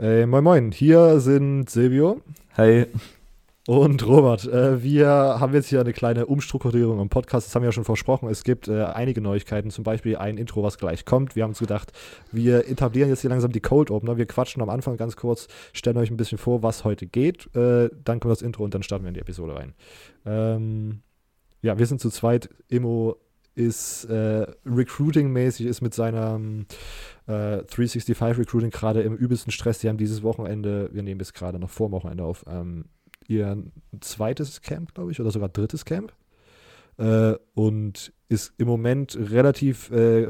Äh, 0.00 0.26
moin 0.26 0.44
Moin, 0.44 0.70
hier 0.70 1.18
sind 1.18 1.68
Silvio. 1.68 2.20
Hey. 2.50 2.86
Und 3.66 4.06
Robert, 4.06 4.46
äh, 4.46 4.80
wir 4.80 5.08
haben 5.08 5.52
jetzt 5.54 5.70
hier 5.70 5.80
eine 5.80 5.92
kleine 5.92 6.26
Umstrukturierung 6.26 7.00
im 7.00 7.08
Podcast. 7.08 7.48
Das 7.48 7.54
haben 7.56 7.62
wir 7.62 7.68
ja 7.68 7.72
schon 7.72 7.84
versprochen. 7.84 8.28
Es 8.28 8.44
gibt 8.44 8.68
äh, 8.68 8.84
einige 8.84 9.20
Neuigkeiten, 9.20 9.70
zum 9.70 9.82
Beispiel 9.82 10.16
ein 10.16 10.38
Intro, 10.38 10.62
was 10.62 10.78
gleich 10.78 11.04
kommt. 11.04 11.34
Wir 11.34 11.42
haben 11.42 11.50
uns 11.50 11.58
gedacht, 11.58 11.90
wir 12.30 12.68
etablieren 12.68 13.08
jetzt 13.08 13.22
hier 13.22 13.30
langsam 13.30 13.50
die 13.50 13.60
Cold 13.60 13.90
Opener. 13.90 14.16
Wir 14.16 14.26
quatschen 14.26 14.62
am 14.62 14.70
Anfang 14.70 14.96
ganz 14.98 15.16
kurz, 15.16 15.48
stellen 15.72 15.96
euch 15.96 16.12
ein 16.12 16.16
bisschen 16.16 16.38
vor, 16.38 16.62
was 16.62 16.84
heute 16.84 17.08
geht. 17.08 17.52
Äh, 17.56 17.90
dann 18.04 18.20
kommt 18.20 18.30
das 18.30 18.42
Intro 18.42 18.62
und 18.62 18.74
dann 18.74 18.84
starten 18.84 19.04
wir 19.04 19.08
in 19.08 19.14
die 19.14 19.20
Episode 19.20 19.56
rein. 19.56 19.74
Ähm, 20.24 21.00
ja, 21.60 21.76
wir 21.76 21.86
sind 21.86 22.00
zu 22.00 22.10
zweit. 22.10 22.50
Immo 22.68 23.16
ist 23.56 24.04
äh, 24.04 24.46
Recruiting-mäßig, 24.64 25.66
ist 25.66 25.80
mit 25.80 25.92
seinem 25.92 26.66
äh, 27.28 27.62
365 27.64 28.38
Recruiting 28.38 28.70
gerade 28.70 29.02
im 29.02 29.14
übelsten 29.14 29.52
Stress. 29.52 29.78
Die 29.78 29.88
haben 29.88 29.98
dieses 29.98 30.22
Wochenende, 30.22 30.88
wir 30.92 31.02
nehmen 31.02 31.20
es 31.20 31.32
gerade 31.32 31.58
noch 31.58 31.70
vor 31.70 31.92
Wochenende 31.92 32.24
auf, 32.24 32.44
ähm, 32.48 32.86
ihr 33.26 33.62
zweites 34.00 34.62
Camp, 34.62 34.94
glaube 34.94 35.12
ich, 35.12 35.20
oder 35.20 35.30
sogar 35.30 35.50
drittes 35.50 35.84
Camp. 35.84 36.12
Äh, 36.98 37.34
und 37.54 38.12
ist 38.28 38.52
im 38.58 38.68
Moment 38.68 39.16
relativ 39.18 39.90
äh, 39.90 40.26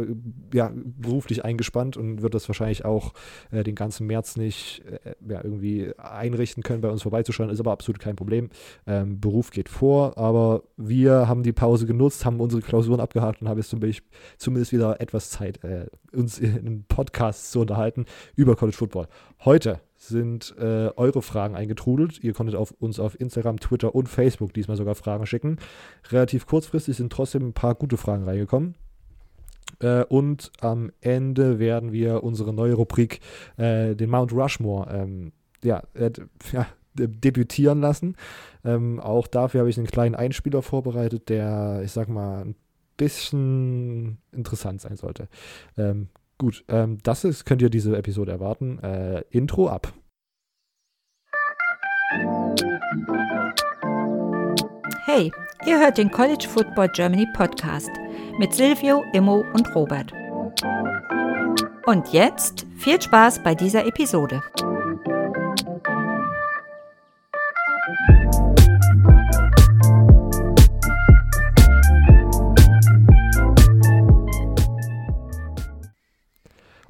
ja, 0.55 0.71
beruflich 0.75 1.45
eingespannt 1.45 1.97
und 1.97 2.23
wird 2.23 2.35
das 2.35 2.49
wahrscheinlich 2.49 2.85
auch 2.85 3.13
äh, 3.51 3.65
den 3.65 3.75
ganzen 3.75 4.07
März 4.07 4.37
nicht 4.37 4.85
äh, 4.87 5.15
ja, 5.29 5.43
irgendwie 5.43 5.93
einrichten 5.99 6.63
können, 6.63 6.81
bei 6.81 6.91
uns 6.91 7.03
vorbeizuschauen. 7.03 7.51
Ist 7.51 7.61
aber 7.61 7.73
absolut 7.73 8.01
kein 8.01 8.15
Problem. 8.15 8.51
Ähm, 8.87 9.21
Beruf 9.21 9.51
geht 9.51 9.69
vor, 9.69 10.17
aber 10.17 10.63
wir 10.77 11.27
haben 11.27 11.43
die 11.43 11.53
Pause 11.53 11.87
genutzt, 11.87 12.25
haben 12.25 12.41
unsere 12.41 12.63
Klausuren 12.63 13.01
abgehakt 13.01 13.43
und 13.43 13.49
haben 13.49 13.59
jetzt 13.59 13.75
zumindest 14.39 14.73
wieder 14.73 15.01
etwas 15.01 15.31
Zeit, 15.31 15.63
äh, 15.65 15.87
uns 16.13 16.39
in 16.39 16.57
einem 16.57 16.85
Podcast 16.85 17.51
zu 17.51 17.61
unterhalten 17.61 18.07
über 18.37 18.55
College 18.55 18.77
Football. 18.77 19.09
Heute 19.45 19.81
sind 20.09 20.55
äh, 20.59 20.91
eure 20.97 21.23
Fragen 21.23 21.55
eingetrudelt. 21.55 22.23
Ihr 22.23 22.33
konntet 22.33 22.57
auf 22.57 22.73
uns 22.73 22.99
auf 22.99 23.19
Instagram, 23.21 23.61
Twitter 23.61 23.95
und 23.95 24.09
Facebook 24.09 24.53
diesmal 24.53 24.77
sogar 24.77 24.95
Fragen 24.95 25.27
schicken. 25.27 25.59
Relativ 26.11 26.47
kurzfristig 26.47 26.97
sind 26.97 27.13
trotzdem 27.13 27.49
ein 27.49 27.53
paar 27.53 27.75
gute 27.75 27.97
Fragen 27.97 28.25
reingekommen. 28.25 28.75
Äh, 29.81 30.05
und 30.05 30.51
am 30.61 30.91
Ende 31.01 31.59
werden 31.59 31.93
wir 31.93 32.25
unsere 32.25 32.53
neue 32.53 32.75
Rubrik, 32.75 33.21
äh, 33.57 33.95
den 33.95 34.11
Mount 34.11 34.33
Rushmore, 34.33 34.91
ähm, 34.93 35.33
ja, 35.63 35.83
ja, 36.53 36.67
debütieren 36.95 37.81
lassen. 37.81 38.17
Ähm, 38.65 39.01
auch 39.01 39.27
dafür 39.27 39.61
habe 39.61 39.71
ich 39.71 39.79
einen 39.79 39.87
kleinen 39.87 40.15
Einspieler 40.15 40.63
vorbereitet, 40.63 41.29
der, 41.29 41.83
ich 41.85 41.93
sag 41.93 42.09
mal, 42.09 42.45
ein 42.45 42.57
bisschen 42.97 44.19
interessant 44.33 44.81
sein 44.81 44.97
sollte. 44.97 45.29
Ähm, 45.77 46.09
Gut, 46.39 46.65
ähm, 46.69 46.99
das 47.03 47.25
ist, 47.25 47.45
könnt 47.45 47.63
ihr 47.63 47.71
diese 47.71 47.97
Episode 47.97 48.31
erwarten. 48.31 48.79
Äh, 48.79 49.25
Intro 49.31 49.69
ab. 49.69 49.93
Hey, 55.05 55.33
ihr 55.67 55.81
hört 55.81 55.99
den 55.99 56.11
College 56.11 56.47
Football 56.49 56.89
Germany 56.91 57.27
Podcast 57.35 57.91
mit 58.39 58.55
Silvio, 58.55 59.03
Immo 59.13 59.45
und 59.53 59.75
Robert. 59.75 60.13
Und 61.87 62.13
jetzt 62.13 62.67
viel 62.77 63.01
Spaß 63.01 63.43
bei 63.43 63.55
dieser 63.57 63.85
Episode. 63.87 64.41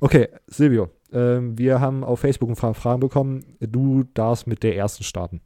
Okay, 0.00 0.28
Silvio, 0.46 0.90
ähm, 1.12 1.58
wir 1.58 1.80
haben 1.80 2.04
auf 2.04 2.20
Facebook 2.20 2.48
ein 2.48 2.56
paar 2.56 2.74
Fragen 2.74 3.00
bekommen. 3.00 3.56
Du 3.60 4.04
darfst 4.14 4.46
mit 4.46 4.62
der 4.62 4.76
ersten 4.76 5.02
starten. 5.02 5.40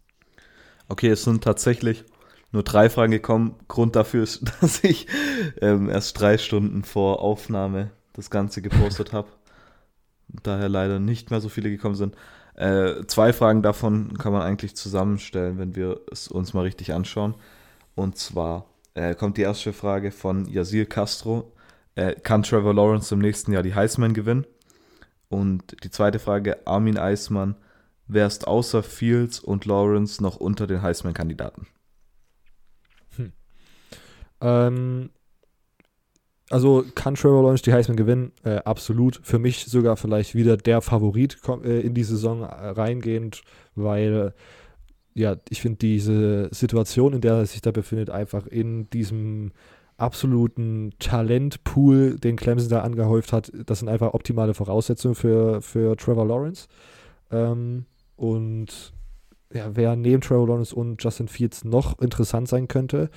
Okay, 0.88 1.08
es 1.08 1.24
sind 1.24 1.42
tatsächlich 1.42 2.04
nur 2.50 2.62
drei 2.62 2.90
Fragen 2.90 3.12
gekommen. 3.12 3.54
Grund 3.68 3.96
dafür 3.96 4.22
ist, 4.22 4.44
dass 4.60 4.84
ich 4.84 5.06
ähm, 5.62 5.88
erst 5.88 6.20
drei 6.20 6.36
Stunden 6.36 6.84
vor 6.84 7.22
Aufnahme 7.22 7.92
das 8.12 8.30
Ganze 8.30 8.60
gepostet 8.60 9.12
habe. 9.14 9.28
Daher 10.28 10.68
leider 10.68 10.98
nicht 10.98 11.30
mehr 11.30 11.40
so 11.40 11.48
viele 11.48 11.70
gekommen 11.70 11.94
sind. 11.94 12.14
Äh, 12.54 13.06
zwei 13.06 13.32
Fragen 13.32 13.62
davon 13.62 14.18
kann 14.18 14.32
man 14.32 14.42
eigentlich 14.42 14.76
zusammenstellen, 14.76 15.58
wenn 15.58 15.74
wir 15.76 16.00
es 16.10 16.28
uns 16.28 16.52
mal 16.52 16.62
richtig 16.62 16.92
anschauen. 16.92 17.34
Und 17.94 18.18
zwar 18.18 18.66
äh, 18.92 19.14
kommt 19.14 19.38
die 19.38 19.42
erste 19.42 19.72
Frage 19.72 20.10
von 20.10 20.46
Yasil 20.46 20.84
Castro 20.84 21.52
äh, 21.94 22.14
kann 22.14 22.42
Trevor 22.42 22.74
Lawrence 22.74 23.14
im 23.14 23.20
nächsten 23.20 23.52
Jahr 23.52 23.62
die 23.62 23.74
Heisman 23.74 24.14
gewinnen? 24.14 24.46
Und 25.28 25.82
die 25.82 25.90
zweite 25.90 26.18
Frage, 26.18 26.66
Armin 26.66 26.98
Eismann, 26.98 27.56
wer 28.06 28.26
ist 28.26 28.46
außer 28.46 28.82
Fields 28.82 29.40
und 29.40 29.64
Lawrence 29.64 30.22
noch 30.22 30.36
unter 30.36 30.66
den 30.66 30.82
Heisman-Kandidaten? 30.82 31.66
Hm. 33.16 33.32
Ähm, 34.40 35.10
also 36.50 36.84
kann 36.94 37.14
Trevor 37.14 37.42
Lawrence 37.42 37.62
die 37.62 37.72
Heisman 37.72 37.96
gewinnen? 37.96 38.32
Äh, 38.44 38.56
absolut. 38.56 39.20
Für 39.22 39.38
mich 39.38 39.64
sogar 39.64 39.96
vielleicht 39.96 40.34
wieder 40.34 40.58
der 40.58 40.82
Favorit 40.82 41.38
äh, 41.64 41.80
in 41.80 41.94
die 41.94 42.04
Saison 42.04 42.42
äh, 42.42 42.46
reingehend, 42.46 43.42
weil 43.74 44.34
ja, 45.14 45.36
ich 45.48 45.60
finde 45.60 45.78
diese 45.78 46.48
Situation, 46.52 47.14
in 47.14 47.20
der 47.20 47.34
er 47.34 47.46
sich 47.46 47.62
da 47.62 47.70
befindet, 47.70 48.10
einfach 48.10 48.46
in 48.46 48.88
diesem 48.90 49.52
absoluten 50.02 50.92
Talentpool, 50.98 52.18
den 52.18 52.36
Clemson 52.36 52.68
da 52.68 52.80
angehäuft 52.80 53.32
hat, 53.32 53.52
das 53.66 53.78
sind 53.78 53.88
einfach 53.88 54.14
optimale 54.14 54.52
Voraussetzungen 54.52 55.14
für, 55.14 55.62
für 55.62 55.96
Trevor 55.96 56.26
Lawrence. 56.26 56.66
Ähm, 57.30 57.86
und 58.16 58.92
ja, 59.52 59.74
wer 59.74 59.96
neben 59.96 60.20
Trevor 60.20 60.48
Lawrence 60.48 60.74
und 60.74 61.02
Justin 61.02 61.28
Fields 61.28 61.64
noch 61.64 61.98
interessant 62.00 62.48
sein 62.48 62.68
könnte, 62.68 63.10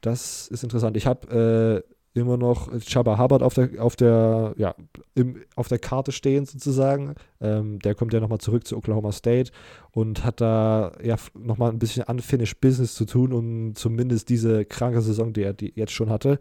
das 0.00 0.48
ist 0.48 0.64
interessant. 0.64 0.96
Ich 0.96 1.06
habe 1.06 1.84
äh, 1.86 1.93
immer 2.14 2.36
noch 2.36 2.70
Chaba 2.80 3.18
Hubbard 3.18 3.42
auf 3.42 3.54
der, 3.54 3.82
auf 3.82 3.96
der, 3.96 4.54
ja, 4.56 4.74
im, 5.14 5.42
auf 5.56 5.66
der 5.66 5.80
Karte 5.80 6.12
stehen 6.12 6.46
sozusagen. 6.46 7.16
Ähm, 7.40 7.80
der 7.80 7.96
kommt 7.96 8.12
ja 8.14 8.20
nochmal 8.20 8.38
zurück 8.38 8.66
zu 8.66 8.76
Oklahoma 8.76 9.10
State 9.10 9.50
und 9.90 10.24
hat 10.24 10.40
da 10.40 10.92
ja 11.02 11.16
nochmal 11.34 11.70
ein 11.70 11.80
bisschen 11.80 12.04
unfinished 12.04 12.60
Business 12.60 12.94
zu 12.94 13.04
tun, 13.04 13.32
um 13.32 13.74
zumindest 13.74 14.28
diese 14.28 14.64
kranke 14.64 15.02
Saison, 15.02 15.32
die 15.32 15.42
er 15.42 15.54
die 15.54 15.72
jetzt 15.74 15.92
schon 15.92 16.08
hatte, 16.08 16.38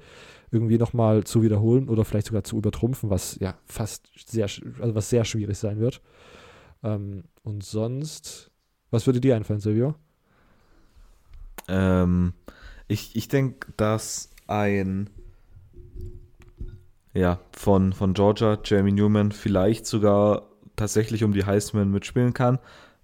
irgendwie 0.52 0.78
nochmal 0.78 1.24
zu 1.24 1.42
wiederholen 1.42 1.90
oder 1.90 2.06
vielleicht 2.06 2.28
sogar 2.28 2.44
zu 2.44 2.56
übertrumpfen, 2.56 3.10
was 3.10 3.40
ja 3.40 3.56
fast 3.66 4.08
sehr, 4.28 4.48
also 4.80 4.94
was 4.94 5.10
sehr 5.10 5.26
schwierig 5.26 5.58
sein 5.58 5.80
wird. 5.80 6.02
Ähm, 6.84 7.24
und 7.42 7.64
sonst, 7.64 8.52
was 8.92 9.08
würde 9.08 9.20
dir 9.20 9.36
einfallen, 9.36 9.60
Silvio? 9.60 9.96
Ähm, 11.68 12.34
ich 12.88 13.16
ich 13.16 13.28
denke, 13.28 13.74
dass 13.76 14.30
ein 14.46 15.10
ja, 17.14 17.40
von, 17.52 17.94
von 17.94 18.14
Georgia, 18.14 18.58
Jamie 18.64 18.92
Newman, 18.92 19.32
vielleicht 19.32 19.86
sogar 19.86 20.50
tatsächlich 20.76 21.24
um 21.24 21.34
die 21.34 21.46
Heisman 21.46 21.92
mitspielen 21.92 22.34
kann. 22.34 22.60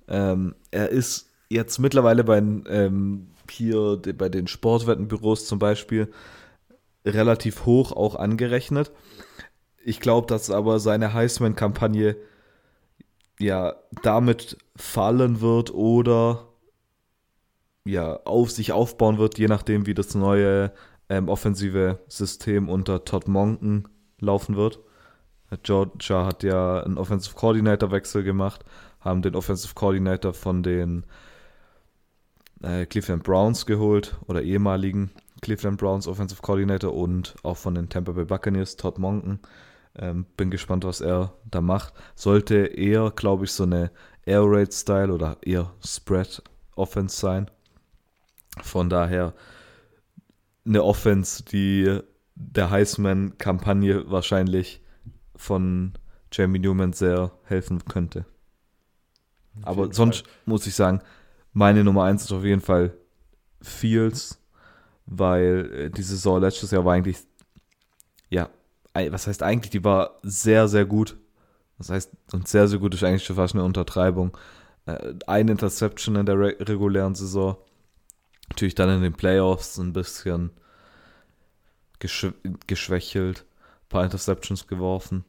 Ähm, 0.08 0.56
er 0.72 0.90
ist 0.90 1.30
jetzt 1.50 1.80
mittlerweile 1.80 2.24
bei 2.24 2.38
ähm, 2.38 3.28
hier 3.52 4.00
bei 4.18 4.30
den 4.30 4.47
Sportwettenbüros 4.47 5.46
zum 5.46 5.59
Beispiel 5.59 6.12
relativ 7.06 7.66
hoch 7.66 7.92
auch 7.92 8.16
angerechnet. 8.16 8.92
Ich 9.84 10.00
glaube, 10.00 10.28
dass 10.28 10.50
aber 10.50 10.80
seine 10.80 11.14
Heisman-Kampagne 11.14 12.16
ja 13.40 13.76
damit 14.03 14.58
fallen 14.76 15.41
wird 15.41 15.74
oder 15.74 16.47
ja 17.86 18.20
auf 18.26 18.52
sich 18.52 18.72
aufbauen 18.72 19.18
wird, 19.18 19.40
je 19.40 19.47
nachdem, 19.47 19.86
wie 19.86 19.94
das 19.94 20.14
neue 20.14 20.74
ähm, 21.08 21.30
offensive 21.30 22.00
System 22.08 22.70
unter 22.70 23.06
Todd 23.06 23.28
Monken 23.28 23.88
laufen 24.19 24.56
wird. 24.56 24.80
Georgia 25.63 26.25
hat 26.25 26.44
ja 26.44 26.84
einen 26.84 26.97
Offensive 26.97 27.35
Coordinator 27.35 27.91
Wechsel 27.91 28.24
gemacht, 28.24 28.63
haben 29.00 29.22
den 29.22 29.35
Offensive 29.35 29.74
Coordinator 29.74 30.34
von 30.34 30.61
den 30.61 31.05
äh, 32.61 32.85
Cleveland 32.85 33.23
Browns 33.23 33.66
geholt 33.66 34.17
oder 34.28 34.43
ehemaligen 34.43 35.11
Cleveland 35.41 35.79
Browns 35.79 36.08
Offensive 36.08 36.41
Coordinator 36.41 36.93
und 36.93 37.35
auch 37.43 37.58
von 37.58 37.76
den 37.76 37.90
Tampa 37.90 38.11
Bay 38.11 38.26
Buccaneers, 38.26 38.76
Todd 38.76 38.99
Monken. 38.99 39.40
Ähm, 39.97 40.26
bin 40.38 40.52
gespannt, 40.52 40.85
was 40.85 41.02
er 41.02 41.34
da 41.49 41.61
macht. 41.61 41.93
Sollte 42.16 42.67
eher, 42.67 43.11
glaube 43.11 43.46
ich, 43.46 43.52
so 43.52 43.64
eine 43.64 43.91
Air 44.26 44.43
Raid 44.46 44.73
Style 44.73 45.11
oder 45.11 45.38
eher 45.41 45.73
Spread 45.84 46.43
Offense 46.76 47.17
sein. 47.17 47.49
Von 48.61 48.90
daher 48.90 49.34
eine 50.66 50.84
Offense, 50.84 51.43
die 51.43 51.99
der 52.40 52.72
Heisman-Kampagne 52.72 54.09
wahrscheinlich 54.09 54.82
von 55.36 55.94
Jamie 56.32 56.59
Newman 56.59 56.94
sehr 56.94 57.32
helfen 57.44 57.84
könnte. 57.86 58.26
Aber 59.64 59.94
sonst 59.94 60.22
Fall. 60.22 60.34
muss 60.46 60.66
ich 60.66 60.74
sagen, 60.74 61.02
meine 61.52 61.84
Nummer 61.84 62.06
1 62.06 62.24
ist 62.24 62.32
auf 62.32 62.46
jeden 62.46 62.62
Fall 62.62 62.94
Fields, 63.62 64.41
weil 65.06 65.72
äh, 65.74 65.90
die 65.90 66.02
Saison 66.02 66.40
letztes 66.40 66.72
Jahr 66.72 66.86
war 66.86 66.94
eigentlich, 66.94 67.18
ja, 68.30 68.50
was 68.94 69.28
heißt 69.28 69.44
eigentlich, 69.44 69.72
die 69.72 69.84
war 69.84 70.20
sehr, 70.24 70.68
sehr 70.68 70.86
gut. 70.86 71.18
Das 71.78 71.90
heißt, 71.90 72.12
und 72.32 72.47
sehr, 72.47 72.68
sehr 72.68 72.80
gut 72.80 72.94
ist 72.94 73.03
eigentlich 73.03 73.26
schon 73.26 73.36
fast 73.36 73.53
eine 73.53 73.64
Untertreibung. 73.64 74.38
Äh, 74.86 75.16
ein 75.28 75.50
Interception 75.50 76.16
in 76.16 76.26
der 76.26 76.40
re 76.40 76.56
regulären 76.59 77.16
Saison. 77.16 77.58
Natürlich 78.50 78.76
dann 78.76 78.90
in 78.90 79.02
den 79.02 79.14
Playoffs 79.14 79.78
ein 79.78 79.94
bisschen 79.94 80.52
geschw 81.99 82.31
geschwächelt. 82.67 83.46
Ein 83.84 83.90
paar 83.90 84.03
Interceptions 84.03 84.67
geworfen. 84.67 85.25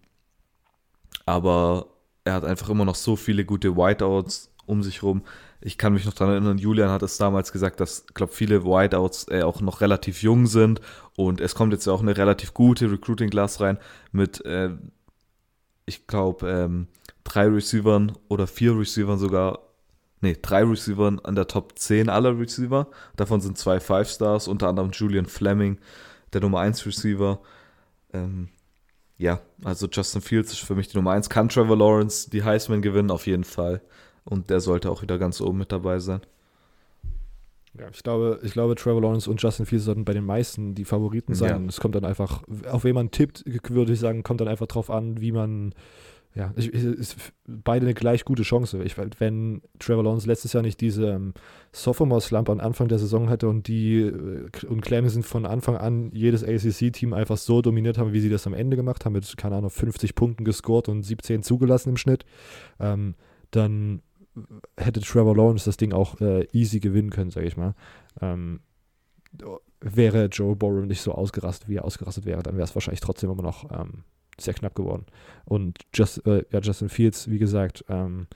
Aber 1.27 1.87
er 2.25 2.35
hat 2.35 2.45
einfach 2.45 2.69
immer 2.69 2.85
noch 2.85 2.95
so 2.95 3.17
viele 3.17 3.45
gute 3.45 3.77
Whiteouts 3.77 4.51
um 4.67 4.83
sich 4.83 5.03
rum. 5.03 5.23
Ich 5.61 5.77
kann 5.77 5.93
mich 5.93 6.07
noch 6.07 6.15
daran 6.15 6.35
erinnern, 6.35 6.59
Julian 6.59 6.91
hat 6.91 7.03
es 7.03 7.19
damals 7.19 7.53
gesagt, 7.53 7.81
dass, 7.81 8.07
glaube 8.15 8.33
viele 8.33 8.65
Whiteouts 8.65 9.27
äh, 9.29 9.43
auch 9.43 9.61
noch 9.61 9.81
relativ 9.81 10.23
jung 10.23 10.47
sind 10.47 10.81
und 11.17 11.41
es 11.41 11.55
kommt 11.55 11.73
jetzt 11.73 11.87
ja 11.87 11.93
auch 11.93 12.01
eine 12.01 12.17
relativ 12.17 12.55
gute 12.55 12.91
Recruiting-Class 12.91 13.61
rein 13.61 13.79
mit, 14.13 14.43
äh, 14.47 14.71
ich 15.85 16.07
glaube, 16.07 16.49
ähm, 16.49 16.87
drei 17.25 17.47
Receivern 17.47 18.13
oder 18.29 18.47
vier 18.47 18.79
Receivern 18.79 19.19
sogar, 19.19 19.59
nee, 20.21 20.37
drei 20.41 20.65
Receivern 20.65 21.19
an 21.19 21.35
der 21.35 21.47
Top 21.47 21.79
10 21.79 22.09
aller 22.09 22.39
Receiver. 22.39 22.87
Davon 23.17 23.41
sind 23.41 23.59
zwei 23.59 23.81
Five 23.81 24.09
Stars, 24.09 24.49
unter 24.49 24.69
anderem 24.69 24.93
Julian 24.93 25.27
Fleming, 25.27 25.79
der 26.33 26.41
Nummer 26.41 26.61
1 26.61 26.87
Receiver. 26.87 27.41
Ähm, 28.13 28.49
ja, 29.19 29.41
also 29.65 29.87
Justin 29.87 30.23
Fields 30.23 30.53
ist 30.53 30.61
für 30.61 30.75
mich 30.75 30.89
die 30.89 30.97
Nummer 30.97 31.13
1. 31.13 31.29
Kann 31.29 31.49
Trevor 31.49 31.77
Lawrence 31.77 32.31
die 32.31 32.43
Heisman 32.43 32.83
gewinnen? 32.83 33.11
Auf 33.11 33.27
jeden 33.27 33.45
Fall. 33.45 33.83
Und 34.25 34.51
der 34.51 34.61
sollte 34.61 34.91
auch 34.91 35.03
wieder 35.03 35.19
ganz 35.19 35.41
oben 35.41 35.59
mit 35.59 35.73
dabei 35.73 35.99
sein. 35.99 36.21
Ja, 37.79 37.89
ich 37.93 38.03
glaube, 38.03 38.41
ich 38.43 38.53
glaube, 38.53 38.75
Trevor 38.75 39.03
Lawrence 39.03 39.31
und 39.31 39.41
Justin 39.41 39.67
Fields 39.67 39.85
sollten 39.85 40.05
bei 40.05 40.13
den 40.13 40.25
meisten 40.25 40.75
die 40.75 40.85
Favoriten 40.85 41.35
sein. 41.35 41.63
Ja. 41.63 41.69
Es 41.69 41.81
kommt 41.81 41.95
dann 41.95 42.05
einfach, 42.05 42.43
auf 42.69 42.85
wen 42.85 42.95
man 42.95 43.11
tippt, 43.11 43.45
würde 43.47 43.93
ich 43.93 44.01
sagen, 44.01 44.23
kommt 44.23 44.41
dann 44.41 44.49
einfach 44.49 44.67
drauf 44.67 44.91
an, 44.91 45.21
wie 45.21 45.33
man, 45.33 45.75
ja, 46.35 46.53
ich, 46.55 46.73
ist 46.73 47.17
beide 47.45 47.87
eine 47.87 47.95
gleich 47.95 48.25
gute 48.25 48.45
Chance. 48.45 48.83
Ich, 48.85 48.97
wenn 49.19 49.63
Trevor 49.81 50.05
Lawrence 50.05 50.29
letztes 50.29 50.53
Jahr 50.53 50.63
nicht 50.63 50.81
diese 50.81 51.09
ähm, 51.09 51.35
Sophomore-Slump 51.73 52.49
am 52.49 52.61
Anfang 52.61 52.87
der 52.87 53.01
Saison 53.01 53.29
hatte 53.29 53.49
und 53.49 53.67
die 53.67 54.03
äh, 54.03 54.67
und 54.69 54.81
Clemson 54.81 55.25
von 55.25 55.45
Anfang 55.45 55.77
an 55.77 56.13
jedes 56.13 56.45
ACC-Team 56.45 57.15
einfach 57.15 57.37
so 57.37 57.63
dominiert 57.63 57.99
haben, 57.99 58.13
wie 58.13 58.21
sie 58.21 58.29
das 58.29 58.47
am 58.47 58.55
Ende 58.55 58.77
gemacht 58.77 59.05
haben, 59.05 59.15
mit, 59.15 59.37
keine 59.37 59.57
Ahnung, 59.57 59.71
50 59.71 60.15
Punkten 60.15 60.45
gescored 60.45 60.89
und 60.89 61.03
17 61.03 61.43
zugelassen 61.43 61.91
im 61.91 61.97
Schnitt, 61.97 62.25
ähm, 62.79 63.17
dann 63.51 64.03
hätte 64.77 65.01
Trevor 65.01 65.37
Lawrence 65.37 65.65
das 65.65 65.77
Ding 65.77 65.93
auch 65.93 66.21
äh, 66.21 66.47
easy 66.53 66.79
gewinnen 66.79 67.11
können, 67.11 67.31
sage 67.31 67.49
ich 67.49 67.57
mal. 67.57 67.75
Ähm, 68.21 68.61
wäre 69.81 70.27
Joe 70.27 70.55
Burrow 70.55 70.85
nicht 70.85 71.01
so 71.01 71.13
ausgerastet, 71.13 71.69
wie 71.69 71.77
er 71.77 71.85
ausgerastet 71.85 72.25
wäre, 72.25 72.43
dann 72.43 72.55
wäre 72.55 72.65
es 72.65 72.75
wahrscheinlich 72.75 73.01
trotzdem 73.01 73.31
immer 73.31 73.43
noch 73.43 73.71
ähm, 73.73 74.05
sehr 74.43 74.55
knapp 74.55 74.75
geworden. 74.75 75.07
Und 75.45 75.79
Just, 75.95 76.27
äh, 76.27 76.45
ja, 76.51 76.61
Justin 76.61 76.89
Fields, 76.89 77.31
wie 77.31 77.39
gesagt, 77.39 77.85
ähm, 77.89 78.27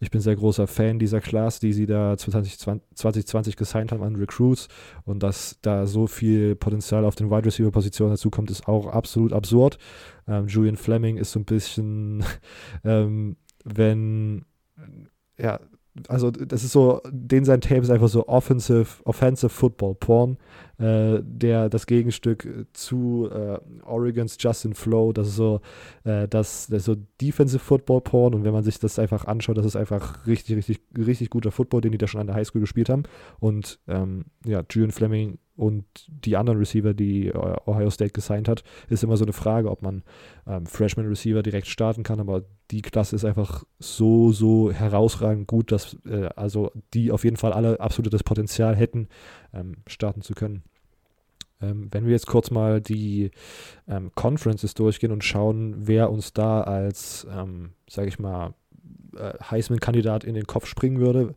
ich 0.00 0.10
bin 0.10 0.20
sehr 0.20 0.36
großer 0.36 0.66
Fan 0.66 0.98
dieser 0.98 1.20
Class, 1.20 1.60
die 1.60 1.72
sie 1.72 1.86
da 1.86 2.16
2020, 2.16 2.82
2020 2.94 3.56
gesigned 3.56 3.92
haben 3.92 4.02
an 4.02 4.16
Recruits 4.16 4.68
und 5.04 5.22
dass 5.22 5.58
da 5.62 5.86
so 5.86 6.06
viel 6.06 6.56
Potenzial 6.56 7.04
auf 7.04 7.14
den 7.14 7.30
Wide 7.30 7.46
Receiver 7.46 7.70
Positionen 7.70 8.12
dazu 8.12 8.30
kommt, 8.30 8.50
ist 8.50 8.68
auch 8.68 8.86
absolut 8.86 9.32
absurd. 9.32 9.78
Ähm, 10.28 10.46
Julian 10.48 10.76
Fleming 10.76 11.16
ist 11.16 11.32
so 11.32 11.40
ein 11.40 11.44
bisschen, 11.44 12.24
ähm, 12.84 13.36
wenn 13.64 14.44
ja, 15.38 15.58
also 16.08 16.30
das 16.30 16.64
ist 16.64 16.72
so, 16.72 17.00
den 17.10 17.44
sein 17.44 17.60
Tape 17.60 17.80
ist 17.80 17.90
einfach 17.90 18.08
so 18.08 18.26
offensive, 18.26 18.86
offensive 19.04 19.48
Football 19.48 19.94
Porn, 19.94 20.38
äh, 20.78 21.20
der 21.22 21.68
das 21.68 21.86
Gegenstück 21.86 22.66
zu 22.72 23.28
äh, 23.30 23.58
Oregons 23.84 24.36
Justin 24.40 24.74
Flow, 24.74 25.12
das 25.12 25.28
ist 25.28 25.36
so, 25.36 25.60
äh, 26.02 26.26
das, 26.26 26.66
das 26.66 26.84
so 26.84 26.96
Defensive 27.20 27.62
Football 27.62 28.00
Porn. 28.00 28.34
Und 28.34 28.44
wenn 28.44 28.52
man 28.52 28.64
sich 28.64 28.80
das 28.80 28.98
einfach 28.98 29.26
anschaut, 29.26 29.56
das 29.56 29.66
ist 29.66 29.76
einfach 29.76 30.26
richtig, 30.26 30.56
richtig, 30.56 30.80
richtig 30.96 31.30
guter 31.30 31.52
Football, 31.52 31.82
den 31.82 31.92
die 31.92 31.98
da 31.98 32.08
schon 32.08 32.20
an 32.20 32.26
der 32.26 32.36
Highschool 32.36 32.60
gespielt 32.60 32.88
haben. 32.88 33.04
Und 33.38 33.78
ähm, 33.86 34.24
ja, 34.44 34.64
Julian 34.68 34.90
Fleming 34.90 35.38
und 35.56 35.84
die 36.08 36.36
anderen 36.36 36.58
Receiver, 36.58 36.94
die 36.94 37.28
äh, 37.28 37.56
Ohio 37.66 37.90
State 37.90 38.12
gesigned 38.12 38.48
hat, 38.48 38.64
ist 38.88 39.04
immer 39.04 39.16
so 39.16 39.24
eine 39.24 39.32
Frage, 39.32 39.70
ob 39.70 39.82
man 39.82 40.02
ähm, 40.46 40.66
Freshman 40.66 41.06
Receiver 41.06 41.42
direkt 41.42 41.68
starten 41.68 42.02
kann, 42.02 42.20
aber 42.20 42.42
die 42.70 42.82
Klasse 42.82 43.14
ist 43.14 43.24
einfach 43.24 43.64
so, 43.78 44.32
so 44.32 44.72
herausragend 44.72 45.46
gut, 45.46 45.70
dass 45.70 45.96
äh, 46.06 46.28
also 46.34 46.72
die 46.92 47.12
auf 47.12 47.24
jeden 47.24 47.36
Fall 47.36 47.52
alle 47.52 47.78
absolutes 47.80 48.24
Potenzial 48.24 48.74
hätten, 48.74 49.08
ähm, 49.52 49.76
starten 49.86 50.22
zu 50.22 50.34
können. 50.34 50.64
Ähm, 51.60 51.88
wenn 51.92 52.04
wir 52.04 52.12
jetzt 52.12 52.26
kurz 52.26 52.50
mal 52.50 52.80
die 52.80 53.30
ähm, 53.86 54.10
Conferences 54.14 54.74
durchgehen 54.74 55.12
und 55.12 55.22
schauen, 55.22 55.86
wer 55.86 56.10
uns 56.10 56.32
da 56.32 56.62
als, 56.62 57.26
ähm, 57.30 57.70
sage 57.88 58.08
ich 58.08 58.18
mal, 58.18 58.54
äh, 59.16 59.34
Heisman-Kandidat 59.50 60.24
in 60.24 60.34
den 60.34 60.46
Kopf 60.46 60.66
springen 60.66 60.98
würde, 60.98 61.34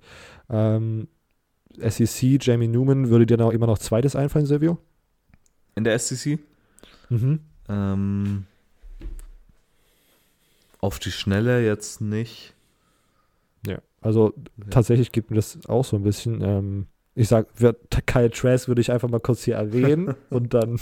ähm, 0.50 1.08
SEC, 1.79 2.38
Jamie 2.41 2.68
Newman, 2.68 3.09
würde 3.09 3.25
dir 3.25 3.38
noch 3.38 3.51
immer 3.51 3.68
noch 3.68 3.77
zweites 3.77 4.15
einfallen, 4.15 4.45
Silvio? 4.45 4.77
In 5.75 5.83
der 5.83 5.97
SEC? 6.00 6.39
Mhm. 7.09 7.39
Ähm, 7.69 8.45
auf 10.79 11.00
die 11.00 11.12
Schnelle 11.12 11.65
jetzt 11.65 12.01
nicht. 12.01 12.53
Ja, 13.65 13.79
also 14.01 14.33
ja. 14.38 14.65
tatsächlich 14.69 15.12
gibt 15.12 15.29
mir 15.29 15.35
das 15.35 15.65
auch 15.68 15.85
so 15.85 15.97
ein 15.97 16.03
bisschen. 16.03 16.41
Ähm, 16.41 16.88
ich 17.15 17.29
sag, 17.29 17.47
Kyle 18.06 18.29
Trask 18.29 18.68
würde 18.68 18.79
ich 18.79 18.91
einfach 18.91 19.09
mal 19.09 19.19
kurz 19.19 19.44
hier 19.44 19.56
erwähnen 19.56 20.13
und 20.29 20.53
dann 20.53 20.79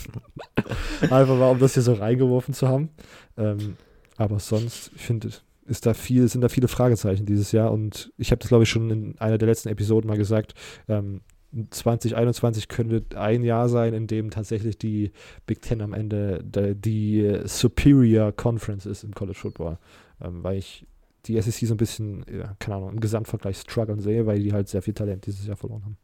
einfach 1.02 1.38
mal, 1.38 1.52
um 1.52 1.60
das 1.60 1.76
hier 1.76 1.84
so 1.84 1.94
reingeworfen 1.94 2.54
zu 2.54 2.68
haben. 2.68 2.90
Ähm, 3.38 3.78
aber 4.18 4.40
sonst, 4.40 4.92
ich 4.96 5.02
finde, 5.02 5.30
ist 5.66 5.86
da 5.86 5.94
viel, 5.94 6.28
sind 6.28 6.42
da 6.42 6.50
viele 6.50 6.68
Fragezeichen 6.68 7.26
dieses 7.26 7.52
Jahr 7.52 7.72
und 7.72 8.12
ich 8.18 8.32
habe 8.32 8.40
das, 8.40 8.50
glaube 8.50 8.64
ich, 8.64 8.70
schon 8.70 8.90
in 8.90 9.18
einer 9.20 9.38
der 9.38 9.48
letzten 9.48 9.70
Episoden 9.70 10.08
mal 10.08 10.18
gesagt. 10.18 10.54
Ähm, 10.88 11.22
2021 11.70 12.68
könnte 12.68 13.04
ein 13.18 13.44
Jahr 13.44 13.70
sein, 13.70 13.94
in 13.94 14.08
dem 14.08 14.30
tatsächlich 14.30 14.78
die 14.78 15.12
Big 15.46 15.62
Ten 15.62 15.82
am 15.82 15.94
Ende 15.94 16.44
die, 16.44 16.76
die 16.76 17.40
Superior 17.46 18.32
Conference 18.32 18.86
ist 18.86 19.04
im 19.04 19.14
College 19.14 19.38
Football, 19.38 19.78
ähm, 20.22 20.44
weil 20.44 20.58
ich 20.58 20.86
die 21.26 21.42
SEC 21.42 21.68
so 21.68 21.74
ein 21.74 21.78
bisschen, 21.78 22.26
ja, 22.32 22.56
keine 22.60 22.78
Ahnung, 22.78 22.92
im 22.92 23.00
Gesamtvergleich 23.00 23.58
strugglen 23.58 24.00
sehe, 24.00 24.26
weil 24.26 24.40
die 24.40 24.54
halt 24.54 24.68
sehr 24.68 24.82
viel 24.82 24.94
Talent 24.94 25.26
dieses 25.26 25.48
Jahr 25.48 25.56
verloren 25.56 25.84
haben. 25.86 25.98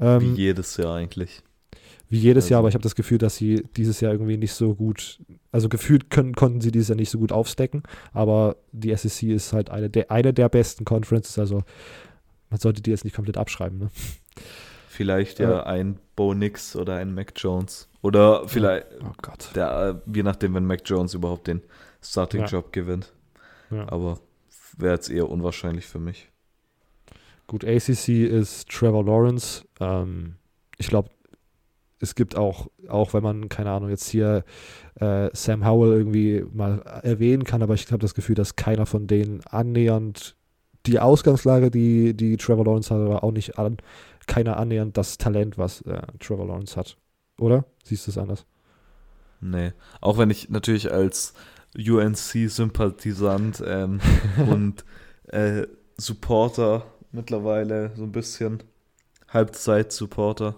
Ähm, 0.00 0.36
Wie 0.36 0.42
jedes 0.42 0.76
Jahr 0.76 0.96
eigentlich 0.96 1.42
wie 2.08 2.18
jedes 2.18 2.44
also. 2.44 2.52
Jahr, 2.52 2.58
aber 2.60 2.68
ich 2.68 2.74
habe 2.74 2.82
das 2.82 2.94
Gefühl, 2.94 3.18
dass 3.18 3.36
sie 3.36 3.64
dieses 3.76 4.00
Jahr 4.00 4.12
irgendwie 4.12 4.36
nicht 4.36 4.52
so 4.52 4.74
gut, 4.74 5.20
also 5.52 5.68
gefühlt 5.68 6.10
können, 6.10 6.34
konnten 6.34 6.60
sie 6.60 6.72
dieses 6.72 6.88
Jahr 6.88 6.96
nicht 6.96 7.10
so 7.10 7.18
gut 7.18 7.32
aufstecken, 7.32 7.82
aber 8.12 8.56
die 8.72 8.94
SEC 8.94 9.30
ist 9.30 9.52
halt 9.52 9.70
eine 9.70 9.90
der, 9.90 10.10
eine 10.10 10.32
der 10.32 10.48
besten 10.48 10.84
Conferences, 10.84 11.38
also 11.38 11.62
man 12.50 12.60
sollte 12.60 12.82
die 12.82 12.90
jetzt 12.90 13.04
nicht 13.04 13.14
komplett 13.14 13.36
abschreiben. 13.36 13.78
Ne? 13.78 13.90
Vielleicht 14.88 15.38
ja 15.38 15.60
äh, 15.60 15.64
ein 15.64 15.98
Bo 16.16 16.34
Nix 16.34 16.74
oder 16.74 16.96
ein 16.96 17.14
Mac 17.14 17.32
Jones 17.36 17.88
oder 18.02 18.48
vielleicht, 18.48 18.86
oh 19.02 19.12
Gott. 19.22 19.50
Der, 19.54 20.02
je 20.12 20.22
nachdem, 20.22 20.54
wenn 20.54 20.64
Mac 20.64 20.80
Jones 20.84 21.14
überhaupt 21.14 21.46
den 21.46 21.62
Starting-Job 22.02 22.64
ja. 22.66 22.82
gewinnt. 22.82 23.12
Ja. 23.70 23.88
Aber 23.90 24.18
wäre 24.76 24.94
jetzt 24.94 25.10
eher 25.10 25.28
unwahrscheinlich 25.28 25.86
für 25.86 25.98
mich. 25.98 26.30
Gut, 27.46 27.64
ACC 27.64 28.08
ist 28.08 28.68
Trevor 28.68 29.04
Lawrence. 29.04 29.64
Ähm, 29.80 30.36
ich 30.76 30.88
glaube, 30.88 31.10
es 32.00 32.14
gibt 32.14 32.36
auch, 32.36 32.68
auch 32.88 33.14
wenn 33.14 33.22
man, 33.22 33.48
keine 33.48 33.70
Ahnung, 33.70 33.90
jetzt 33.90 34.08
hier 34.08 34.44
äh, 34.96 35.30
Sam 35.32 35.66
Howell 35.66 35.92
irgendwie 35.92 36.44
mal 36.52 36.80
erwähnen 37.02 37.44
kann, 37.44 37.62
aber 37.62 37.74
ich 37.74 37.90
habe 37.90 37.98
das 37.98 38.14
Gefühl, 38.14 38.34
dass 38.34 38.56
keiner 38.56 38.86
von 38.86 39.06
denen 39.06 39.40
annähernd 39.46 40.36
die 40.86 41.00
Ausgangslage, 41.00 41.70
die, 41.70 42.14
die 42.14 42.36
Trevor 42.36 42.64
Lawrence 42.64 42.94
hat, 42.94 43.00
aber 43.00 43.24
auch 43.24 43.32
nicht 43.32 43.58
an, 43.58 43.78
keiner 44.26 44.56
annähernd 44.56 44.96
das 44.96 45.18
Talent, 45.18 45.58
was 45.58 45.82
äh, 45.82 46.00
Trevor 46.20 46.46
Lawrence 46.46 46.76
hat. 46.76 46.96
Oder? 47.38 47.64
Siehst 47.84 48.06
du 48.06 48.10
es 48.10 48.18
anders? 48.18 48.46
Nee. 49.40 49.72
Auch 50.00 50.18
wenn 50.18 50.30
ich 50.30 50.50
natürlich 50.50 50.92
als 50.92 51.34
UNC-Sympathisant 51.76 53.62
ähm, 53.66 54.00
und 54.50 54.84
äh, 55.28 55.66
Supporter 55.96 56.86
mittlerweile 57.12 57.92
so 57.96 58.04
ein 58.04 58.12
bisschen 58.12 58.62
Halbzeit-Supporter 59.28 60.56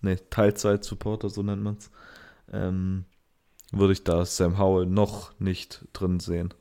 ne, 0.00 0.18
Teilzeit-Supporter, 0.30 1.30
so 1.30 1.42
nennt 1.42 1.62
man 1.62 1.76
es, 1.76 1.90
ähm, 2.52 3.04
würde 3.72 3.92
ich 3.92 4.04
da 4.04 4.24
Sam 4.24 4.58
Howell 4.58 4.86
noch 4.86 5.32
nicht 5.38 5.86
drin 5.92 6.20
sehen. 6.20 6.52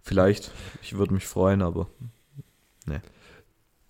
Vielleicht, 0.00 0.52
ich 0.82 0.96
würde 0.96 1.14
mich 1.14 1.26
freuen, 1.26 1.62
aber 1.62 1.88
ne. 2.86 3.02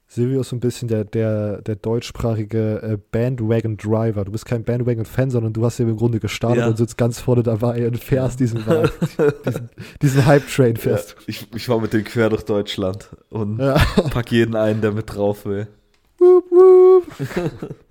Silvio 0.09 0.41
ist 0.41 0.51
so 0.51 0.57
ein 0.57 0.61
bisschen 0.61 0.87
der, 0.89 1.05
der, 1.05 1.61
der 1.63 1.75
deutschsprachige 1.75 2.81
äh, 2.81 2.97
Bandwagon-Driver. 3.11 4.25
Du 4.25 4.33
bist 4.33 4.47
kein 4.47 4.63
Bandwagon-Fan, 4.63 5.31
sondern 5.31 5.53
du 5.53 5.65
hast 5.65 5.79
ja 5.79 5.85
im 5.85 5.97
Grunde 5.97 6.21
gestartet 6.21 6.59
ja. 6.59 6.69
und 6.69 6.79
sitzt 6.79 6.97
ganz 6.97 7.21
vorne 7.21 7.43
dabei 7.43 7.87
und 7.87 7.99
fährst 7.99 8.39
diesen, 8.39 8.65
diesen, 9.45 9.69
diesen 10.01 10.25
Hype-Train 10.25 10.77
fest. 10.77 11.17
Ja, 11.19 11.25
ich, 11.27 11.55
ich 11.55 11.69
war 11.69 11.81
mit 11.81 11.93
dem 11.93 12.05
quer 12.05 12.31
durch 12.31 12.45
Deutschland 12.45 13.11
und 13.31 13.59
ja. 13.59 13.75
pack 14.11 14.31
jeden 14.31 14.55
einen, 14.55 14.81
der 14.81 14.93
mit 14.93 15.13
drauf 15.13 15.45
will. 15.45 15.67
Woop, 16.19 16.45
woop. 16.51 17.77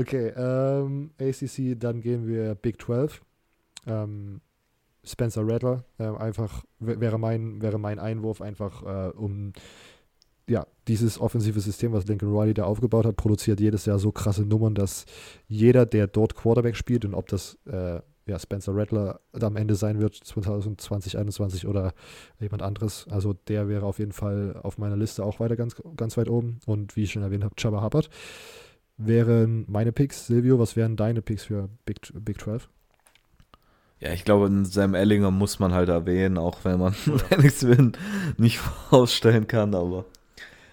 Okay, 0.00 0.32
ähm, 0.34 1.10
ACC, 1.20 1.78
dann 1.78 2.00
gehen 2.00 2.26
wir 2.26 2.54
Big 2.54 2.80
12. 2.80 3.20
Ähm, 3.86 4.40
Spencer 5.04 5.46
Rattler. 5.46 5.84
Äh, 5.98 6.04
einfach 6.04 6.64
wäre 6.78 7.18
mein, 7.18 7.60
wäre 7.60 7.78
mein 7.78 7.98
Einwurf, 7.98 8.40
einfach 8.40 8.82
äh, 8.82 9.10
um 9.10 9.52
ja, 10.48 10.66
dieses 10.88 11.20
offensive 11.20 11.60
System, 11.60 11.92
was 11.92 12.06
Lincoln 12.06 12.34
Riley 12.34 12.54
da 12.54 12.64
aufgebaut 12.64 13.04
hat, 13.04 13.16
produziert 13.16 13.60
jedes 13.60 13.84
Jahr 13.84 13.98
so 13.98 14.10
krasse 14.10 14.42
Nummern, 14.42 14.74
dass 14.74 15.04
jeder, 15.48 15.84
der 15.84 16.06
dort 16.06 16.34
Quarterback 16.34 16.76
spielt 16.76 17.04
und 17.04 17.12
ob 17.12 17.28
das 17.28 17.58
äh, 17.66 18.00
ja, 18.26 18.38
Spencer 18.38 18.74
Rattler 18.74 19.20
am 19.38 19.56
Ende 19.56 19.74
sein 19.74 20.00
wird, 20.00 20.14
2020, 20.14 21.12
2021 21.12 21.66
oder 21.66 21.92
jemand 22.40 22.62
anderes, 22.62 23.06
also 23.10 23.34
der 23.34 23.68
wäre 23.68 23.84
auf 23.84 23.98
jeden 23.98 24.12
Fall 24.12 24.58
auf 24.62 24.78
meiner 24.78 24.96
Liste 24.96 25.24
auch 25.24 25.40
weiter 25.40 25.56
ganz, 25.56 25.76
ganz 25.96 26.16
weit 26.16 26.30
oben. 26.30 26.58
Und 26.64 26.96
wie 26.96 27.02
ich 27.02 27.12
schon 27.12 27.22
erwähnt 27.22 27.44
habe, 27.44 27.54
Chubba 27.56 27.82
Hubbard 27.82 28.08
wären 29.06 29.64
meine 29.68 29.92
Picks. 29.92 30.26
Silvio, 30.26 30.58
was 30.58 30.76
wären 30.76 30.96
deine 30.96 31.22
Picks 31.22 31.44
für 31.44 31.68
Big, 31.84 32.12
Big 32.14 32.40
12? 32.40 32.68
Ja, 34.00 34.12
ich 34.12 34.24
glaube, 34.24 34.50
Sam 34.64 34.94
Ellinger 34.94 35.30
muss 35.30 35.58
man 35.58 35.72
halt 35.72 35.90
erwähnen, 35.90 36.38
auch 36.38 36.64
wenn 36.64 36.78
man 36.78 36.94
ja. 37.30 37.36
nichts 37.42 37.66
nicht 38.38 38.58
vorausstellen 38.58 39.46
kann, 39.46 39.74
aber 39.74 40.06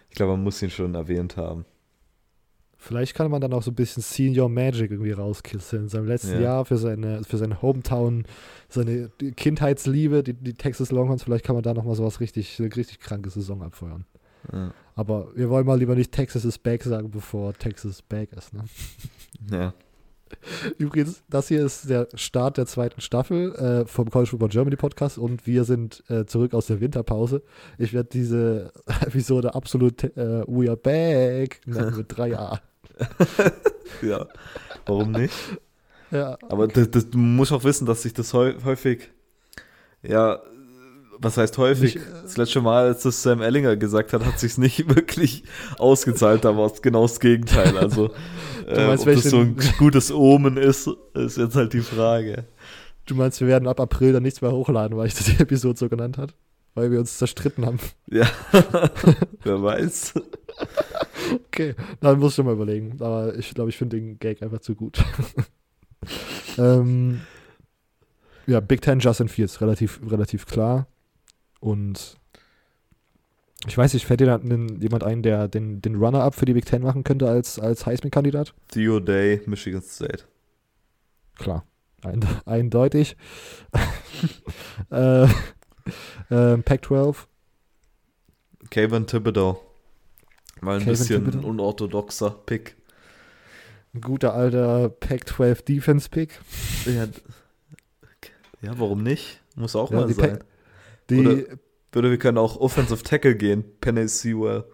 ich 0.10 0.16
glaube, 0.16 0.34
man 0.34 0.44
muss 0.44 0.62
ihn 0.62 0.70
schon 0.70 0.96
erwähnt 0.96 1.36
haben. 1.36 1.66
Vielleicht 2.80 3.16
kann 3.16 3.30
man 3.30 3.42
dann 3.42 3.52
auch 3.54 3.64
so 3.64 3.72
ein 3.72 3.76
bisschen 3.76 4.02
Senior 4.02 4.48
Magic 4.48 4.92
irgendwie 4.92 5.12
rauskitzeln. 5.12 5.84
In 5.84 5.90
seinem 5.90 6.08
letzten 6.08 6.36
ja. 6.36 6.42
Jahr 6.42 6.66
für 6.66 6.78
seine, 6.78 7.24
für 7.24 7.38
seine 7.38 7.62
Hometown, 7.62 8.26
seine 8.70 9.10
Kindheitsliebe, 9.36 10.24
die, 10.24 10.34
die 10.34 10.54
Texas 10.54 10.92
Longhorns, 10.92 11.24
vielleicht 11.24 11.44
kann 11.44 11.56
man 11.56 11.64
da 11.64 11.74
nochmal 11.74 11.96
so 11.96 12.06
was 12.06 12.22
richtig, 12.22 12.58
eine 12.60 12.74
richtig 12.74 13.00
kranke 13.00 13.30
Saison 13.30 13.62
abfeuern. 13.62 14.06
Ja. 14.54 14.74
Aber 14.98 15.28
wir 15.36 15.48
wollen 15.52 15.66
mal 15.66 15.78
lieber 15.78 15.94
nicht 15.94 16.12
Texas 16.12 16.44
is 16.44 16.58
back 16.58 16.82
sagen, 16.82 17.12
bevor 17.12 17.54
Texas 17.54 18.02
back 18.02 18.34
ist, 18.34 18.54
ne? 18.54 18.64
Ja. 19.52 19.74
Übrigens, 20.80 21.24
das 21.30 21.48
hier 21.48 21.64
ist 21.64 21.88
der 21.88 22.08
Start 22.16 22.58
der 22.58 22.66
zweiten 22.66 23.00
Staffel 23.00 23.54
äh, 23.56 23.86
vom 23.86 24.10
College 24.10 24.32
Football 24.32 24.50
Germany 24.50 24.76
Podcast 24.76 25.20
und 25.20 25.46
wir 25.46 25.64
sind 25.66 26.04
äh, 26.10 26.26
zurück 26.26 26.56
aus 26.56 26.66
der 26.66 26.82
Winterpause. 26.82 27.44
Ich 27.78 27.94
werde 27.94 28.10
diese 28.12 28.74
Episode 29.02 29.54
absolut 29.54 30.04
äh, 30.04 30.44
We 30.48 30.68
are 30.68 30.76
back 30.76 31.62
nennen 31.68 31.96
mit 31.96 32.12
3a. 32.12 32.60
ja, 34.02 34.26
warum 34.88 35.12
nicht? 35.12 35.34
Ja. 36.10 36.40
Aber 36.50 36.68
das, 36.68 36.90
das, 36.90 37.10
du 37.10 37.20
musst 37.20 37.52
auch 37.52 37.64
wissen, 37.64 37.86
dass 37.86 38.02
sich 38.02 38.14
das 38.14 38.34
häufig, 38.34 39.12
ja, 40.02 40.42
was 41.20 41.38
heißt 41.38 41.58
häufig? 41.58 41.96
Nicht, 41.96 42.08
äh, 42.08 42.22
das 42.24 42.38
letzte 42.38 42.62
Mal, 42.62 42.86
als 42.86 43.04
das 43.04 43.22
Sam 43.22 43.42
Ellinger 43.42 43.76
gesagt 43.76 44.14
hat, 44.14 44.26
hat 44.26 44.40
sich 44.40 44.58
nicht 44.58 44.90
wirklich 44.96 45.44
ausgezahlt, 45.78 46.46
da 46.46 46.58
war 46.58 46.72
es 46.72 46.82
genau 46.82 47.04
das 47.04 47.20
Gegenteil. 47.20 47.78
Also, 47.78 48.12
äh, 48.68 48.88
meinst, 48.88 49.08
ob 49.08 49.14
das 49.14 49.24
so 49.24 49.40
ein 49.40 49.58
gutes 49.78 50.12
Omen 50.12 50.58
ist, 50.58 50.90
ist 51.14 51.38
jetzt 51.38 51.56
halt 51.56 51.74
die 51.74 51.82
Frage. 51.82 52.46
Du 53.06 53.16
meinst, 53.16 53.40
wir 53.40 53.48
werden 53.48 53.68
ab 53.68 53.80
April 53.80 54.14
dann 54.14 54.24
nichts 54.24 54.42
mehr 54.42 54.52
hochladen, 54.52 54.98
weil 54.98 55.08
ich 55.08 55.14
die 55.16 55.40
Episode 55.40 55.78
so 55.78 55.90
genannt 55.90 56.18
habe? 56.18 56.34
Weil 56.76 56.92
wir 56.92 57.00
uns 57.00 57.18
zerstritten 57.18 57.66
haben. 57.66 57.80
Ja, 58.12 58.30
wer 59.44 59.64
weiß. 59.64 60.14
okay, 61.48 61.74
dann 62.02 62.20
muss 62.20 62.34
ich 62.34 62.36
schon 62.36 62.46
mal 62.46 62.54
überlegen. 62.54 62.98
Aber 63.00 63.36
ich 63.36 63.56
glaube, 63.56 63.72
ich 63.72 63.78
finde 63.78 63.98
den 63.98 64.20
Gag 64.20 64.44
einfach 64.44 64.60
zu 64.60 64.76
gut. 64.76 65.04
ähm, 66.60 67.22
ja, 68.46 68.60
Big 68.60 68.82
Ten 68.82 69.00
Justin 69.00 69.28
Fields, 69.28 69.60
relativ, 69.60 70.00
relativ 70.08 70.46
klar. 70.46 70.88
Und 71.60 72.18
ich 73.66 73.78
weiß 73.78 73.94
nicht, 73.94 74.06
fällt 74.06 74.20
dir 74.20 74.28
da 74.28 74.40
jemand 74.40 75.04
ein, 75.04 75.24
der 75.24 75.48
den, 75.48 75.82
den 75.82 75.96
Runner-Up 75.96 76.36
für 76.36 76.46
die 76.46 76.54
Big 76.54 76.66
Ten 76.66 76.84
machen 76.84 77.04
könnte 77.04 77.28
als, 77.28 77.60
als 77.60 77.86
Heisman-Kandidat? 77.86 78.54
Theo 78.70 79.00
Day, 79.00 79.42
Michigan 79.46 79.82
State. 79.82 80.24
Klar, 81.36 81.66
ein, 82.04 82.26
eindeutig. 82.46 83.18
äh, 84.92 85.24
äh, 85.24 85.28
Pac-12. 86.30 87.16
Kevin 88.70 89.08
Thibodeau. 89.08 89.62
Mal 90.62 90.76
ein 90.76 90.80
Kayvon 90.80 90.92
bisschen 90.92 91.26
Thibodeau. 91.26 91.48
unorthodoxer 91.48 92.32
Pick. 92.46 92.76
Ein 93.94 94.02
guter 94.02 94.34
alter 94.34 94.90
Pac-12 94.90 95.66
Defense-Pick. 95.66 96.40
Ja, 96.86 97.08
ja, 98.62 98.80
warum 98.80 99.04
nicht? 99.04 99.42
Muss 99.56 99.76
auch 99.76 99.92
ja, 99.92 99.98
mal 99.98 100.14
sein. 100.14 100.40
Die 101.10 101.20
oder, 101.20 101.58
oder, 101.96 102.10
wir 102.12 102.18
können 102.18 102.38
auch 102.38 102.60
Offensive 102.60 103.04
Tackle 103.04 103.36
gehen, 103.36 103.64
Penny 103.82 104.08
Sewell. 104.08 104.66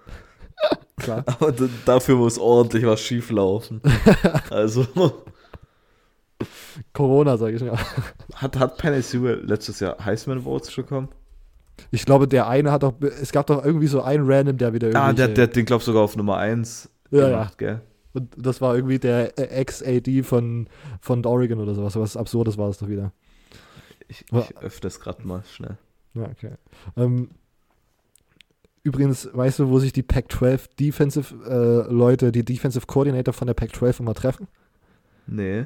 Klar. 0.98 1.24
Aber 1.28 1.54
dafür 1.86 2.16
muss 2.16 2.38
ordentlich 2.38 2.86
was 2.86 3.02
schief 3.02 3.30
laufen. 3.32 3.82
also. 4.50 4.86
Corona, 6.94 7.38
sage 7.38 7.56
ich 7.56 7.62
ja. 7.62 7.78
Hat, 8.36 8.60
hat 8.60 8.78
Penny 8.78 9.02
Sewell 9.02 9.44
letztes 9.46 9.80
Jahr 9.80 10.04
Heisman 10.04 10.42
Votes 10.42 10.74
bekommen? 10.76 11.10
Ich 11.92 12.06
glaube, 12.06 12.28
der 12.28 12.48
eine 12.48 12.72
hat 12.72 12.84
doch, 12.84 12.94
es 13.02 13.32
gab 13.32 13.48
doch 13.48 13.64
irgendwie 13.64 13.88
so 13.88 14.02
einen 14.02 14.30
Random, 14.30 14.58
der 14.58 14.74
wieder 14.74 14.88
irgendwie. 14.88 15.06
Ah, 15.06 15.14
der, 15.14 15.28
der 15.28 15.48
den, 15.48 15.66
glaub 15.66 15.82
sogar 15.82 16.04
auf 16.04 16.16
Nummer 16.16 16.38
1 16.38 16.90
ja, 17.12 17.30
gemacht, 17.30 17.62
ja. 17.62 17.68
gell? 17.68 17.82
Und 18.14 18.30
das 18.38 18.62
war 18.62 18.76
irgendwie 18.76 19.00
der 19.00 19.38
Ex-AD 19.38 20.24
von, 20.24 20.68
von 21.02 21.26
Oregon 21.26 21.60
oder 21.60 21.74
sowas. 21.74 21.96
Was 21.96 22.16
Absurdes 22.16 22.58
war 22.58 22.70
es 22.70 22.78
doch 22.78 22.88
wieder. 22.88 23.12
Ich, 24.08 24.26
ich 24.32 24.58
öffne 24.58 24.88
es 24.88 25.00
gerade 25.00 25.26
mal 25.26 25.44
schnell. 25.52 25.78
Ja, 26.14 26.24
okay. 26.24 26.54
Ähm, 26.96 27.30
übrigens, 28.84 29.30
weißt 29.32 29.60
du, 29.60 29.70
wo 29.70 29.80
sich 29.80 29.94
die 29.94 30.04
Pac-12 30.04 30.76
Defensive 30.80 31.36
äh, 31.46 31.92
Leute, 31.92 32.32
die 32.32 32.46
Defensive 32.46 32.86
Coordinator 32.86 33.34
von 33.34 33.48
der 33.48 33.54
Pac-12 33.54 34.02
immer 34.02 34.14
treffen? 34.14 34.48
Nee. 35.26 35.66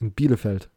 In 0.00 0.12
Bielefeld. 0.12 0.68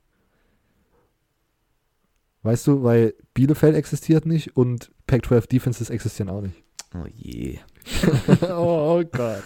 Weißt 2.43 2.67
du, 2.67 2.83
weil 2.83 3.15
Bielefeld 3.33 3.75
existiert 3.75 4.27
nicht 4.27 4.55
und 4.55 4.91
Pac-12 5.07 5.47
Defenses 5.47 5.89
existieren 5.89 6.29
auch 6.29 6.41
nicht. 6.41 6.63
Oh 6.93 7.07
je. 7.11 7.57
oh, 8.43 8.99
oh, 8.99 9.03
Gott. 9.11 9.43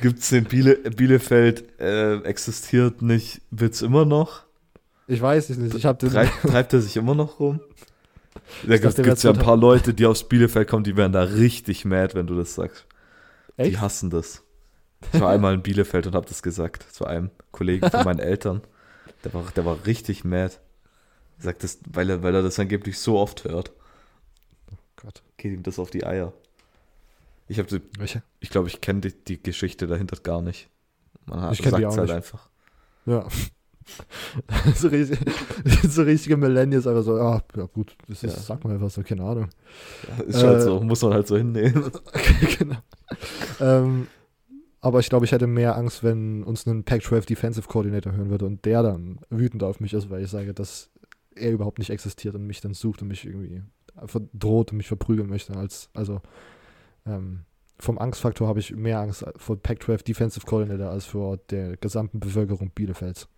Gibt 0.00 0.20
es 0.20 0.30
den 0.30 0.44
Biele 0.44 0.76
Bielefeld 0.76 1.78
äh, 1.78 2.22
existiert 2.22 3.02
nicht, 3.02 3.42
wird 3.50 3.74
es 3.74 3.82
immer 3.82 4.04
noch? 4.04 4.45
Ich 5.08 5.20
weiß 5.20 5.50
es 5.50 5.56
nicht. 5.58 5.74
Ich 5.74 5.86
hab 5.86 5.98
den 5.98 6.10
treibt, 6.10 6.42
treibt 6.42 6.72
er 6.72 6.80
sich 6.80 6.96
immer 6.96 7.14
noch 7.14 7.38
rum? 7.40 7.60
Da 8.66 8.76
gibt 8.78 8.98
es 8.98 9.22
ja 9.22 9.32
ein 9.32 9.38
paar 9.38 9.56
Leute, 9.56 9.94
die 9.94 10.06
aus 10.06 10.28
Bielefeld 10.28 10.68
kommen, 10.68 10.84
die 10.84 10.96
werden 10.96 11.12
da 11.12 11.22
richtig 11.22 11.84
mad, 11.84 12.14
wenn 12.14 12.26
du 12.26 12.36
das 12.36 12.54
sagst. 12.54 12.86
Echt? 13.56 13.72
Die 13.72 13.78
hassen 13.78 14.10
das. 14.10 14.42
Ich 15.12 15.20
war 15.20 15.30
einmal 15.30 15.54
in 15.54 15.62
Bielefeld 15.62 16.06
und 16.06 16.14
habe 16.14 16.26
das 16.26 16.42
gesagt 16.42 16.82
zu 16.92 17.06
einem 17.06 17.30
Kollegen 17.52 17.88
von 17.90 18.04
meinen 18.04 18.18
Eltern. 18.18 18.62
Der 19.24 19.34
war, 19.34 19.44
der 19.54 19.64
war 19.64 19.86
richtig 19.86 20.24
mad. 20.24 20.54
Er 21.38 21.44
sagt 21.44 21.64
das, 21.64 21.78
weil 21.90 22.10
er, 22.10 22.22
weil 22.22 22.34
er 22.34 22.42
das 22.42 22.58
angeblich 22.58 22.98
so 22.98 23.18
oft 23.18 23.44
hört. 23.44 23.72
Oh 24.70 24.76
Gott. 24.96 25.22
Geht 25.36 25.52
ihm 25.52 25.62
das 25.62 25.78
auf 25.78 25.90
die 25.90 26.04
Eier. 26.04 26.32
Ich 27.48 27.58
habe 27.58 27.80
ich 28.40 28.50
glaube, 28.50 28.68
ich 28.68 28.80
kenne 28.80 29.00
die, 29.02 29.12
die, 29.12 29.42
Geschichte 29.42 29.86
dahinter 29.86 30.16
gar 30.16 30.42
nicht. 30.42 30.68
Man 31.26 31.40
hat, 31.40 31.52
ich 31.52 31.58
sagt 31.58 31.78
es 31.78 31.96
halt 31.96 32.02
nicht. 32.02 32.10
einfach. 32.10 32.48
Ja. 33.04 33.26
so, 34.74 34.88
richtig, 34.88 35.18
so 35.88 36.02
richtige 36.02 36.36
Millennials 36.36 36.86
einfach 36.86 37.02
so, 37.02 37.14
ah, 37.16 37.42
ja 37.56 37.64
gut, 37.66 37.96
das 38.08 38.22
ist, 38.22 38.36
ja. 38.36 38.42
sag 38.42 38.64
mal 38.64 38.74
einfach 38.74 38.90
so, 38.90 39.02
keine 39.02 39.22
Ahnung. 39.22 39.48
Ja, 40.08 40.24
ist 40.24 40.42
halt 40.42 40.62
so, 40.62 40.80
muss 40.80 41.02
man 41.02 41.14
halt 41.14 41.26
so 41.26 41.36
hinnehmen. 41.36 41.90
genau. 42.58 42.76
ähm, 43.60 44.06
aber 44.80 45.00
ich 45.00 45.08
glaube, 45.08 45.24
ich 45.24 45.32
hätte 45.32 45.46
mehr 45.46 45.76
Angst, 45.76 46.04
wenn 46.04 46.44
uns 46.44 46.66
ein 46.66 46.84
Pac-12 46.84 47.26
Defensive 47.26 47.68
Coordinator 47.68 48.12
hören 48.12 48.30
würde 48.30 48.46
und 48.46 48.64
der 48.64 48.82
dann 48.82 49.18
wütend 49.30 49.62
auf 49.62 49.80
mich 49.80 49.92
ist, 49.92 50.10
weil 50.10 50.22
ich 50.22 50.30
sage, 50.30 50.54
dass 50.54 50.90
er 51.34 51.52
überhaupt 51.52 51.78
nicht 51.78 51.90
existiert 51.90 52.34
und 52.34 52.46
mich 52.46 52.60
dann 52.60 52.74
sucht 52.74 53.02
und 53.02 53.08
mich 53.08 53.24
irgendwie 53.24 53.62
verdroht 54.04 54.72
und 54.72 54.78
mich 54.78 54.88
verprügeln 54.88 55.28
möchte. 55.28 55.56
Als, 55.56 55.90
also 55.94 56.20
ähm, 57.06 57.44
vom 57.78 57.98
Angstfaktor 57.98 58.48
habe 58.48 58.60
ich 58.60 58.74
mehr 58.74 59.00
Angst 59.00 59.24
vor 59.36 59.56
Pac-12 59.56 60.04
Defensive 60.04 60.46
Coordinator 60.46 60.90
als 60.90 61.04
vor 61.04 61.36
der 61.50 61.76
gesamten 61.76 62.20
Bevölkerung 62.20 62.70
Bielefelds. 62.70 63.28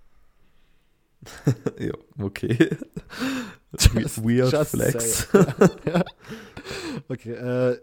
ja, 1.79 1.93
okay. 2.21 2.77
Just, 3.79 4.25
Weird 4.25 4.53
just 4.53 4.71
Flex. 4.71 5.29
ja. 5.85 6.05
Okay, 7.09 7.33
äh, 7.33 7.79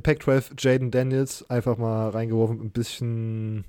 Pac-12, 0.00 0.52
Jaden 0.58 0.90
Daniels, 0.90 1.48
einfach 1.50 1.76
mal 1.76 2.10
reingeworfen, 2.10 2.60
ein 2.60 2.70
bisschen, 2.70 3.64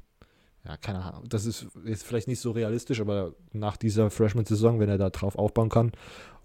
ja, 0.66 0.78
keine 0.78 1.04
Ahnung, 1.04 1.24
das 1.28 1.46
ist 1.46 1.68
jetzt 1.86 2.04
vielleicht 2.04 2.28
nicht 2.28 2.40
so 2.40 2.52
realistisch, 2.52 3.02
aber 3.02 3.34
nach 3.52 3.78
dieser 3.78 4.10
Freshman-Saison, 4.10 4.80
wenn 4.80 4.90
er 4.90 4.98
da 4.98 5.10
drauf 5.10 5.38
aufbauen 5.38 5.70
kann, 5.70 5.92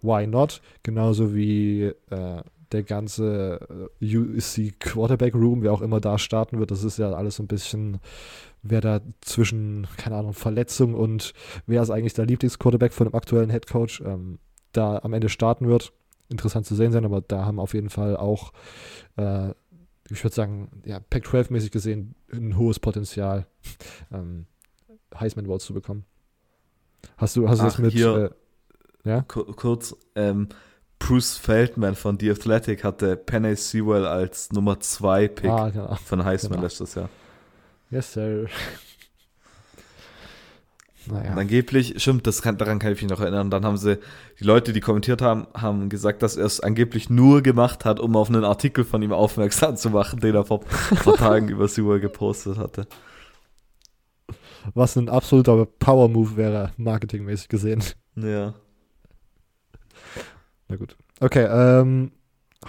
why 0.02 0.26
not? 0.26 0.60
Genauso 0.82 1.34
wie 1.34 1.92
äh, 2.10 2.42
der 2.72 2.82
ganze 2.82 3.88
äh, 4.00 4.16
USC 4.16 4.75
Quarterback 4.78 5.34
Room, 5.34 5.62
wer 5.62 5.72
auch 5.72 5.82
immer 5.82 6.00
da 6.00 6.18
starten 6.18 6.58
wird, 6.58 6.70
das 6.70 6.84
ist 6.84 6.98
ja 6.98 7.12
alles 7.12 7.37
so 7.37 7.42
ein 7.42 7.48
bisschen 7.48 8.00
wer 8.62 8.80
da 8.80 9.00
zwischen, 9.20 9.87
keine 9.96 10.16
Ahnung, 10.16 10.32
Verletzung 10.32 10.94
und 10.94 11.32
wer 11.66 11.82
ist 11.82 11.90
eigentlich 11.90 12.14
der 12.14 12.26
Lieblingsquarterback 12.26 12.92
von 12.92 13.08
dem 13.08 13.14
aktuellen 13.14 13.50
Headcoach 13.50 14.02
ähm, 14.04 14.38
da 14.72 14.98
am 14.98 15.12
Ende 15.12 15.28
starten 15.28 15.68
wird. 15.68 15.92
Interessant 16.28 16.66
zu 16.66 16.75
sehen 16.75 16.92
sein, 16.92 17.04
aber 17.04 17.20
da 17.20 17.44
haben 17.44 17.58
auf 17.58 17.75
jeden 17.75 17.90
Fall 17.90 18.16
auch, 18.16 18.52
äh, 19.16 19.50
ich 20.10 20.22
würde 20.22 20.34
sagen, 20.34 20.82
ja, 20.84 21.00
Pac-12-mäßig 21.00 21.70
gesehen, 21.70 22.14
ein 22.32 22.56
hohes 22.56 22.78
Potenzial, 22.80 23.46
ähm, 24.12 24.46
Heisman 25.18 25.46
Awards 25.46 25.64
zu 25.64 25.75
bekommen. 25.75 26.04
Hast 27.16 27.37
du, 27.37 27.48
hast 27.48 27.60
du 27.60 27.64
das 27.64 27.78
mit. 27.78 27.92
Hier, 27.92 28.34
Ja? 29.04 29.22
kurz, 29.22 29.96
ähm, 30.14 30.48
Bruce 30.99 31.37
Feldman 31.38 31.95
von 31.95 32.19
The 32.19 32.31
Athletic 32.31 32.85
hatte 32.85 33.17
Penny 33.17 33.57
Sewell 33.57 34.07
als 34.07 34.50
Nummer 34.52 34.81
2 34.81 35.28
Pick 35.28 35.50
Ah, 35.50 35.71
genau. 35.71 35.95
von 36.05 36.25
Heisman 36.25 36.52
genau. 36.52 36.62
letztes 36.64 36.95
Jahr. 36.95 37.09
Yes, 37.90 38.12
sir. 38.12 38.47
Naja. 41.11 41.33
Und 41.33 41.38
angeblich, 41.38 41.95
stimmt, 42.02 42.26
das 42.26 42.43
kann, 42.43 42.59
daran 42.59 42.78
kann 42.78 42.93
ich 42.93 43.00
mich 43.00 43.11
noch 43.11 43.21
erinnern. 43.21 43.50
Dann 43.50 43.64
haben 43.64 43.78
sie, 43.78 43.99
die 44.40 44.45
Leute, 44.45 44.75
die 44.75 44.81
kommentiert 44.81 45.23
haben, 45.23 45.47
haben 45.55 45.88
gesagt, 45.88 46.23
dass 46.23 46.37
er 46.37 46.45
es 46.45 46.61
angeblich 46.61 47.09
nur 47.09 47.40
gemacht 47.43 47.87
hat, 47.87 47.99
um 47.99 48.14
auf 48.14 48.28
einen 48.28 48.45
Artikel 48.45 48.85
von 48.85 49.00
ihm 49.00 49.12
aufmerksam 49.12 49.76
zu 49.78 49.88
machen, 49.88 50.21
den 50.21 50.35
er 50.35 50.45
vor, 50.45 50.61
vor 50.67 51.14
Tagen 51.17 51.49
über 51.49 51.67
Sewell 51.67 52.00
gepostet 52.00 52.59
hatte. 52.59 52.87
Was 54.75 54.97
ein 54.97 55.09
absoluter 55.09 55.64
Power-Move 55.64 56.37
wäre, 56.37 56.73
marketingmäßig 56.76 57.49
gesehen. 57.49 57.83
Ja. 58.14 58.52
Na 60.68 60.76
gut. 60.76 60.96
Okay, 61.20 61.46
ähm, 61.50 62.12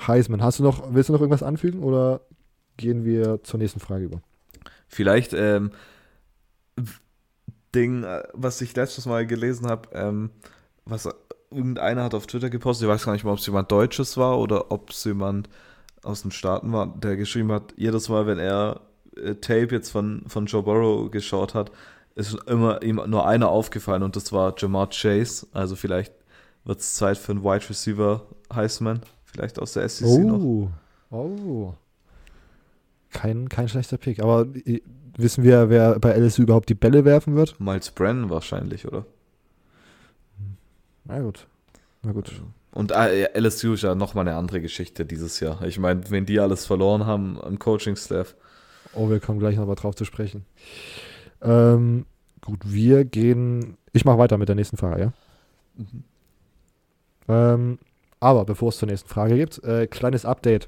Heisman, 0.07 0.41
hast 0.41 0.59
du 0.59 0.63
noch, 0.63 0.93
willst 0.93 1.09
du 1.09 1.13
noch 1.13 1.21
irgendwas 1.21 1.43
anfügen 1.43 1.83
oder 1.83 2.21
gehen 2.77 3.03
wir 3.03 3.43
zur 3.43 3.59
nächsten 3.59 3.79
Frage 3.79 4.05
über? 4.05 4.21
Vielleicht, 4.87 5.33
ähm, 5.33 5.71
Ding, 7.75 8.03
äh, 8.03 8.23
was 8.33 8.61
ich 8.61 8.75
letztes 8.75 9.05
Mal 9.05 9.27
gelesen 9.27 9.67
habe, 9.67 9.89
ähm, 9.93 10.31
was 10.85 11.07
irgendeiner 11.51 12.03
hat 12.03 12.13
auf 12.13 12.27
Twitter 12.27 12.49
gepostet, 12.49 12.85
ich 12.85 12.89
weiß 12.89 13.05
gar 13.05 13.13
nicht 13.13 13.23
mal, 13.23 13.31
ob 13.31 13.39
es 13.39 13.45
jemand 13.45 13.71
Deutsches 13.71 14.17
war 14.17 14.39
oder 14.39 14.71
ob 14.71 14.91
es 14.91 15.03
jemand 15.03 15.49
aus 16.03 16.21
den 16.21 16.31
Staaten 16.31 16.71
war, 16.71 16.87
der 16.87 17.17
geschrieben 17.17 17.51
hat, 17.51 17.73
jedes 17.75 18.09
Mal, 18.09 18.25
wenn 18.25 18.39
er 18.39 18.81
äh, 19.17 19.35
Tape 19.35 19.69
jetzt 19.71 19.89
von, 19.89 20.23
von 20.27 20.45
Joe 20.45 20.63
Burrow 20.63 21.11
geschaut 21.11 21.53
hat, 21.53 21.71
ist 22.15 22.37
immer 22.47 22.81
ihm 22.81 23.01
nur 23.07 23.27
einer 23.27 23.49
aufgefallen 23.49 24.03
und 24.03 24.15
das 24.15 24.31
war 24.31 24.53
Jamar 24.57 24.89
Chase. 24.89 25.47
Also 25.53 25.75
vielleicht 25.75 26.13
wird 26.65 26.79
es 26.79 26.93
Zeit 26.93 27.17
für 27.17 27.31
einen 27.31 27.43
Wide 27.43 27.69
Receiver 27.69 28.25
Heisman, 28.53 29.01
vielleicht 29.25 29.59
aus 29.59 29.73
der 29.73 29.87
SEC 29.87 30.23
noch. 30.23 30.39
Oh, 30.39 30.69
oh. 31.11 31.73
Kein, 33.11 33.49
kein 33.49 33.67
schlechter 33.67 33.97
Pick. 33.97 34.21
Aber 34.21 34.45
äh, 34.65 34.81
wissen 35.17 35.43
wir, 35.43 35.69
wer 35.69 35.99
bei 35.99 36.13
LSU 36.13 36.43
überhaupt 36.43 36.69
die 36.69 36.75
Bälle 36.75 37.05
werfen 37.05 37.35
wird? 37.35 37.59
Miles 37.59 37.91
Brennan 37.91 38.29
wahrscheinlich, 38.29 38.87
oder? 38.87 39.05
Na 41.05 41.19
gut. 41.21 41.47
Na 42.03 42.11
gut. 42.11 42.31
Und 42.71 42.91
äh, 42.91 43.21
ja, 43.21 43.27
LSU 43.33 43.73
ist 43.73 43.83
ja 43.83 43.95
nochmal 43.95 44.27
eine 44.27 44.37
andere 44.37 44.61
Geschichte 44.61 45.05
dieses 45.05 45.39
Jahr. 45.39 45.63
Ich 45.63 45.79
meine, 45.79 46.09
wenn 46.11 46.25
die 46.25 46.39
alles 46.39 46.65
verloren 46.65 47.05
haben 47.05 47.41
am 47.41 47.57
Coaching-Staff. 47.57 48.35
Oh, 48.93 49.09
wir 49.09 49.19
kommen 49.19 49.39
gleich 49.39 49.55
nochmal 49.57 49.75
drauf 49.75 49.95
zu 49.95 50.05
sprechen. 50.05 50.45
Ähm, 51.41 52.05
gut, 52.41 52.59
wir 52.63 53.05
gehen. 53.05 53.77
Ich 53.91 54.05
mache 54.05 54.19
weiter 54.19 54.37
mit 54.37 54.49
der 54.49 54.55
nächsten 54.55 54.77
Frage, 54.77 55.01
ja? 55.01 55.13
Mhm. 55.77 56.03
Ähm, 57.29 57.79
aber 58.19 58.43
bevor 58.43 58.69
es 58.69 58.77
zur 58.77 58.89
nächsten 58.89 59.07
Frage 59.07 59.37
gibt, 59.37 59.63
äh, 59.63 59.87
kleines 59.87 60.25
Update 60.25 60.67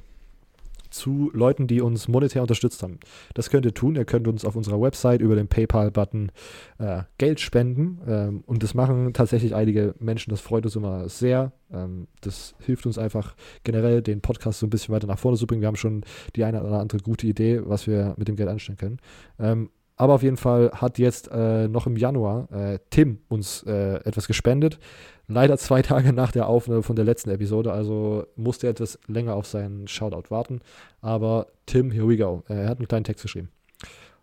zu 0.91 1.31
Leuten, 1.33 1.67
die 1.67 1.81
uns 1.81 2.07
monetär 2.07 2.41
unterstützt 2.41 2.83
haben. 2.83 2.99
Das 3.33 3.49
könnt 3.49 3.65
ihr 3.65 3.73
tun. 3.73 3.95
Ihr 3.95 4.05
könnt 4.05 4.27
uns 4.27 4.45
auf 4.45 4.55
unserer 4.55 4.79
Website 4.81 5.21
über 5.21 5.35
den 5.35 5.47
PayPal-Button 5.47 6.31
äh, 6.79 7.03
Geld 7.17 7.39
spenden. 7.39 7.99
Ähm, 8.07 8.43
und 8.45 8.61
das 8.61 8.73
machen 8.73 9.13
tatsächlich 9.13 9.55
einige 9.55 9.95
Menschen. 9.99 10.31
Das 10.31 10.41
freut 10.41 10.65
uns 10.65 10.75
immer 10.75 11.09
sehr. 11.09 11.53
Ähm, 11.73 12.07
das 12.21 12.55
hilft 12.59 12.85
uns 12.85 12.97
einfach 12.97 13.35
generell, 13.63 14.01
den 14.01 14.21
Podcast 14.21 14.59
so 14.59 14.67
ein 14.67 14.69
bisschen 14.69 14.93
weiter 14.93 15.07
nach 15.07 15.19
vorne 15.19 15.37
zu 15.37 15.47
bringen. 15.47 15.61
Wir 15.61 15.67
haben 15.67 15.75
schon 15.75 16.03
die 16.35 16.43
eine 16.43 16.61
oder 16.61 16.79
andere 16.79 16.99
gute 16.99 17.25
Idee, 17.25 17.61
was 17.63 17.87
wir 17.87 18.13
mit 18.17 18.27
dem 18.27 18.35
Geld 18.35 18.49
anstellen 18.49 18.77
können. 18.77 18.99
Ähm, 19.39 19.69
aber 19.95 20.13
auf 20.13 20.23
jeden 20.23 20.37
Fall 20.37 20.71
hat 20.73 20.97
jetzt 20.97 21.29
äh, 21.31 21.67
noch 21.67 21.87
im 21.87 21.95
Januar 21.97 22.51
äh, 22.51 22.79
Tim 22.89 23.19
uns 23.29 23.63
äh, 23.63 23.95
etwas 24.03 24.27
gespendet. 24.27 24.79
Leider 25.27 25.57
zwei 25.57 25.81
Tage 25.81 26.13
nach 26.13 26.31
der 26.31 26.47
Aufnahme 26.47 26.83
von 26.83 26.95
der 26.95 27.05
letzten 27.05 27.29
Episode, 27.29 27.71
also 27.71 28.25
musste 28.35 28.67
er 28.67 28.71
etwas 28.71 28.99
länger 29.07 29.35
auf 29.35 29.47
seinen 29.47 29.87
Shoutout 29.87 30.29
warten. 30.29 30.61
Aber 31.01 31.47
Tim, 31.65 31.91
here 31.91 32.07
we 32.07 32.17
go. 32.17 32.43
Äh, 32.49 32.63
Er 32.63 32.69
hat 32.69 32.79
einen 32.79 32.87
kleinen 32.87 33.05
Text 33.05 33.23
geschrieben. 33.23 33.49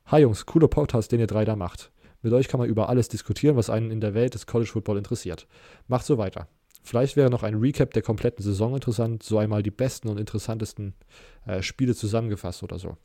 Hi 0.07 0.23
Jungs, 0.23 0.47
cooler 0.47 0.69
Podcast, 0.69 1.13
den 1.13 1.21
ihr 1.21 1.27
drei 1.27 1.45
da 1.45 1.55
macht. 1.55 1.91
Mit 2.23 2.33
euch 2.33 2.49
kann 2.49 2.59
man 2.59 2.69
über 2.69 2.89
alles 2.89 3.09
diskutieren, 3.09 3.57
was 3.57 3.71
einen 3.71 3.91
in 3.91 4.01
der 4.01 4.15
Welt 4.15 4.35
des 4.35 4.47
College 4.47 4.71
Football 4.71 4.99
interessiert. 4.99 5.47
Macht 5.87 6.05
so 6.05 6.19
weiter. 6.19 6.49
Vielleicht 6.83 7.17
wäre 7.17 7.31
noch 7.31 7.43
ein 7.43 7.55
Recap 7.57 7.93
der 7.93 8.03
kompletten 8.03 8.43
Saison 8.43 8.75
interessant, 8.75 9.23
so 9.23 9.39
einmal 9.39 9.63
die 9.63 9.71
besten 9.71 10.09
und 10.09 10.19
interessantesten 10.19 10.95
äh, 11.47 11.63
Spiele 11.63 11.95
zusammengefasst 11.95 12.63
oder 12.63 12.79
so. 12.79 12.97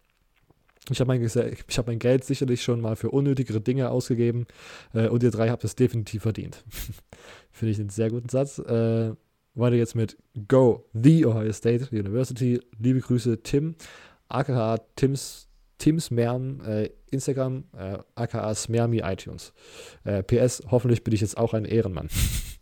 Ich 0.90 1.00
habe 1.00 1.08
mein, 1.08 1.26
hab 1.26 1.88
mein 1.88 2.00
Geld 2.00 2.26
sicherlich 2.26 2.62
schon 2.62 2.82
mal 2.82 2.96
für 2.96 3.10
unnötigere 3.10 3.62
Dinge 3.62 3.90
ausgegeben 3.90 4.46
äh, 4.94 5.08
und 5.08 5.24
ihr 5.24 5.32
drei 5.32 5.50
habt 5.50 5.64
es 5.64 5.76
definitiv 5.76 6.24
verdient. 6.24 6.64
Finde 7.52 7.72
ich 7.72 7.80
einen 7.80 7.90
sehr 7.90 8.10
guten 8.10 8.28
Satz. 8.28 8.60
Äh, 8.60 9.14
weiter 9.56 9.76
jetzt 9.76 9.96
mit 9.96 10.18
Go, 10.48 10.86
The 10.94 11.26
Ohio 11.26 11.54
State 11.54 11.88
University. 11.92 12.60
Liebe 12.80 13.00
Grüße, 13.00 13.44
Tim, 13.44 13.76
aka 14.28 14.80
Tims, 14.96 15.48
Tims 15.78 16.12
Merm, 16.12 16.60
äh, 16.66 16.90
Instagram, 17.12 17.66
äh, 17.78 18.00
aka 18.16 18.54
Smermi 18.54 19.02
iTunes. 19.04 19.54
Äh, 20.04 20.24
PS, 20.24 20.64
hoffentlich 20.70 21.04
bin 21.04 21.14
ich 21.14 21.22
jetzt 21.22 21.38
auch 21.38 21.54
ein 21.54 21.66
Ehrenmann. 21.66 22.10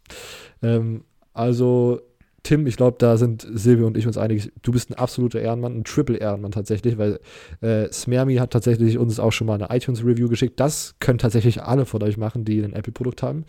ähm, 0.62 1.06
also, 1.34 2.02
Tim, 2.44 2.66
ich 2.66 2.76
glaube, 2.76 2.98
da 2.98 3.18
sind 3.18 3.48
Silvio 3.54 3.86
und 3.86 3.98
ich 3.98 4.08
uns 4.08 4.18
einig. 4.18 4.52
Du 4.64 4.72
bist 4.72 4.90
ein 4.90 4.96
absoluter 4.96 5.40
Ehrenmann, 5.40 5.78
ein 5.78 5.84
Triple-Ehrenmann 5.84 6.52
tatsächlich, 6.52 6.98
weil 6.98 7.20
äh, 7.62 7.92
Smermi 7.92 8.36
hat 8.36 8.52
tatsächlich 8.52 8.98
uns 8.98 9.20
auch 9.20 9.32
schon 9.32 9.46
mal 9.46 9.62
eine 9.62 9.76
iTunes-Review 9.76 10.28
geschickt. 10.28 10.60
Das 10.60 10.96
können 11.00 11.20
tatsächlich 11.20 11.62
alle 11.62 11.86
von 11.86 12.02
euch 12.02 12.18
machen, 12.18 12.44
die 12.44 12.60
ein 12.62 12.74
Apple-Produkt 12.74 13.22
haben. 13.22 13.46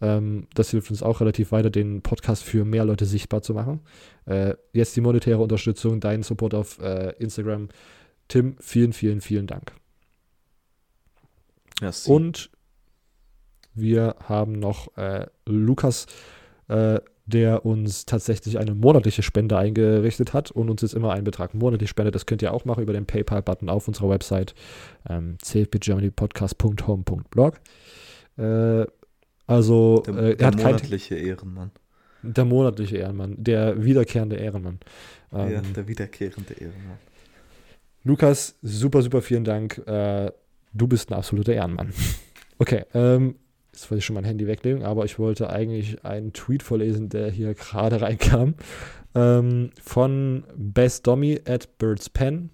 Ähm, 0.00 0.46
das 0.54 0.70
hilft 0.70 0.90
uns 0.90 1.02
auch 1.02 1.20
relativ 1.20 1.52
weiter, 1.52 1.68
den 1.68 2.00
Podcast 2.00 2.42
für 2.42 2.64
mehr 2.64 2.86
Leute 2.86 3.04
sichtbar 3.04 3.42
zu 3.42 3.52
machen. 3.52 3.80
Äh, 4.24 4.54
jetzt 4.72 4.96
die 4.96 5.02
monetäre 5.02 5.38
Unterstützung, 5.38 6.00
deinen 6.00 6.22
Support 6.22 6.54
auf 6.54 6.78
äh, 6.80 7.14
Instagram. 7.18 7.68
Tim, 8.28 8.56
vielen, 8.60 8.94
vielen, 8.94 9.20
vielen 9.20 9.46
Dank. 9.46 9.72
Merci. 11.82 12.10
Und 12.10 12.50
wir 13.74 14.16
haben 14.26 14.52
noch 14.52 14.96
äh, 14.96 15.26
Lukas, 15.46 16.06
äh, 16.68 17.00
der 17.26 17.64
uns 17.64 18.04
tatsächlich 18.04 18.58
eine 18.58 18.74
monatliche 18.74 19.22
Spende 19.22 19.56
eingerichtet 19.56 20.32
hat 20.32 20.50
und 20.50 20.70
uns 20.70 20.82
jetzt 20.82 20.94
immer 20.94 21.12
einen 21.12 21.24
Betrag 21.24 21.54
monatlich 21.54 21.90
spendet. 21.90 22.14
Das 22.14 22.26
könnt 22.26 22.42
ihr 22.42 22.52
auch 22.52 22.64
machen 22.64 22.82
über 22.82 22.92
den 22.92 23.06
PayPal-Button 23.06 23.68
auf 23.68 23.88
unserer 23.88 24.10
Website 24.10 24.54
ähm, 25.08 25.36
cfbgermanypodcast.home.blog. 25.42 27.60
Äh, 28.38 28.84
also, 29.46 30.02
der, 30.06 30.16
äh, 30.16 30.36
er 30.38 30.46
hat 30.46 30.56
kein, 30.56 30.72
monatliche 30.72 31.14
Ehrenmann. 31.14 31.70
der 32.22 32.44
monatliche 32.44 32.96
Ehrenmann, 32.96 33.34
der 33.38 33.84
wiederkehrende 33.84 34.36
Ehrenmann. 34.36 34.78
Ähm, 35.32 35.52
ja, 35.52 35.60
der 35.60 35.88
wiederkehrende 35.88 36.54
Ehrenmann. 36.54 36.98
Lukas, 38.04 38.56
super, 38.62 39.02
super 39.02 39.22
vielen 39.22 39.44
Dank. 39.44 39.78
Äh, 39.86 40.32
du 40.72 40.88
bist 40.88 41.10
ein 41.10 41.14
absoluter 41.14 41.54
Ehrenmann. 41.54 41.92
Okay, 42.58 42.84
ähm, 42.94 43.34
jetzt 43.72 43.90
wollte 43.90 43.98
ich 43.98 44.04
schon 44.04 44.14
mein 44.14 44.24
Handy 44.24 44.46
weglegen, 44.46 44.82
aber 44.82 45.04
ich 45.04 45.18
wollte 45.18 45.50
eigentlich 45.50 46.04
einen 46.04 46.32
Tweet 46.32 46.62
vorlesen, 46.62 47.08
der 47.08 47.30
hier 47.30 47.54
gerade 47.54 48.00
reinkam. 48.00 48.54
Ähm, 49.14 49.70
von 49.82 50.44
Best 50.56 51.06
Dommy 51.06 51.40
at 51.46 51.78
Birds 51.78 52.08
Pen, 52.08 52.50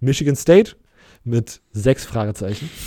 Michigan 0.00 0.36
State, 0.36 0.76
mit 1.24 1.60
sechs 1.72 2.04
Fragezeichen. 2.04 2.68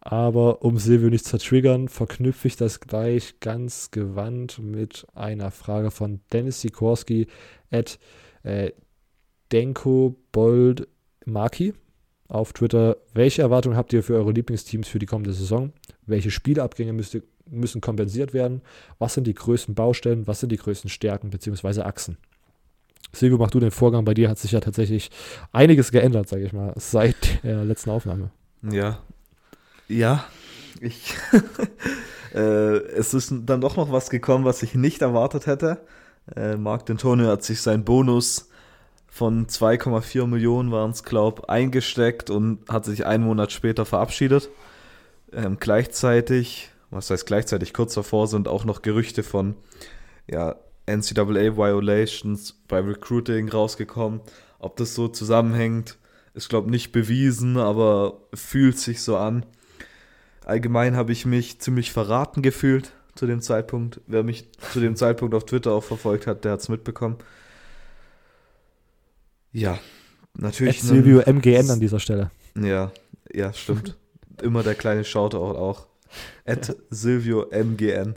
aber 0.00 0.62
um 0.62 0.78
Silvio 0.78 1.10
nicht 1.10 1.24
zu 1.24 1.38
triggern, 1.38 1.88
verknüpfe 1.88 2.48
ich 2.48 2.56
das 2.56 2.80
gleich 2.80 3.40
ganz 3.40 3.90
gewandt 3.90 4.58
mit 4.58 5.06
einer 5.14 5.50
Frage 5.50 5.90
von 5.90 6.20
Dennis 6.32 6.60
Sikorski 6.60 7.26
at 7.70 7.98
äh, 8.42 8.72
Denko 9.50 10.16
Bold 10.32 10.88
Maki 11.24 11.74
auf 12.32 12.52
Twitter. 12.52 12.96
Welche 13.14 13.42
Erwartungen 13.42 13.76
habt 13.76 13.92
ihr 13.92 14.02
für 14.02 14.14
eure 14.14 14.32
Lieblingsteams 14.32 14.88
für 14.88 14.98
die 14.98 15.06
kommende 15.06 15.32
Saison? 15.32 15.72
Welche 16.06 16.30
Spielabgänge 16.30 16.92
müsst 16.92 17.14
ihr, 17.14 17.22
müssen 17.50 17.80
kompensiert 17.80 18.32
werden? 18.32 18.62
Was 18.98 19.14
sind 19.14 19.26
die 19.26 19.34
größten 19.34 19.74
Baustellen? 19.74 20.26
Was 20.26 20.40
sind 20.40 20.50
die 20.50 20.56
größten 20.56 20.90
Stärken 20.90 21.30
bzw. 21.30 21.82
Achsen? 21.82 22.16
Silvio, 23.12 23.36
mach 23.36 23.50
du 23.50 23.60
den 23.60 23.70
Vorgang. 23.70 24.04
Bei 24.04 24.14
dir 24.14 24.30
hat 24.30 24.38
sich 24.38 24.52
ja 24.52 24.60
tatsächlich 24.60 25.10
einiges 25.52 25.92
geändert, 25.92 26.28
sage 26.28 26.44
ich 26.44 26.52
mal, 26.52 26.72
seit 26.76 27.44
der 27.44 27.64
letzten 27.64 27.90
Aufnahme. 27.90 28.30
Ja. 28.62 29.00
Ja. 29.88 30.24
Ich. 30.80 31.14
äh, 32.34 32.38
es 32.38 33.12
ist 33.12 33.34
dann 33.44 33.60
doch 33.60 33.76
noch 33.76 33.92
was 33.92 34.08
gekommen, 34.08 34.46
was 34.46 34.62
ich 34.62 34.74
nicht 34.74 35.02
erwartet 35.02 35.46
hätte. 35.46 35.82
Äh, 36.34 36.56
Marc 36.56 36.88
D'Antonio 36.88 37.26
hat 37.26 37.42
sich 37.42 37.60
seinen 37.60 37.84
Bonus 37.84 38.48
von 39.14 39.46
2,4 39.46 40.26
Millionen 40.26 40.72
waren 40.72 40.90
es, 40.90 41.04
glaube 41.04 41.46
eingesteckt 41.50 42.30
und 42.30 42.66
hat 42.70 42.86
sich 42.86 43.04
einen 43.04 43.24
Monat 43.24 43.52
später 43.52 43.84
verabschiedet. 43.84 44.48
Ähm, 45.34 45.58
gleichzeitig, 45.60 46.70
was 46.90 47.10
heißt 47.10 47.26
gleichzeitig, 47.26 47.74
kurz 47.74 47.92
davor 47.92 48.26
sind 48.26 48.48
auch 48.48 48.64
noch 48.64 48.80
Gerüchte 48.80 49.22
von 49.22 49.54
ja, 50.30 50.56
NCAA-Violations 50.86 52.54
bei 52.68 52.80
Recruiting 52.80 53.50
rausgekommen. 53.50 54.22
Ob 54.58 54.78
das 54.78 54.94
so 54.94 55.08
zusammenhängt, 55.08 55.98
ist, 56.32 56.48
glaube 56.48 56.68
ich, 56.68 56.72
nicht 56.72 56.92
bewiesen, 56.92 57.58
aber 57.58 58.22
fühlt 58.32 58.78
sich 58.78 59.02
so 59.02 59.18
an. 59.18 59.44
Allgemein 60.42 60.96
habe 60.96 61.12
ich 61.12 61.26
mich 61.26 61.60
ziemlich 61.60 61.92
verraten 61.92 62.40
gefühlt 62.40 62.92
zu 63.14 63.26
dem 63.26 63.42
Zeitpunkt. 63.42 64.00
Wer 64.06 64.22
mich 64.22 64.50
zu 64.72 64.80
dem 64.80 64.96
Zeitpunkt 64.96 65.34
auf 65.34 65.44
Twitter 65.44 65.72
auch 65.72 65.84
verfolgt 65.84 66.26
hat, 66.26 66.46
der 66.46 66.52
hat 66.52 66.60
es 66.60 66.70
mitbekommen. 66.70 67.18
Ja, 69.52 69.78
natürlich. 70.36 70.78
At 70.78 70.84
Silvio 70.84 71.20
MGN 71.20 71.70
an 71.70 71.80
dieser 71.80 72.00
Stelle. 72.00 72.30
Ja, 72.56 72.92
ja, 73.32 73.52
stimmt. 73.52 73.96
Immer 74.42 74.62
der 74.62 74.74
kleine 74.74 75.04
Shoutout 75.04 75.56
auch. 75.58 75.86
At 76.44 76.76
Silvio 76.90 77.46
MGN. 77.50 78.16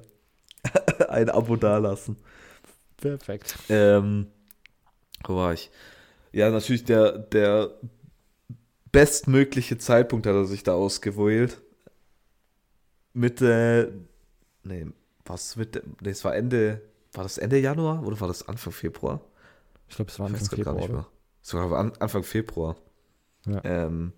Ein 1.09 1.29
Abo 1.29 1.55
dalassen. 1.55 2.17
Perfekt. 2.97 3.55
Ähm, 3.69 4.27
wo 5.25 5.35
war 5.35 5.53
ich? 5.53 5.69
Ja, 6.31 6.49
natürlich 6.49 6.85
der, 6.85 7.17
der 7.17 7.71
bestmögliche 8.91 9.77
Zeitpunkt 9.77 10.25
hat 10.25 10.33
er 10.33 10.45
sich 10.45 10.63
da 10.63 10.73
ausgewählt. 10.73 11.61
Mitte, 13.13 13.93
nee, 14.63 14.87
was 15.25 15.55
mit, 15.55 15.81
nee, 16.01 16.09
es 16.09 16.23
war 16.25 16.35
Ende, 16.35 16.81
war 17.13 17.23
das 17.23 17.37
Ende 17.37 17.59
Januar 17.59 18.05
oder 18.05 18.19
war 18.19 18.27
das 18.27 18.47
Anfang 18.47 18.73
Februar? 18.73 19.21
Ich 19.87 19.95
glaube, 19.95 20.11
es 20.11 20.19
war 20.19 20.27
Anfang 20.27 20.49
Februar. 20.49 21.07
Sogar 21.45 21.77
an, 21.77 21.93
Anfang 21.99 22.23
Februar. 22.23 22.75
Ja. 23.45 23.61
Ähm, 23.63 24.13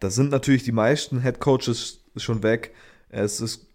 da 0.00 0.08
sind 0.08 0.30
natürlich 0.30 0.62
die 0.62 0.72
meisten 0.72 1.20
Head 1.20 1.40
Coaches 1.40 2.02
schon 2.16 2.42
weg. 2.42 2.74
Es 3.10 3.42
ist 3.42 3.68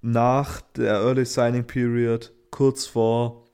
nach 0.00 0.60
der 0.76 1.00
Early 1.00 1.24
Signing 1.24 1.66
Period, 1.66 2.32
kurz 2.52 2.86
vor 2.86 3.46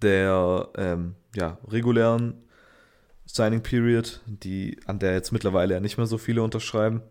der 0.00 0.70
ähm, 0.78 1.16
ja, 1.34 1.58
regulären 1.68 2.42
Signing 3.26 3.62
Period, 3.62 4.22
die, 4.24 4.80
an 4.86 4.98
der 4.98 5.12
jetzt 5.12 5.32
mittlerweile 5.32 5.74
ja 5.74 5.80
nicht 5.80 5.98
mehr 5.98 6.06
so 6.06 6.16
viele 6.16 6.42
unterschreiben. 6.42 7.02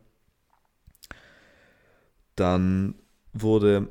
Dann 2.36 2.96
wurde 3.34 3.90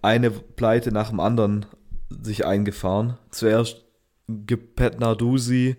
eine 0.00 0.30
Pleite 0.30 0.90
nach 0.90 1.10
dem 1.10 1.20
anderen 1.20 1.66
sich 2.08 2.46
eingefahren. 2.46 3.18
Zuerst 3.30 3.87
gibt 4.28 4.76
Pat 4.76 5.00
Narduzzi 5.00 5.76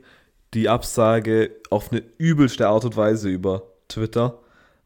die 0.53 0.67
Absage 0.67 1.51
auf 1.69 1.91
eine 1.91 2.03
übelste 2.17 2.67
Art 2.67 2.85
und 2.85 2.97
Weise 2.97 3.29
über 3.29 3.63
Twitter. 3.87 4.39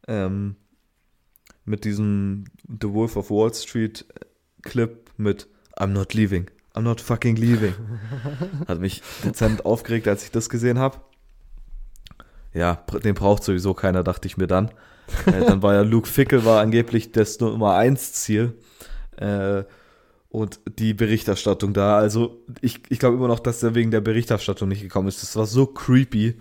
Ähm, 0.06 0.56
mit 1.64 1.84
diesem 1.84 2.44
The 2.68 2.92
Wolf 2.92 3.16
of 3.16 3.30
Wall 3.30 3.52
Street 3.54 4.04
Clip 4.62 5.10
mit 5.16 5.48
I'm 5.78 5.88
not 5.88 6.12
leaving. 6.14 6.50
I'm 6.74 6.82
not 6.82 7.00
fucking 7.00 7.36
leaving. 7.36 7.74
Hat 8.68 8.80
mich 8.80 9.02
dezent 9.24 9.64
aufgeregt, 9.64 10.08
als 10.08 10.24
ich 10.24 10.30
das 10.30 10.50
gesehen 10.50 10.78
habe. 10.78 10.98
Ja, 12.52 12.84
den 13.02 13.14
braucht 13.14 13.44
sowieso 13.44 13.74
keiner, 13.74 14.04
dachte 14.04 14.26
ich 14.28 14.36
mir 14.36 14.46
dann. 14.46 14.70
Äh, 15.26 15.44
dann 15.46 15.62
war 15.62 15.74
ja 15.74 15.82
Luke 15.82 16.08
Fickel 16.08 16.44
war 16.44 16.60
angeblich 16.60 17.12
das 17.12 17.40
Nummer 17.40 17.74
1 17.76 18.12
Ziel. 18.12 18.54
Äh, 19.16 19.64
und 20.34 20.58
die 20.80 20.94
Berichterstattung 20.94 21.72
da. 21.74 21.96
Also 21.96 22.42
ich, 22.60 22.82
ich 22.88 22.98
glaube 22.98 23.16
immer 23.16 23.28
noch, 23.28 23.38
dass 23.38 23.62
er 23.62 23.76
wegen 23.76 23.92
der 23.92 24.00
Berichterstattung 24.00 24.68
nicht 24.68 24.82
gekommen 24.82 25.06
ist. 25.06 25.22
Das 25.22 25.36
war 25.36 25.46
so 25.46 25.64
creepy. 25.66 26.34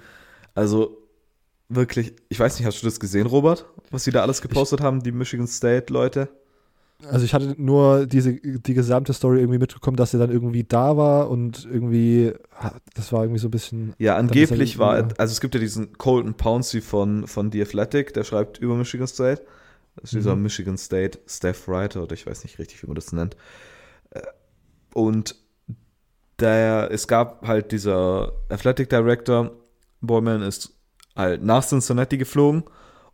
Also 0.55 0.97
wirklich, 1.69 2.13
ich 2.27 2.39
weiß 2.39 2.57
nicht, 2.57 2.65
hast 2.65 2.81
du 2.81 2.87
das 2.87 2.99
gesehen, 2.99 3.27
Robert? 3.27 3.67
Was 3.91 4.03
sie 4.03 4.11
da 4.11 4.23
alles 4.23 4.41
gepostet 4.41 4.81
haben, 4.81 5.03
die 5.03 5.11
Michigan 5.11 5.45
State 5.45 5.93
Leute? 5.93 6.29
Also 7.07 7.23
ich 7.23 7.35
hatte 7.35 7.53
nur 7.57 8.07
diese, 8.07 8.33
die 8.33 8.73
gesamte 8.73 9.13
Story 9.13 9.39
irgendwie 9.39 9.59
mitbekommen, 9.59 9.97
dass 9.97 10.13
er 10.13 10.21
dann 10.21 10.31
irgendwie 10.31 10.63
da 10.63 10.97
war 10.97 11.29
und 11.29 11.67
irgendwie, 11.71 12.33
das 12.95 13.11
war 13.11 13.23
irgendwie 13.23 13.39
so 13.41 13.49
ein 13.49 13.51
bisschen. 13.51 13.93
Ja, 13.99 14.15
angeblich 14.15 14.79
war, 14.79 15.09
also 15.19 15.31
es 15.31 15.39
gibt 15.39 15.53
ja 15.53 15.59
diesen 15.59 15.97
Colton 15.99 16.33
Pouncey 16.33 16.81
von, 16.81 17.27
von 17.27 17.51
The 17.51 17.61
Athletic, 17.61 18.13
der 18.15 18.23
schreibt 18.23 18.57
über 18.57 18.75
Michigan 18.75 19.07
State. 19.07 19.43
Das 19.97 20.05
ist 20.05 20.13
dieser 20.13 20.35
Mhm. 20.35 20.43
Michigan 20.43 20.77
State 20.77 21.19
Staff 21.27 21.67
Writer, 21.67 22.01
oder 22.01 22.13
ich 22.13 22.25
weiß 22.25 22.43
nicht 22.43 22.57
richtig, 22.57 22.81
wie 22.81 22.87
man 22.87 22.95
das 22.95 23.11
nennt. 23.11 23.35
Und 24.93 25.35
der, 26.39 26.89
es 26.91 27.07
gab 27.07 27.47
halt 27.47 27.71
dieser 27.71 28.31
Athletic 28.49 28.89
Director, 28.89 29.51
Boyman 30.01 30.41
ist 30.41 30.73
halt 31.15 31.43
nach 31.43 31.65
Cincinnati 31.65 32.17
geflogen 32.17 32.63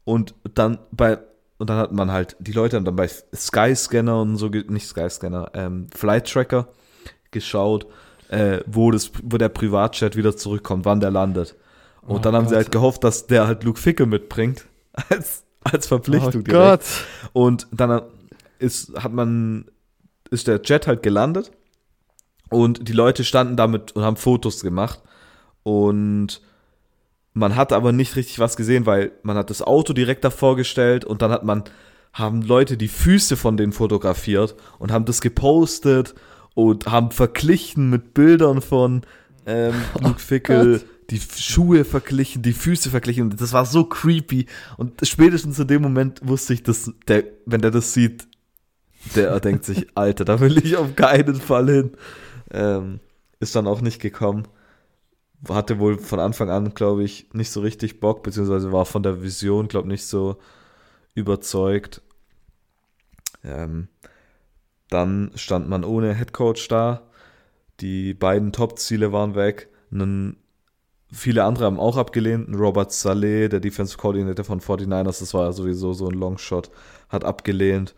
und 0.03 0.33
dann 0.55 0.79
bei, 0.91 1.19
und 1.57 1.69
dann 1.69 1.77
hat 1.77 1.91
man 1.91 2.11
halt 2.11 2.35
die 2.39 2.51
Leute 2.51 2.81
dann 2.81 2.95
bei 2.95 3.07
Skyscanner 3.07 4.21
und 4.21 4.37
so, 4.37 4.47
nicht 4.47 4.87
Skyscanner, 4.87 5.51
ähm, 5.53 5.87
Flight 5.95 6.31
Tracker 6.31 6.67
geschaut, 7.31 7.85
äh, 8.29 8.59
wo, 8.65 8.91
das, 8.91 9.11
wo 9.23 9.37
der 9.37 9.49
Privatjet 9.49 10.15
wieder 10.15 10.35
zurückkommt, 10.35 10.85
wann 10.85 10.99
der 10.99 11.11
landet. 11.11 11.55
Und 12.01 12.17
Oh 12.17 12.19
dann 12.19 12.35
haben 12.35 12.45
sie 12.45 12.55
Gott. 12.55 12.63
halt 12.63 12.71
gehofft, 12.71 13.03
dass 13.03 13.27
der 13.27 13.47
halt 13.47 13.63
Luke 13.63 13.79
Fickel 13.79 14.05
mitbringt, 14.05 14.65
als, 15.09 15.43
als 15.63 15.87
Verpflichtung 15.87 16.41
oh 16.41 16.43
direkt. 16.43 16.51
Gott. 16.51 16.81
Und 17.33 17.67
dann 17.71 18.01
ist, 18.57 18.93
hat 18.95 19.13
man, 19.13 19.65
ist 20.31 20.47
der 20.47 20.61
Jet 20.63 20.87
halt 20.87 21.03
gelandet 21.03 21.51
und 22.49 22.87
die 22.87 22.93
Leute 22.93 23.23
standen 23.23 23.55
damit 23.55 23.91
und 23.93 24.03
haben 24.03 24.17
Fotos 24.17 24.61
gemacht. 24.61 25.01
Und 25.63 26.41
man 27.33 27.55
hat 27.55 27.73
aber 27.73 27.91
nicht 27.91 28.15
richtig 28.15 28.39
was 28.39 28.57
gesehen, 28.57 28.85
weil 28.85 29.11
man 29.23 29.37
hat 29.37 29.49
das 29.49 29.61
Auto 29.61 29.93
direkt 29.93 30.23
davor 30.23 30.55
gestellt 30.55 31.05
und 31.05 31.21
dann 31.21 31.31
hat 31.31 31.43
man, 31.43 31.63
haben 32.13 32.41
Leute 32.41 32.75
die 32.75 32.87
Füße 32.87 33.37
von 33.37 33.55
denen 33.55 33.71
fotografiert 33.71 34.55
und 34.79 34.91
haben 34.91 35.05
das 35.05 35.21
gepostet 35.21 36.15
und 36.55 36.87
haben 36.87 37.11
verglichen 37.11 37.89
mit 37.89 38.13
Bildern 38.13 38.61
von 38.61 39.03
ähm, 39.45 39.75
Luke 40.01 40.19
Fickel, 40.19 40.81
die 41.09 41.19
Schuhe 41.19 41.85
verglichen, 41.85 42.41
die 42.41 42.53
Füße 42.53 42.89
verglichen 42.89 43.23
und 43.23 43.41
das 43.41 43.53
war 43.53 43.65
so 43.65 43.83
creepy 43.83 44.47
und 44.77 44.99
spätestens 45.03 45.59
in 45.59 45.67
dem 45.67 45.81
Moment 45.81 46.21
wusste 46.23 46.53
ich, 46.53 46.63
dass 46.63 46.91
der, 47.07 47.23
wenn 47.45 47.61
der 47.61 47.71
das 47.71 47.93
sieht, 47.93 48.27
der 49.15 49.39
denkt 49.39 49.65
sich, 49.65 49.87
Alter, 49.95 50.25
da 50.25 50.39
will 50.39 50.57
ich 50.57 50.75
auf 50.75 50.95
keinen 50.95 51.35
Fall 51.35 51.69
hin. 51.69 51.91
Ähm, 52.51 52.99
ist 53.39 53.55
dann 53.55 53.67
auch 53.67 53.81
nicht 53.81 54.01
gekommen. 54.01 54.47
Hatte 55.47 55.79
wohl 55.79 55.97
von 55.97 56.19
Anfang 56.19 56.49
an, 56.49 56.73
glaube 56.73 57.03
ich, 57.03 57.33
nicht 57.33 57.51
so 57.51 57.61
richtig 57.61 57.99
Bock, 57.99 58.23
beziehungsweise 58.23 58.71
war 58.71 58.85
von 58.85 59.03
der 59.03 59.21
Vision, 59.21 59.67
glaube 59.67 59.87
ich, 59.87 59.91
nicht 59.93 60.05
so 60.05 60.37
überzeugt. 61.15 62.01
Ähm, 63.43 63.87
dann 64.89 65.31
stand 65.35 65.69
man 65.69 65.83
ohne 65.83 66.13
Headcoach 66.13 66.67
da. 66.67 67.03
Die 67.79 68.13
beiden 68.13 68.51
Top-Ziele 68.51 69.13
waren 69.13 69.35
weg. 69.35 69.69
Einen, 69.91 70.37
viele 71.11 71.43
andere 71.45 71.65
haben 71.65 71.79
auch 71.79 71.95
abgelehnt. 71.95 72.49
Robert 72.53 72.91
Saleh, 72.91 73.47
der 73.47 73.59
Defensive 73.61 73.97
Coordinator 73.97 74.43
von 74.43 74.59
49ers, 74.59 75.19
das 75.19 75.33
war 75.33 75.45
ja 75.45 75.51
sowieso 75.53 75.93
so 75.93 76.07
ein 76.07 76.15
Longshot, 76.15 76.69
hat 77.07 77.23
abgelehnt. 77.23 77.95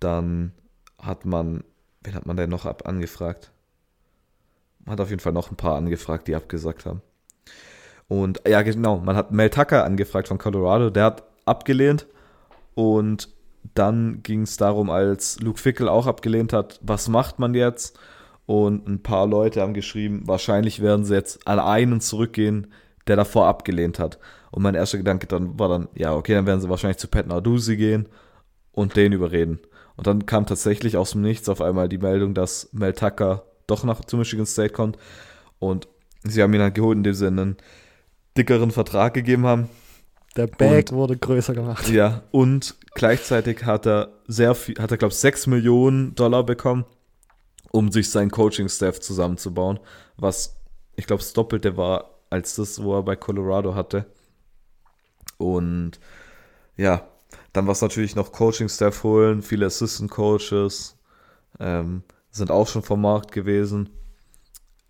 Dann 0.00 0.52
hat 0.98 1.24
man, 1.24 1.62
wen 2.02 2.14
hat 2.14 2.26
man 2.26 2.36
denn 2.36 2.50
noch 2.50 2.66
ab 2.66 2.86
angefragt? 2.86 3.52
Hat 4.86 5.00
auf 5.00 5.10
jeden 5.10 5.20
Fall 5.20 5.32
noch 5.32 5.50
ein 5.50 5.56
paar 5.56 5.76
angefragt, 5.76 6.28
die 6.28 6.34
abgesagt 6.34 6.86
haben. 6.86 7.02
Und 8.08 8.42
ja, 8.46 8.62
genau, 8.62 8.98
man 8.98 9.16
hat 9.16 9.32
Mel 9.32 9.50
Tucker 9.50 9.84
angefragt 9.84 10.28
von 10.28 10.38
Colorado, 10.38 10.90
der 10.90 11.04
hat 11.04 11.24
abgelehnt. 11.46 12.06
Und 12.74 13.28
dann 13.74 14.22
ging 14.22 14.42
es 14.42 14.56
darum, 14.56 14.90
als 14.90 15.40
Luke 15.40 15.58
Fickel 15.58 15.88
auch 15.88 16.06
abgelehnt 16.06 16.52
hat, 16.52 16.80
was 16.82 17.08
macht 17.08 17.38
man 17.38 17.54
jetzt? 17.54 17.98
Und 18.46 18.86
ein 18.86 19.02
paar 19.02 19.26
Leute 19.26 19.62
haben 19.62 19.72
geschrieben, 19.72 20.24
wahrscheinlich 20.26 20.82
werden 20.82 21.04
sie 21.04 21.14
jetzt 21.14 21.46
an 21.48 21.58
einen 21.58 22.00
zurückgehen, 22.00 22.72
der 23.06 23.16
davor 23.16 23.46
abgelehnt 23.46 23.98
hat. 23.98 24.18
Und 24.50 24.62
mein 24.62 24.74
erster 24.74 24.98
Gedanke 24.98 25.26
dann 25.26 25.58
war 25.58 25.68
dann, 25.68 25.88
ja, 25.94 26.14
okay, 26.14 26.34
dann 26.34 26.46
werden 26.46 26.60
sie 26.60 26.68
wahrscheinlich 26.68 26.98
zu 26.98 27.08
Pat 27.08 27.26
Narduzzi 27.26 27.76
gehen 27.76 28.08
und 28.72 28.96
den 28.96 29.12
überreden. 29.12 29.60
Und 29.96 30.06
dann 30.06 30.26
kam 30.26 30.44
tatsächlich 30.46 30.96
aus 30.96 31.12
dem 31.12 31.22
Nichts 31.22 31.48
auf 31.48 31.60
einmal 31.60 31.88
die 31.88 31.98
Meldung, 31.98 32.34
dass 32.34 32.68
Mel 32.72 32.92
Tucker 32.92 33.44
doch 33.66 33.84
nach 33.84 34.04
zu 34.04 34.16
Michigan 34.16 34.46
State 34.46 34.72
kommt. 34.72 34.96
Und 35.58 35.88
sie 36.22 36.42
haben 36.42 36.52
ihn 36.54 36.60
halt 36.60 36.74
geholt, 36.74 36.96
indem 36.96 37.14
sie 37.14 37.26
einen 37.26 37.56
dickeren 38.36 38.70
Vertrag 38.70 39.14
gegeben 39.14 39.46
haben. 39.46 39.68
Der 40.36 40.46
Bag 40.48 40.90
Und- 40.90 40.92
wurde 40.92 41.16
größer 41.16 41.54
gemacht. 41.54 41.88
Ja, 41.88 42.22
und 42.32 42.74
gleichzeitig 42.94 43.64
hat 43.64 43.86
er 43.86 44.08
sehr 44.26 44.54
viel, 44.54 44.76
hat 44.80 44.90
er, 44.90 44.96
glaube 44.96 45.12
ich, 45.12 45.18
6 45.18 45.46
Millionen 45.46 46.14
Dollar 46.16 46.42
bekommen, 46.44 46.84
um 47.70 47.92
sich 47.92 48.10
seinen 48.10 48.30
Coaching-Staff 48.30 48.98
zusammenzubauen, 49.00 49.78
was, 50.16 50.56
ich 50.96 51.06
glaube, 51.06 51.22
das 51.22 51.32
Doppelte 51.34 51.76
war 51.76 52.10
als 52.30 52.56
das, 52.56 52.82
wo 52.82 52.96
er 52.96 53.02
bei 53.04 53.14
Colorado 53.14 53.74
hatte. 53.76 54.06
Und 55.38 55.92
ja, 56.76 57.06
dann 57.52 57.66
war 57.66 57.72
es 57.72 57.82
natürlich 57.82 58.16
noch 58.16 58.32
Coaching-Staff 58.32 59.02
holen, 59.04 59.42
viele 59.42 59.66
Assistant-Coaches 59.66 60.96
ähm, 61.60 62.02
sind 62.34 62.50
auch 62.50 62.68
schon 62.68 62.82
vom 62.82 63.00
Markt 63.00 63.32
gewesen. 63.32 63.90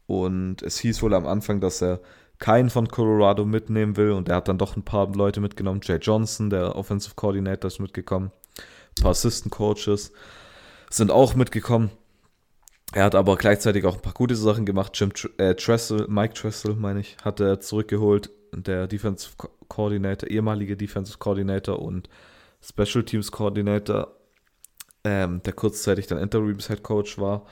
Und 0.07 0.63
es 0.63 0.79
hieß 0.79 1.03
wohl 1.03 1.15
am 1.15 1.27
Anfang, 1.27 1.61
dass 1.61 1.83
er 1.83 2.01
keinen 2.39 2.71
von 2.71 2.89
Colorado 2.89 3.45
mitnehmen 3.45 3.97
will. 3.97 4.13
Und 4.13 4.29
er 4.29 4.37
hat 4.37 4.49
dann 4.49 4.59
doch 4.59 4.77
ein 4.77 4.85
paar 4.85 5.15
Leute 5.15 5.41
mitgenommen. 5.41 5.81
Jay 5.83 5.99
Johnson, 5.99 6.51
der 6.51 6.75
Offensive 6.77 7.15
Coordinator, 7.15 7.69
ist 7.69 7.81
mitgekommen. 7.81 8.33
Ein 8.99 9.03
paar 9.03 9.11
Assistant 9.13 9.53
Coaches 9.53 10.13
sind 10.91 11.11
auch 11.11 11.35
mitgekommen. 11.35 11.91
Er 12.93 13.05
hat 13.05 13.15
aber 13.15 13.37
gleichzeitig 13.37 13.85
auch 13.87 13.97
ein 13.97 14.03
paar 14.03 14.13
gute 14.13 14.37
Sachen 14.37 14.67
gemacht. 14.67 14.93
Jim 14.95 15.11
äh, 15.39 15.55
Tressel, 15.55 16.07
Mike 16.09 16.35
Tressel, 16.35 16.77
meine 16.77 17.01
ich, 17.01 17.17
hat 17.25 17.41
er 17.41 17.61
zurückgeholt. 17.61 18.31
Der 18.53 18.87
Defensive 18.87 19.33
Co- 19.37 19.51
Coordinator, 19.67 20.31
ehemalige 20.31 20.77
Defensive 20.77 21.19
Coordinator 21.19 21.81
und 21.81 22.09
Special 22.63 23.05
Teams 23.05 23.33
Coordinator. 23.33 24.15
Ähm, 25.05 25.43
der 25.43 25.53
kurzzeitig 25.53 26.07
dann 26.07 26.19
Interims-Head 26.19 26.83
Coach 26.83 27.19
war. 27.19 27.47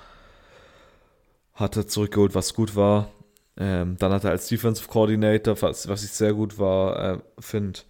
Hat 1.54 1.76
er 1.76 1.86
zurückgeholt, 1.86 2.34
was 2.34 2.54
gut 2.54 2.74
war. 2.76 3.10
Ähm, 3.56 3.96
dann 3.98 4.12
hat 4.12 4.24
er 4.24 4.30
als 4.30 4.48
Defensive 4.48 4.88
Coordinator, 4.88 5.60
was, 5.60 5.86
was 5.86 6.02
ich 6.02 6.10
sehr 6.10 6.32
gut 6.32 6.58
war, 6.58 7.16
äh, 7.16 7.18
finde, 7.38 7.80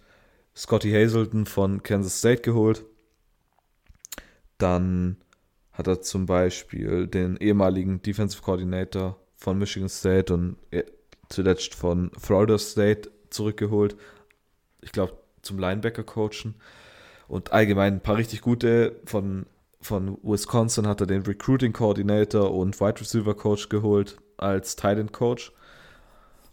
Scotty 0.55 0.91
Hazelton 0.91 1.45
von 1.45 1.81
Kansas 1.81 2.19
State 2.19 2.41
geholt. 2.41 2.83
Dann 4.57 5.17
hat 5.71 5.87
er 5.87 6.01
zum 6.01 6.25
Beispiel 6.25 7.07
den 7.07 7.37
ehemaligen 7.37 8.01
Defensive 8.01 8.43
Coordinator 8.43 9.17
von 9.35 9.57
Michigan 9.57 9.89
State 9.89 10.33
und 10.33 10.57
äh, 10.71 10.83
zuletzt 11.29 11.73
von 11.73 12.11
Florida 12.17 12.57
State 12.57 13.09
zurückgeholt. 13.29 13.95
Ich 14.81 14.91
glaube, 14.91 15.17
zum 15.41 15.57
Linebacker-Coachen. 15.57 16.55
Und 17.27 17.51
allgemein 17.51 17.93
ein 17.93 18.01
paar 18.01 18.17
richtig 18.17 18.41
gute. 18.41 18.99
Von, 19.05 19.45
von 19.81 20.17
Wisconsin 20.23 20.87
hat 20.87 21.01
er 21.01 21.07
den 21.07 21.23
Recruiting 21.23 21.73
Coordinator 21.73 22.53
und 22.53 22.79
Wide 22.79 23.01
Receiver 23.01 23.33
Coach 23.33 23.69
geholt 23.69 24.17
als 24.37 24.75
Tight 24.75 25.11
Coach. 25.11 25.51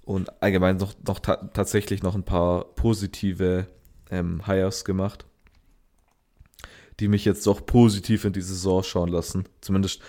Und 0.03 0.43
allgemein 0.43 0.77
noch, 0.77 0.95
noch 1.07 1.19
ta 1.21 1.37
tatsächlich 1.37 2.03
noch 2.03 2.15
ein 2.15 2.25
paar 2.25 2.65
positive 2.65 3.67
ähm, 4.11 4.45
Hires 4.47 4.85
gemacht, 4.85 5.25
die 6.99 7.09
mich 7.09 7.25
jetzt 7.25 7.47
doch 7.47 7.65
positiv 7.65 8.25
in 8.25 8.33
die 8.33 8.41
Saison 8.41 8.83
schauen 8.83 9.09
lassen. 9.09 9.45
Zumindest, 9.61 10.01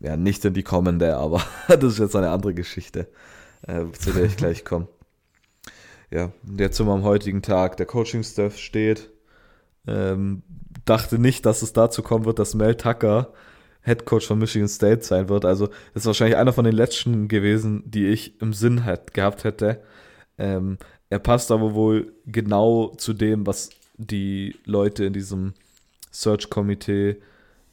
ja, 0.00 0.16
nicht 0.16 0.44
in 0.44 0.54
die 0.54 0.62
kommende, 0.62 1.16
aber 1.16 1.42
das 1.68 1.84
ist 1.84 1.98
jetzt 1.98 2.16
eine 2.16 2.30
andere 2.30 2.54
Geschichte, 2.54 3.08
äh, 3.66 3.84
zu 3.98 4.12
der 4.12 4.24
ich 4.24 4.36
gleich 4.36 4.64
komme. 4.64 4.88
Ja, 6.10 6.32
jetzt 6.58 6.76
sind 6.76 6.88
am 6.88 7.04
heutigen 7.04 7.42
Tag. 7.42 7.76
Der 7.76 7.86
Coaching-Staff 7.86 8.58
steht. 8.58 9.10
Ähm, 9.86 10.42
dachte 10.84 11.18
nicht, 11.18 11.46
dass 11.46 11.62
es 11.62 11.72
dazu 11.72 12.02
kommen 12.02 12.24
wird, 12.24 12.38
dass 12.38 12.54
Mel 12.54 12.74
Tucker 12.74 13.32
Head 13.82 14.04
Coach 14.04 14.26
von 14.26 14.38
Michigan 14.38 14.68
State 14.68 15.02
sein 15.02 15.28
wird. 15.28 15.44
Also, 15.44 15.68
das 15.94 16.02
ist 16.02 16.06
wahrscheinlich 16.06 16.36
einer 16.36 16.52
von 16.52 16.64
den 16.64 16.74
letzten 16.74 17.28
gewesen, 17.28 17.82
die 17.86 18.08
ich 18.08 18.40
im 18.40 18.52
Sinn 18.52 18.84
hat, 18.84 19.14
gehabt 19.14 19.44
hätte. 19.44 19.82
Ähm, 20.38 20.78
er 21.08 21.18
passt 21.18 21.50
aber 21.50 21.74
wohl 21.74 22.12
genau 22.26 22.94
zu 22.96 23.12
dem, 23.14 23.46
was 23.46 23.70
die 23.96 24.56
Leute 24.64 25.04
in 25.04 25.12
diesem 25.12 25.54
Search-Komitee 26.10 27.16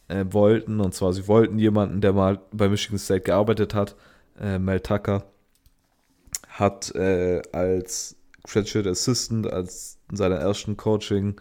äh, 0.07 0.25
wollten. 0.29 0.79
Und 0.79 0.93
zwar, 0.93 1.13
sie 1.13 1.27
wollten 1.27 1.59
jemanden, 1.59 2.01
der 2.01 2.13
mal 2.13 2.39
bei 2.51 2.69
Michigan 2.69 2.99
State 2.99 3.21
gearbeitet 3.21 3.73
hat. 3.73 3.95
Äh, 4.39 4.59
Mel 4.59 4.79
Tucker 4.79 5.23
hat 6.49 6.93
äh, 6.95 7.41
als 7.51 8.15
Graduate 8.43 8.89
Assistant, 8.89 9.47
als 9.47 9.97
in 10.09 10.17
seiner 10.17 10.37
ersten 10.37 10.77
Coaching, 10.77 11.39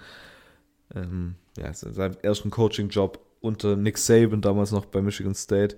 ähm, 0.95 1.35
ja, 1.57 1.67
in 1.67 1.75
seinem 1.75 2.17
ersten 2.23 2.51
Coaching-Job 2.51 3.21
unter 3.41 3.77
Nick 3.77 3.99
Saban, 3.99 4.41
damals 4.41 4.73
noch 4.73 4.87
bei 4.87 5.03
Michigan 5.03 5.35
State, 5.35 5.77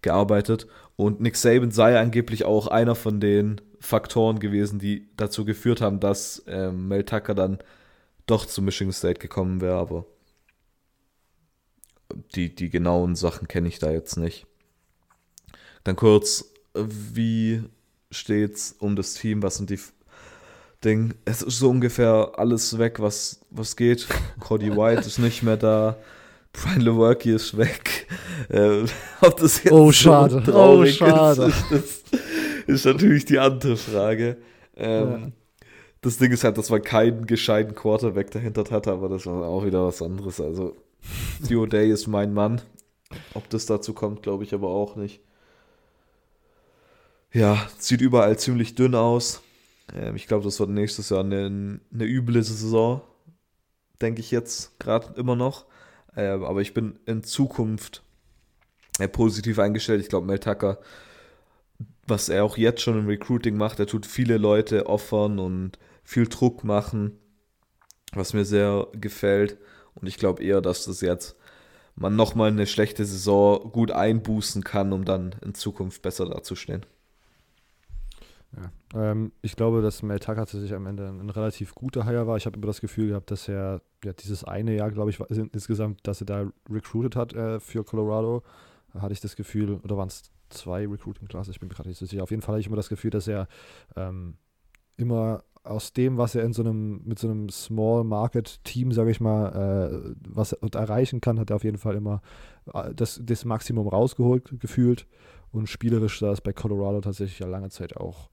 gearbeitet. 0.00 0.66
Und 0.96 1.20
Nick 1.20 1.36
Saban 1.36 1.70
sei 1.70 1.98
angeblich 1.98 2.44
auch 2.44 2.66
einer 2.66 2.94
von 2.94 3.20
den 3.20 3.60
Faktoren 3.80 4.38
gewesen, 4.38 4.78
die 4.78 5.08
dazu 5.16 5.44
geführt 5.44 5.80
haben, 5.80 6.00
dass 6.00 6.42
ähm, 6.46 6.88
Mel 6.88 7.04
Tucker 7.04 7.34
dann 7.34 7.58
doch 8.26 8.46
zu 8.46 8.62
Michigan 8.62 8.92
State 8.92 9.20
gekommen 9.20 9.60
wäre, 9.60 9.76
aber 9.76 10.06
die, 12.34 12.54
die 12.54 12.70
genauen 12.70 13.16
Sachen 13.16 13.48
kenne 13.48 13.68
ich 13.68 13.78
da 13.78 13.90
jetzt 13.90 14.16
nicht. 14.16 14.46
Dann 15.84 15.96
kurz, 15.96 16.52
wie 16.74 17.62
steht's 18.10 18.76
um 18.78 18.94
das 18.96 19.14
Team? 19.14 19.42
Was 19.42 19.56
sind 19.56 19.70
die 19.70 19.80
Ding? 20.84 21.14
Es 21.24 21.42
ist 21.42 21.58
so 21.58 21.70
ungefähr 21.70 22.32
alles 22.36 22.78
weg, 22.78 23.00
was, 23.00 23.40
was 23.50 23.76
geht. 23.76 24.06
Cody 24.40 24.70
White 24.76 25.02
ist 25.02 25.18
nicht 25.18 25.42
mehr 25.42 25.56
da. 25.56 25.96
Brian 26.52 26.82
Lewerke 26.82 27.32
ist 27.32 27.56
weg. 27.56 28.06
Äh, 28.48 28.84
ob 29.20 29.36
das 29.38 29.62
jetzt 29.64 29.72
oh, 29.72 29.90
schade. 29.90 30.42
So 30.44 30.54
oh, 30.54 30.86
schade. 30.86 31.46
Ist, 31.46 31.64
das 31.70 32.02
ist 32.66 32.84
natürlich 32.84 33.24
die 33.24 33.38
andere 33.38 33.76
Frage. 33.76 34.36
Ähm, 34.76 35.10
ja. 35.10 35.28
Das 36.02 36.18
Ding 36.18 36.32
ist 36.32 36.44
halt, 36.44 36.58
dass 36.58 36.68
man 36.68 36.82
keinen 36.82 37.26
gescheiten 37.26 37.74
Quarterback 37.74 38.30
dahinter 38.32 38.64
hatte, 38.70 38.92
aber 38.92 39.08
das 39.08 39.24
war 39.24 39.46
auch 39.46 39.64
wieder 39.64 39.86
was 39.86 40.02
anderes. 40.02 40.40
Also, 40.40 40.76
Theo 41.46 41.66
Day 41.66 41.90
ist 41.90 42.06
mein 42.06 42.34
Mann. 42.34 42.60
Ob 43.34 43.48
das 43.50 43.66
dazu 43.66 43.92
kommt, 43.92 44.22
glaube 44.22 44.44
ich 44.44 44.52
aber 44.52 44.68
auch 44.68 44.96
nicht. 44.96 45.20
Ja, 47.32 47.66
sieht 47.78 48.00
überall 48.00 48.38
ziemlich 48.38 48.74
dünn 48.74 48.94
aus. 48.94 49.42
Ähm, 49.94 50.16
ich 50.16 50.26
glaube, 50.26 50.44
das 50.44 50.58
wird 50.60 50.70
nächstes 50.70 51.10
Jahr 51.10 51.20
eine, 51.20 51.80
eine 51.92 52.04
üble 52.04 52.42
Saison. 52.42 53.02
Denke 54.00 54.20
ich 54.20 54.30
jetzt 54.30 54.78
gerade 54.78 55.18
immer 55.18 55.36
noch. 55.36 55.66
Ähm, 56.16 56.44
aber 56.44 56.60
ich 56.60 56.74
bin 56.74 56.98
in 57.06 57.22
Zukunft 57.22 58.02
äh, 58.98 59.08
positiv 59.08 59.58
eingestellt. 59.58 60.00
Ich 60.00 60.08
glaube, 60.08 60.26
Mel 60.26 60.38
Tucker, 60.38 60.78
was 62.06 62.28
er 62.28 62.44
auch 62.44 62.56
jetzt 62.56 62.82
schon 62.82 62.98
im 62.98 63.06
Recruiting 63.06 63.56
macht, 63.56 63.78
er 63.78 63.86
tut 63.86 64.06
viele 64.06 64.38
Leute 64.38 64.86
offern 64.86 65.38
und 65.38 65.78
viel 66.04 66.26
Druck 66.26 66.64
machen, 66.64 67.18
was 68.12 68.34
mir 68.34 68.44
sehr 68.44 68.88
gefällt. 68.92 69.58
Und 69.94 70.06
ich 70.06 70.16
glaube 70.16 70.42
eher, 70.42 70.60
dass 70.60 70.84
das 70.84 71.00
jetzt 71.00 71.36
man 71.94 72.16
nochmal 72.16 72.50
eine 72.50 72.66
schlechte 72.66 73.04
Saison 73.04 73.70
gut 73.70 73.90
einbußen 73.90 74.64
kann, 74.64 74.92
um 74.92 75.04
dann 75.04 75.34
in 75.44 75.54
Zukunft 75.54 76.02
besser 76.02 76.26
dazustehen. 76.26 76.86
Ja. 78.56 79.10
Ähm, 79.10 79.32
ich 79.40 79.56
glaube, 79.56 79.82
dass 79.82 80.02
Mel 80.02 80.18
Tucker 80.18 80.36
tatsächlich 80.36 80.74
am 80.74 80.86
Ende 80.86 81.08
ein, 81.08 81.30
relativ 81.30 81.74
guter 81.74 82.04
Hire 82.04 82.26
war. 82.26 82.36
Ich 82.36 82.46
habe 82.46 82.56
immer 82.56 82.66
das 82.66 82.80
Gefühl 82.80 83.08
gehabt, 83.08 83.30
dass 83.30 83.48
er 83.48 83.80
ja, 84.04 84.12
dieses 84.12 84.44
eine 84.44 84.74
Jahr, 84.74 84.90
glaube 84.90 85.10
ich, 85.10 85.20
war, 85.20 85.30
insgesamt, 85.30 86.06
dass 86.06 86.20
er 86.20 86.26
da 86.26 86.52
recruited 86.70 87.16
hat 87.16 87.32
äh, 87.34 87.60
für 87.60 87.84
Colorado, 87.84 88.42
hatte 88.94 89.12
ich 89.12 89.20
das 89.20 89.36
Gefühl, 89.36 89.80
oder 89.82 89.96
waren 89.96 90.08
es 90.08 90.30
zwei 90.50 90.86
Recruiting-Classes, 90.86 91.54
ich 91.54 91.60
bin 91.60 91.68
mir 91.68 91.74
gerade 91.74 91.88
nicht 91.88 91.98
so 91.98 92.04
sicher. 92.04 92.22
Auf 92.22 92.30
jeden 92.30 92.42
Fall 92.42 92.54
hatte 92.54 92.60
ich 92.60 92.66
immer 92.66 92.76
das 92.76 92.90
Gefühl, 92.90 93.10
dass 93.10 93.26
er 93.26 93.48
ähm, 93.96 94.36
immer 94.96 95.44
aus 95.64 95.92
dem, 95.92 96.18
was 96.18 96.34
er 96.34 96.44
in 96.44 96.52
so 96.52 96.62
einem, 96.62 97.02
mit 97.04 97.18
so 97.18 97.28
einem 97.28 97.48
Small 97.48 98.04
Market 98.04 98.62
Team, 98.64 98.92
sage 98.92 99.10
ich 99.10 99.20
mal, 99.20 99.48
äh, 99.48 100.14
was 100.28 100.52
er 100.52 100.74
erreichen 100.74 101.20
kann, 101.20 101.38
hat 101.38 101.50
er 101.50 101.56
auf 101.56 101.64
jeden 101.64 101.78
Fall 101.78 101.94
immer 101.94 102.20
äh, 102.74 102.92
das, 102.94 103.20
das 103.22 103.44
Maximum 103.44 103.88
rausgeholt 103.88 104.60
gefühlt. 104.60 105.06
Und 105.52 105.68
spielerisch 105.68 106.18
sah 106.18 106.32
es 106.32 106.40
bei 106.40 106.52
Colorado 106.52 107.00
tatsächlich 107.00 107.38
ja 107.38 107.46
lange 107.46 107.68
Zeit 107.68 107.96
auch, 107.96 108.30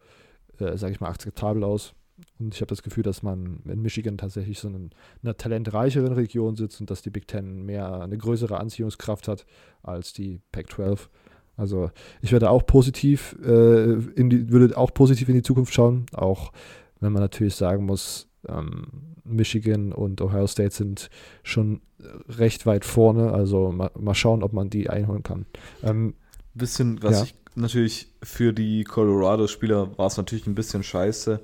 äh, 0.60 0.78
sage 0.78 0.94
ich 0.94 1.00
mal, 1.00 1.10
akzeptabel 1.10 1.64
aus. 1.64 1.94
Und 2.38 2.54
ich 2.54 2.62
habe 2.62 2.70
das 2.70 2.84
Gefühl, 2.84 3.04
dass 3.04 3.24
man 3.24 3.62
in 3.66 3.82
Michigan 3.82 4.18
tatsächlich 4.18 4.60
so 4.60 4.68
in 4.68 4.92
einer 5.24 5.38
talentreicheren 5.38 6.14
Region 6.14 6.56
sitzt 6.56 6.82
und 6.82 6.90
dass 6.90 7.02
die 7.02 7.10
Big 7.10 7.28
Ten 7.28 7.66
mehr 7.66 8.02
eine 8.02 8.18
größere 8.18 8.60
Anziehungskraft 8.60 9.28
hat 9.28 9.46
als 9.84 10.12
die 10.12 10.42
Pac-12. 10.52 11.08
Also 11.56 11.92
ich 12.22 12.32
werde 12.32 12.50
auch 12.50 12.66
positiv 12.66 13.38
äh, 13.44 13.94
in 13.94 14.30
die, 14.30 14.50
würde 14.50 14.78
auch 14.78 14.94
positiv 14.94 15.30
in 15.30 15.36
die 15.36 15.42
Zukunft 15.42 15.74
schauen, 15.74 16.06
auch 16.14 16.52
wenn 17.00 17.14
man 17.14 17.22
natürlich 17.22 17.56
sagen 17.56 17.86
muss, 17.86 18.28
ähm, 18.48 19.16
Michigan 19.24 19.94
und 19.94 20.22
Ohio 20.22 20.48
State 20.48 20.74
sind 20.74 21.10
schon 21.44 21.82
recht 22.28 22.66
weit 22.66 22.86
vorne. 22.86 23.32
Also 23.32 23.72
mal, 23.72 23.92
mal 24.00 24.16
schauen, 24.16 24.44
ob 24.44 24.54
man 24.54 24.70
die 24.70 24.90
einholen 24.90 25.24
kann. 25.24 25.46
Ähm, 25.84 26.16
bisschen, 26.54 27.02
was 27.04 27.18
ja. 27.18 27.24
ich 27.24 27.39
natürlich 27.60 28.12
für 28.24 28.54
die 28.54 28.84
Colorado-Spieler 28.84 29.98
war 29.98 30.08
es 30.08 30.18
natürlich 30.18 30.48
ein 30.48 30.56
bisschen 30.56 30.84
scheiße, 30.84 31.40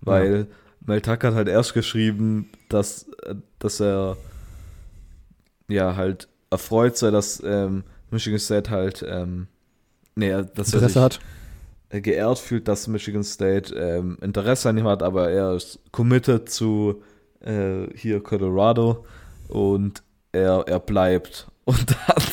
weil 0.00 0.46
ja. 0.48 0.56
Mel 0.86 1.00
Tucker 1.00 1.28
hat 1.28 1.34
halt 1.34 1.48
erst 1.48 1.74
geschrieben, 1.74 2.50
dass, 2.68 3.06
dass 3.58 3.80
er 3.80 4.16
ja 5.68 5.96
halt 5.96 6.28
erfreut 6.50 6.96
sei, 6.96 7.10
dass 7.10 7.42
ähm, 7.44 7.84
Michigan 8.10 8.38
State 8.38 8.70
halt 8.70 9.04
ähm, 9.08 9.46
nee, 10.14 10.30
dass 10.30 10.72
Interesse 10.72 10.76
er 10.76 10.88
sich 10.88 10.96
hat. 10.96 11.20
geehrt 12.02 12.38
fühlt, 12.38 12.68
dass 12.68 12.88
Michigan 12.88 13.24
State 13.24 13.74
ähm, 13.74 14.18
Interesse 14.20 14.68
an 14.68 14.78
ihm 14.78 14.86
hat, 14.86 15.02
aber 15.02 15.30
er 15.30 15.54
ist 15.54 15.78
committed 15.92 16.50
zu 16.50 17.02
äh, 17.40 17.86
hier 17.94 18.22
Colorado 18.22 19.04
und 19.48 20.02
er, 20.32 20.64
er 20.66 20.80
bleibt. 20.80 21.48
Und 21.64 21.90
dann 22.08 22.24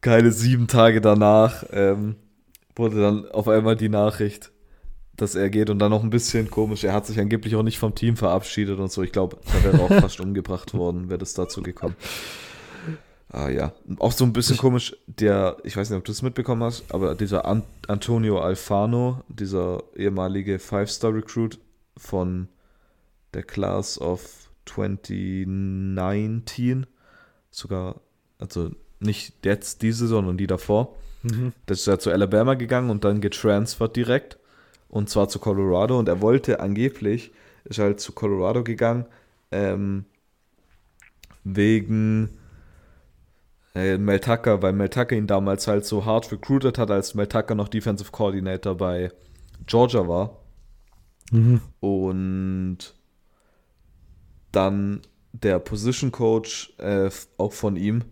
keine 0.00 0.32
sieben 0.32 0.66
Tage 0.66 1.00
danach 1.00 1.64
ähm, 1.72 2.16
wurde 2.76 3.00
dann 3.00 3.30
auf 3.30 3.48
einmal 3.48 3.76
die 3.76 3.88
Nachricht, 3.88 4.52
dass 5.16 5.34
er 5.34 5.50
geht 5.50 5.70
und 5.70 5.78
dann 5.78 5.90
noch 5.90 6.02
ein 6.02 6.10
bisschen 6.10 6.50
komisch. 6.50 6.84
Er 6.84 6.94
hat 6.94 7.06
sich 7.06 7.20
angeblich 7.20 7.56
auch 7.56 7.62
nicht 7.62 7.78
vom 7.78 7.94
Team 7.94 8.16
verabschiedet 8.16 8.78
und 8.78 8.90
so. 8.90 9.02
Ich 9.02 9.12
glaube, 9.12 9.38
da 9.44 9.64
wäre 9.64 9.82
auch 9.82 9.88
fast 10.00 10.20
umgebracht 10.20 10.72
worden, 10.74 11.10
wäre 11.10 11.18
das 11.18 11.34
dazu 11.34 11.62
gekommen. 11.62 11.96
Ah 13.32 13.48
ja, 13.48 13.72
auch 14.00 14.10
so 14.10 14.24
ein 14.24 14.32
bisschen 14.32 14.56
komisch, 14.56 14.96
der, 15.06 15.56
ich 15.62 15.76
weiß 15.76 15.90
nicht, 15.90 15.98
ob 15.98 16.04
du 16.04 16.10
es 16.10 16.22
mitbekommen 16.22 16.64
hast, 16.64 16.92
aber 16.92 17.14
dieser 17.14 17.44
An 17.44 17.62
Antonio 17.86 18.40
Alfano, 18.40 19.22
dieser 19.28 19.84
ehemalige 19.94 20.58
Five-Star-Recruit 20.58 21.60
von 21.96 22.48
der 23.32 23.44
Class 23.44 24.00
of 24.00 24.50
2019, 24.66 26.86
sogar, 27.52 28.00
also 28.38 28.72
nicht 29.00 29.44
jetzt 29.44 29.82
diese, 29.82 30.06
sondern 30.06 30.36
die 30.36 30.46
davor. 30.46 30.96
Mhm. 31.22 31.52
Das 31.66 31.80
ist 31.80 31.86
ja 31.86 31.98
zu 31.98 32.10
Alabama 32.10 32.54
gegangen 32.54 32.90
und 32.90 33.04
dann 33.04 33.20
getransfert 33.20 33.96
direkt. 33.96 34.38
Und 34.88 35.08
zwar 35.08 35.28
zu 35.28 35.38
Colorado. 35.38 35.98
Und 35.98 36.08
er 36.08 36.20
wollte 36.20 36.60
angeblich, 36.60 37.32
ist 37.64 37.78
halt 37.78 38.00
zu 38.00 38.12
Colorado 38.12 38.64
gegangen, 38.64 39.06
ähm, 39.50 40.04
wegen 41.44 42.30
äh, 43.74 43.98
Mel 43.98 44.20
Tucker, 44.20 44.62
weil 44.62 44.72
Mel 44.72 44.88
Tucker 44.88 45.16
ihn 45.16 45.26
damals 45.26 45.66
halt 45.66 45.84
so 45.84 46.04
hart 46.04 46.30
recruited 46.32 46.78
hat, 46.78 46.90
als 46.90 47.14
Mel 47.14 47.26
Tucker 47.26 47.54
noch 47.54 47.68
Defensive 47.68 48.10
Coordinator 48.10 48.76
bei 48.76 49.12
Georgia 49.66 50.06
war. 50.08 50.38
Mhm. 51.30 51.60
Und 51.80 52.94
dann 54.52 55.02
der 55.32 55.60
Position 55.60 56.10
Coach 56.10 56.72
äh, 56.78 57.10
auch 57.36 57.52
von 57.52 57.76
ihm, 57.76 58.04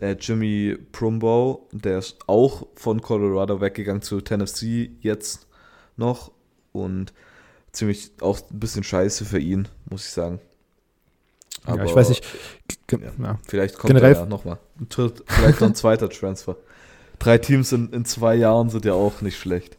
der 0.00 0.12
Jimmy 0.16 0.76
Prumbo, 0.92 1.68
der 1.72 1.98
ist 1.98 2.18
auch 2.26 2.66
von 2.74 3.00
Colorado 3.02 3.60
weggegangen 3.60 4.02
zu 4.02 4.20
Tennessee 4.20 4.90
jetzt 5.00 5.46
noch 5.96 6.30
und 6.72 7.12
ziemlich 7.72 8.10
auch 8.20 8.40
ein 8.50 8.58
bisschen 8.60 8.82
scheiße 8.84 9.24
für 9.24 9.38
ihn, 9.38 9.68
muss 9.90 10.06
ich 10.06 10.12
sagen. 10.12 10.40
ja, 11.66 11.84
ich 11.84 11.94
weiß 11.94 12.08
nicht. 12.08 12.24
Ja, 12.90 12.98
Ja. 13.20 13.38
vielleicht 13.46 13.76
kommt 13.76 13.88
Generell- 13.94 14.14
er 14.14 14.20
ja 14.20 14.26
nochmal. 14.26 14.58
Vielleicht 14.88 15.60
noch 15.60 15.68
ein 15.68 15.74
zweiter 15.76 16.08
Transfer. 16.08 16.56
Drei 17.18 17.36
Teams 17.38 17.70
in, 17.72 17.92
in 17.92 18.04
zwei 18.06 18.34
Jahren 18.34 18.70
sind 18.70 18.84
ja 18.86 18.94
auch 18.94 19.20
nicht 19.20 19.38
schlecht. 19.38 19.76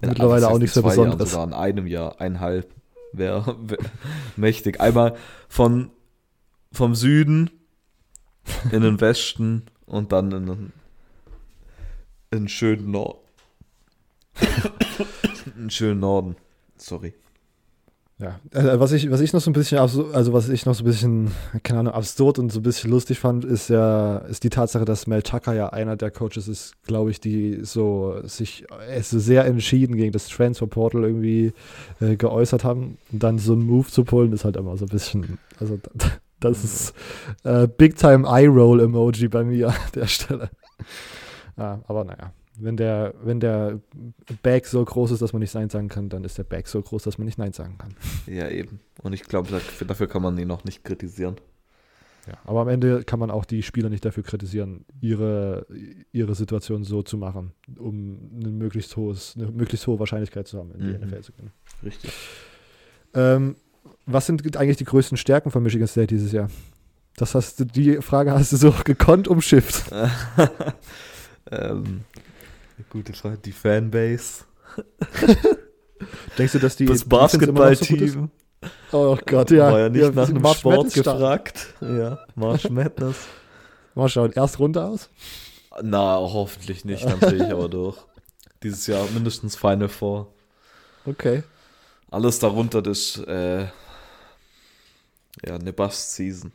In- 0.00 0.08
Mittlerweile 0.08 0.48
auch 0.48 0.58
nichts 0.58 0.74
Jahren, 0.76 0.88
Besonderes. 0.88 1.30
Sogar 1.32 1.46
in 1.46 1.52
einem 1.52 1.86
Jahr, 1.86 2.20
eineinhalb 2.20 2.72
wäre 3.12 3.56
wär 3.60 3.78
mächtig. 4.36 4.80
Einmal 4.80 5.16
von, 5.48 5.90
vom 6.72 6.94
Süden 6.94 7.50
in 8.72 8.82
den 8.82 9.00
Westen 9.00 9.62
und 9.86 10.12
dann 10.12 10.32
in 10.32 10.46
den, 10.46 10.72
in 12.30 12.38
den 12.40 12.48
schönen 12.48 12.90
Norden. 12.90 13.18
in 15.46 15.62
den 15.62 15.70
schönen 15.70 16.00
Norden. 16.00 16.36
Sorry. 16.76 17.14
Ja, 18.18 18.40
also 18.54 18.80
was 18.80 18.92
ich, 18.92 19.10
was 19.10 19.20
ich 19.20 19.34
noch 19.34 19.42
so 19.42 19.50
ein 19.50 19.52
bisschen, 19.52 19.76
also 19.78 20.32
was 20.32 20.48
ich 20.48 20.64
noch 20.64 20.74
so 20.74 20.84
ein 20.84 20.86
bisschen, 20.86 21.32
keine 21.62 21.80
Ahnung, 21.80 21.92
absurd 21.92 22.38
und 22.38 22.50
so 22.50 22.60
ein 22.60 22.62
bisschen 22.62 22.90
lustig 22.90 23.18
fand, 23.18 23.44
ist 23.44 23.68
ja, 23.68 24.18
ist 24.18 24.42
die 24.42 24.48
Tatsache, 24.48 24.86
dass 24.86 25.06
Mel 25.06 25.20
Tucker 25.20 25.52
ja 25.52 25.68
einer 25.68 25.96
der 25.96 26.10
Coaches 26.10 26.48
ist, 26.48 26.82
glaube 26.84 27.10
ich, 27.10 27.20
die 27.20 27.58
so 27.62 28.18
sich 28.24 28.64
äh, 28.88 29.02
so 29.02 29.18
sehr 29.18 29.44
entschieden 29.44 29.96
gegen 29.96 30.12
das 30.12 30.28
Transfer 30.28 30.66
Portal 30.66 31.04
irgendwie 31.04 31.52
äh, 32.00 32.16
geäußert 32.16 32.64
haben. 32.64 32.96
Und 33.12 33.22
dann 33.22 33.38
so 33.38 33.52
einen 33.52 33.66
Move 33.66 33.88
zu 33.88 34.02
pullen, 34.02 34.32
ist 34.32 34.46
halt 34.46 34.56
immer 34.56 34.78
so 34.78 34.86
ein 34.86 34.90
bisschen, 34.90 35.38
also 35.60 35.78
das 36.40 36.64
ist 36.64 36.94
äh, 37.44 37.66
Big 37.68 37.96
Time 37.96 38.26
Eye 38.28 38.46
Roll 38.46 38.80
Emoji 38.80 39.28
bei 39.28 39.44
mir 39.44 39.68
an 39.70 39.74
der 39.94 40.06
Stelle. 40.06 40.50
Ja, 41.56 41.82
aber 41.86 42.04
naja. 42.04 42.32
Wenn 42.58 42.78
der, 42.78 43.12
wenn 43.22 43.38
der 43.38 43.80
Bag 44.42 44.64
so 44.64 44.82
groß 44.82 45.10
ist, 45.10 45.20
dass 45.20 45.34
man 45.34 45.40
nicht 45.40 45.54
Nein 45.54 45.68
sagen 45.68 45.88
kann, 45.88 46.08
dann 46.08 46.24
ist 46.24 46.38
der 46.38 46.44
Bag 46.44 46.66
so 46.68 46.80
groß, 46.80 47.02
dass 47.02 47.18
man 47.18 47.26
nicht 47.26 47.36
Nein 47.36 47.52
sagen 47.52 47.76
kann. 47.76 47.94
Ja, 48.26 48.48
eben. 48.48 48.80
Und 49.02 49.12
ich 49.12 49.24
glaube, 49.24 49.60
dafür, 49.86 50.06
kann 50.06 50.22
man 50.22 50.38
ihn 50.38 50.48
noch 50.48 50.64
nicht 50.64 50.82
kritisieren. 50.82 51.36
Ja, 52.26 52.32
aber 52.44 52.62
am 52.62 52.68
Ende 52.68 53.04
kann 53.04 53.18
man 53.20 53.30
auch 53.30 53.44
die 53.44 53.62
Spieler 53.62 53.90
nicht 53.90 54.06
dafür 54.06 54.22
kritisieren, 54.22 54.86
ihre, 55.02 55.66
ihre 56.12 56.34
Situation 56.34 56.82
so 56.82 57.02
zu 57.02 57.18
machen, 57.18 57.52
um 57.78 58.40
ein 58.42 58.56
möglichst 58.56 58.96
hohes, 58.96 59.34
eine 59.36 59.50
möglichst 59.50 59.86
hohe 59.86 59.98
Wahrscheinlichkeit 59.98 60.48
zu 60.48 60.58
haben, 60.58 60.72
in 60.72 60.80
die 60.80 60.86
Mhm. 60.94 61.08
NFL 61.08 61.20
zu 61.20 61.32
gehen. 61.32 61.50
Richtig. 61.84 62.10
Ähm, 63.12 63.56
was 64.06 64.26
sind 64.26 64.56
eigentlich 64.56 64.76
die 64.76 64.84
größten 64.84 65.16
Stärken 65.16 65.50
von 65.50 65.62
Michigan 65.62 65.88
State 65.88 66.08
dieses 66.08 66.32
Jahr? 66.32 66.48
Das 67.16 67.34
hast 67.34 67.60
du, 67.60 67.64
die 67.64 68.02
Frage 68.02 68.32
hast 68.32 68.52
du 68.52 68.56
so 68.56 68.74
gekonnt 68.84 69.28
umschifft. 69.28 69.90
ähm, 71.50 72.04
gute 72.90 73.12
Frage. 73.12 73.38
Die 73.38 73.52
Fanbase. 73.52 74.44
Denkst 76.38 76.52
du, 76.52 76.58
dass 76.58 76.76
die 76.76 76.84
das 76.84 76.98
noch 76.98 77.04
so? 77.04 77.38
Basketballteam. 77.38 78.30
Oh 78.92 79.16
Gott, 79.24 79.50
ja. 79.50 79.72
War 79.72 79.80
ja 79.80 79.88
nicht 79.88 80.02
Ja, 80.02 80.10
nach 80.10 80.28
einem 80.28 80.42
March 80.42 80.58
Sport 80.58 80.76
Madness 80.76 80.94
gefragt. 80.94 81.74
Ja, 81.80 82.18
March 82.34 82.68
Madness. 82.68 83.16
Mal 83.94 84.08
schauen, 84.08 84.32
erst 84.32 84.58
Runde 84.58 84.84
aus? 84.84 85.08
Na, 85.82 86.16
hoffentlich 86.16 86.84
nicht, 86.84 87.04
dann 87.04 87.20
drehe 87.20 87.46
ich 87.46 87.52
aber 87.52 87.68
durch. 87.68 87.96
Dieses 88.62 88.86
Jahr 88.86 89.06
mindestens 89.14 89.56
Final 89.56 89.88
Four. 89.88 90.32
Okay. 91.04 91.42
Alles 92.16 92.38
darunter 92.38 92.80
das, 92.80 93.18
äh, 93.26 93.64
ja, 95.44 95.54
eine 95.54 95.70
Bust-Season. 95.74 96.50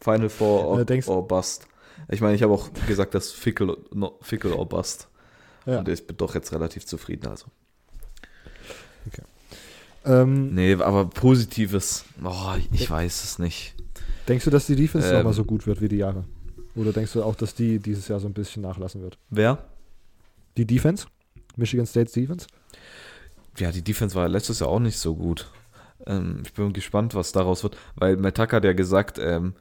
Final 0.00 0.28
Four 0.28 0.66
or, 0.66 0.84
denkst- 0.84 1.06
or 1.08 1.26
Bust. 1.28 1.68
Ich 2.10 2.20
meine, 2.20 2.34
ich 2.34 2.42
habe 2.42 2.52
auch 2.52 2.68
gesagt, 2.88 3.14
dass 3.14 3.30
Fickle, 3.30 3.76
no, 3.94 4.18
Fickle 4.22 4.52
or 4.56 4.68
Bust. 4.68 5.06
Ja. 5.64 5.78
Und 5.78 5.88
ich 5.88 6.04
bin 6.04 6.16
doch 6.16 6.34
jetzt 6.34 6.52
relativ 6.52 6.86
zufrieden, 6.86 7.28
also. 7.28 7.46
Ähm, 10.04 10.54
Nee, 10.54 10.74
aber 10.74 11.06
Positives, 11.06 12.04
oh, 12.24 12.54
ich 12.72 12.90
weiß 12.90 13.22
es 13.24 13.38
nicht. 13.38 13.74
Denkst 14.26 14.44
du, 14.44 14.50
dass 14.50 14.66
die 14.66 14.74
Defense 14.76 15.08
Ähm. 15.08 15.14
nochmal 15.18 15.32
so 15.34 15.44
gut 15.44 15.66
wird 15.68 15.80
wie 15.80 15.88
die 15.88 15.96
Jahre? 15.98 16.24
Oder 16.74 16.92
denkst 16.92 17.12
du 17.12 17.22
auch, 17.22 17.36
dass 17.36 17.54
die 17.54 17.78
dieses 17.78 18.08
Jahr 18.08 18.18
so 18.18 18.26
ein 18.26 18.32
bisschen 18.32 18.62
nachlassen 18.62 19.02
wird? 19.02 19.18
Wer? 19.30 19.64
Die 20.56 20.64
Defense? 20.64 21.06
Michigan 21.56 21.86
State's 21.86 22.12
Defense? 22.12 22.46
Ja, 23.58 23.72
die 23.72 23.82
Defense 23.82 24.14
war 24.14 24.28
letztes 24.28 24.60
Jahr 24.60 24.68
auch 24.68 24.80
nicht 24.80 24.98
so 24.98 25.14
gut. 25.14 25.50
Ähm, 26.06 26.42
ich 26.44 26.52
bin 26.52 26.72
gespannt, 26.72 27.14
was 27.14 27.32
daraus 27.32 27.62
wird, 27.62 27.76
weil 27.96 28.16
Matt 28.16 28.38
hat 28.38 28.64
ja 28.64 28.72
gesagt, 28.72 29.18
ähm, 29.18 29.54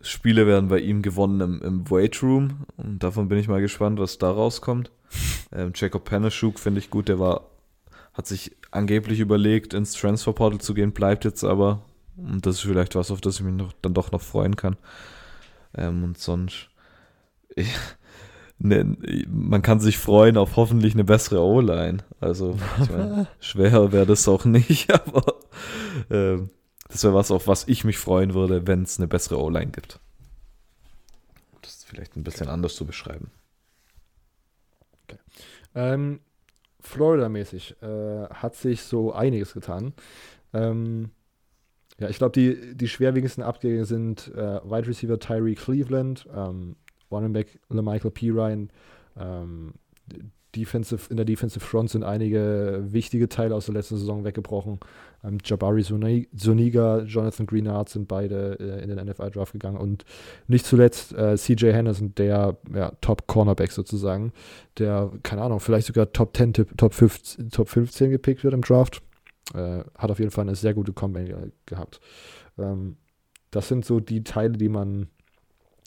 Spiele 0.00 0.46
werden 0.46 0.68
bei 0.68 0.80
ihm 0.80 1.02
gewonnen 1.02 1.40
im, 1.40 1.62
im 1.62 1.90
Weight 1.90 2.22
Room 2.22 2.66
und 2.76 3.02
davon 3.02 3.28
bin 3.28 3.38
ich 3.38 3.48
mal 3.48 3.60
gespannt, 3.60 3.98
was 3.98 4.18
da 4.18 4.30
rauskommt. 4.30 4.90
Ähm, 5.54 5.72
Jacob 5.74 6.06
Panashuk 6.06 6.58
finde 6.58 6.78
ich 6.78 6.88
gut, 6.88 7.10
der 7.10 7.18
war, 7.18 7.42
hat 8.14 8.26
sich 8.26 8.56
angeblich 8.70 9.20
überlegt, 9.20 9.74
ins 9.74 9.92
Transfer 9.92 10.32
Portal 10.32 10.62
zu 10.62 10.72
gehen, 10.72 10.92
bleibt 10.92 11.26
jetzt 11.26 11.44
aber. 11.44 11.82
Und 12.16 12.46
das 12.46 12.54
ist 12.54 12.62
vielleicht 12.62 12.94
was, 12.94 13.10
auf 13.10 13.20
das 13.20 13.34
ich 13.36 13.42
mich 13.42 13.52
noch, 13.52 13.74
dann 13.82 13.92
doch 13.92 14.12
noch 14.12 14.22
freuen 14.22 14.56
kann. 14.56 14.78
Ähm, 15.76 16.04
und 16.04 16.16
sonst, 16.16 16.70
ich, 17.54 17.68
ne, 18.62 18.96
man 19.28 19.62
kann 19.62 19.80
sich 19.80 19.98
freuen 19.98 20.36
auf 20.36 20.56
hoffentlich 20.56 20.94
eine 20.94 21.04
bessere 21.04 21.40
O-Line. 21.40 21.98
Also, 22.20 22.56
ich 22.80 22.90
mein, 22.90 23.26
schwer 23.40 23.92
wäre 23.92 24.06
das 24.06 24.28
auch 24.28 24.44
nicht, 24.44 24.92
aber 25.06 25.34
ähm, 26.10 26.50
das 26.88 27.04
wäre 27.04 27.14
was, 27.14 27.30
auf 27.30 27.46
was 27.48 27.68
ich 27.68 27.84
mich 27.84 27.98
freuen 27.98 28.34
würde, 28.34 28.66
wenn 28.66 28.82
es 28.82 28.98
eine 28.98 29.08
bessere 29.08 29.40
O-Line 29.40 29.72
gibt. 29.72 29.98
Das 31.62 31.76
ist 31.76 31.84
vielleicht 31.86 32.16
ein 32.16 32.24
bisschen 32.24 32.48
anders 32.48 32.74
zu 32.74 32.86
beschreiben. 32.86 33.30
Ähm, 35.74 36.20
Florida-mäßig 36.80 37.76
äh, 37.82 38.28
hat 38.28 38.56
sich 38.56 38.82
so 38.82 39.12
einiges 39.12 39.54
getan. 39.54 39.94
Ähm, 40.52 41.10
ja, 41.98 42.08
ich 42.08 42.18
glaube, 42.18 42.32
die, 42.32 42.74
die 42.74 42.88
schwerwiegendsten 42.88 43.44
Abgänge 43.44 43.84
sind 43.84 44.28
äh, 44.34 44.60
Wide 44.64 44.88
Receiver 44.88 45.18
Tyree 45.18 45.54
Cleveland, 45.54 46.26
ähm, 46.34 46.76
Running 47.12 47.32
Back 47.32 47.58
LeMichael 47.68 48.10
P. 48.10 48.30
Ryan, 48.30 48.70
ähm, 49.18 49.74
Defensive, 50.54 51.08
in 51.08 51.16
der 51.16 51.24
Defensive 51.24 51.64
Front 51.64 51.90
sind 51.90 52.04
einige 52.04 52.82
wichtige 52.84 53.28
Teile 53.28 53.54
aus 53.54 53.66
der 53.66 53.74
letzten 53.74 53.96
Saison 53.96 54.24
weggebrochen. 54.24 54.80
Ähm, 55.24 55.38
Jabari 55.42 55.82
Zuniga, 55.82 57.02
Jonathan 57.02 57.46
Greenard 57.46 57.88
sind 57.88 58.06
beide 58.06 58.58
äh, 58.60 58.82
in 58.82 58.94
den 58.94 59.02
NFL-Draft 59.06 59.52
gegangen 59.52 59.78
und 59.78 60.04
nicht 60.48 60.66
zuletzt 60.66 61.14
äh, 61.14 61.36
CJ 61.36 61.72
Henderson, 61.72 62.14
der 62.16 62.58
ja, 62.74 62.92
Top-Cornerback 63.00 63.72
sozusagen, 63.72 64.32
der, 64.78 65.10
keine 65.22 65.42
Ahnung, 65.42 65.60
vielleicht 65.60 65.86
sogar 65.86 66.12
Top 66.12 66.36
10, 66.36 66.52
Tipp- 66.52 66.76
Top 66.76 66.92
15, 66.92 67.50
Top 67.50 67.68
15 67.68 68.10
gepickt 68.10 68.44
wird 68.44 68.52
im 68.52 68.62
Draft. 68.62 69.00
Äh, 69.54 69.84
hat 69.96 70.10
auf 70.10 70.18
jeden 70.18 70.30
Fall 70.30 70.42
eine 70.42 70.54
sehr 70.54 70.74
gute 70.74 70.92
Combine 70.92 71.24
ge 71.26 71.36
gehabt. 71.66 72.00
Ähm, 72.58 72.96
das 73.50 73.68
sind 73.68 73.84
so 73.84 74.00
die 74.00 74.22
Teile, 74.22 74.56
die 74.58 74.68
man 74.68 75.08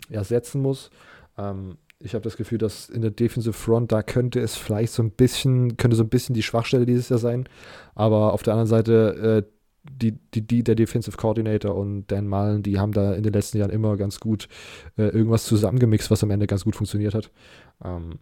ersetzen 0.09 0.61
muss. 0.61 0.89
Ähm, 1.37 1.77
ich 1.99 2.13
habe 2.13 2.23
das 2.23 2.37
Gefühl, 2.37 2.57
dass 2.57 2.89
in 2.89 3.01
der 3.01 3.11
Defensive 3.11 3.53
Front, 3.53 3.91
da 3.91 4.03
könnte 4.03 4.39
es 4.39 4.55
vielleicht 4.55 4.93
so 4.93 5.01
ein 5.01 5.11
bisschen, 5.11 5.77
könnte 5.77 5.95
so 5.95 6.03
ein 6.03 6.09
bisschen 6.09 6.35
die 6.35 6.43
Schwachstelle 6.43 6.85
dieses 6.85 7.09
Jahr 7.09 7.19
sein. 7.19 7.47
Aber 7.95 8.33
auf 8.33 8.43
der 8.43 8.53
anderen 8.53 8.67
Seite, 8.67 9.45
äh, 9.45 9.51
die, 9.91 10.13
die, 10.33 10.41
die, 10.41 10.63
der 10.63 10.75
Defensive 10.75 11.17
Coordinator 11.17 11.75
und 11.75 12.07
Dan 12.07 12.27
Mullen, 12.27 12.63
die 12.63 12.79
haben 12.79 12.91
da 12.91 13.13
in 13.13 13.23
den 13.23 13.33
letzten 13.33 13.59
Jahren 13.59 13.69
immer 13.69 13.97
ganz 13.97 14.19
gut 14.19 14.47
äh, 14.97 15.03
irgendwas 15.03 15.45
zusammengemixt, 15.45 16.09
was 16.11 16.23
am 16.23 16.31
Ende 16.31 16.47
ganz 16.47 16.63
gut 16.63 16.75
funktioniert 16.75 17.13
hat. 17.13 17.31
Ähm, 17.83 18.19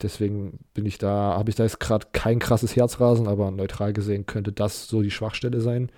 deswegen 0.00 0.60
bin 0.74 0.86
ich 0.86 0.98
da, 0.98 1.34
habe 1.36 1.50
ich 1.50 1.56
da 1.56 1.64
jetzt 1.64 1.80
gerade 1.80 2.06
kein 2.12 2.38
krasses 2.38 2.76
Herzrasen, 2.76 3.26
aber 3.26 3.50
neutral 3.50 3.92
gesehen 3.92 4.26
könnte 4.26 4.52
das 4.52 4.88
so 4.88 5.02
die 5.02 5.10
Schwachstelle 5.10 5.60
sein. 5.60 5.90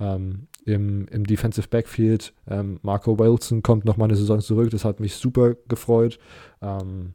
Ähm, 0.00 0.46
im, 0.68 1.06
Im 1.08 1.24
Defensive 1.24 1.68
Backfield, 1.68 2.32
ähm, 2.48 2.78
Marco 2.82 3.18
Wilson 3.18 3.62
kommt 3.62 3.84
noch 3.84 3.96
mal 3.96 4.04
eine 4.04 4.16
Saison 4.16 4.40
zurück, 4.40 4.70
das 4.70 4.84
hat 4.84 5.00
mich 5.00 5.14
super 5.14 5.54
gefreut. 5.68 6.18
Ähm, 6.60 7.14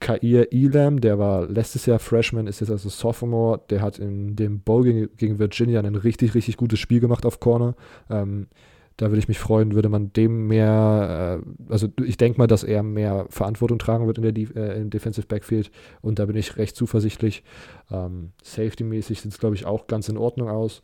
Kair 0.00 0.52
Elam, 0.52 1.00
der 1.00 1.18
war 1.18 1.46
letztes 1.46 1.86
Jahr 1.86 1.98
Freshman, 1.98 2.46
ist 2.46 2.60
jetzt 2.60 2.70
also 2.70 2.88
Sophomore, 2.88 3.60
der 3.70 3.80
hat 3.80 3.98
in 3.98 4.36
dem 4.36 4.60
Bowl 4.60 4.82
gegen, 4.82 5.38
Virginia 5.38 5.80
ein 5.80 5.94
richtig, 5.94 6.34
richtig 6.34 6.56
gutes 6.56 6.78
Spiel 6.78 7.00
gemacht 7.00 7.24
auf 7.24 7.40
Corner. 7.40 7.74
Ähm, 8.10 8.48
da 8.96 9.06
würde 9.06 9.18
ich 9.18 9.28
mich 9.28 9.38
freuen, 9.38 9.74
würde 9.74 9.88
man 9.88 10.12
dem 10.12 10.46
mehr, 10.46 11.42
äh, 11.42 11.72
also 11.72 11.88
ich 12.04 12.16
denke 12.16 12.38
mal, 12.38 12.46
dass 12.46 12.62
er 12.62 12.82
mehr 12.82 13.26
Verantwortung 13.28 13.78
tragen 13.78 14.06
wird 14.06 14.18
in 14.18 14.22
der 14.22 14.32
Def 14.32 14.54
äh, 14.54 14.80
im 14.80 14.90
Defensive 14.90 15.26
Backfield 15.26 15.70
und 16.00 16.18
da 16.18 16.26
bin 16.26 16.36
ich 16.36 16.56
recht 16.58 16.76
zuversichtlich. 16.76 17.42
Ähm, 17.90 18.32
Safety-mäßig 18.42 19.20
sieht 19.20 19.32
es, 19.32 19.38
glaube 19.38 19.56
ich, 19.56 19.66
auch 19.66 19.86
ganz 19.86 20.08
in 20.08 20.16
Ordnung 20.16 20.48
aus. 20.48 20.82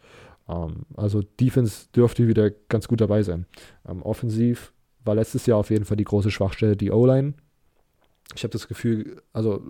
Ähm, 0.51 0.87
also 0.97 1.23
Defense 1.23 1.87
dürfte 1.95 2.27
wieder 2.27 2.51
ganz 2.69 2.89
gut 2.89 3.01
dabei 3.01 3.23
sein. 3.23 3.47
Ähm, 3.89 4.03
offensiv 4.03 4.73
war 5.05 5.15
letztes 5.15 5.47
Jahr 5.47 5.59
auf 5.59 5.71
jeden 5.71 5.85
Fall 5.85 5.97
die 5.97 6.05
große 6.05 6.31
Schwachstelle, 6.31 6.77
die 6.77 6.91
O-Line. 6.91 7.35
Ich 8.37 8.45
habe 8.45 8.53
das 8.53 8.69
Gefühl, 8.69 9.23
also 9.33 9.61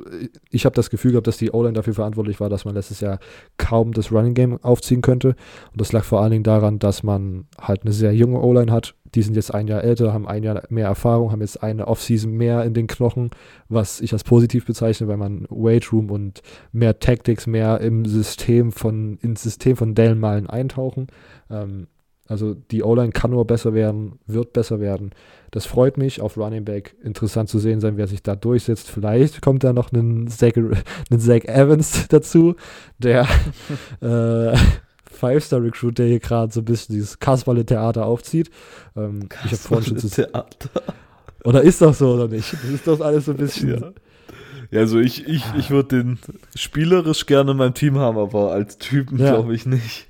ich 0.51 0.67
habe 0.67 0.75
das 0.75 0.91
Gefühl 0.91 1.13
gehabt, 1.13 1.27
dass 1.27 1.39
die 1.39 1.51
O-Line 1.51 1.73
dafür 1.73 1.95
verantwortlich 1.95 2.41
war, 2.41 2.51
dass 2.51 2.67
man 2.67 2.75
letztes 2.75 3.01
Jahr 3.01 3.19
kaum 3.57 3.93
das 3.93 4.13
Running 4.13 4.35
Game 4.35 4.63
aufziehen 4.63 5.01
könnte. 5.01 5.29
Und 5.73 5.81
das 5.81 5.93
lag 5.93 6.05
vor 6.05 6.21
allen 6.21 6.33
Dingen 6.33 6.45
daran, 6.45 6.79
dass 6.79 7.03
man 7.03 7.47
halt 7.59 7.83
eine 7.83 7.93
sehr 7.93 8.15
junge 8.15 8.41
O-Line 8.41 8.71
hat. 8.71 8.95
Die 9.15 9.23
sind 9.23 9.35
jetzt 9.35 9.55
ein 9.55 9.67
Jahr 9.67 9.83
älter, 9.83 10.13
haben 10.13 10.29
ein 10.29 10.43
Jahr 10.43 10.63
mehr 10.69 10.87
Erfahrung, 10.87 11.33
haben 11.33 11.41
jetzt 11.41 11.63
eine 11.63 11.89
Offseason 11.89 12.33
mehr 12.33 12.65
in 12.65 12.75
den 12.75 12.87
Knochen, 12.87 13.31
was 13.69 14.01
ich 14.01 14.13
als 14.13 14.25
positiv 14.25 14.67
bezeichne, 14.67 15.09
weil 15.09 15.17
man 15.17 15.47
Weight 15.51 15.93
Room 15.93 16.11
und 16.11 16.43
mehr 16.73 16.99
Tactics, 16.99 17.47
mehr 17.47 17.81
im 17.81 18.05
System 18.05 18.73
von, 18.73 19.19
ins 19.23 19.43
System 19.43 19.77
von 19.77 19.95
Dellen 19.95 20.21
Malen 20.21 20.49
eintauchen. 20.49 21.09
Ähm, 21.51 21.87
also 22.31 22.55
die 22.55 22.85
O-Line 22.85 23.11
kann 23.11 23.33
nur 23.33 23.45
besser 23.45 23.75
werden, 23.75 24.21
wird 24.25 24.53
besser 24.53 24.79
werden. 24.79 25.11
Das 25.51 25.67
freut 25.67 25.99
mich 25.99 26.21
auf 26.21 26.37
Running 26.37 26.65
Back. 26.65 26.95
Interessant 27.03 27.49
zu 27.49 27.59
sehen 27.59 27.81
sein, 27.81 27.97
wer 27.97 28.07
sich 28.07 28.23
da 28.23 28.37
durchsetzt. 28.37 28.89
Vielleicht 28.89 29.43
kommt 29.43 29.65
da 29.65 29.73
noch 29.73 29.91
ein 29.91 30.29
Zach, 30.29 30.53
ein 31.11 31.19
Zach 31.19 31.45
Evans 31.47 32.07
dazu, 32.09 32.55
der 32.99 33.27
äh, 34.01 34.57
Five-Star-Recruit, 35.21 35.99
der 35.99 36.07
hier 36.07 36.21
gerade 36.21 36.53
so 36.53 36.61
ein 36.61 36.65
bisschen 36.65 36.95
dieses 36.95 37.19
Kasperle-Theater 37.19 38.07
aufzieht. 38.07 38.51
Ähm, 38.97 39.29
ich 39.45 39.53
habe 39.53 39.57
vorhin 39.57 39.87
schon 39.87 39.99
zu 39.99 40.09
Theater. 40.09 40.71
Oder 41.45 41.63
ist 41.63 41.81
das 41.81 41.99
so 41.99 42.15
oder 42.15 42.29
nicht? 42.29 42.53
Das 42.53 42.65
ist 42.65 42.87
doch 42.87 43.01
alles 43.01 43.27
so 43.27 43.33
ein 43.33 43.37
bisschen. 43.37 43.81
Ja. 43.81 43.93
Ja, 44.71 44.81
also 44.81 45.01
ich, 45.01 45.27
ich, 45.27 45.43
ich 45.59 45.71
würde 45.71 45.97
den 46.03 46.19
spielerisch 46.55 47.27
gerne 47.27 47.51
in 47.51 47.57
meinem 47.57 47.75
Team 47.75 47.99
haben, 47.99 48.19
aber 48.19 48.53
als 48.53 48.79
Typen 48.79 49.19
ja. 49.19 49.35
glaube 49.35 49.53
ich 49.53 49.67
nicht. 49.67 50.07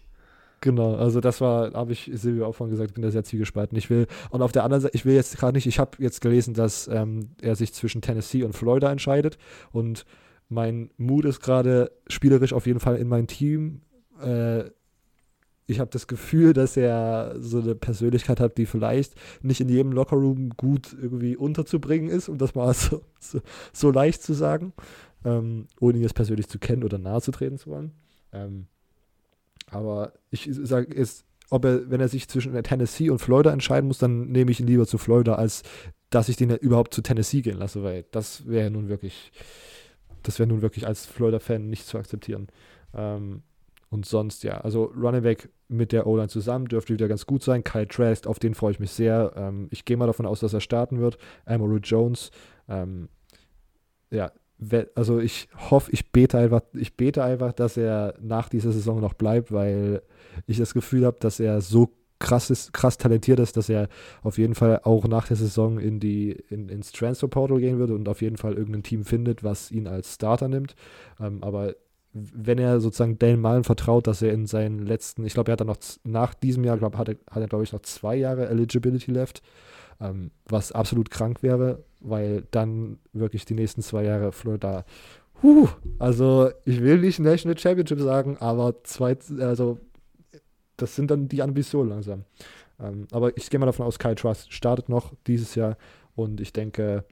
Genau, 0.61 0.96
also 0.96 1.20
das 1.20 1.40
war, 1.40 1.72
habe 1.72 1.92
ich 1.92 2.11
Silvio 2.12 2.46
auch 2.46 2.54
vorhin 2.54 2.72
gesagt, 2.72 2.90
ich 2.90 2.94
bin 2.94 3.02
da 3.02 3.11
sehr 3.11 3.24
zielgespalten. 3.24 3.78
Ich 3.78 3.88
will, 3.88 4.06
und 4.28 4.42
auf 4.42 4.52
der 4.52 4.64
anderen 4.64 4.82
Seite, 4.82 4.94
ich 4.94 5.06
will 5.06 5.14
jetzt 5.14 5.38
gerade 5.38 5.56
nicht, 5.56 5.66
ich 5.66 5.78
habe 5.78 5.92
jetzt 5.98 6.20
gelesen, 6.20 6.52
dass 6.52 6.86
ähm, 6.88 7.30
er 7.40 7.56
sich 7.56 7.72
zwischen 7.72 8.02
Tennessee 8.02 8.42
und 8.42 8.54
Florida 8.54 8.92
entscheidet 8.92 9.38
und 9.72 10.04
mein 10.50 10.90
Mut 10.98 11.24
ist 11.24 11.40
gerade 11.40 11.92
spielerisch 12.08 12.52
auf 12.52 12.66
jeden 12.66 12.80
Fall 12.80 12.96
in 12.96 13.08
mein 13.08 13.26
Team. 13.26 13.80
Äh, 14.20 14.64
ich 15.70 15.80
habe 15.80 15.90
das 15.90 16.06
Gefühl, 16.06 16.52
dass 16.52 16.76
er 16.76 17.36
so 17.38 17.60
eine 17.60 17.74
Persönlichkeit 17.74 18.40
hat, 18.40 18.58
die 18.58 18.66
vielleicht 18.66 19.14
nicht 19.42 19.60
in 19.60 19.68
jedem 19.68 19.92
Lockerroom 19.92 20.50
gut 20.56 20.96
irgendwie 21.00 21.36
unterzubringen 21.36 22.10
ist, 22.10 22.28
um 22.28 22.38
das 22.38 22.54
mal 22.54 22.72
so, 22.74 23.02
so, 23.18 23.40
so 23.72 23.90
leicht 23.90 24.22
zu 24.22 24.34
sagen, 24.34 24.72
ähm, 25.24 25.66
ohne 25.80 25.98
ihn 25.98 26.02
jetzt 26.02 26.14
persönlich 26.14 26.48
zu 26.48 26.58
kennen 26.58 26.84
oder 26.84 26.98
nahe 26.98 27.22
zu 27.22 27.30
treten 27.30 27.58
zu 27.58 27.70
wollen. 27.70 27.92
Ähm, 28.32 28.66
aber 29.70 30.12
ich 30.30 30.48
sage 30.50 30.96
jetzt, 30.96 31.24
ob 31.50 31.64
er, 31.64 31.90
wenn 31.90 32.00
er 32.00 32.08
sich 32.08 32.28
zwischen 32.28 32.60
Tennessee 32.62 33.10
und 33.10 33.18
Florida 33.18 33.52
entscheiden 33.52 33.88
muss, 33.88 33.98
dann 33.98 34.30
nehme 34.30 34.50
ich 34.50 34.60
ihn 34.60 34.66
lieber 34.66 34.86
zu 34.86 34.98
Florida, 34.98 35.34
als 35.34 35.62
dass 36.10 36.28
ich 36.28 36.36
den 36.36 36.50
überhaupt 36.50 36.92
zu 36.92 37.02
Tennessee 37.02 37.40
gehen 37.40 37.58
lasse, 37.58 37.82
weil 37.82 38.04
das 38.10 38.46
wäre 38.46 38.70
nun 38.70 38.88
wirklich, 38.88 39.32
das 40.22 40.38
wäre 40.38 40.48
nun 40.48 40.62
wirklich 40.62 40.86
als 40.86 41.06
Florida-Fan 41.06 41.68
nicht 41.68 41.86
zu 41.86 41.98
akzeptieren. 41.98 42.48
Ähm, 42.94 43.42
und 43.90 44.06
sonst, 44.06 44.44
ja, 44.44 44.60
also 44.60 44.84
Running 44.84 45.22
Back 45.22 45.48
mit 45.70 45.92
der 45.92 46.06
O-Line 46.06 46.28
zusammen 46.28 46.66
dürfte 46.66 46.92
wieder 46.92 47.08
ganz 47.08 47.26
gut 47.26 47.42
sein. 47.42 47.64
Kyle 47.64 47.88
Trask, 47.88 48.26
auf 48.26 48.38
den 48.38 48.54
freue 48.54 48.72
ich 48.72 48.80
mich 48.80 48.90
sehr. 48.90 49.32
Ähm, 49.36 49.68
ich 49.70 49.84
gehe 49.84 49.96
mal 49.96 50.06
davon 50.06 50.26
aus, 50.26 50.40
dass 50.40 50.52
er 50.52 50.60
starten 50.60 51.00
wird. 51.00 51.16
Amory 51.46 51.80
Jones, 51.82 52.30
ähm, 52.68 53.08
ja, 54.10 54.32
also 54.94 55.20
ich 55.20 55.48
hoffe, 55.70 55.90
ich 55.92 56.12
bete 56.12 56.36
einfach, 56.36 56.62
ich 56.74 56.96
bete 56.96 57.24
einfach, 57.24 57.52
dass 57.52 57.76
er 57.76 58.14
nach 58.20 58.48
dieser 58.48 58.72
Saison 58.72 59.00
noch 59.00 59.14
bleibt, 59.14 59.52
weil 59.52 60.02
ich 60.46 60.58
das 60.58 60.74
Gefühl 60.74 61.06
habe, 61.06 61.16
dass 61.20 61.40
er 61.40 61.60
so 61.60 61.94
krass 62.18 62.50
ist, 62.50 62.74
krass 62.74 62.98
talentiert 62.98 63.40
ist, 63.40 63.56
dass 63.56 63.68
er 63.70 63.88
auf 64.22 64.36
jeden 64.36 64.54
Fall 64.54 64.80
auch 64.84 65.08
nach 65.08 65.26
der 65.26 65.36
Saison 65.36 65.78
in 65.78 66.00
die, 66.00 66.32
in, 66.50 66.68
ins 66.68 66.92
Transfer 66.92 67.28
Portal 67.28 67.60
gehen 67.60 67.78
würde 67.78 67.94
und 67.94 68.08
auf 68.08 68.20
jeden 68.20 68.36
Fall 68.36 68.54
irgendein 68.54 68.82
Team 68.82 69.04
findet, 69.04 69.42
was 69.42 69.70
ihn 69.70 69.86
als 69.86 70.14
Starter 70.14 70.48
nimmt. 70.48 70.74
Ähm, 71.18 71.42
aber 71.42 71.74
wenn 72.12 72.58
er 72.58 72.80
sozusagen 72.80 73.18
Dan 73.18 73.40
Mullen 73.40 73.64
vertraut, 73.64 74.06
dass 74.06 74.22
er 74.22 74.32
in 74.32 74.46
seinen 74.46 74.80
letzten, 74.80 75.24
ich 75.24 75.34
glaube, 75.34 75.50
er 75.50 75.52
hat 75.52 75.61
dann 75.61 75.68
noch 75.68 75.78
nach 76.02 76.34
diesem 76.34 76.64
Jahr, 76.64 76.76
glaub, 76.76 76.96
hat 76.96 77.08
er, 77.08 77.16
hat 77.30 77.42
er 77.42 77.48
glaube 77.48 77.64
ich, 77.64 77.72
noch 77.72 77.82
zwei 77.82 78.16
Jahre 78.16 78.48
Eligibility 78.48 79.12
left, 79.12 79.42
ähm, 80.00 80.30
was 80.46 80.72
absolut 80.72 81.11
krank 81.11 81.42
wäre, 81.42 81.84
weil 82.00 82.44
dann 82.50 82.98
wirklich 83.12 83.44
die 83.44 83.54
nächsten 83.54 83.82
zwei 83.82 84.04
Jahre 84.04 84.32
Florida, 84.32 84.84
huh, 85.42 85.68
also 85.98 86.50
ich 86.64 86.80
will 86.80 86.98
nicht 86.98 87.20
National 87.20 87.56
Championship 87.56 88.00
sagen, 88.00 88.36
aber 88.38 88.82
zwei, 88.82 89.16
also 89.38 89.78
das 90.76 90.96
sind 90.96 91.11
dann 91.11 91.28
die 91.28 91.42
Ambitionen 91.42 91.90
langsam. 91.90 92.24
Ähm, 92.80 93.06
aber 93.12 93.36
ich 93.36 93.50
gehe 93.50 93.61
mal 93.61 93.66
davon 93.66 93.86
aus, 93.86 93.98
Kyle 93.98 94.16
Trust 94.16 94.52
startet 94.52 94.88
noch 94.88 95.12
dieses 95.26 95.54
Jahr 95.54 95.76
und 96.16 96.40
ich 96.40 96.52
denke, 96.52 97.04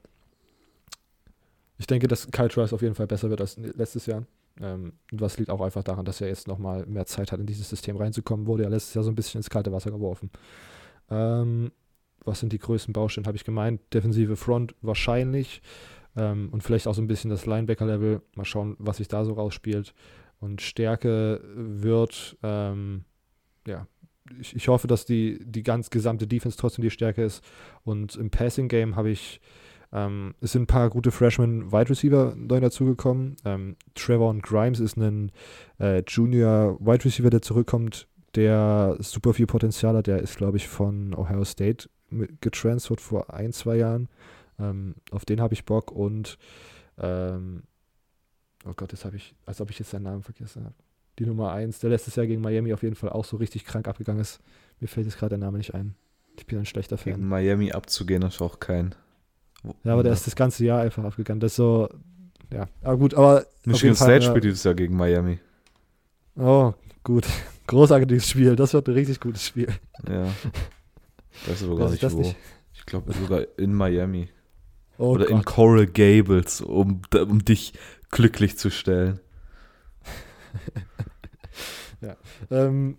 ich 1.77 1.87
denke, 1.87 2.09
dass 2.09 2.29
Kyle 2.31 2.49
Trust 2.49 2.73
auf 2.73 2.81
jeden 2.81 2.95
Fall 2.95 3.07
besser 3.07 3.29
wird 3.29 3.39
als 3.39 3.55
letztes 3.57 4.05
Jahr. 4.05 4.25
Ähm, 4.61 4.93
was 5.11 5.37
liegt 5.37 5.49
auch 5.49 5.61
einfach 5.61 5.83
daran, 5.83 6.05
dass 6.05 6.21
er 6.21 6.27
jetzt 6.27 6.47
nochmal 6.47 6.85
mehr 6.85 7.05
Zeit 7.05 7.31
hat, 7.31 7.39
in 7.39 7.45
dieses 7.45 7.69
System 7.69 7.97
reinzukommen. 7.97 8.47
Wurde 8.47 8.63
ja 8.63 8.69
letztes 8.69 8.93
Jahr 8.93 9.03
so 9.03 9.11
ein 9.11 9.15
bisschen 9.15 9.39
ins 9.39 9.49
kalte 9.49 9.71
Wasser 9.71 9.91
geworfen. 9.91 10.29
Ähm, 11.09 11.71
was 12.25 12.41
sind 12.41 12.51
die 12.51 12.59
größten 12.59 12.93
Baustellen, 12.93 13.27
habe 13.27 13.37
ich 13.37 13.45
gemeint. 13.45 13.81
Defensive 13.93 14.35
Front 14.35 14.75
wahrscheinlich 14.81 15.61
ähm, 16.15 16.49
und 16.51 16.63
vielleicht 16.63 16.87
auch 16.87 16.93
so 16.93 17.01
ein 17.01 17.07
bisschen 17.07 17.29
das 17.29 17.45
Linebacker-Level. 17.45 18.21
Mal 18.35 18.45
schauen, 18.45 18.75
was 18.79 18.97
sich 18.97 19.07
da 19.07 19.25
so 19.25 19.33
rausspielt. 19.33 19.93
Und 20.39 20.61
Stärke 20.61 21.41
wird, 21.55 22.37
ähm, 22.43 23.05
ja, 23.67 23.87
ich, 24.39 24.55
ich, 24.55 24.67
hoffe, 24.67 24.87
dass 24.87 25.05
die, 25.05 25.39
die 25.43 25.63
ganz 25.63 25.89
gesamte 25.89 26.27
Defense 26.27 26.57
trotzdem 26.57 26.83
die 26.83 26.91
Stärke 26.91 27.23
ist. 27.23 27.43
Und 27.83 28.15
im 28.15 28.29
Passing-Game 28.29 28.95
habe 28.95 29.09
ich, 29.09 29.41
ähm, 29.91 30.35
es 30.41 30.51
sind 30.51 30.63
ein 30.63 30.67
paar 30.67 30.89
gute 30.89 31.11
Freshman-Wide 31.11 31.89
Receiver 31.89 32.33
neu 32.35 32.59
dazugekommen. 32.59 33.37
Ähm, 33.43 33.75
Trevor 33.95 34.35
Grimes 34.37 34.79
ist 34.79 34.97
ein 34.97 35.31
äh, 35.79 36.03
Junior-Wide 36.07 37.05
Receiver, 37.05 37.29
der 37.29 37.41
zurückkommt, 37.41 38.07
der 38.35 38.97
super 38.99 39.33
viel 39.33 39.47
Potenzial 39.47 39.95
hat. 39.97 40.07
Der 40.07 40.19
ist, 40.19 40.37
glaube 40.37 40.57
ich, 40.57 40.67
von 40.67 41.15
Ohio 41.15 41.43
State 41.43 41.89
getransfert 42.41 43.01
vor 43.01 43.33
ein, 43.33 43.51
zwei 43.51 43.77
Jahren. 43.77 44.09
Ähm, 44.59 44.95
auf 45.11 45.25
den 45.25 45.41
habe 45.41 45.53
ich 45.53 45.65
Bock 45.65 45.91
und 45.91 46.37
ähm, 46.97 47.63
oh 48.65 48.73
Gott, 48.75 48.93
das 48.93 49.05
habe 49.05 49.15
ich, 49.15 49.35
als 49.45 49.61
ob 49.61 49.69
ich 49.71 49.79
jetzt 49.79 49.91
seinen 49.91 50.03
Namen 50.03 50.21
vergessen 50.21 50.65
habe. 50.65 50.75
Die 51.17 51.25
Nummer 51.25 51.51
1, 51.51 51.79
der 51.79 51.89
letztes 51.89 52.15
Jahr 52.15 52.27
gegen 52.27 52.41
Miami 52.41 52.73
auf 52.73 52.83
jeden 52.83 52.95
Fall 52.95 53.09
auch 53.09 53.25
so 53.25 53.37
richtig 53.37 53.65
krank 53.65 53.87
abgegangen 53.87 54.21
ist. 54.21 54.39
Mir 54.79 54.87
fällt 54.87 55.05
jetzt 55.05 55.17
gerade 55.17 55.31
der 55.31 55.39
Name 55.39 55.57
nicht 55.57 55.73
ein. 55.73 55.95
Ich 56.37 56.45
bin 56.45 56.59
ein 56.59 56.65
schlechter 56.65 56.97
Fan. 56.97 57.15
Gegen 57.15 57.27
Miami 57.27 57.71
abzugehen 57.71 58.21
ist 58.21 58.41
auch 58.41 58.59
kein. 58.59 58.95
Ja, 59.83 59.93
aber 59.93 60.03
der 60.03 60.13
ist 60.13 60.25
das 60.25 60.35
ganze 60.35 60.65
Jahr 60.65 60.81
einfach 60.81 61.03
abgegangen. 61.03 61.39
Das 61.39 61.51
ist 61.51 61.57
so, 61.57 61.89
ja. 62.51 62.67
Aber 62.81 62.97
gut, 62.97 63.13
aber. 63.13 63.45
Michigan 63.65 63.95
State 63.95 64.23
spielt 64.23 64.43
dieses 64.43 64.63
Jahr 64.63 64.73
gegen 64.73 64.95
Miami. 64.95 65.39
Oh, 66.35 66.73
gut. 67.03 67.25
Großartiges 67.67 68.29
Spiel. 68.29 68.55
Das 68.55 68.73
wird 68.73 68.87
ein 68.87 68.93
richtig 68.93 69.19
gutes 69.19 69.45
Spiel. 69.45 69.67
Ja. 70.07 70.27
Das 71.45 71.61
ist 71.61 71.63
aber 71.63 71.77
gar 71.77 71.89
nicht 71.91 72.11
wo. 72.11 72.19
Nicht? 72.19 72.35
Ich 72.73 72.85
glaube 72.85 73.13
sogar 73.13 73.43
in 73.57 73.73
Miami. 73.73 74.29
Oh 74.97 75.11
Oder 75.11 75.25
Gott. 75.25 75.37
in 75.37 75.45
Coral 75.45 75.85
Gables, 75.85 76.61
um, 76.61 77.01
um 77.13 77.45
dich 77.45 77.73
glücklich 78.09 78.57
zu 78.57 78.69
stellen. 78.69 79.19
ja. 82.01 82.17
Ähm, 82.49 82.97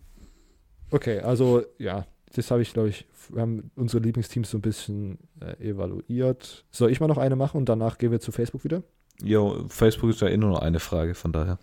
okay, 0.90 1.20
also 1.20 1.64
ja, 1.78 2.06
das 2.35 2.51
habe 2.51 2.62
ich, 2.62 2.72
glaube 2.72 2.89
ich, 2.91 3.07
wir 3.28 3.43
haben 3.43 3.70
unsere 3.76 4.03
Lieblingsteams 4.03 4.51
so 4.51 4.59
ein 4.59 4.62
bisschen 4.62 5.18
äh, 5.41 5.70
evaluiert. 5.70 6.64
Soll 6.70 6.91
ich 6.91 7.01
mal 7.01 7.09
noch 7.09 7.18
eine 7.18 7.37
machen 7.37 7.59
und 7.59 7.68
danach 7.68 7.99
gehen 7.99 8.12
wir 8.12 8.20
zu 8.20 8.33
Facebook 8.33 8.64
wieder? 8.64 8.83
Ja, 9.22 9.41
Facebook 9.68 10.11
ist 10.11 10.20
ja 10.20 10.28
eh 10.28 10.37
nur 10.37 10.51
noch 10.51 10.61
eine 10.61 10.81
Frage, 10.81 11.14
von 11.14 11.33
daher. 11.33 11.59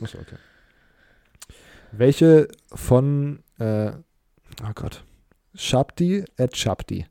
Achso, 0.00 0.18
okay. 0.18 0.36
Welche 1.92 2.48
von, 2.72 3.40
äh, 3.58 3.92
oh 4.62 4.72
Gott, 4.74 5.04
Shabdi 5.54 6.24
at 6.36 6.56
Shabdi. 6.56 7.06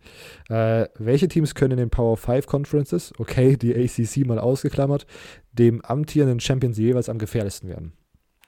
Äh, 0.49 0.87
welche 0.99 1.27
Teams 1.27 1.55
können 1.55 1.71
in 1.71 1.77
den 1.77 1.89
Power 1.89 2.17
5 2.17 2.45
Conferences, 2.45 3.13
okay, 3.17 3.55
die 3.55 3.73
ACC 3.73 4.25
mal 4.27 4.39
ausgeklammert, 4.39 5.05
dem 5.53 5.81
amtierenden 5.81 6.39
Champions 6.39 6.77
jeweils 6.77 7.09
am 7.09 7.19
gefährlichsten 7.19 7.69
werden? 7.69 7.93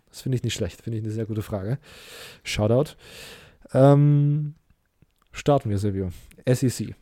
Das 0.09 0.21
finde 0.21 0.37
ich 0.37 0.43
nicht 0.43 0.53
schlecht, 0.53 0.81
finde 0.81 0.97
ich 0.97 1.03
eine 1.03 1.13
sehr 1.13 1.25
gute 1.25 1.41
Frage. 1.41 1.77
Shoutout. 2.43 2.95
Ähm, 3.73 4.55
starten 5.31 5.69
wir, 5.69 5.77
Silvio. 5.77 6.11
SEC. 6.47 6.95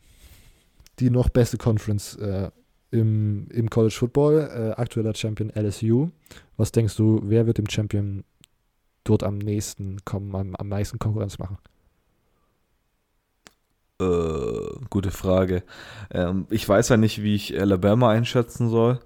Die 0.98 1.10
noch 1.10 1.28
beste 1.28 1.58
Conference 1.58 2.16
äh, 2.16 2.50
im, 2.90 3.48
im 3.50 3.68
College 3.68 3.94
Football. 3.94 4.50
Äh, 4.54 4.80
aktueller 4.80 5.14
Champion 5.14 5.50
LSU. 5.50 6.10
Was 6.56 6.72
denkst 6.72 6.96
du, 6.96 7.20
wer 7.24 7.46
wird 7.46 7.58
dem 7.58 7.68
Champion 7.68 8.24
dort 9.02 9.22
am 9.22 9.38
nächsten 9.38 10.04
kommen, 10.04 10.34
am, 10.34 10.54
am 10.56 10.68
meisten 10.68 10.98
Konkurrenz 10.98 11.38
machen? 11.38 11.58
Äh, 14.00 14.84
gute 14.90 15.10
Frage. 15.10 15.62
Ähm, 16.10 16.46
ich 16.50 16.68
weiß 16.68 16.88
ja 16.88 16.96
nicht, 16.96 17.22
wie 17.22 17.34
ich 17.34 17.58
Alabama 17.60 18.10
einschätzen 18.10 18.68
soll. 18.68 19.00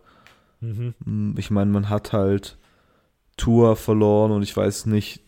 Mhm. 0.60 0.94
Hm, 1.04 1.34
ich 1.38 1.50
meine, 1.50 1.70
man 1.70 1.88
hat 1.88 2.12
halt 2.12 2.58
Tour 3.36 3.76
verloren 3.76 4.32
und 4.32 4.42
ich 4.42 4.56
weiß 4.56 4.86
nicht, 4.86 5.22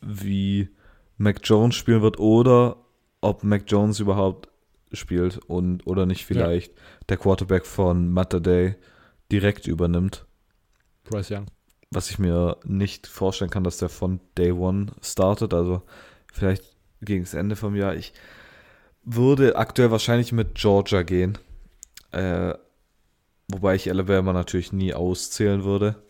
wie 0.00 0.68
Mac 1.22 1.38
Jones 1.44 1.76
spielen 1.76 2.02
wird 2.02 2.18
oder 2.18 2.78
ob 3.20 3.44
Mac 3.44 3.62
Jones 3.68 4.00
überhaupt 4.00 4.48
spielt 4.92 5.38
und 5.38 5.86
oder 5.86 6.04
nicht 6.04 6.26
vielleicht 6.26 6.72
ja. 6.72 6.82
der 7.10 7.16
Quarterback 7.16 7.64
von 7.64 8.12
Matter 8.12 8.40
Day 8.40 8.74
direkt 9.30 9.68
übernimmt. 9.68 10.26
Bryce 11.04 11.30
Young. 11.30 11.46
Was 11.92 12.10
ich 12.10 12.18
mir 12.18 12.56
nicht 12.64 13.06
vorstellen 13.06 13.52
kann, 13.52 13.62
dass 13.62 13.78
der 13.78 13.88
von 13.88 14.18
Day 14.36 14.50
One 14.50 14.86
startet. 15.00 15.54
Also 15.54 15.82
vielleicht 16.32 16.64
gegen 17.00 17.22
das 17.22 17.34
Ende 17.34 17.54
vom 17.54 17.76
Jahr. 17.76 17.94
Ich 17.94 18.12
würde 19.04 19.54
aktuell 19.54 19.92
wahrscheinlich 19.92 20.32
mit 20.32 20.56
Georgia 20.56 21.02
gehen. 21.02 21.38
Äh, 22.10 22.54
wobei 23.46 23.76
ich 23.76 23.88
Alabama 23.88 24.32
natürlich 24.32 24.72
nie 24.72 24.92
auszählen 24.92 25.62
würde. 25.62 26.02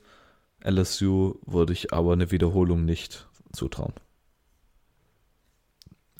LSU 0.64 1.34
würde 1.44 1.74
ich 1.74 1.92
aber 1.92 2.14
eine 2.14 2.30
Wiederholung 2.30 2.86
nicht 2.86 3.28
zutrauen. 3.52 3.92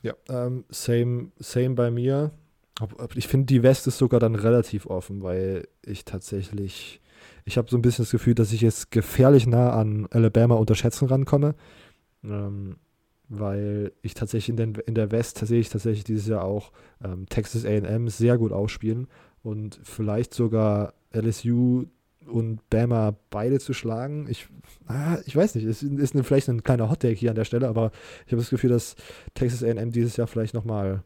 Ja, 0.02 0.14
ähm, 0.28 0.64
same, 0.68 1.32
same 1.38 1.70
bei 1.70 1.90
mir. 1.90 2.32
Ich 3.14 3.28
finde, 3.28 3.46
die 3.46 3.62
West 3.62 3.86
ist 3.86 3.98
sogar 3.98 4.18
dann 4.18 4.34
relativ 4.34 4.86
offen, 4.86 5.22
weil 5.22 5.68
ich 5.84 6.04
tatsächlich, 6.04 7.00
ich 7.44 7.56
habe 7.56 7.70
so 7.70 7.76
ein 7.76 7.82
bisschen 7.82 8.04
das 8.04 8.10
Gefühl, 8.10 8.34
dass 8.34 8.52
ich 8.52 8.60
jetzt 8.60 8.90
gefährlich 8.90 9.46
nah 9.46 9.72
an 9.72 10.08
Alabama 10.10 10.56
unterschätzen 10.56 11.06
rankomme. 11.06 11.54
Ähm, 12.24 12.76
weil 13.34 13.92
ich 14.02 14.14
tatsächlich 14.14 14.50
in, 14.50 14.56
den, 14.56 14.74
in 14.86 14.94
der 14.94 15.10
West 15.10 15.38
sehe 15.38 15.60
ich 15.60 15.70
tatsächlich 15.70 16.04
dieses 16.04 16.26
Jahr 16.26 16.44
auch 16.44 16.70
ähm, 17.02 17.26
Texas 17.28 17.64
AM 17.64 18.08
sehr 18.08 18.36
gut 18.36 18.52
ausspielen 18.52 19.08
und 19.42 19.80
vielleicht 19.82 20.34
sogar 20.34 20.92
LSU 21.14 21.86
und 22.26 22.68
Bama 22.70 23.16
beide 23.30 23.58
zu 23.58 23.72
schlagen. 23.72 24.26
Ich, 24.28 24.48
ah, 24.86 25.18
ich 25.26 25.36
weiß 25.36 25.54
nicht, 25.54 25.64
es 25.64 25.82
ist 25.82 26.14
eine, 26.14 26.24
vielleicht 26.24 26.48
ein 26.48 26.62
kleiner 26.62 26.90
Hottake 26.90 27.14
hier 27.14 27.30
an 27.30 27.36
der 27.36 27.44
Stelle, 27.44 27.68
aber 27.68 27.92
ich 28.26 28.32
habe 28.32 28.42
das 28.42 28.50
Gefühl, 28.50 28.70
dass 28.70 28.96
Texas 29.34 29.62
AM 29.62 29.90
dieses 29.90 30.16
Jahr 30.16 30.26
vielleicht 30.26 30.54
nochmal 30.54 31.02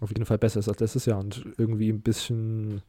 auf 0.00 0.10
jeden 0.10 0.24
Fall 0.24 0.38
besser 0.38 0.60
ist 0.60 0.68
als 0.68 0.80
letztes 0.80 1.06
Jahr 1.06 1.20
und 1.20 1.44
irgendwie 1.56 1.90
ein 1.90 2.02
bisschen, 2.02 2.82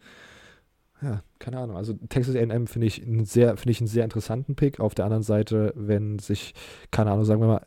ja, 1.01 1.23
keine 1.39 1.59
Ahnung. 1.59 1.77
Also 1.77 1.93
Texas 2.09 2.35
AM 2.35 2.67
finde 2.67 2.87
ich 2.87 3.01
finde 3.01 3.25
ich 3.69 3.79
einen 3.79 3.87
sehr 3.87 4.03
interessanten 4.03 4.55
Pick. 4.55 4.79
Auf 4.79 4.95
der 4.95 5.05
anderen 5.05 5.23
Seite, 5.23 5.73
wenn 5.75 6.19
sich, 6.19 6.53
keine 6.91 7.11
Ahnung, 7.11 7.25
sagen 7.25 7.41
wir 7.41 7.47
mal, 7.47 7.65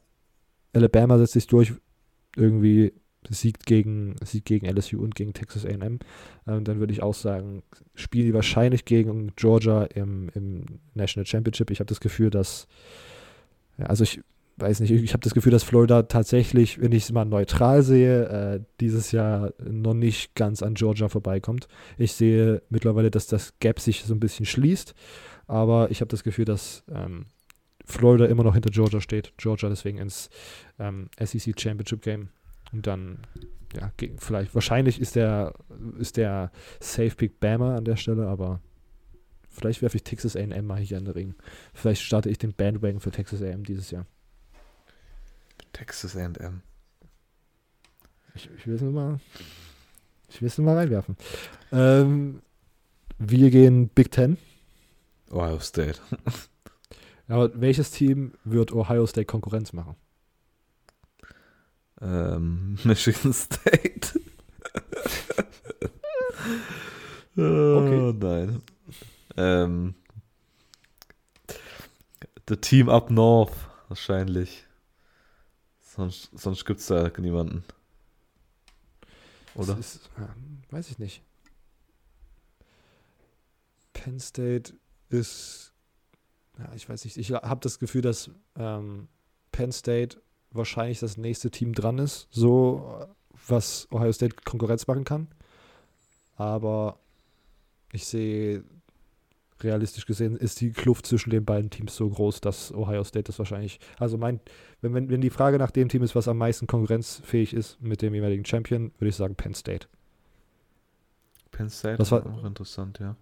Alabama 0.73 1.19
setzt 1.19 1.33
sich 1.33 1.47
durch, 1.47 1.73
irgendwie 2.37 2.93
siegt 3.29 3.66
gegen, 3.66 4.16
siegt 4.25 4.47
gegen 4.47 4.66
LSU 4.66 5.03
und 5.03 5.14
gegen 5.14 5.33
Texas 5.33 5.66
AM, 5.66 5.99
ähm, 6.47 6.64
dann 6.64 6.79
würde 6.79 6.93
ich 6.93 7.03
auch 7.03 7.14
sagen, 7.14 7.62
spielen 7.95 8.27
die 8.27 8.35
wahrscheinlich 8.35 8.85
gegen 8.85 9.33
Georgia 9.37 9.85
im, 9.85 10.31
im 10.35 10.64
National 10.95 11.27
Championship. 11.27 11.71
Ich 11.71 11.81
habe 11.81 11.89
das 11.89 12.01
Gefühl, 12.01 12.31
dass, 12.31 12.66
ja, 13.77 13.87
also 13.87 14.05
ich 14.05 14.21
weiß 14.57 14.81
nicht, 14.81 14.91
ich 14.91 15.12
habe 15.12 15.23
das 15.23 15.35
Gefühl, 15.35 15.53
dass 15.53 15.62
Florida 15.62 16.03
tatsächlich, 16.05 16.81
wenn 16.81 16.93
ich 16.93 17.05
es 17.05 17.12
mal 17.12 17.25
neutral 17.25 17.83
sehe, 17.83 18.25
äh, 18.29 18.61
dieses 18.81 19.12
Jahr 19.12 19.53
noch 19.62 19.95
nicht 19.95 20.35
ganz 20.35 20.62
an 20.62 20.75
Georgia 20.75 21.09
vorbeikommt. 21.09 21.69
Ich 21.97 22.12
sehe 22.12 22.62
mittlerweile, 22.69 23.11
dass 23.11 23.27
das 23.27 23.55
Gap 23.61 23.79
sich 23.79 24.05
so 24.05 24.14
ein 24.14 24.21
bisschen 24.21 24.47
schließt, 24.47 24.95
aber 25.47 25.91
ich 25.91 26.01
habe 26.01 26.09
das 26.09 26.25
Gefühl, 26.25 26.45
dass 26.45 26.83
ähm, 26.93 27.27
Florida 27.85 28.27
immer 28.27 28.43
noch 28.43 28.55
hinter 28.55 28.71
Georgia 28.71 29.01
steht. 29.01 29.33
Georgia 29.39 29.69
deswegen 29.69 29.99
ins 29.99 30.29
ähm, 30.79 31.09
SEC 31.19 31.59
Championship 31.59 32.03
Game. 32.03 32.29
Und 32.73 32.87
dann, 32.87 33.19
ja, 33.75 33.93
vielleicht, 34.19 34.55
wahrscheinlich 34.55 35.01
ist 35.01 35.16
der, 35.16 35.55
ist 35.99 36.16
der 36.16 36.51
Safe 36.81 37.14
Pick 37.14 37.41
Bama 37.41 37.77
an 37.77 37.85
der 37.85 37.97
Stelle, 37.97 38.27
aber 38.27 38.61
vielleicht 39.49 39.83
werfe 39.83 39.97
ich 39.97 40.05
Texas 40.05 40.37
AM 40.37 40.66
mal 40.66 40.79
hier 40.79 40.99
in 40.99 41.05
den 41.05 41.14
Ring. 41.14 41.35
Vielleicht 41.75 42.03
starte 42.03 42.31
ich 42.31 42.39
den 42.39 42.53
Bandwagon 42.53 43.01
für 43.01 43.11
Texas 43.11 43.43
AM 43.43 43.64
dieses 43.64 43.91
Jahr. 43.91 44.07
Texas 45.73 46.16
AM. 46.16 46.62
Ich, 48.35 48.49
ich 48.57 48.66
will 48.66 48.75
es 48.75 48.83
nur 48.83 48.93
mal, 48.93 49.21
ich 50.29 50.41
will 50.41 50.49
es 50.49 50.59
nur 50.59 50.66
mal 50.66 50.77
reinwerfen. 50.77 51.16
Ähm, 51.73 52.43
wir 53.19 53.51
gehen 53.51 53.89
Big 53.89 54.11
Ten. 54.11 54.39
Ohio 55.31 55.59
State. 55.61 56.01
Aber 57.29 57.61
welches 57.61 57.91
Team 57.91 58.33
wird 58.45 58.73
Ohio 58.73 59.07
State 59.07 59.27
Konkurrenz 59.27 59.73
machen? 59.73 59.97
Ähm, 62.01 62.79
Michigan 62.85 63.33
State. 63.33 64.21
oh, 67.37 67.43
okay. 67.43 68.13
nein. 68.19 68.63
Ähm, 69.37 69.95
the 72.49 72.57
Team 72.57 72.89
Up 72.89 73.11
North, 73.11 73.53
wahrscheinlich. 73.89 74.65
Sonst, 75.81 76.31
sonst 76.33 76.65
gibt 76.65 76.81
es 76.81 76.87
da 76.87 77.11
niemanden. 77.19 77.65
Oder? 79.55 79.77
Ist, 79.79 80.09
ja, 80.19 80.29
weiß 80.71 80.91
ich 80.91 80.99
nicht. 80.99 81.23
Penn 83.93 84.21
State 84.21 84.75
ist 85.09 85.69
ja, 86.59 86.73
ich 86.75 86.89
weiß 86.89 87.05
nicht, 87.05 87.17
ich 87.17 87.31
habe 87.33 87.61
das 87.61 87.79
Gefühl, 87.79 88.03
dass 88.03 88.31
ähm, 88.57 89.09
Penn 89.53 89.73
State 89.73 90.21
wahrscheinlich 90.51 91.01
das 91.01 91.17
nächste 91.17 91.51
Team 91.51 91.73
dran 91.75 91.99
ist, 91.99 92.29
so 92.31 93.07
was 93.47 93.89
Ohio 93.91 94.13
State 94.13 94.37
Konkurrenz 94.45 94.87
machen 94.87 95.05
kann. 95.05 95.29
Aber 96.37 96.99
ich 97.93 98.07
sehe, 98.07 98.65
realistisch 99.61 100.07
gesehen, 100.07 100.37
ist 100.37 100.61
die 100.61 100.73
Kluft 100.73 101.07
zwischen 101.07 101.31
den 101.31 101.45
beiden 101.45 101.71
Teams 101.71 101.97
so 101.97 102.09
groß, 102.09 102.41
dass 102.41 102.73
Ohio 102.73 103.05
State 103.05 103.25
das 103.25 103.39
wahrscheinlich, 103.39 103.81
also 103.99 104.17
mein, 104.17 104.41
wenn, 104.81 104.95
wenn, 104.95 105.11
wenn 105.11 105.21
die 105.21 105.31
Frage 105.31 105.59
nach 105.59 105.71
dem 105.71 105.89
Team 105.89 106.03
ist, 106.03 106.15
was 106.15 106.29
am 106.29 106.39
meisten 106.39 106.67
konkurrenzfähig 106.67 107.55
ist 107.55 107.81
mit 107.81 108.03
dem 108.03 108.15
jeweiligen 108.15 108.45
Champion, 108.45 108.93
würde 108.99 109.09
ich 109.09 109.17
sagen 109.17 109.35
Penn 109.35 109.55
State. 109.55 109.89
Penn 111.51 111.71
State 111.71 111.99
was 111.99 112.11
war 112.13 112.25
auch 112.27 112.45
interessant, 112.45 112.99
ja. 113.01 113.17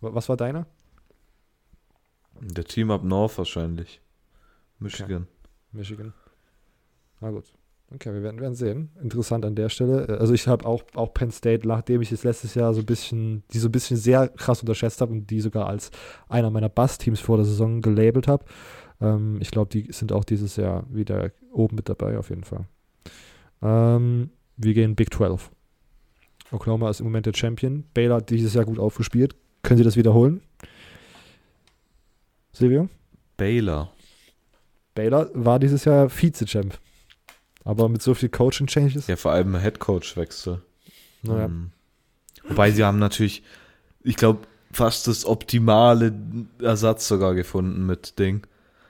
Was 0.00 0.28
war 0.28 0.36
deiner? 0.36 0.66
Der 2.40 2.64
Team 2.64 2.90
Up 2.90 3.02
North 3.04 3.36
wahrscheinlich. 3.38 4.00
Michigan. 4.78 5.22
Okay. 5.22 5.37
Michigan. 5.72 6.12
Na 7.20 7.30
gut. 7.30 7.44
Okay, 7.90 8.12
wir 8.12 8.22
werden, 8.22 8.38
werden 8.40 8.54
sehen. 8.54 8.90
Interessant 9.02 9.46
an 9.46 9.54
der 9.54 9.70
Stelle. 9.70 10.18
Also 10.20 10.34
ich 10.34 10.46
habe 10.46 10.66
auch, 10.66 10.82
auch 10.94 11.14
Penn 11.14 11.30
State, 11.30 11.66
nachdem 11.66 12.02
ich 12.02 12.12
es 12.12 12.22
letztes 12.22 12.54
Jahr 12.54 12.74
so 12.74 12.80
ein 12.80 12.86
bisschen, 12.86 13.44
die 13.52 13.58
so 13.58 13.68
ein 13.68 13.72
bisschen 13.72 13.96
sehr 13.96 14.28
krass 14.28 14.60
unterschätzt 14.60 15.00
habe 15.00 15.12
und 15.12 15.30
die 15.30 15.40
sogar 15.40 15.66
als 15.66 15.90
einer 16.28 16.50
meiner 16.50 16.68
Bass-Teams 16.68 17.20
vor 17.20 17.38
der 17.38 17.46
Saison 17.46 17.80
gelabelt 17.80 18.28
habe. 18.28 18.44
Ähm, 19.00 19.38
ich 19.40 19.50
glaube, 19.50 19.70
die 19.70 19.90
sind 19.90 20.12
auch 20.12 20.24
dieses 20.24 20.56
Jahr 20.56 20.84
wieder 20.90 21.30
oben 21.50 21.76
mit 21.76 21.88
dabei, 21.88 22.18
auf 22.18 22.28
jeden 22.28 22.44
Fall. 22.44 22.66
Ähm, 23.62 24.30
wir 24.58 24.74
gehen 24.74 24.94
Big 24.94 25.14
12. 25.14 25.50
Oklahoma 26.50 26.90
ist 26.90 27.00
im 27.00 27.06
Moment 27.06 27.24
der 27.24 27.34
Champion. 27.34 27.84
Baylor 27.94 28.16
hat 28.16 28.30
dieses 28.30 28.52
Jahr 28.52 28.66
gut 28.66 28.78
aufgespielt. 28.78 29.34
Können 29.62 29.78
Sie 29.78 29.84
das 29.84 29.96
wiederholen? 29.96 30.42
Silvio? 32.52 32.88
Baylor. 33.36 33.92
Baylor 34.98 35.30
war 35.32 35.60
dieses 35.60 35.84
Jahr 35.84 36.10
Vize-Champ. 36.10 36.76
Aber 37.62 37.88
mit 37.88 38.02
so 38.02 38.14
viel 38.14 38.30
Coaching-Changes. 38.30 39.06
Ja, 39.06 39.14
vor 39.14 39.30
allem 39.30 39.56
Head-Coach-Wechsel. 39.56 40.60
Naja. 41.22 41.44
Um, 41.44 41.70
wobei 42.48 42.72
sie 42.72 42.82
haben 42.82 42.98
natürlich, 42.98 43.44
ich 44.02 44.16
glaube, 44.16 44.40
fast 44.72 45.06
das 45.06 45.24
optimale 45.24 46.12
Ersatz 46.60 47.06
sogar 47.06 47.36
gefunden 47.36 47.86
mit 47.86 48.18
Ding. 48.18 48.44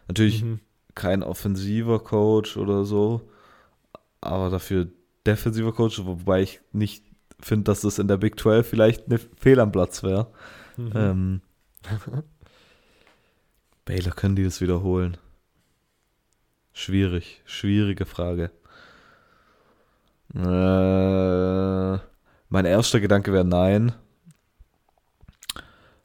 Natürlich 0.06 0.42
mhm. 0.42 0.60
kein 0.94 1.22
offensiver 1.22 1.98
Coach 1.98 2.56
oder 2.56 2.86
so, 2.86 3.28
aber 4.22 4.48
dafür 4.48 4.88
defensiver 5.26 5.72
Coach, 5.74 6.02
wobei 6.06 6.40
ich 6.40 6.62
nicht 6.72 7.04
finde, 7.38 7.64
dass 7.64 7.82
das 7.82 7.98
in 7.98 8.08
der 8.08 8.16
Big 8.16 8.40
12 8.40 8.66
vielleicht 8.66 9.06
eine 9.08 9.18
Fehl 9.18 9.60
am 9.60 9.72
Platz 9.72 10.02
wäre. 10.02 10.28
Mhm. 10.78 10.92
Ähm, 10.94 11.40
Baylor 13.84 14.12
können 14.12 14.36
die 14.36 14.44
das 14.44 14.62
wiederholen? 14.62 15.18
Schwierig, 16.78 17.42
schwierige 17.44 18.06
Frage. 18.06 18.52
Äh, 20.32 21.98
mein 22.50 22.64
erster 22.64 23.00
Gedanke 23.00 23.32
wäre 23.32 23.44
nein. 23.44 23.92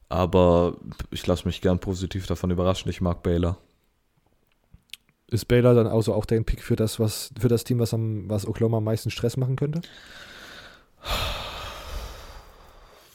Aber 0.08 0.76
ich 1.12 1.24
lasse 1.28 1.46
mich 1.46 1.60
gern 1.60 1.78
positiv 1.78 2.26
davon 2.26 2.50
überraschen. 2.50 2.90
Ich 2.90 3.00
mag 3.00 3.22
Baylor. 3.22 3.56
Ist 5.28 5.46
Baylor 5.46 5.74
dann 5.74 5.86
also 5.86 6.12
auch 6.12 6.26
dein 6.26 6.44
Pick 6.44 6.60
für 6.60 6.74
das, 6.74 6.98
was 6.98 7.30
für 7.38 7.48
das 7.48 7.62
Team, 7.62 7.78
was 7.78 7.94
am 7.94 8.28
was 8.28 8.44
Oklahoma 8.44 8.78
am 8.78 8.84
meisten 8.84 9.12
Stress 9.12 9.36
machen 9.36 9.54
könnte? 9.54 9.80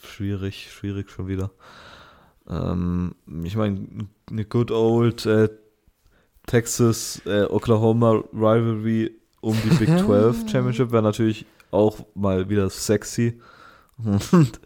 Schwierig, 0.02 0.72
schwierig 0.72 1.12
schon 1.12 1.28
wieder. 1.28 1.52
Ähm, 2.50 3.16
ich 3.44 3.58
meine, 3.58 4.08
eine 4.30 4.46
good 4.46 4.72
old 4.72 5.26
äh, 5.26 5.50
Texas 6.50 7.22
äh, 7.28 7.44
Oklahoma 7.44 8.24
Rivalry 8.34 9.12
um 9.40 9.56
die 9.64 9.70
Big 9.76 9.88
12 10.00 10.50
Championship 10.50 10.92
wäre 10.92 11.04
natürlich 11.04 11.46
auch 11.70 12.00
mal 12.16 12.50
wieder 12.50 12.72
sexy. 12.72 13.40
Und 14.04 14.60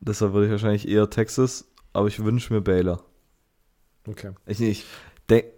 deshalb 0.00 0.32
würde 0.32 0.46
ich 0.46 0.50
wahrscheinlich 0.50 0.88
eher 0.88 1.08
Texas, 1.08 1.68
aber 1.92 2.08
ich 2.08 2.24
wünsche 2.24 2.52
mir 2.52 2.60
Baylor. 2.60 3.04
Okay. 4.08 4.32
Ich, 4.46 4.60
ich 4.60 4.84
denke, 5.28 5.52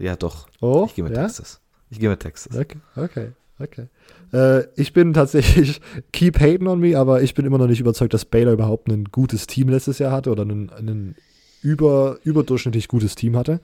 ja 0.00 0.16
doch. 0.16 0.48
Oh, 0.62 0.86
ich 0.88 0.94
gehe 0.94 1.04
mit 1.04 1.14
ja? 1.14 1.24
Texas. 1.24 1.60
Ich 1.90 2.00
gehe 2.00 2.08
mit 2.08 2.20
Texas. 2.20 2.56
Okay, 2.56 2.78
okay. 2.96 3.32
Okay. 3.58 3.88
Äh, 4.32 4.64
ich 4.76 4.94
bin 4.94 5.12
tatsächlich, 5.12 5.82
keep 6.12 6.40
hating 6.40 6.66
on 6.66 6.80
me, 6.80 6.98
aber 6.98 7.20
ich 7.22 7.34
bin 7.34 7.44
immer 7.44 7.58
noch 7.58 7.66
nicht 7.66 7.80
überzeugt, 7.80 8.14
dass 8.14 8.24
Baylor 8.24 8.54
überhaupt 8.54 8.88
ein 8.88 9.04
gutes 9.04 9.46
Team 9.46 9.68
letztes 9.68 9.98
Jahr 9.98 10.12
hatte 10.12 10.30
oder 10.30 10.46
ein, 10.46 10.70
ein 10.70 11.14
über, 11.60 12.18
überdurchschnittlich 12.24 12.88
gutes 12.88 13.14
Team 13.16 13.36
hatte. 13.36 13.60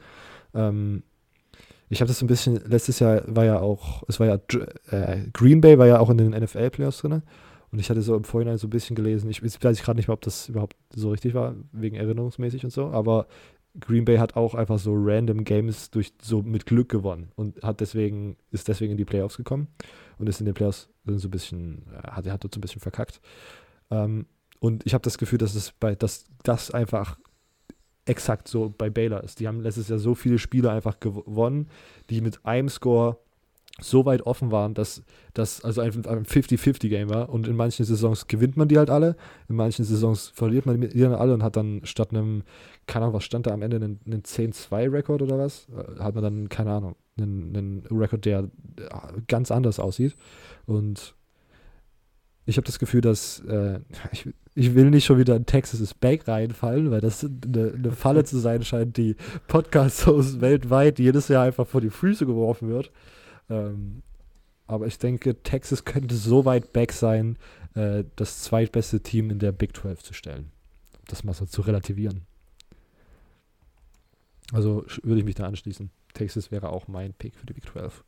Ähm, 0.54 1.02
ich 1.90 2.00
habe 2.00 2.08
das 2.08 2.18
so 2.18 2.24
ein 2.24 2.28
bisschen, 2.28 2.60
letztes 2.66 2.98
Jahr 2.98 3.22
war 3.26 3.44
ja 3.44 3.60
auch, 3.60 4.02
es 4.08 4.20
war 4.20 4.26
ja, 4.26 4.38
äh, 4.90 5.22
Green 5.32 5.60
Bay 5.60 5.78
war 5.78 5.86
ja 5.86 6.00
auch 6.00 6.10
in 6.10 6.18
den 6.18 6.30
NFL-Playoffs 6.30 6.98
drin. 6.98 7.22
Und 7.70 7.78
ich 7.78 7.90
hatte 7.90 8.02
so 8.02 8.16
im 8.16 8.24
Vorhinein 8.24 8.58
so 8.58 8.66
ein 8.66 8.70
bisschen 8.70 8.96
gelesen, 8.96 9.28
ich 9.28 9.42
weiß 9.42 9.58
gerade 9.58 9.96
nicht 9.96 10.08
mehr, 10.08 10.14
ob 10.14 10.22
das 10.22 10.48
überhaupt 10.48 10.76
so 10.94 11.10
richtig 11.10 11.34
war, 11.34 11.54
wegen 11.72 11.96
erinnerungsmäßig 11.96 12.64
und 12.64 12.70
so, 12.70 12.86
aber 12.88 13.26
Green 13.80 14.04
Bay 14.04 14.16
hat 14.16 14.36
auch 14.36 14.54
einfach 14.54 14.78
so 14.78 14.94
random 14.96 15.44
Games 15.44 15.90
durch 15.90 16.12
so 16.20 16.42
mit 16.42 16.66
Glück 16.66 16.88
gewonnen 16.88 17.30
und 17.36 17.62
hat 17.62 17.80
deswegen, 17.80 18.36
ist 18.50 18.68
deswegen 18.68 18.92
in 18.92 18.96
die 18.96 19.04
Playoffs 19.04 19.36
gekommen 19.36 19.68
und 20.18 20.28
ist 20.28 20.40
in 20.40 20.46
den 20.46 20.54
Playoffs 20.54 20.88
so 21.04 21.28
ein 21.28 21.30
bisschen, 21.30 21.86
äh, 21.92 22.08
hat, 22.08 22.26
hat 22.26 22.44
dort 22.44 22.54
so 22.54 22.58
ein 22.58 22.62
bisschen 22.62 22.80
verkackt. 22.80 23.20
Ähm, 23.90 24.26
und 24.60 24.84
ich 24.86 24.94
habe 24.94 25.04
das 25.04 25.18
Gefühl, 25.18 25.38
dass 25.38 25.54
es 25.54 25.72
bei, 25.72 25.94
dass 25.94 26.24
das 26.42 26.70
einfach 26.70 27.18
exakt 28.08 28.48
so 28.48 28.72
bei 28.76 28.90
Baylor 28.90 29.22
ist. 29.22 29.40
Die 29.40 29.48
haben 29.48 29.60
letztes 29.60 29.88
Jahr 29.88 29.98
so 29.98 30.14
viele 30.14 30.38
Spiele 30.38 30.70
einfach 30.70 31.00
gewonnen, 31.00 31.68
die 32.10 32.20
mit 32.20 32.44
einem 32.44 32.68
Score 32.68 33.18
so 33.80 34.04
weit 34.04 34.22
offen 34.22 34.50
waren, 34.50 34.74
dass 34.74 35.02
das 35.34 35.64
also 35.64 35.80
ein 35.80 35.92
50-50-Game 35.92 37.10
war. 37.10 37.28
Und 37.28 37.46
in 37.46 37.54
manchen 37.54 37.84
Saisons 37.84 38.26
gewinnt 38.26 38.56
man 38.56 38.68
die 38.68 38.76
halt 38.76 38.90
alle, 38.90 39.16
in 39.48 39.54
manchen 39.54 39.84
Saisons 39.84 40.28
verliert 40.34 40.66
man 40.66 40.80
die 40.80 40.98
dann 40.98 41.14
alle 41.14 41.34
und 41.34 41.42
hat 41.42 41.56
dann 41.56 41.82
statt 41.84 42.10
einem, 42.10 42.42
keine 42.86 43.04
Ahnung, 43.04 43.14
was 43.14 43.24
stand 43.24 43.46
da 43.46 43.52
am 43.52 43.62
Ende, 43.62 43.76
einen, 43.76 44.00
einen 44.04 44.22
10-2-Rekord 44.22 45.22
oder 45.22 45.38
was, 45.38 45.68
äh, 45.68 46.00
hat 46.00 46.14
man 46.14 46.24
dann, 46.24 46.48
keine 46.48 46.72
Ahnung, 46.72 46.96
einen, 47.16 47.56
einen 47.56 47.86
Rekord, 47.90 48.24
der 48.24 48.40
äh, 48.40 48.48
ganz 49.28 49.52
anders 49.52 49.78
aussieht. 49.78 50.16
Und 50.66 51.14
ich 52.46 52.56
habe 52.56 52.66
das 52.66 52.80
Gefühl, 52.80 53.00
dass 53.00 53.40
äh, 53.40 53.80
ich, 54.12 54.28
ich, 54.58 54.74
will 54.74 54.90
nicht 54.90 55.04
schon 55.04 55.18
wieder 55.18 55.36
in 55.36 55.46
Texas 55.46 55.80
is 55.80 55.94
Back 55.94 56.26
reinfallen, 56.26 56.90
weil 56.90 57.00
das 57.00 57.24
eine, 57.24 57.72
eine 57.74 57.92
Falle 57.92 58.24
zu 58.24 58.38
sein 58.38 58.64
scheint, 58.64 58.96
die 58.96 59.16
Podcast-Hosts 59.46 60.40
weltweit 60.40 60.98
jedes 60.98 61.28
Jahr 61.28 61.44
einfach 61.44 61.66
vor 61.66 61.80
die 61.80 61.90
Füße 61.90 62.26
geworfen 62.26 62.68
wird. 62.68 62.90
Ähm, 63.48 64.02
aber 64.66 64.86
ich 64.86 64.98
denke, 64.98 65.42
Texas 65.42 65.84
könnte 65.84 66.14
so 66.14 66.44
weit 66.44 66.72
back 66.72 66.92
sein, 66.92 67.38
äh, 67.74 68.04
das 68.16 68.42
zweitbeste 68.42 69.00
Team 69.00 69.30
in 69.30 69.38
der 69.38 69.52
Big 69.52 69.76
12 69.76 70.02
zu 70.02 70.12
stellen. 70.12 70.50
Das 71.06 71.24
mal 71.24 71.34
so 71.34 71.46
zu 71.46 71.62
relativieren. 71.62 72.22
Also 74.52 74.84
würde 75.02 75.20
ich 75.20 75.24
mich 75.24 75.34
da 75.36 75.46
anschließen. 75.46 75.90
Texas 76.14 76.50
wäre 76.50 76.70
auch 76.70 76.88
mein 76.88 77.14
Pick 77.14 77.34
für 77.36 77.46
die 77.46 77.54
Big 77.54 77.66
12. 77.66 78.04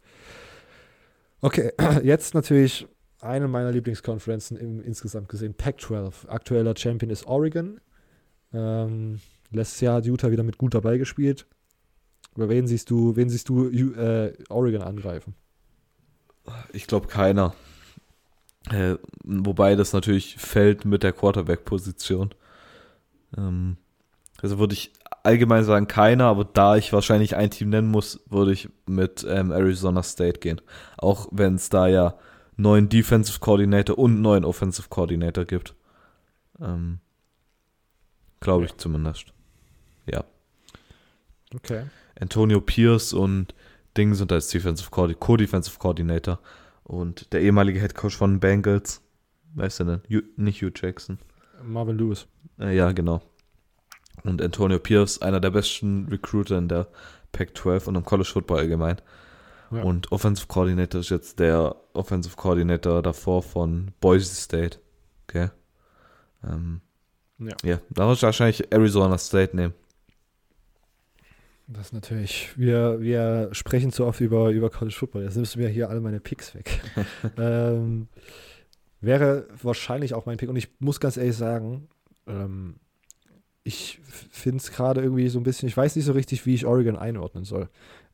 Okay, 1.40 1.72
jetzt 2.02 2.34
natürlich 2.34 2.86
eine 3.20 3.48
meiner 3.48 3.72
Lieblingskonferenzen 3.72 4.56
im, 4.56 4.82
insgesamt 4.82 5.28
gesehen, 5.28 5.54
Pac-12. 5.54 6.28
Aktueller 6.28 6.74
Champion 6.76 7.10
ist 7.10 7.26
Oregon. 7.26 7.80
Ähm, 8.52 9.20
letztes 9.50 9.80
Jahr 9.80 9.96
hat 9.96 10.06
Utah 10.06 10.30
wieder 10.30 10.42
mit 10.42 10.58
gut 10.58 10.74
dabei 10.74 10.98
gespielt. 10.98 11.46
Aber 12.34 12.48
wen 12.48 12.66
siehst 12.66 12.90
du, 12.90 13.16
wen 13.16 13.28
siehst 13.28 13.48
du 13.48 13.68
äh, 13.68 14.32
Oregon 14.48 14.82
angreifen? 14.82 15.34
Ich 16.72 16.86
glaube 16.86 17.08
keiner. 17.08 17.54
Äh, 18.70 18.96
wobei 19.24 19.74
das 19.74 19.92
natürlich 19.92 20.36
fällt 20.36 20.84
mit 20.84 21.02
der 21.02 21.12
Quarterback-Position. 21.12 22.34
Ähm, 23.36 23.76
also 24.42 24.58
würde 24.58 24.74
ich 24.74 24.92
allgemein 25.22 25.64
sagen 25.64 25.86
keiner, 25.86 26.26
aber 26.26 26.44
da 26.44 26.76
ich 26.76 26.92
wahrscheinlich 26.92 27.36
ein 27.36 27.50
Team 27.50 27.70
nennen 27.70 27.88
muss, 27.88 28.20
würde 28.28 28.52
ich 28.52 28.68
mit 28.86 29.26
ähm, 29.28 29.50
Arizona 29.52 30.02
State 30.02 30.40
gehen. 30.40 30.60
Auch 30.96 31.28
wenn 31.30 31.56
es 31.56 31.68
da 31.68 31.88
ja 31.88 32.14
neuen 32.60 32.88
Defensive 32.88 33.38
Coordinator 33.40 33.98
und 33.98 34.20
neuen 34.20 34.44
Offensive 34.44 34.88
Coordinator 34.88 35.44
gibt. 35.44 35.74
Ähm, 36.60 36.98
Glaube 38.40 38.64
ich 38.64 38.76
zumindest. 38.76 39.32
Ja. 40.06 40.24
Okay. 41.54 41.84
Antonio 42.18 42.60
Pierce 42.60 43.12
und 43.12 43.54
Ding 43.96 44.14
sind 44.14 44.32
als 44.32 44.48
Defensive 44.48 44.90
Co-Defensive 44.90 45.78
Coordinator 45.78 46.38
und 46.84 47.32
der 47.32 47.40
ehemalige 47.42 47.80
Head 47.80 47.94
Coach 47.94 48.16
von 48.16 48.40
Bengals, 48.40 49.02
weißt 49.54 49.80
du 49.80 49.84
denn? 49.84 50.00
Hugh, 50.08 50.26
nicht 50.36 50.62
Hugh 50.62 50.72
Jackson. 50.74 51.18
Marvin 51.62 51.98
Lewis. 51.98 52.26
Äh, 52.58 52.76
ja, 52.76 52.92
genau. 52.92 53.20
Und 54.22 54.40
Antonio 54.42 54.78
Pierce, 54.78 55.22
einer 55.22 55.40
der 55.40 55.50
besten 55.50 56.06
Recruiter 56.08 56.58
in 56.58 56.68
der 56.68 56.88
Pac-12 57.32 57.88
und 57.88 57.96
im 57.96 58.04
College 58.04 58.28
Football 58.32 58.60
allgemein. 58.60 59.00
Ja. 59.70 59.82
Und 59.82 60.12
Offensive 60.12 60.46
Coordinator 60.46 61.00
ist 61.00 61.10
jetzt 61.10 61.38
der 61.38 61.76
Offensive 61.94 62.36
Coordinator 62.36 63.02
davor 63.02 63.42
von 63.42 63.92
Boise 64.00 64.34
State. 64.34 64.78
Okay. 65.28 65.50
Ähm, 66.44 66.80
ja. 67.38 67.56
ja, 67.64 67.80
da 67.90 68.06
muss 68.06 68.18
ich 68.18 68.22
wahrscheinlich 68.22 68.72
Arizona 68.72 69.16
State 69.18 69.56
nehmen. 69.56 69.74
Das 71.66 71.86
ist 71.86 71.92
natürlich, 71.92 72.50
wir, 72.56 73.00
wir 73.00 73.48
sprechen 73.52 73.92
zu 73.92 74.04
oft 74.04 74.20
über, 74.20 74.50
über 74.50 74.70
College 74.70 74.94
Football. 74.94 75.22
Jetzt 75.22 75.36
nimmst 75.36 75.54
du 75.54 75.60
mir 75.60 75.68
hier 75.68 75.88
alle 75.88 76.00
meine 76.00 76.18
Picks 76.18 76.54
weg. 76.54 76.80
ähm, 77.38 78.08
wäre 79.00 79.46
wahrscheinlich 79.62 80.14
auch 80.14 80.26
mein 80.26 80.36
Pick. 80.36 80.48
Und 80.48 80.56
ich 80.56 80.68
muss 80.80 80.98
ganz 80.98 81.16
ehrlich 81.16 81.36
sagen, 81.36 81.88
ähm, 82.26 82.74
ich 83.62 84.00
finde 84.04 84.58
es 84.58 84.72
gerade 84.72 85.00
irgendwie 85.00 85.28
so 85.28 85.38
ein 85.38 85.44
bisschen, 85.44 85.68
ich 85.68 85.76
weiß 85.76 85.94
nicht 85.94 86.04
so 86.04 86.12
richtig, 86.12 86.44
wie 86.44 86.54
ich 86.54 86.66
Oregon 86.66 86.96
einordnen 86.96 87.44
soll. 87.44 87.68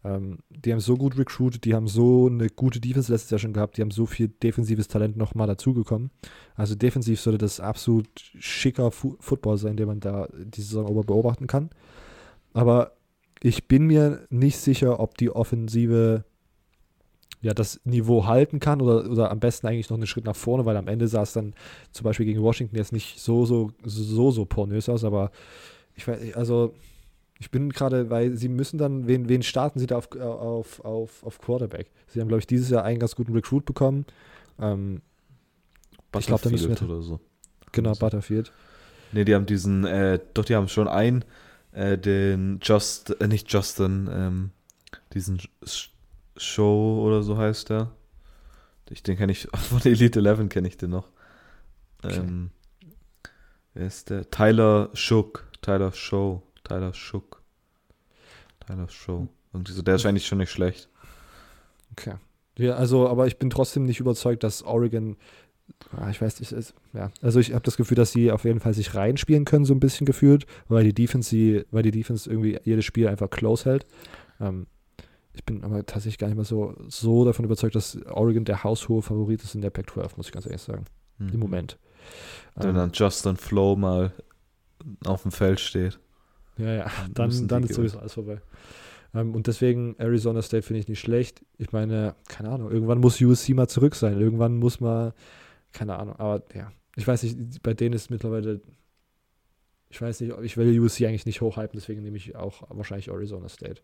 Ähm, 0.05 0.39
die 0.51 0.73
haben 0.73 0.81
so 0.81 0.97
gut 0.97 1.19
recruited, 1.19 1.65
die 1.65 1.75
haben 1.75 1.89
so 1.89 2.27
eine 2.27 2.49
gute 2.49 2.81
Defense 2.81 3.13
letztes 3.13 3.31
Jahr 3.31 3.39
schon 3.39 3.53
gehabt, 3.53 3.77
die 3.77 3.83
haben 3.83 3.91
so 3.91 4.07
viel 4.07 4.29
defensives 4.29 4.89
Talent 4.89 5.17
nochmal 5.17 5.47
dazugekommen. 5.47 6.11
Also 6.55 6.75
defensiv 6.75 7.21
sollte 7.21 7.39
das 7.39 7.61
absolut 7.61 8.09
schicker 8.39 8.91
Fu 8.91 9.17
Football 9.21 9.59
sein, 9.59 9.77
den 9.77 9.87
man 9.87 10.01
da 10.01 10.29
die 10.33 10.63
Saison 10.63 10.89
über 10.89 11.03
beobachten 11.03 11.47
kann. 11.47 11.71
Aber 12.53 12.93
ich 13.43 13.69
bin 13.69 13.87
mir 13.87 14.27
nicht 14.31 14.57
sicher, 14.59 15.01
ob 15.01 15.19
die 15.19 15.31
Offensive 15.31 16.25
ja, 17.43 17.55
das 17.55 17.81
Niveau 17.85 18.27
halten 18.27 18.61
kann 18.61 18.81
oder, 18.81 19.11
oder 19.11 19.31
am 19.31 19.41
besten 19.41 19.67
eigentlich 19.67 19.91
noch 19.91 19.97
einen 19.97 20.07
Schritt 20.07 20.25
nach 20.25 20.37
vorne, 20.37 20.65
weil 20.65 20.77
am 20.77 20.89
Ende 20.89 21.07
sah 21.07 21.23
es 21.23 21.33
dann 21.33 21.55
zum 21.93 22.05
Beispiel 22.05 22.27
gegen 22.27 22.43
Washington 22.43 22.77
jetzt 22.77 22.93
nicht 22.93 23.21
so, 23.21 23.45
so, 23.45 23.71
so, 23.85 24.31
so 24.31 24.45
pornös 24.47 24.89
aus, 24.89 25.05
aber 25.05 25.31
ich 25.95 26.09
weiß, 26.09 26.35
also 26.35 26.75
ich 27.39 27.51
bin 27.51 27.71
gerade, 27.71 28.11
weil 28.11 28.37
sie 28.37 28.49
müssen 28.49 28.79
dann, 28.79 29.07
wen, 29.07 29.29
wen 29.29 29.43
starten 29.43 29.79
sie 29.79 29.87
da 29.87 29.97
auf, 29.97 30.11
auf, 30.17 30.85
auf, 30.85 31.23
auf 31.23 31.39
Quarterback? 31.39 31.91
Sie 32.09 32.21
haben, 32.21 32.29
glaube 32.29 32.41
ich, 32.41 32.47
dieses 32.47 32.71
Jahr 32.71 32.85
einen 32.85 32.99
ganz 32.99 33.15
guten 33.15 33.33
Recruit 33.33 33.65
bekommen. 33.65 34.07
Ähm, 34.59 35.03
ich 36.19 36.27
glaube, 36.27 36.43
da 36.43 36.51
müssen 36.51 36.69
wir 36.71 36.83
oder 36.83 37.03
so. 37.03 37.21
Genau, 37.73 37.93
Butterfield. 37.93 38.53
Ne, 39.13 39.25
die 39.25 39.35
haben 39.35 39.47
diesen, 39.47 39.85
äh, 39.85 40.19
doch, 40.35 40.45
die 40.45 40.55
haben 40.55 40.69
schon 40.69 40.89
einen 40.89 41.25
äh, 41.73 41.99
den 41.99 42.59
Just, 42.63 43.21
äh, 43.21 43.29
nicht 43.29 43.53
Justin, 43.53 44.09
ähm, 44.11 44.51
diesen 45.13 45.41
Show 46.37 47.03
oder 47.07 47.23
so 47.23 47.37
heißt 47.37 47.71
der. 47.71 47.93
Ich, 48.89 49.03
den 49.03 49.17
kenne 49.17 49.33
ich, 49.33 49.49
von 49.55 49.83
Elite 49.85 50.21
11 50.21 50.49
kenne 50.49 50.69
ich 50.69 50.79
den 50.79 50.91
noch. 50.91 51.09
Okay. 52.03 52.17
Ähm, 52.17 52.51
wer 53.75 53.87
ist 53.87 54.11
der? 54.11 54.31
Tyler 54.31 54.91
Shook. 54.95 55.47
Tyler 55.61 55.93
Show. 55.93 56.43
Tyler 56.69 56.93
Shook. 56.93 57.43
Tyler 58.67 58.89
Show. 58.89 59.29
Irgendwie 59.53 59.73
so, 59.73 59.83
der 59.83 59.97
ist 59.97 60.07
eigentlich 60.07 60.27
schon 60.27 60.39
nicht 60.39 60.51
schlecht. 60.51 60.89
Okay. 61.93 62.15
Ja, 62.59 62.75
also, 62.75 63.09
aber 63.09 63.27
ich 63.27 63.39
bin 63.39 63.51
trotzdem 63.51 63.85
nicht 63.85 64.01
überzeugt, 64.01 64.43
dass 64.43 64.63
Oregon 64.63 65.17
Ah, 65.97 66.11
ich 66.11 66.21
weiß 66.21 66.41
nicht, 66.41 66.53
ist, 66.53 66.75
ja. 66.93 67.11
Also 67.23 67.41
ich 67.41 67.53
habe 67.53 67.63
das 67.63 67.77
Gefühl, 67.77 67.97
dass 67.97 68.13
sie 68.13 68.31
auf 68.31 68.45
jeden 68.45 68.61
Fall 68.61 68.75
sich 68.75 68.95
reinspielen 68.95 69.45
können, 69.45 69.65
so 69.65 69.75
ein 69.75 69.81
bisschen 69.81 70.07
gefühlt, 70.07 70.47
weil 70.69 70.85
die 70.85 70.95
Defense, 70.95 71.29
sie, 71.29 71.65
weil 71.71 71.83
die 71.83 71.91
Defense 71.91 72.29
irgendwie 72.29 72.59
jedes 72.65 72.85
Spiel 72.85 73.09
einfach 73.09 73.31
close 73.31 73.65
hält. 73.65 73.87
Ähm, 74.41 74.67
ich 75.33 75.45
bin 75.45 75.65
aber 75.65 75.85
tatsächlich 75.85 76.19
gar 76.19 76.29
nicht 76.29 76.37
mehr 76.37 76.45
so, 76.45 76.75
so 76.89 77.25
davon 77.25 77.45
überzeugt, 77.45 77.75
dass 77.75 77.99
Oregon 78.07 78.45
der 78.45 78.65
haushohe 78.65 79.03
Favorit 79.03 79.43
ist 79.43 79.55
in 79.55 79.61
der 79.61 79.71
Pac-12, 79.71 80.17
muss 80.17 80.27
ich 80.27 80.33
ganz 80.33 80.47
ehrlich 80.47 80.63
sagen. 80.63 80.85
Mhm. 81.19 81.29
Im 81.29 81.41
Moment. 81.41 81.79
Wenn 82.55 82.71
ähm, 82.71 82.77
dann 82.77 82.93
Justin 82.93 83.37
Flow 83.37 83.77
mal 83.77 84.13
auf 85.05 85.23
dem 85.23 85.33
Feld 85.33 85.61
steht. 85.61 85.99
Ja, 86.59 86.73
ja, 86.73 86.91
dann, 87.13 87.49
dann 87.49 87.63
ist 87.65 87.75
sowieso 87.75 87.99
alles 87.99 88.15
vorbei. 88.15 88.41
Ähm, 89.15 89.35
und 89.35 89.47
deswegen 89.47 89.95
Arizona 89.99 90.43
State 90.43 90.63
finde 90.63 90.81
ich 90.81 90.89
nicht 90.89 91.01
schlecht. 91.01 91.45
Ich 91.59 91.73
meine, 91.73 92.15
keine 92.29 92.51
Ahnung, 92.51 92.71
irgendwann 92.71 92.99
muss 92.99 93.21
USC 93.21 93.55
mal 93.55 93.69
zurück 93.69 93.95
sein. 93.95 94.19
Irgendwann 94.21 94.57
muss 94.57 94.81
mal 94.81 95.15
keine 95.77 95.99
Ahnung, 95.99 96.17
aber 96.17 96.43
ja, 96.55 96.73
ich 96.97 97.07
weiß 97.07 97.23
nicht, 97.23 97.63
bei 97.63 97.75
denen 97.75 97.95
ist 97.95 98.11
mittlerweile, 98.11 98.61
ich 99.91 100.01
weiß 100.01 100.21
nicht, 100.21 100.35
ich 100.43 100.57
will 100.57 100.81
USC 100.81 101.07
eigentlich 101.07 101.27
nicht 101.27 101.43
hochhypen, 101.43 101.79
deswegen 101.79 102.03
nehme 102.03 102.17
ich 102.17 102.35
auch 102.35 102.63
wahrscheinlich 102.71 103.09
Arizona 103.09 103.49
State. 103.49 103.83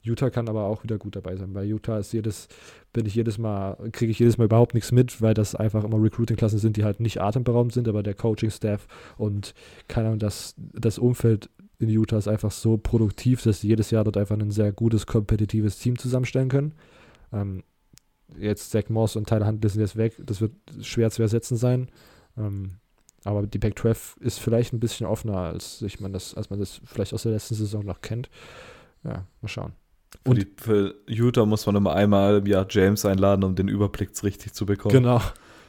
Utah 0.00 0.30
kann 0.30 0.48
aber 0.48 0.64
auch 0.64 0.84
wieder 0.84 0.96
gut 0.96 1.16
dabei 1.16 1.36
sein. 1.36 1.52
Bei 1.52 1.64
Utah 1.64 1.98
ist 1.98 2.12
jedes, 2.12 2.48
bin 2.92 3.04
ich 3.04 3.14
jedes 3.14 3.36
Mal, 3.36 3.76
kriege 3.92 4.10
ich 4.10 4.18
jedes 4.18 4.38
Mal 4.38 4.44
überhaupt 4.44 4.74
nichts 4.74 4.92
mit, 4.92 5.20
weil 5.20 5.34
das 5.34 5.54
einfach 5.54 5.84
immer 5.84 6.00
Recruiting-Klassen 6.02 6.58
sind, 6.58 6.76
die 6.76 6.84
halt 6.84 7.00
nicht 7.00 7.20
atemberaubend 7.20 7.74
sind, 7.74 7.88
aber 7.88 8.02
der 8.02 8.14
Coaching-Staff 8.14 8.86
und 9.18 9.54
keine 9.88 10.08
Ahnung, 10.08 10.20
das, 10.20 10.54
das 10.56 10.98
Umfeld 10.98 11.50
in 11.78 11.88
Utah 11.88 12.18
ist 12.18 12.28
einfach 12.28 12.50
so 12.50 12.76
produktiv, 12.76 13.42
dass 13.42 13.60
sie 13.60 13.68
jedes 13.68 13.90
Jahr 13.90 14.04
dort 14.04 14.16
einfach 14.16 14.36
ein 14.36 14.50
sehr 14.50 14.72
gutes, 14.72 15.06
kompetitives 15.06 15.78
Team 15.78 15.96
zusammenstellen 15.96 16.48
können. 16.48 16.74
Ähm, 17.32 17.62
jetzt 18.36 18.70
Zach 18.70 18.88
Moss 18.88 19.16
und 19.16 19.28
Tyler 19.28 19.46
Huntley 19.46 19.70
sind 19.70 19.80
jetzt 19.80 19.96
weg. 19.96 20.14
Das 20.18 20.40
wird 20.40 20.52
schwer 20.80 21.10
zu 21.10 21.22
ersetzen 21.22 21.56
sein. 21.56 21.88
Ähm, 22.36 22.72
aber 23.24 23.46
die 23.46 23.58
Pac-12 23.58 24.20
ist 24.20 24.38
vielleicht 24.38 24.72
ein 24.72 24.80
bisschen 24.80 25.06
offener, 25.06 25.38
als 25.38 25.82
ich 25.82 26.00
man 26.00 26.12
das, 26.12 26.34
als 26.34 26.50
man 26.50 26.58
das 26.58 26.80
vielleicht 26.84 27.14
aus 27.14 27.22
der 27.22 27.32
letzten 27.32 27.54
Saison 27.54 27.84
noch 27.84 28.00
kennt. 28.00 28.28
Ja, 29.04 29.26
mal 29.40 29.48
schauen. 29.48 29.72
Für, 30.24 30.34
die, 30.34 30.46
für 30.56 30.94
Utah 31.06 31.44
muss 31.44 31.66
man 31.66 31.76
immer 31.76 31.92
einmal 31.92 32.38
im 32.38 32.46
Jahr 32.46 32.66
James 32.68 33.04
einladen, 33.04 33.44
um 33.44 33.54
den 33.54 33.68
Überblick 33.68 34.10
richtig 34.22 34.52
zu 34.52 34.66
bekommen. 34.66 34.94
Genau, 34.94 35.20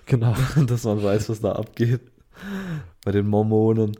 genau. 0.05 0.35
Dass 0.67 0.85
man 0.85 1.03
weiß, 1.03 1.29
was 1.29 1.41
da 1.41 1.53
abgeht. 1.53 2.01
Bei 3.03 3.11
den 3.11 3.27
Mormonen. 3.27 3.97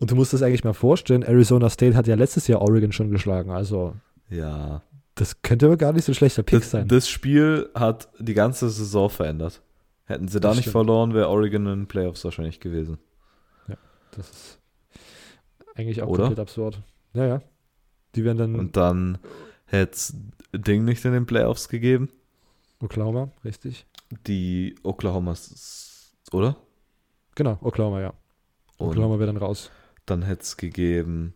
Und 0.00 0.10
du 0.10 0.14
musst 0.16 0.32
das 0.32 0.42
eigentlich 0.42 0.64
mal 0.64 0.74
vorstellen, 0.74 1.22
Arizona 1.22 1.68
State 1.70 1.96
hat 1.96 2.06
ja 2.06 2.14
letztes 2.14 2.46
Jahr 2.46 2.60
Oregon 2.62 2.92
schon 2.92 3.10
geschlagen, 3.10 3.50
also 3.50 3.94
Ja. 4.30 4.82
das 5.16 5.42
könnte 5.42 5.66
aber 5.66 5.76
gar 5.76 5.92
nicht 5.92 6.04
so 6.04 6.12
ein 6.12 6.14
schlechter 6.14 6.42
Pick 6.44 6.60
Das, 6.60 6.70
sein. 6.70 6.86
das 6.88 7.08
Spiel 7.08 7.68
hat 7.74 8.08
die 8.18 8.34
ganze 8.34 8.70
Saison 8.70 9.10
verändert. 9.10 9.60
Hätten 10.04 10.28
sie 10.28 10.40
da 10.40 10.48
Das 10.48 10.56
nicht 10.56 10.64
stimmt. 10.64 10.72
verloren, 10.72 11.14
wäre 11.14 11.28
Oregon 11.28 11.66
in 11.66 11.80
den 11.80 11.86
Playoffs 11.88 12.24
wahrscheinlich 12.24 12.60
gewesen. 12.60 12.98
Das 14.12 14.30
ist 14.30 14.58
eigentlich 15.74 16.00
auch 16.02 16.08
Oder? 16.08 16.24
komplett 16.24 16.40
absurd. 16.40 16.80
Ja, 17.12 17.26
ja. 17.26 17.42
Die 18.14 18.24
werden 18.24 18.38
dann 18.38 18.54
Und 18.54 18.76
dann 18.76 19.18
hätte 19.66 19.92
es 19.92 20.14
Ding 20.54 20.84
nicht 20.86 21.04
in 21.04 21.12
den 21.12 21.26
Playoffs 21.26 21.68
gegeben. 21.68 22.08
Oklahoma, 22.80 23.30
richtig? 23.44 23.84
Die 24.26 24.74
Oklahoma, 24.82 25.34
oder? 26.32 26.56
Genau, 27.34 27.58
Oklahoma, 27.60 28.00
ja. 28.00 28.14
Und 28.78 28.88
Oklahoma 28.88 29.18
wäre 29.18 29.26
dann 29.26 29.36
raus. 29.36 29.70
Dann 30.10 30.22
hätte 30.22 30.42
es 30.42 30.56
gegeben 30.56 31.34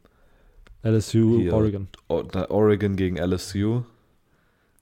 LSU, 0.83 1.39
Hier. 1.41 1.55
Oregon. 1.55 1.89
O- 2.09 2.25
na, 2.35 2.51
Oregon 2.51 2.97
gegen 2.97 3.17
LSU. 3.17 3.83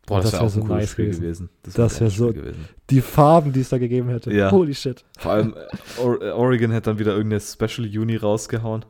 Boah, 0.06 0.22
Das 0.22 0.30
das, 0.30 0.32
wäre 0.32 0.42
wär 0.42 0.48
so 0.50 0.60
ein 0.60 0.66
cooles 0.66 0.80
nice 0.80 0.90
Spiel 0.90 1.04
gewesen. 1.06 1.20
gewesen. 1.22 1.50
Das 1.62 1.76
wär 1.76 1.84
ein 1.84 1.90
wär 1.90 1.98
geiles 2.00 2.16
so- 2.16 2.32
gewesen. 2.32 2.68
Die 2.88 3.00
Farben, 3.00 3.52
die 3.52 3.60
es 3.60 3.68
da 3.68 3.78
gegeben 3.78 4.08
hätte. 4.08 4.32
Ja. 4.32 4.50
Holy 4.50 4.74
shit. 4.74 5.04
Vor 5.18 5.32
allem 5.32 5.54
äh, 5.54 6.00
Or 6.00 6.20
Oregon 6.36 6.70
hätte 6.72 6.90
dann 6.90 6.98
wieder 6.98 7.12
irgendeine 7.14 7.40
Special 7.40 7.86
Uni 7.98 8.16
rausgehauen. 8.16 8.84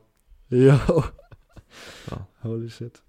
Ja. 0.51 0.81
Holy 2.43 2.71
shit. 2.71 3.03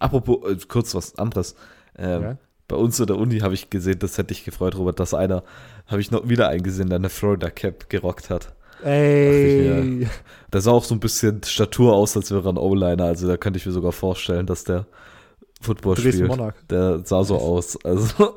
Apropos, 0.00 0.48
äh, 0.50 0.56
kurz 0.68 0.94
was 0.94 1.16
anderes. 1.18 1.54
Ähm, 1.96 2.22
ja. 2.22 2.38
Bei 2.68 2.76
uns 2.76 2.98
in 2.98 3.06
der 3.06 3.16
Uni 3.18 3.40
habe 3.40 3.54
ich 3.54 3.68
gesehen, 3.70 3.98
das 3.98 4.16
hätte 4.16 4.32
ich 4.32 4.44
gefreut, 4.44 4.76
Robert, 4.76 4.98
dass 5.00 5.12
einer, 5.12 5.44
habe 5.86 6.00
ich 6.00 6.10
noch 6.10 6.28
wieder 6.28 6.48
eingesehen, 6.48 6.88
der 6.88 6.96
eine 6.96 7.10
Florida 7.10 7.50
Cap 7.50 7.90
gerockt 7.90 8.30
hat. 8.30 8.54
Ey. 8.84 10.06
Der 10.52 10.60
sah 10.60 10.70
auch 10.72 10.84
so 10.84 10.94
ein 10.94 11.00
bisschen 11.00 11.42
Statur 11.42 11.94
aus, 11.94 12.16
als 12.16 12.30
wäre 12.30 12.42
er 12.48 12.52
ein 12.52 12.58
O-Liner. 12.58 13.04
Also 13.04 13.26
da 13.26 13.36
könnte 13.36 13.58
ich 13.58 13.66
mir 13.66 13.72
sogar 13.72 13.92
vorstellen, 13.92 14.46
dass 14.46 14.64
der 14.64 14.86
Football 15.60 15.94
Dresden 15.94 16.12
spielt. 16.12 16.28
Monarch. 16.28 16.54
Der 16.70 17.00
sah 17.04 17.24
so 17.24 17.34
Nice. 17.34 17.42
aus. 17.42 17.84
Also, 17.84 18.34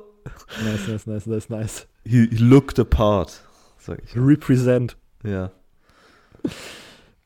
Nice, 0.63 0.87
nice, 0.87 1.05
nice, 1.07 1.25
nice, 1.25 1.49
nice. 1.49 1.87
he, 2.05 2.27
he 2.29 2.35
looked 2.37 2.79
apart, 2.79 3.41
sag 3.79 3.99
ich. 4.03 4.15
Represent. 4.15 4.97
Ja. 5.23 5.51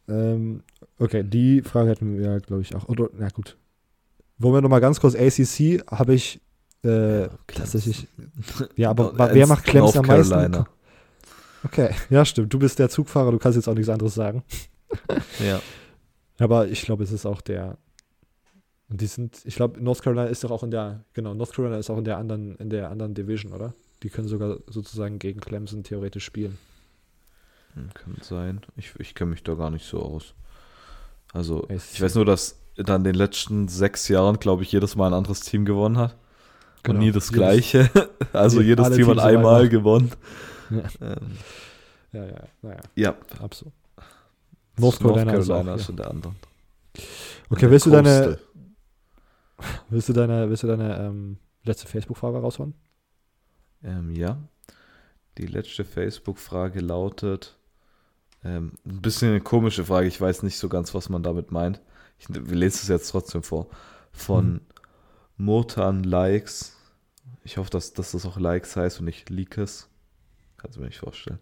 Ähm, 0.07 0.63
okay, 0.99 1.23
die 1.23 1.61
Frage 1.61 1.89
hätten 1.89 2.17
wir, 2.17 2.39
glaube 2.41 2.61
ich, 2.61 2.75
auch. 2.75 2.87
Oder, 2.89 3.09
na 3.17 3.29
gut. 3.29 3.57
Wollen 4.37 4.55
wir 4.55 4.61
nochmal 4.61 4.81
ganz 4.81 4.99
kurz 4.99 5.15
ACC? 5.15 5.83
Habe 5.89 6.13
ich 6.15 6.41
äh, 6.83 7.21
Ja, 7.23 7.29
tatsächlich. 7.47 8.07
Ja, 8.75 8.89
aber 8.89 9.13
wer 9.33 9.47
macht 9.47 9.63
Clemson 9.65 9.99
am 10.01 10.07
meisten? 10.07 10.31
Carolina. 10.33 10.65
Okay, 11.63 11.93
ja, 12.09 12.25
stimmt. 12.25 12.53
Du 12.53 12.59
bist 12.59 12.79
der 12.79 12.89
Zugfahrer, 12.89 13.31
du 13.31 13.37
kannst 13.37 13.55
jetzt 13.55 13.67
auch 13.67 13.73
nichts 13.75 13.89
anderes 13.89 14.13
sagen. 14.15 14.43
Ja. 15.39 15.61
Aber 16.37 16.67
ich 16.67 16.81
glaube, 16.81 17.03
es 17.05 17.11
ist 17.13 17.25
auch 17.25 17.39
der. 17.39 17.77
Und 18.89 18.99
die 18.99 19.05
sind, 19.07 19.39
ich 19.45 19.55
glaube, 19.55 19.81
North 19.81 20.01
Carolina 20.01 20.27
ist 20.27 20.43
doch 20.43 20.51
auch 20.51 20.63
in 20.63 20.71
der, 20.71 21.05
genau, 21.13 21.33
North 21.33 21.53
Carolina 21.53 21.77
ist 21.77 21.89
auch 21.89 21.97
in 21.97 22.03
der 22.03 22.17
anderen, 22.17 22.57
in 22.57 22.69
der 22.69 22.89
anderen 22.89 23.13
Division, 23.13 23.53
oder? 23.53 23.73
Die 24.03 24.09
können 24.09 24.27
sogar 24.27 24.57
sozusagen 24.67 25.17
gegen 25.17 25.39
Clemson 25.39 25.83
theoretisch 25.83 26.25
spielen. 26.25 26.57
Hm, 27.75 27.89
Kann 27.93 28.17
sein. 28.21 28.61
Ich, 28.75 28.91
ich 28.97 29.15
kenne 29.15 29.31
mich 29.31 29.43
da 29.43 29.53
gar 29.53 29.69
nicht 29.69 29.85
so 29.85 30.01
aus. 30.01 30.33
Also, 31.31 31.63
ACC. 31.69 31.81
ich 31.93 32.01
weiß 32.01 32.15
nur, 32.15 32.25
dass 32.25 32.57
dann 32.75 33.01
in 33.01 33.05
den 33.05 33.15
letzten 33.15 33.69
sechs 33.69 34.09
Jahren, 34.09 34.39
glaube 34.39 34.63
ich, 34.63 34.71
jedes 34.73 34.97
Mal 34.97 35.07
ein 35.07 35.13
anderes 35.13 35.39
Team 35.41 35.63
gewonnen 35.63 35.97
hat. 35.97 36.17
Genau. 36.83 36.97
Und 36.99 37.05
nie 37.05 37.11
das 37.13 37.27
Jedes- 37.29 37.31
gleiche. 37.37 37.89
Also 38.33 38.59
Je- 38.59 38.67
jedes 38.69 38.89
Team 38.91 39.07
hat 39.07 39.19
einmal 39.19 39.35
einmal. 39.61 39.69
gewonnen. 39.69 40.11
Ja. 40.71 40.83
Ähm, 41.01 41.37
Ja, 42.13 42.25
ja, 42.25 42.43
naja, 42.61 42.81
ja. 42.95 43.15
absolut. 43.39 43.73
North 44.77 44.99
Carolina, 44.99 45.33
ist 45.33 45.49
auch, 45.49 45.65
ist 45.75 45.83
ja. 45.83 45.89
in 45.91 45.95
der 45.97 46.09
anderen. 46.09 46.35
Okay, 47.49 47.69
willst 47.69 47.85
du 47.85 47.89
deine, 47.91 48.37
willst 49.89 50.09
du 50.09 50.13
deine, 50.13 50.49
willst 50.49 50.63
du 50.63 50.67
deine 50.67 50.97
ähm, 50.99 51.37
letzte 51.63 51.87
Facebook-Frage 51.87 52.39
raushauen? 52.39 52.73
Ähm, 53.83 54.11
ja. 54.11 54.37
Die 55.37 55.45
letzte 55.45 55.85
Facebook-Frage 55.85 56.81
lautet, 56.81 57.57
ähm, 58.43 58.73
ein 58.85 59.01
bisschen 59.01 59.29
eine 59.29 59.41
komische 59.41 59.85
Frage, 59.85 60.07
ich 60.07 60.19
weiß 60.19 60.43
nicht 60.43 60.57
so 60.57 60.67
ganz, 60.67 60.93
was 60.93 61.09
man 61.09 61.23
damit 61.23 61.51
meint. 61.51 61.79
Ich 62.19 62.27
wir 62.29 62.55
lesen 62.55 62.79
es 62.83 62.87
jetzt 62.89 63.09
trotzdem 63.11 63.43
vor. 63.43 63.67
Von 64.11 64.53
Mhm. 64.53 64.61
Motan 65.37 66.03
Likes. 66.03 66.75
Ich 67.43 67.57
hoffe, 67.57 67.69
dass, 67.71 67.93
dass 67.93 68.11
das 68.11 68.25
auch 68.25 68.37
Likes 68.37 68.75
heißt 68.75 68.99
und 68.99 69.05
nicht 69.05 69.29
Leakes. 69.29 69.89
Kannst 70.61 70.77
du 70.77 70.81
mir 70.81 70.87
nicht 70.87 70.99
vorstellen. 70.99 71.39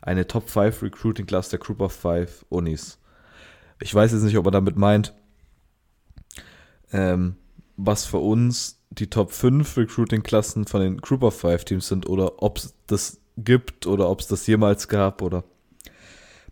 Eine 0.00 0.26
Top 0.26 0.48
5 0.48 0.82
Recruiting 0.82 1.26
Class 1.26 1.50
der 1.50 1.58
Group 1.58 1.80
of 1.80 1.92
5 1.92 2.46
Unis. 2.48 2.98
Ich 3.80 3.94
weiß 3.94 4.12
jetzt 4.12 4.22
nicht, 4.22 4.38
ob 4.38 4.46
er 4.46 4.50
damit 4.50 4.76
meint, 4.76 5.12
ähm, 6.92 7.36
was 7.76 8.06
für 8.06 8.18
uns 8.18 8.80
die 8.90 9.08
Top 9.08 9.32
5 9.32 9.76
Recruiting-Klassen 9.76 10.66
von 10.66 10.80
den 10.80 10.96
Group 10.98 11.22
of 11.22 11.38
5 11.38 11.64
Teams 11.64 11.88
sind 11.88 12.08
oder 12.08 12.42
ob 12.42 12.58
es 12.58 12.74
das 12.86 13.20
gibt 13.36 13.86
oder 13.86 14.08
ob 14.08 14.20
es 14.20 14.26
das 14.26 14.46
jemals 14.46 14.88
gab 14.88 15.22
oder 15.22 15.44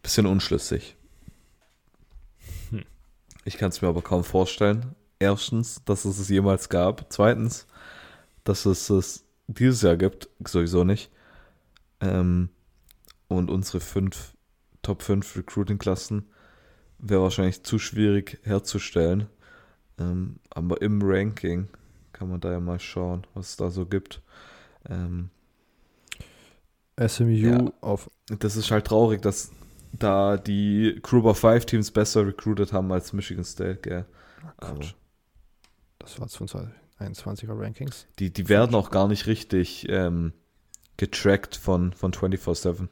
bisschen 0.02 0.26
unschlüssig. 0.26 0.96
Hm. 2.70 2.84
Ich 3.44 3.58
kann 3.58 3.70
es 3.70 3.82
mir 3.82 3.88
aber 3.88 4.02
kaum 4.02 4.24
vorstellen. 4.24 4.94
Erstens, 5.18 5.82
dass 5.84 6.04
es 6.04 6.18
es 6.18 6.28
jemals 6.28 6.68
gab. 6.68 7.12
Zweitens, 7.12 7.66
dass 8.44 8.64
es 8.64 8.88
es 8.88 9.24
dieses 9.46 9.82
Jahr 9.82 9.96
gibt. 9.96 10.28
Sowieso 10.46 10.84
nicht. 10.84 11.10
Ähm, 12.00 12.50
und 13.28 13.50
unsere 13.50 13.80
fünf, 13.80 14.34
Top 14.82 15.02
5 15.02 15.36
Recruiting-Klassen 15.36 16.26
wäre 16.98 17.22
wahrscheinlich 17.22 17.62
zu 17.62 17.78
schwierig 17.78 18.40
herzustellen. 18.42 19.26
Ähm, 19.98 20.36
aber 20.50 20.80
im 20.82 21.00
Ranking 21.02 21.68
kann 22.12 22.28
man 22.28 22.40
da 22.40 22.52
ja 22.52 22.60
mal 22.60 22.80
schauen, 22.80 23.26
was 23.34 23.50
es 23.50 23.56
da 23.56 23.70
so 23.70 23.86
gibt. 23.86 24.22
Ähm, 24.88 25.30
SMU 26.98 27.28
Ja. 27.30 27.72
auf. 27.80 28.10
das 28.28 28.56
ist 28.56 28.70
halt 28.70 28.86
traurig, 28.86 29.22
dass 29.22 29.50
da 29.92 30.36
die 30.36 31.00
of 31.12 31.38
Five 31.38 31.66
Teams 31.66 31.90
besser 31.90 32.26
recruited 32.26 32.72
haben 32.72 32.92
als 32.92 33.12
Michigan 33.12 33.44
State, 33.44 33.80
gell? 33.82 34.04
Aber 34.58 34.74
Quatsch. 34.80 34.94
Das 35.98 36.18
war 36.20 36.28
2021er 36.28 37.58
Rankings. 37.58 38.06
die, 38.18 38.32
die 38.32 38.48
werden 38.48 38.74
auch 38.74 38.90
gar 38.90 39.08
nicht 39.08 39.26
richtig 39.26 39.86
ähm, 39.88 40.32
getrackt 41.00 41.56
von, 41.56 41.92
von 41.92 42.12
24-7, 42.12 42.88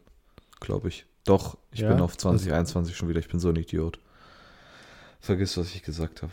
glaube 0.61 0.89
ich. 0.89 1.05
Doch, 1.25 1.59
ich 1.73 1.81
Ja? 1.81 1.89
bin 1.91 2.01
auf 2.01 2.17
2021 2.17 2.97
schon 2.97 3.09
wieder, 3.09 3.21
ich 3.21 3.29
bin 3.29 3.39
so 3.39 3.51
ein 3.51 3.57
Idiot. 3.57 4.01
Vergiss, 5.21 5.57
was 5.59 5.75
ich 5.75 5.83
gesagt 5.83 6.23
habe. 6.23 6.33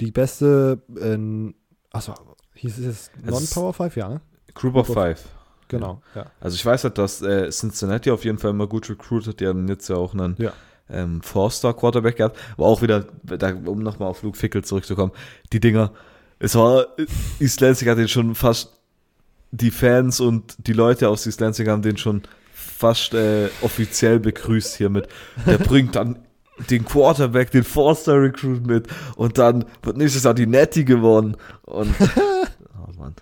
Die 0.00 0.10
beste, 0.10 0.80
in, 0.96 1.54
achso, 1.90 2.14
hieß 2.54 2.78
es 2.78 3.10
Non-Power 3.22 3.72
5? 3.74 3.96
Ja, 3.96 4.08
ne? 4.08 4.20
Group 4.54 4.76
of 4.76 4.86
Group 4.86 4.96
of- 4.96 5.02
Five. 5.02 5.24
Genau, 5.68 6.02
ja. 6.16 6.26
Also 6.40 6.56
ich 6.56 6.66
weiß 6.66 6.82
halt, 6.84 6.98
dass 6.98 7.22
äh, 7.22 7.48
Cincinnati 7.50 8.10
auf 8.10 8.24
jeden 8.24 8.38
Fall 8.38 8.50
immer 8.50 8.66
gut 8.66 8.90
recruited. 8.90 9.38
Die 9.38 9.46
haben 9.46 9.68
jetzt 9.68 9.88
ja 9.88 9.94
auch 9.96 10.12
einen 10.14 10.34
Ja. 10.38 10.52
ähm, 10.88 11.22
Four-Star-Quarterback 11.22 12.16
gehabt. 12.16 12.36
Aber 12.54 12.66
auch 12.66 12.82
wieder, 12.82 13.06
da, 13.22 13.54
um 13.54 13.78
nochmal 13.78 14.08
auf 14.08 14.22
Luke 14.24 14.36
Fickle 14.36 14.62
zurückzukommen, 14.62 15.12
die 15.52 15.60
Dinger, 15.60 15.92
es 16.40 16.56
war, 16.56 16.86
East 17.38 17.60
Lansing 17.60 17.88
hat 17.88 17.98
den 17.98 18.08
schon 18.08 18.34
fast, 18.34 18.79
die 19.50 19.70
Fans 19.70 20.20
und 20.20 20.66
die 20.66 20.72
Leute 20.72 21.08
aus 21.08 21.26
East 21.26 21.40
Lansing 21.40 21.68
haben 21.68 21.82
den 21.82 21.96
schon 21.96 22.22
fast 22.52 23.14
äh, 23.14 23.48
offiziell 23.62 24.20
begrüßt 24.20 24.76
hiermit. 24.76 25.08
Der 25.46 25.58
bringt 25.58 25.96
dann 25.96 26.18
den 26.68 26.84
Quarterback, 26.84 27.50
den 27.50 27.64
Four-Star-Recruit 27.64 28.66
mit 28.66 28.88
und 29.16 29.38
dann 29.38 29.64
wird 29.82 29.96
nächstes 29.96 30.24
Jahr 30.24 30.34
die 30.34 30.46
Netty 30.46 30.84
gewonnen. 30.84 31.36
Und, 31.62 31.94
oh 32.74 32.98
Mann. 32.98 33.14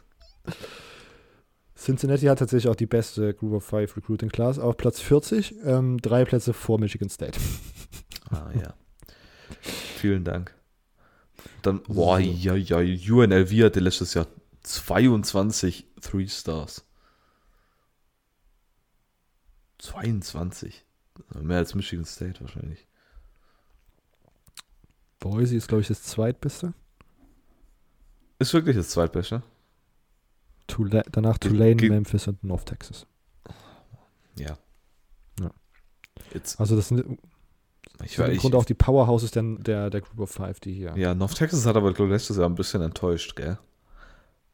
Cincinnati 1.77 2.27
hat 2.27 2.41
tatsächlich 2.41 2.71
auch 2.71 2.77
die 2.77 2.87
beste 2.87 3.33
Group 3.33 3.55
of 3.55 3.65
Five 3.65 3.97
Recruiting 3.97 4.29
Class 4.29 4.59
auf 4.59 4.77
Platz 4.77 5.01
40, 5.01 5.55
ähm, 5.65 5.99
drei 5.99 6.25
Plätze 6.25 6.53
vor 6.53 6.79
Michigan 6.79 7.09
State. 7.09 7.39
Ah 8.31 8.51
ja. 8.55 8.75
Vielen 9.61 10.25
Dank. 10.25 10.55
Dann, 11.63 11.81
boah, 11.89 12.19
ja, 12.19 12.55
ja, 12.55 12.79
UNLV 12.79 13.65
hatte 13.65 13.81
letztes 13.81 14.15
Jahr 14.15 14.27
22 14.63 15.87
Three 16.01 16.29
Stars. 16.29 16.85
22. 19.79 20.85
Mehr 21.41 21.59
als 21.59 21.75
Michigan 21.75 22.05
State 22.05 22.41
wahrscheinlich. 22.41 22.87
Boise 25.21 25.57
ist, 25.57 25.69
glaube 25.69 25.83
ich, 25.83 25.89
das 25.89 26.03
zweitbeste. 26.03 26.75
Ist 28.39 28.55
wirklich 28.55 28.77
das 28.77 28.91
zweitbeste. 28.91 29.43
Tula 30.69 31.03
danach 31.11 31.39
Tulane, 31.39 31.77
Ge- 31.77 31.89
Memphis 31.91 32.29
und 32.29 32.43
North 32.45 32.67
Texas. 32.67 33.07
Ja. 34.37 34.57
Ja. 35.41 35.51
Jetzt, 36.33 36.61
Also 36.61 36.77
das 36.77 36.89
sind 36.89 37.19
ich 38.05 38.17
im 38.17 38.23
war, 38.25 38.31
ich, 38.31 38.39
Grunde 38.39 38.59
auch 38.59 38.65
die 38.65 38.75
Powerhouses 38.75 39.33
der, 39.33 39.43
der, 39.43 39.91
der 39.91 40.01
Group 40.03 40.21
of 40.21 40.31
Five, 40.31 40.61
die 40.61 40.73
hier. 40.73 40.97
ja, 40.97 41.15
North 41.15 41.37
Texas 41.37 41.67
hat 41.67 41.77
aber, 41.77 41.93
glaube 41.93 42.11
ich, 42.11 42.21
letztes 42.21 42.37
Jahr 42.37 42.49
ein 42.49 42.55
bisschen 42.55 42.83
enttäuscht, 42.83 43.35
gell? 43.35 43.59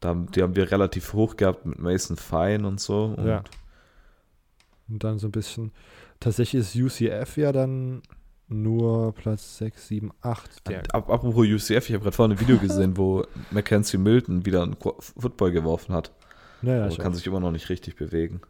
Da, 0.05 0.11
haben- 0.11 0.31
die 0.33 0.43
haben 0.43 0.55
wir 0.55 0.71
relativ 0.71 1.15
hoch 1.15 1.37
gehabt 1.37 1.65
mit 1.65 1.79
Mason 1.79 2.17
Fine 2.19 2.67
und 2.69 2.79
so. 2.79 3.15
Und 3.17 3.27
Ja. 3.27 3.43
Und 4.89 5.03
dann 5.03 5.19
so 5.19 5.29
ein 5.29 5.33
bisschen. 5.33 5.73
Tatsächlich 6.21 6.61
ist 6.61 6.77
UCF 6.77 7.39
ja 7.39 7.53
dann 7.53 8.03
nur 8.49 9.15
Platz 9.15 9.57
6, 9.57 9.89
7, 9.89 10.11
8. 10.21 10.69
Der, 10.69 10.83
Ab, 10.95 11.09
apropos 11.09 11.47
UCF, 11.47 11.89
ich 11.89 11.95
habe 11.95 12.03
gerade 12.05 12.13
vorhin 12.13 12.37
ein 12.37 12.41
Video 12.41 12.59
gesehen, 12.59 12.97
wo 12.99 13.25
Mackenzie 13.51 13.97
Milton 13.97 14.45
wieder 14.45 14.63
einen 14.63 14.77
Football 14.77 15.53
geworfen 15.53 15.95
hat. 15.95 16.13
naja, 16.61 16.85
aber 16.85 16.95
kann 16.97 17.13
auch. 17.13 17.17
sich 17.17 17.27
immer 17.27 17.41
noch 17.41 17.51
nicht 17.51 17.71
richtig 17.71 17.97
bewegen. 17.97 18.43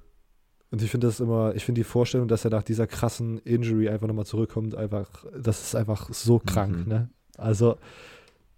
Und 0.73 0.83
ich 0.83 0.91
finde 0.91 1.07
das 1.07 1.21
immer, 1.21 1.55
ich 1.55 1.65
finde 1.65 1.79
die 1.81 1.85
Vorstellung, 1.85 2.27
dass 2.27 2.45
er 2.45 2.51
nach 2.51 2.65
dieser 2.65 2.89
krassen 2.89 3.39
Injury 3.39 3.89
einfach 3.89 4.09
nochmal 4.09 4.27
zurückkommt, 4.27 4.75
einfach, 4.75 5.25
das 5.39 5.63
ist 5.63 5.77
einfach 5.77 6.13
so 6.13 6.41
krank, 6.41 6.79
Mhm. 6.79 6.89
ne? 6.89 7.11
Also, 7.39 7.77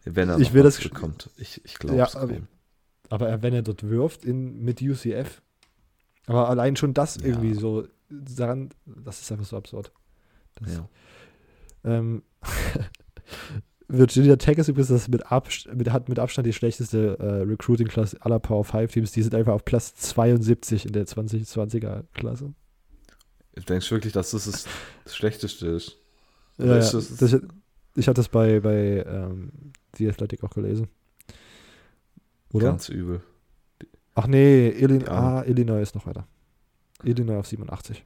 Wenn 0.06 0.30
er 0.30 0.38
Ich 0.38 0.54
will 0.54 0.62
das- 0.62 0.76
zurückkommt. 0.76 1.28
Ich, 1.36 1.62
ich 1.66 1.74
glaube 1.78 1.96
Ja, 1.98 2.04
es. 2.06 2.16
Aber- 3.10 3.28
er- 3.28 3.42
wenn 3.42 3.54
er 3.54 3.62
dort 3.62 3.82
wirft 3.88 4.24
in, 4.24 4.62
mit 4.62 4.80
UCF, 4.82 5.42
aber 6.26 6.48
allein 6.48 6.76
schon 6.76 6.94
das 6.94 7.16
Ja. 7.16 7.26
irgendwie 7.26 7.54
so, 7.54 7.86
daran, 8.08 8.70
das 8.84 9.20
ist 9.20 9.30
einfach 9.32 9.44
so 9.46 9.56
absurd. 9.56 9.92
Das, 10.56 10.74
ja. 10.74 10.88
ähm, 11.84 12.22
Virginia 13.88 14.34
Tech 14.36 14.58
ist 14.58 14.68
übrigens 14.68 14.88
das 14.88 15.06
mit, 15.08 15.30
Abst 15.30 15.72
mit, 15.72 15.90
hat 15.92 16.08
mit 16.08 16.18
Abstand 16.18 16.46
die 16.46 16.52
schlechteste 16.52 17.18
äh, 17.20 17.42
Recruiting-Klasse 17.48 18.16
aller 18.20 18.40
Power 18.40 18.64
5 18.64 18.90
Teams. 18.92 19.12
Die 19.12 19.22
sind 19.22 19.34
einfach 19.34 19.52
auf 19.52 19.64
Platz 19.64 19.94
72 19.94 20.86
in 20.86 20.92
der 20.92 21.06
2020er 21.06 22.02
Klasse. 22.12 22.52
Denkst 23.68 23.88
du 23.88 23.94
wirklich, 23.94 24.12
dass 24.12 24.32
das 24.32 24.46
das, 24.46 24.66
das 25.04 25.14
Schlechteste 25.16 25.68
ist? 25.68 25.98
Ja, 26.58 26.66
ja, 26.66 26.76
ist 26.78 26.94
das- 26.94 27.16
das, 27.16 27.40
ich 27.94 28.08
hatte 28.08 28.18
das 28.20 28.28
bei, 28.28 28.58
bei 28.60 29.04
ähm, 29.06 29.52
The 29.96 30.08
Athletic 30.08 30.42
auch 30.42 30.50
gelesen. 30.50 30.88
Oder? 32.52 32.68
Ganz 32.68 32.88
übel. 32.88 33.22
Ach 34.14 34.26
nee, 34.26 34.68
Illinois, 34.68 35.08
ah. 35.08 35.44
Illinois 35.44 35.82
ist 35.82 35.94
noch 35.94 36.06
weiter. 36.06 36.26
Illinois 37.02 37.38
auf 37.38 37.46
87. 37.46 38.04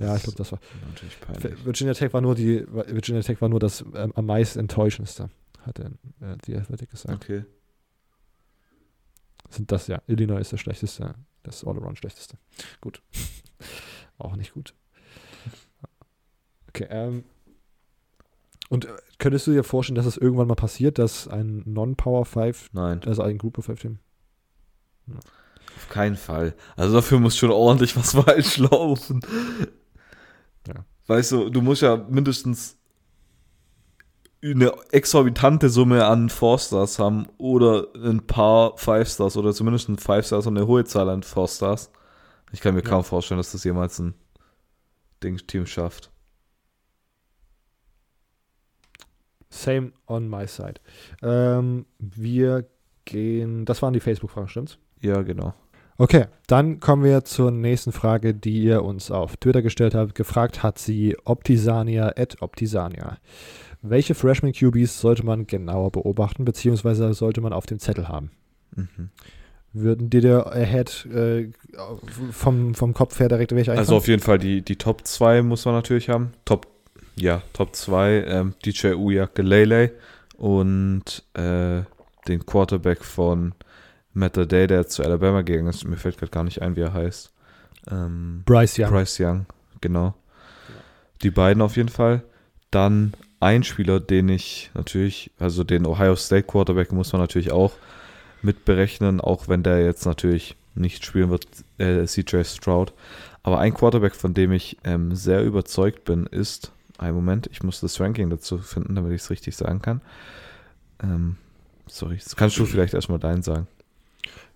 Ja, 0.00 0.16
ich 0.16 0.22
glaube, 0.22 0.38
das 0.38 0.52
war. 0.52 0.60
Natürlich 0.88 1.20
peinlich. 1.20 1.64
Virginia 1.64 1.94
Tech 1.94 2.12
war 2.12 2.20
nur 2.20 2.34
die, 2.34 2.66
Virginia 2.66 3.22
Tech 3.22 3.40
war 3.40 3.48
nur 3.48 3.60
das 3.60 3.84
ähm, 3.94 4.12
am 4.14 4.26
meisten 4.26 4.58
enttäuschendste, 4.58 5.30
hat 5.60 5.78
der, 5.78 5.86
äh, 6.20 6.36
die 6.46 6.56
Athletic 6.56 6.90
gesagt. 6.90 7.14
Okay. 7.14 7.44
Sind 9.50 9.70
das 9.70 9.86
ja. 9.86 10.00
Illinois 10.06 10.40
ist 10.40 10.52
das 10.52 10.60
schlechteste, 10.60 11.14
das 11.42 11.64
All-Around 11.64 11.98
schlechteste. 11.98 12.38
Gut. 12.80 13.02
Auch 14.18 14.36
nicht 14.36 14.54
gut. 14.54 14.74
Okay, 16.68 16.86
ähm. 16.90 17.24
Und 18.72 18.86
äh, 18.86 18.92
könntest 19.18 19.46
du 19.46 19.52
dir 19.52 19.64
vorstellen, 19.64 19.96
dass 19.96 20.06
es 20.06 20.16
irgendwann 20.16 20.48
mal 20.48 20.54
passiert, 20.54 20.98
dass 20.98 21.28
ein 21.28 21.62
Non-Power 21.66 22.24
5, 22.24 22.70
Nein, 22.72 23.00
also 23.04 23.22
ein 23.22 23.36
Group 23.36 23.58
of 23.58 23.66
5 23.66 23.80
Team, 23.80 23.98
auf 25.76 25.88
keinen 25.88 26.16
Fall. 26.16 26.54
Also 26.76 26.94
dafür 26.94 27.18
muss 27.20 27.36
schon 27.36 27.50
ordentlich 27.50 27.96
was 27.96 28.12
falsch 28.24 28.58
laufen. 28.58 29.20
Ja. 30.66 30.84
Weißt 31.06 31.32
du, 31.32 31.50
du 31.50 31.60
musst 31.60 31.82
ja 31.82 31.96
mindestens 31.96 32.78
eine 34.44 34.72
exorbitante 34.90 35.68
Summe 35.68 36.06
an 36.06 36.28
Four-Stars 36.30 36.98
haben 36.98 37.26
oder 37.38 37.88
ein 37.94 38.26
paar 38.26 38.76
Five-Stars 38.78 39.36
oder 39.36 39.52
zumindest 39.52 39.88
ein 39.88 39.98
Five-Stars 39.98 40.46
und 40.46 40.56
eine 40.56 40.66
hohe 40.66 40.84
Zahl 40.84 41.08
an 41.10 41.22
Four-Stars. 41.22 41.90
Ich 42.52 42.60
kann 42.60 42.74
mir 42.74 42.82
Ja. 42.82 42.88
kaum 42.88 43.04
vorstellen, 43.04 43.38
dass 43.38 43.52
das 43.52 43.64
jemals 43.64 43.98
ein 43.98 44.14
Ding 45.22 45.36
Team 45.46 45.66
schafft. 45.66 46.10
Same 49.52 49.92
on 50.06 50.28
my 50.28 50.46
side. 50.46 50.74
Ähm, 51.22 51.86
wir 51.98 52.64
gehen, 53.04 53.64
das 53.64 53.82
waren 53.82 53.92
die 53.92 54.00
Facebook-Fragen, 54.00 54.48
stimmt's? 54.48 54.78
Ja, 55.00 55.22
genau. 55.22 55.54
Okay, 55.98 56.24
dann 56.46 56.80
kommen 56.80 57.04
wir 57.04 57.24
zur 57.24 57.50
nächsten 57.50 57.92
Frage, 57.92 58.34
die 58.34 58.62
ihr 58.62 58.82
uns 58.82 59.10
auf 59.10 59.36
Twitter 59.36 59.62
gestellt 59.62 59.94
habt. 59.94 60.14
Gefragt 60.14 60.62
hat 60.62 60.78
sie 60.78 61.16
Optisania 61.24 62.12
at 62.16 62.40
Optisania. 62.40 63.18
Welche 63.82 64.14
Freshman 64.14 64.52
QBs 64.52 65.00
sollte 65.00 65.24
man 65.26 65.46
genauer 65.46 65.90
beobachten, 65.92 66.44
beziehungsweise 66.44 67.12
sollte 67.14 67.40
man 67.40 67.52
auf 67.52 67.66
dem 67.66 67.78
Zettel 67.78 68.08
haben? 68.08 68.30
Mhm. 68.74 69.10
Würden 69.74 70.08
dir 70.10 70.20
der 70.20 70.46
Ahead 70.52 71.06
äh, 71.06 71.50
vom, 72.30 72.74
vom 72.74 72.94
Kopf 72.94 73.18
her 73.20 73.28
direkt 73.28 73.52
welche 73.54 73.70
Also 73.72 73.80
einfallen? 73.80 73.98
auf 73.98 74.08
jeden 74.08 74.22
Fall 74.22 74.38
die, 74.38 74.62
die 74.62 74.76
Top 74.76 75.06
2 75.06 75.42
muss 75.42 75.64
man 75.64 75.74
natürlich 75.74 76.08
haben. 76.08 76.32
Top, 76.44 76.66
ja, 77.16 77.42
Top 77.52 77.74
2, 77.76 78.24
ähm, 78.26 78.54
DJ 78.64 78.94
Uyakelele 78.94 79.92
und 80.36 81.22
äh, 81.34 81.82
den 82.28 82.46
Quarterback 82.46 83.04
von 83.04 83.54
Matt 84.14 84.36
Day, 84.50 84.66
der 84.66 84.86
zu 84.86 85.02
Alabama 85.02 85.42
gegangen 85.42 85.68
ist. 85.68 85.84
Mir 85.84 85.96
fällt 85.96 86.18
gerade 86.18 86.30
gar 86.30 86.44
nicht 86.44 86.62
ein, 86.62 86.76
wie 86.76 86.80
er 86.80 86.92
heißt. 86.92 87.32
Ähm, 87.90 88.42
Bryce 88.44 88.78
Young. 88.78 88.90
Bryce 88.90 89.20
Young, 89.20 89.46
genau. 89.80 90.14
Die 91.22 91.30
beiden 91.30 91.62
auf 91.62 91.76
jeden 91.76 91.88
Fall. 91.88 92.22
Dann 92.70 93.12
ein 93.40 93.64
Spieler, 93.64 94.00
den 94.00 94.28
ich 94.28 94.70
natürlich, 94.74 95.30
also 95.38 95.64
den 95.64 95.86
Ohio 95.86 96.16
State 96.16 96.44
Quarterback 96.44 96.92
muss 96.92 97.12
man 97.12 97.20
natürlich 97.20 97.52
auch 97.52 97.72
mitberechnen, 98.42 99.20
auch 99.20 99.48
wenn 99.48 99.62
der 99.62 99.84
jetzt 99.84 100.06
natürlich 100.06 100.56
nicht 100.74 101.04
spielen 101.04 101.30
wird, 101.30 101.46
äh, 101.78 102.04
CJ 102.04 102.44
Stroud. 102.44 102.92
Aber 103.42 103.58
ein 103.58 103.74
Quarterback, 103.74 104.14
von 104.14 104.34
dem 104.34 104.52
ich 104.52 104.78
ähm, 104.84 105.14
sehr 105.14 105.42
überzeugt 105.42 106.04
bin, 106.04 106.26
ist, 106.26 106.72
einen 107.02 107.14
Moment, 107.14 107.48
ich 107.52 107.62
muss 107.62 107.80
das 107.80 108.00
Ranking 108.00 108.30
dazu 108.30 108.58
finden, 108.58 108.94
damit 108.94 109.12
ich 109.12 109.22
es 109.22 109.30
richtig 109.30 109.56
sagen 109.56 109.82
kann. 109.82 110.00
Ähm, 111.02 111.36
sorry, 111.86 112.18
kannst 112.36 112.58
du 112.58 112.64
vielleicht 112.64 112.94
erstmal 112.94 113.18
deinen 113.18 113.42
sagen? 113.42 113.66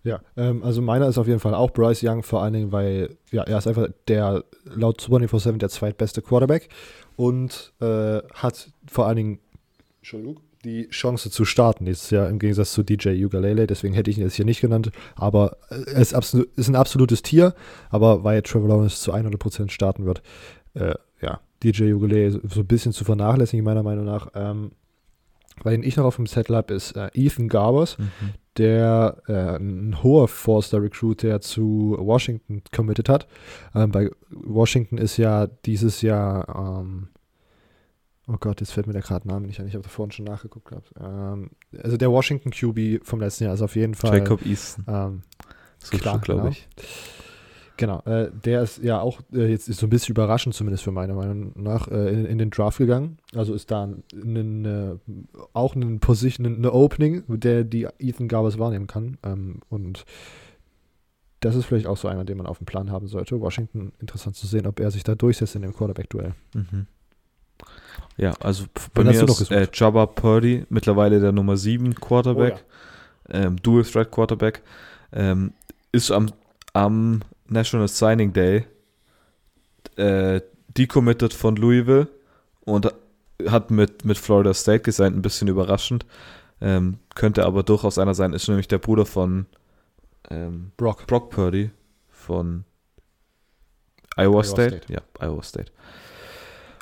Ja, 0.05 0.21
ähm, 0.37 0.63
also 0.63 0.83
meiner 0.83 1.09
ist 1.09 1.19
auf 1.19 1.27
jeden 1.27 1.41
Fall 1.41 1.55
auch 1.55 1.73
Bryce 1.73 2.05
Young, 2.05 2.23
vor 2.23 2.43
allen 2.43 2.53
Dingen, 2.53 2.73
weil 2.73 3.17
ja, 3.33 3.43
er 3.43 3.59
ist 3.59 3.67
einfach 3.67 3.89
der 4.07 4.45
laut 4.65 5.03
24-7 5.03 5.59
der 5.59 5.69
zweitbeste 5.69 6.23
Quarterback 6.23 6.69
und 7.17 7.73
äh, 7.81 8.21
hat 8.35 8.71
vor 8.87 9.07
allen 9.07 9.17
Dingen 9.17 9.39
Entschuldigung, 9.99 10.41
die 10.65 10.89
Chance 10.91 11.31
zu 11.31 11.45
starten 11.45 11.85
dieses 11.85 12.11
Jahr 12.11 12.29
im 12.29 12.39
Gegensatz 12.39 12.73
zu 12.73 12.85
DJ 12.85 13.25
Ugalele, 13.25 13.67
deswegen 13.67 13.95
hätte 13.95 14.11
ich 14.11 14.19
ihn 14.19 14.25
jetzt 14.25 14.37
hier 14.37 14.45
nicht 14.45 14.61
genannt, 14.61 14.93
aber 15.17 15.57
äh, 15.71 15.91
er 15.91 16.01
ist, 16.01 16.15
absolut, 16.15 16.49
ist 16.57 16.69
ein 16.69 16.77
absolutes 16.77 17.23
Tier, 17.23 17.55
aber 17.91 18.23
weil 18.23 18.43
Trevor 18.43 18.69
Lawrence 18.69 19.01
zu 19.01 19.13
100% 19.13 19.71
starten 19.71 20.07
wird, 20.07 20.23
äh, 20.75 20.95
ja, 21.21 21.41
DJ 21.63 21.93
Ugalele 21.93 22.31
so, 22.31 22.61
ein 22.61 22.67
bisschen 22.67 22.93
zu 22.93 23.05
vernachlässigen, 23.05 23.65
meiner 23.65 23.83
Meinung 23.83 24.05
nach. 24.05 24.29
Ähm, 24.35 24.73
weil 25.63 25.73
den 25.73 25.83
ich 25.83 25.97
noch 25.97 26.05
auf 26.05 26.17
dem 26.17 26.27
Zettel 26.27 26.57
habe, 26.57 26.75
ist 26.75 26.93
äh, 26.97 27.09
Ethan 27.15 27.49
Garbers, 27.49 27.97
der 28.59 29.23
äh, 29.27 29.57
ein 29.57 30.03
hoher 30.03 30.29
Forster-Recruit, 30.29 31.23
der 31.23 31.41
zu 31.41 31.97
Washington 31.99 32.63
committed 32.75 33.09
hat. 33.09 33.27
Ähm, 33.75 33.91
bei 33.91 34.11
Washington 34.31 34.99
ist 34.99 35.17
ja 35.17 35.47
dieses 35.47 36.03
Jahr, 36.03 36.81
ähm, 36.81 37.09
oh 38.29 38.37
Gott, 38.39 38.61
jetzt 38.61 38.73
fällt 38.73 38.87
mir 38.87 38.93
der 38.93 39.03
gerade 39.03 39.27
Name 39.27 39.47
nicht 39.47 39.59
ein, 39.61 39.67
ich 39.67 39.75
habe 39.75 39.83
da 39.83 39.89
vorhin 39.89 40.13
schon 40.13 40.27
nachgeguckt 40.27 40.69
gehabt. 40.69 40.93
Ähm, 41.01 41.51
also 41.83 41.97
der 41.97 42.11
Washington 42.11 42.51
QB 42.51 43.05
vom 43.07 43.21
letzten 43.21 43.45
Jahr 43.45 43.55
ist 43.55 43.63
auf 43.63 43.77
jeden 43.77 43.95
Fall. 43.95 44.19
Jacob 44.19 44.45
Easton, 44.45 44.85
Ähm, 44.89 45.23
so 45.79 45.97
klar, 45.97 46.19
glaube 46.19 46.43
genau. 46.43 46.53
ich. 46.53 46.69
Genau, 46.77 46.89
äh, 47.83 48.31
der 48.45 48.63
ist 48.63 48.83
ja 48.83 49.01
auch 49.01 49.21
äh, 49.33 49.47
jetzt 49.47 49.69
ist 49.69 49.81
so 49.81 49.87
ein 49.87 49.91
bisschen 49.91 50.13
überraschend, 50.15 50.55
zumindest 50.55 50.85
für 50.85 50.93
meine 50.93 51.15
Meinung 51.15 51.53
nach, 51.55 51.89
äh, 51.89 52.13
in, 52.13 52.27
in 52.27 52.39
den 52.39 52.51
Draft 52.51 52.79
gegangen. 52.79 53.19
Also 53.35 53.55
ist 53.55 53.71
da 53.71 53.85
ein, 53.85 54.03
ein, 54.15 54.65
äh, 54.65 54.95
auch 55.53 55.75
eine 55.75 55.99
Position, 55.99 56.47
eine 56.47 56.73
Opening, 56.73 57.25
mit 57.27 57.45
der 57.45 57.65
die 57.65 57.87
Ethan 57.99 58.29
Garbers 58.29 58.59
wahrnehmen 58.59 58.87
kann. 58.87 59.19
Ähm, 59.23 59.61
und 59.69 60.05
das 61.41 61.55
ist 61.55 61.67
vielleicht 61.67 61.87
auch 61.87 61.97
so 61.97 62.09
einer, 62.09 62.25
den 62.25 62.39
man 62.39 62.47
auf 62.47 62.59
dem 62.59 62.67
Plan 62.67 62.91
haben 62.91 63.09
sollte. 63.09 63.41
Washington, 63.41 63.93
interessant 64.01 64.37
zu 64.37 64.47
sehen, 64.47 64.67
ob 64.67 64.81
er 64.81 64.91
sich 64.91 65.05
da 65.05 65.15
durchsetzt 65.15 65.55
in 65.55 65.63
dem 65.63 65.75
Quarterback-Duell. 65.75 66.35
Mhm. 66.55 66.87
Ja, 68.17 68.33
also 68.41 68.65
bei 68.95 69.05
mir 69.05 69.11
ist 69.11 69.51
äh, 69.51 69.69
Jabba 69.73 70.07
Purdy 70.07 70.65
mittlerweile 70.71 71.21
der 71.21 71.33
Nummer 71.33 71.57
7 71.57 71.95
Quarterback, 71.95 72.65
ähm, 73.29 73.57
Dual 73.63 73.85
Threat 73.85 74.11
Quarterback, 74.11 74.63
ähm, 75.13 75.53
ist 75.93 76.11
am, 76.11 76.31
am 76.73 77.21
National 77.49 77.89
Signing 77.89 78.33
Day 78.33 78.67
äh, 79.97 80.41
decommitted 80.77 81.33
von 81.33 81.57
Louisville 81.57 82.09
und 82.65 82.93
hat 83.47 83.71
mit, 83.71 84.05
mit 84.05 84.19
Florida 84.19 84.55
State 84.55 84.81
gesigned, 84.81 85.17
ein 85.17 85.23
bisschen 85.23 85.49
überraschend. 85.49 86.07
Ähm, 86.61 86.99
könnte 87.15 87.45
aber 87.45 87.63
durchaus 87.63 87.99
einer 87.99 88.15
sein, 88.15 88.33
ist 88.33 88.49
nämlich 88.49 88.69
der 88.69 88.79
Bruder 88.79 89.05
von 89.05 89.47
ähm, 90.31 90.73
Brock. 90.77 91.07
Brock 91.07 91.31
Purdy 91.31 91.71
von 92.09 92.65
Iowa, 94.17 94.39
Iowa 94.39 94.45
State. 94.45 94.77
State. 94.79 94.93
Ja, 94.93 95.01
Iowa 95.21 95.43
State. 95.43 95.73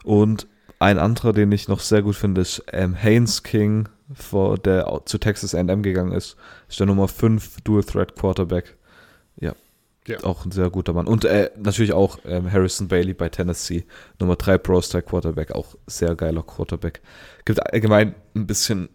Und 0.04 0.46
ein 0.78 0.98
anderer, 0.98 1.32
den 1.32 1.50
ich 1.50 1.68
noch 1.68 1.80
sehr 1.80 2.02
gut 2.02 2.14
finde, 2.14 2.40
ist 2.40 2.62
ähm, 2.72 2.94
Haynes 2.94 3.42
King 3.42 3.88
vor, 4.12 4.58
der 4.58 5.02
zu 5.06 5.18
Texas 5.18 5.54
A&M 5.54 5.82
gegangen 5.82 6.12
ist, 6.12 6.36
ist 6.68 6.78
der 6.78 6.86
Nummer 6.86 7.08
5 7.08 7.62
Dual 7.62 7.82
Threat 7.82 8.14
Quarterback. 8.14 8.76
Ja, 9.36 9.54
ja. 10.06 10.22
Auch 10.22 10.44
ein 10.44 10.50
sehr 10.50 10.70
guter 10.70 10.92
Mann. 10.92 11.06
Und 11.06 11.24
äh, 11.24 11.50
natürlich 11.56 11.92
auch 11.92 12.18
ähm, 12.24 12.50
Harrison 12.52 12.88
Bailey 12.88 13.14
bei 13.14 13.28
Tennessee, 13.28 13.84
Nummer 14.20 14.36
3 14.36 14.58
Pro 14.58 14.80
Style 14.82 15.02
Quarterback, 15.02 15.52
auch 15.52 15.74
sehr 15.86 16.14
geiler 16.14 16.42
Quarterback. 16.42 17.00
Gibt 17.44 17.72
allgemein 17.72 18.14
ein 18.34 18.46
bisschen 18.46 18.90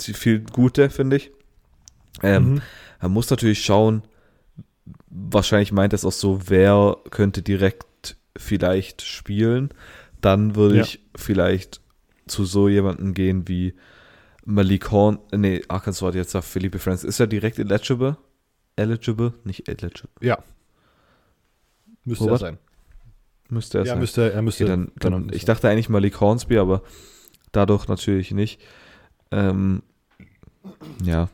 viel 0.00 0.40
Gute, 0.40 0.90
finde 0.90 1.16
ich. 1.16 1.32
Ähm, 2.22 2.54
mhm. 2.54 2.62
Man 3.00 3.12
muss 3.12 3.30
natürlich 3.30 3.64
schauen, 3.64 4.02
wahrscheinlich 5.08 5.72
meint 5.72 5.92
es 5.92 6.04
auch 6.04 6.12
so, 6.12 6.40
wer 6.46 6.96
könnte 7.10 7.42
direkt 7.42 8.16
vielleicht 8.36 9.02
spielen. 9.02 9.70
Dann 10.20 10.54
würde 10.54 10.76
ja. 10.76 10.82
ich 10.82 11.00
vielleicht 11.16 11.80
zu 12.26 12.44
so 12.44 12.68
jemandem 12.68 13.14
gehen 13.14 13.48
wie 13.48 13.74
Malik 14.44 14.92
Horn, 14.92 15.18
nee, 15.32 15.62
Arkansas 15.66 16.06
hat 16.06 16.14
jetzt 16.14 16.30
sagt 16.30 16.44
Philippe 16.44 16.78
Franz. 16.78 17.02
Ist 17.02 17.18
er 17.18 17.26
direkt 17.26 17.58
eligible? 17.58 18.16
Eligible, 18.76 19.34
nicht 19.44 19.68
eligible. 19.68 20.10
Ja. 20.20 20.38
Müsste 22.04 22.24
Robert? 22.24 22.42
er 22.42 22.46
sein. 22.46 22.58
Müsste 23.48 23.78
er 23.78 23.84
ja, 23.84 23.92
sein. 23.92 23.98
Müsste, 23.98 24.32
er 24.32 24.42
müsste. 24.42 24.64
Okay, 24.64 24.70
dann, 24.70 24.92
dann, 24.96 25.22
genau, 25.22 25.34
ich 25.34 25.44
dachte 25.44 25.68
eigentlich 25.68 25.88
Malik 25.88 26.20
Hornsby, 26.20 26.58
aber 26.58 26.82
dadurch 27.52 27.88
natürlich 27.88 28.30
nicht. 28.32 28.60
Ähm, 29.30 29.82
ja, 31.02 31.28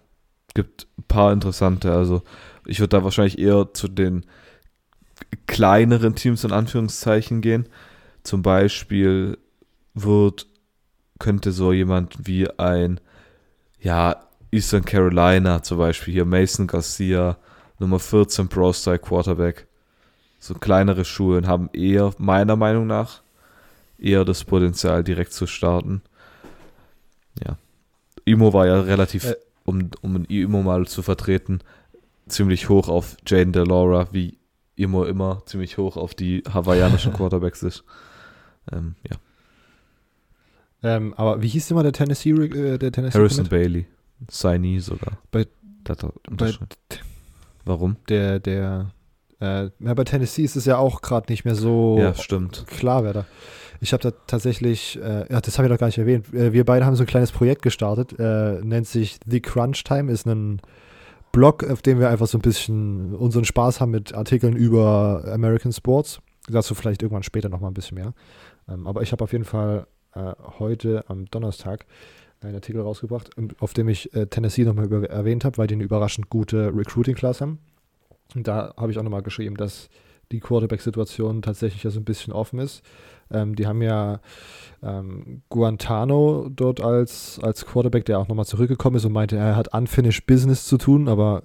gibt 0.55 0.87
ein 0.99 1.05
paar 1.05 1.33
interessante. 1.33 1.93
Also 1.93 2.23
ich 2.67 2.81
würde 2.81 2.97
da 2.97 3.05
wahrscheinlich 3.05 3.39
eher 3.39 3.73
zu 3.73 3.89
den 3.89 4.25
kleineren 5.47 6.15
Teams 6.15 6.45
in 6.45 6.53
Anführungszeichen 6.53 7.41
gehen. 7.41 7.69
Zum 8.23 8.43
Beispiel 8.43 9.39
wird, 9.95 10.47
könnte 11.19 11.53
so 11.53 11.73
jemand 11.73 12.27
wie 12.27 12.49
ein, 12.59 13.01
ja, 13.81 14.29
Eastern 14.53 14.85
Carolina 14.85 15.63
zum 15.63 15.79
Beispiel, 15.79 16.13
hier 16.15 16.25
Mason 16.27 16.67
Garcia, 16.67 17.39
Nummer 17.79 17.99
14 17.99 18.49
Pro 18.49 18.73
Style 18.73 18.99
Quarterback. 18.99 19.67
So 20.39 20.55
kleinere 20.55 21.05
Schulen 21.05 21.47
haben 21.47 21.71
eher, 21.73 22.13
meiner 22.19 22.55
Meinung 22.55 22.87
nach, 22.87 23.23
eher 23.99 24.25
das 24.25 24.45
Potenzial, 24.45 25.03
direkt 25.03 25.33
zu 25.33 25.47
starten. 25.47 26.03
Ja. 27.45 27.57
Imo 28.25 28.53
war 28.53 28.67
ja 28.67 28.81
relativ, 28.83 29.25
äh, 29.25 29.37
um, 29.65 29.91
um 30.03 30.25
Imo 30.27 30.63
mal 30.63 30.87
zu 30.87 31.03
vertreten, 31.03 31.61
ziemlich 32.29 32.69
hoch 32.69 32.89
auf 32.89 33.17
Jaden 33.27 33.53
Delora, 33.53 34.09
wie 34.13 34.37
Imo 34.77 35.05
immer 35.05 35.43
ziemlich 35.47 35.79
hoch 35.79 35.97
auf 35.97 36.15
die 36.15 36.43
hawaiianischen 36.53 37.13
Quarterbacks 37.15 37.63
ist. 37.63 37.85
Ähm, 38.71 38.97
ja. 39.09 39.17
Ähm, 40.83 41.15
aber 41.15 41.41
wie 41.41 41.49
hieß 41.49 41.71
immer 41.71 41.83
der 41.83 41.93
Tennessee, 41.93 42.31
äh, 42.31 42.79
der 42.79 42.93
Tennessee 42.93 43.19
Harrison 43.19 43.49
Bailey. 43.49 43.87
Sei 44.31 44.79
sogar. 44.81 45.19
Bei, 45.31 45.47
bei 45.85 46.53
Warum? 47.65 47.97
Der, 48.09 48.41
der, 48.41 48.93
äh, 49.41 49.71
ja, 49.79 49.95
bei 49.95 50.05
Tennessee 50.05 50.43
ist 50.43 50.57
es 50.57 50.65
ja 50.65 50.79
auch 50.79 51.03
gerade 51.03 51.31
nicht 51.31 51.45
mehr 51.45 51.55
so 51.55 51.97
ja, 51.99 52.15
stimmt. 52.15 52.65
klar, 52.67 53.05
wer 53.05 53.13
da. 53.13 53.27
Ich 53.81 53.93
habe 53.93 54.03
da 54.03 54.13
tatsächlich, 54.29 54.97
äh, 55.03 55.33
ja, 55.33 55.41
das 55.41 55.59
habe 55.59 55.67
ich 55.67 55.73
noch 55.73 55.79
gar 55.79 55.89
nicht 55.89 55.99
erwähnt. 55.99 56.33
Äh, 56.33 56.53
wir 56.53 56.65
beide 56.65 56.87
haben 56.87 56.95
so 56.95 57.03
ein 57.03 57.09
kleines 57.09 57.33
Projekt 57.33 57.63
gestartet, 57.63 58.19
äh, 58.19 58.61
nennt 58.63 58.87
sich 58.87 59.19
The 59.27 59.41
Crunch 59.41 59.83
Time, 59.85 60.11
ist 60.13 60.27
ein 60.27 60.61
Blog, 61.33 61.65
auf 61.69 61.83
dem 61.83 61.99
wir 61.99 62.09
einfach 62.09 62.27
so 62.27 62.39
ein 62.39 62.43
bisschen 62.43 63.15
unseren 63.15 63.45
Spaß 63.45 63.81
haben 63.81 63.91
mit 63.91 64.15
Artikeln 64.15 64.55
über 64.55 65.25
American 65.33 65.73
Sports. 65.73 66.21
Dazu 66.49 66.75
vielleicht 66.75 67.03
irgendwann 67.03 67.23
später 67.23 67.49
nochmal 67.49 67.71
ein 67.71 67.75
bisschen 67.75 67.97
mehr. 67.97 68.13
Ähm, 68.69 68.87
aber 68.87 69.03
ich 69.03 69.13
habe 69.13 69.25
auf 69.25 69.33
jeden 69.33 69.45
Fall 69.45 69.87
äh, 70.15 70.33
heute 70.59 71.05
am 71.09 71.27
Donnerstag 71.27 71.87
einen 72.43 72.55
Artikel 72.55 72.81
rausgebracht, 72.81 73.31
auf 73.61 73.73
dem 73.73 73.89
ich 73.89 74.15
äh, 74.15 74.27
Tennessee 74.27 74.65
nochmal 74.65 75.05
erwähnt 75.05 75.45
habe, 75.45 75.59
weil 75.59 75.67
die 75.67 75.75
eine 75.75 75.85
überraschend 75.85 76.31
gute 76.31 76.75
Recruiting-Class 76.75 77.41
haben. 77.41 77.59
Und 78.35 78.49
da 78.49 78.75
habe 78.77 78.91
ich 78.91 78.99
auch 78.99 79.03
nochmal 79.03 79.23
geschrieben, 79.23 79.57
dass 79.57 79.89
die 80.31 80.41
Quarterback-Situation 80.41 81.43
tatsächlich 81.43 81.83
ja 81.83 81.91
so 81.91 82.01
ein 82.01 82.05
bisschen 82.05 82.33
offen 82.33 82.59
ist. 82.59 82.83
Ähm, 83.31 83.55
die 83.55 83.67
haben 83.67 83.83
ja 83.83 84.21
ähm, 84.83 85.43
Guantano 85.49 86.49
dort 86.51 86.81
als, 86.81 87.39
als 87.43 87.67
Quarterback, 87.67 88.05
der 88.07 88.19
auch 88.19 88.29
nochmal 88.29 88.47
zurückgekommen 88.47 88.97
ist 88.97 89.05
und 89.05 89.13
meinte, 89.13 89.37
er 89.37 89.57
hat 89.57 89.75
unfinished 89.75 90.27
Business 90.27 90.67
zu 90.67 90.79
tun, 90.79 91.09
aber 91.09 91.43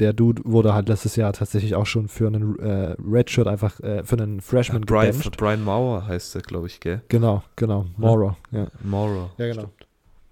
der 0.00 0.12
Dude 0.12 0.42
wurde 0.44 0.74
halt 0.74 0.88
letztes 0.88 1.16
Jahr 1.16 1.32
tatsächlich 1.32 1.74
auch 1.76 1.86
schon 1.86 2.08
für 2.08 2.26
einen 2.26 2.58
äh, 2.58 2.96
Redshirt 2.98 3.46
einfach, 3.46 3.78
äh, 3.80 4.02
für 4.04 4.16
einen 4.16 4.40
Freshman 4.40 4.82
ja, 4.82 4.86
Brian, 4.86 5.20
Brian 5.36 5.64
Maurer 5.64 6.06
heißt 6.06 6.34
der, 6.34 6.42
glaube 6.42 6.66
ich, 6.66 6.80
gell? 6.80 7.02
Genau, 7.08 7.42
genau, 7.56 7.86
Maurer, 7.96 8.36
ja. 8.50 8.66
Maurer. 8.82 9.30
Ja, 9.38 9.46
genau. 9.46 9.62
Stimmt. 9.62 9.83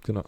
Genau. 0.05 0.24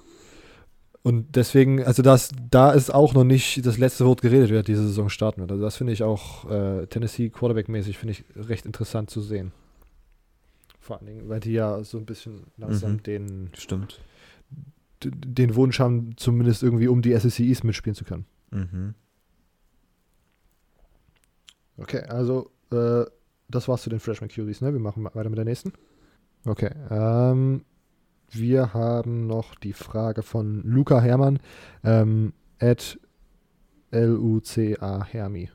Und 1.02 1.36
deswegen, 1.36 1.84
also 1.84 2.02
das, 2.02 2.32
da 2.50 2.72
ist 2.72 2.92
auch 2.92 3.12
noch 3.12 3.24
nicht 3.24 3.66
das 3.66 3.76
letzte 3.76 4.06
Wort 4.06 4.22
geredet, 4.22 4.48
wer 4.48 4.62
diese 4.62 4.86
Saison 4.86 5.10
starten 5.10 5.42
wird. 5.42 5.52
Also 5.52 5.62
das 5.62 5.76
finde 5.76 5.92
ich 5.92 6.02
auch 6.02 6.50
äh, 6.50 6.86
Tennessee 6.86 7.28
Quarterback-mäßig, 7.28 7.98
finde 7.98 8.12
ich 8.12 8.24
recht 8.34 8.64
interessant 8.64 9.10
zu 9.10 9.20
sehen. 9.20 9.52
Vor 10.80 10.96
allen 10.96 11.06
Dingen, 11.06 11.28
weil 11.28 11.40
die 11.40 11.52
ja 11.52 11.84
so 11.84 11.98
ein 11.98 12.06
bisschen 12.06 12.44
langsam 12.56 12.92
mhm. 12.92 13.02
den, 13.02 13.50
Stimmt. 13.54 14.00
den 15.02 15.54
Wunsch 15.56 15.78
haben, 15.78 16.16
zumindest 16.16 16.62
irgendwie 16.62 16.88
um 16.88 17.02
die 17.02 17.14
SEC 17.18 17.40
East 17.40 17.64
mitspielen 17.64 17.94
zu 17.94 18.04
können. 18.04 18.24
Mhm. 18.50 18.94
Okay, 21.76 22.00
also 22.04 22.50
äh, 22.70 23.04
das 23.48 23.68
war's 23.68 23.82
zu 23.82 23.90
den 23.90 24.00
Freshman 24.00 24.30
QBs, 24.30 24.62
ne? 24.62 24.72
Wir 24.72 24.80
machen 24.80 25.04
weiter 25.04 25.28
mit 25.28 25.36
der 25.36 25.44
nächsten. 25.44 25.72
Okay, 26.46 26.70
ähm, 26.90 27.64
wir 28.36 28.74
haben 28.74 29.26
noch 29.26 29.54
die 29.54 29.72
Frage 29.72 30.22
von 30.22 30.62
Luca 30.64 31.00
Hermann, 31.00 31.38
ähm, 31.82 32.32
at 32.58 32.98
L-U-C-A 33.90 35.04
Hermi. 35.04 35.50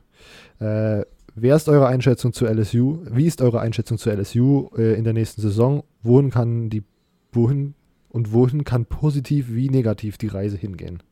Äh, 0.58 1.02
wer 1.34 1.56
ist 1.56 1.68
eure 1.68 1.86
Einschätzung 1.86 2.32
zu 2.32 2.46
LSU? 2.46 3.00
Wie 3.10 3.26
ist 3.26 3.42
eure 3.42 3.60
Einschätzung 3.60 3.98
zu 3.98 4.10
LSU 4.10 4.70
äh, 4.76 4.94
in 4.94 5.04
der 5.04 5.12
nächsten 5.12 5.40
Saison? 5.40 5.84
Wohin 6.02 6.30
kann 6.30 6.70
die, 6.70 6.82
wohin 7.32 7.74
und 8.08 8.32
wohin 8.32 8.64
kann 8.64 8.86
positiv 8.86 9.46
wie 9.50 9.68
negativ 9.68 10.18
die 10.18 10.28
Reise 10.28 10.56
hingehen? 10.56 11.02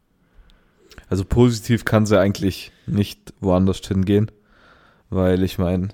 Also 1.08 1.24
positiv 1.24 1.84
kann 1.84 2.06
sie 2.06 2.18
eigentlich 2.18 2.72
nicht 2.86 3.34
woanders 3.40 3.78
hingehen, 3.78 4.30
weil 5.10 5.42
ich 5.42 5.58
meine, 5.58 5.88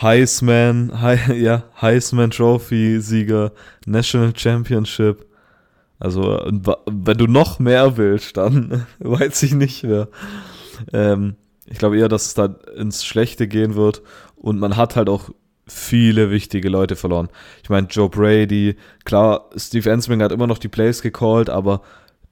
Heisman, 0.00 0.92
He 1.00 1.34
ja, 1.42 1.64
Heisman 1.80 2.30
Trophy 2.30 3.00
Sieger, 3.00 3.52
National 3.86 4.32
Championship. 4.36 5.26
Also, 5.98 6.40
wenn 6.86 7.18
du 7.18 7.26
noch 7.26 7.58
mehr 7.58 7.96
willst, 7.96 8.36
dann 8.36 8.86
weiß 8.98 9.42
ich 9.44 9.54
nicht 9.54 9.84
mehr. 9.84 10.08
Ähm, 10.92 11.36
ich 11.66 11.78
glaube 11.78 11.98
eher, 11.98 12.08
dass 12.08 12.26
es 12.26 12.34
da 12.34 12.46
ins 12.76 13.04
Schlechte 13.04 13.46
gehen 13.46 13.76
wird. 13.76 14.02
Und 14.34 14.58
man 14.58 14.76
hat 14.76 14.96
halt 14.96 15.08
auch 15.08 15.30
viele 15.66 16.30
wichtige 16.30 16.68
Leute 16.68 16.96
verloren. 16.96 17.28
Ich 17.62 17.70
meine, 17.70 17.86
Joe 17.88 18.08
Brady, 18.08 18.76
klar, 19.04 19.48
Steve 19.56 19.90
Ensminger 19.90 20.24
hat 20.24 20.32
immer 20.32 20.48
noch 20.48 20.58
die 20.58 20.68
Plays 20.68 21.02
gecallt, 21.02 21.48
aber 21.48 21.82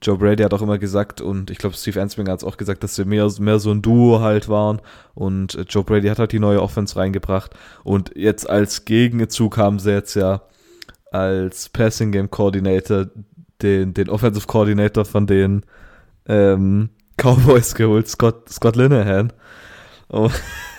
Joe 0.01 0.17
Brady 0.17 0.43
hat 0.43 0.53
auch 0.53 0.61
immer 0.61 0.79
gesagt, 0.79 1.21
und 1.21 1.51
ich 1.51 1.59
glaube, 1.59 1.75
Steve 1.75 1.99
Ensminger 1.99 2.31
hat 2.31 2.39
es 2.39 2.43
auch 2.43 2.57
gesagt, 2.57 2.83
dass 2.83 2.95
sie 2.95 3.05
mehr, 3.05 3.29
mehr 3.39 3.59
so 3.59 3.71
ein 3.71 3.81
Duo 3.81 4.19
halt 4.19 4.49
waren. 4.49 4.81
Und 5.13 5.55
äh, 5.55 5.61
Joe 5.61 5.83
Brady 5.83 6.07
hat 6.07 6.19
halt 6.19 6.31
die 6.31 6.39
neue 6.39 6.61
Offense 6.61 6.95
reingebracht. 6.95 7.51
Und 7.83 8.11
jetzt 8.15 8.49
als 8.49 8.85
Gegenzug 8.85 9.57
haben 9.57 9.79
sie 9.79 9.91
jetzt 9.91 10.15
ja 10.15 10.41
als 11.11 11.69
Passing 11.69 12.11
Game 12.11 12.31
Coordinator 12.31 13.07
den, 13.61 13.93
den 13.93 14.09
Offensive 14.09 14.47
Coordinator 14.47 15.05
von 15.05 15.27
den 15.27 15.63
ähm, 16.27 16.89
Cowboys 17.17 17.75
geholt, 17.75 18.07
Scott, 18.07 18.49
Scott 18.49 18.75
Linehan. 18.75 19.31
Oh. 20.09 20.29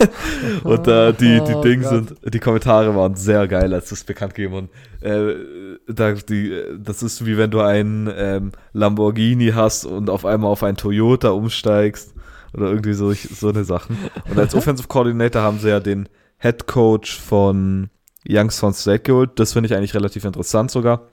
und 0.64 0.88
äh, 0.88 1.12
die, 1.14 1.40
die 1.40 1.54
oh, 1.54 1.62
Dinge 1.62 1.88
sind, 1.88 2.14
die 2.34 2.38
Kommentare 2.38 2.94
waren 2.94 3.14
sehr 3.14 3.48
geil, 3.48 3.72
als 3.72 3.88
das 3.88 4.04
bekannt 4.04 4.34
gegeben 4.34 4.52
wurde. 4.52 4.68
Äh, 5.00 5.61
da, 5.86 6.12
die, 6.12 6.62
das 6.78 7.02
ist 7.02 7.24
wie 7.26 7.36
wenn 7.36 7.50
du 7.50 7.60
einen 7.60 8.10
ähm, 8.14 8.52
Lamborghini 8.72 9.52
hast 9.54 9.84
und 9.84 10.10
auf 10.10 10.24
einmal 10.24 10.50
auf 10.50 10.62
einen 10.62 10.76
Toyota 10.76 11.30
umsteigst 11.30 12.14
oder 12.54 12.70
irgendwie 12.70 12.94
so, 12.94 13.12
so 13.12 13.48
eine 13.48 13.64
Sachen. 13.64 13.96
Und 14.28 14.38
als 14.38 14.54
Offensive 14.56 14.88
Coordinator 14.88 15.42
haben 15.42 15.58
sie 15.58 15.68
ja 15.68 15.80
den 15.80 16.08
Head 16.38 16.66
Coach 16.66 17.18
von 17.18 17.90
Youngstown 18.28 18.74
State 18.74 19.04
geholt. 19.04 19.30
Das 19.36 19.52
finde 19.52 19.68
ich 19.68 19.74
eigentlich 19.74 19.94
relativ 19.94 20.24
interessant 20.24 20.70
sogar. 20.70 21.08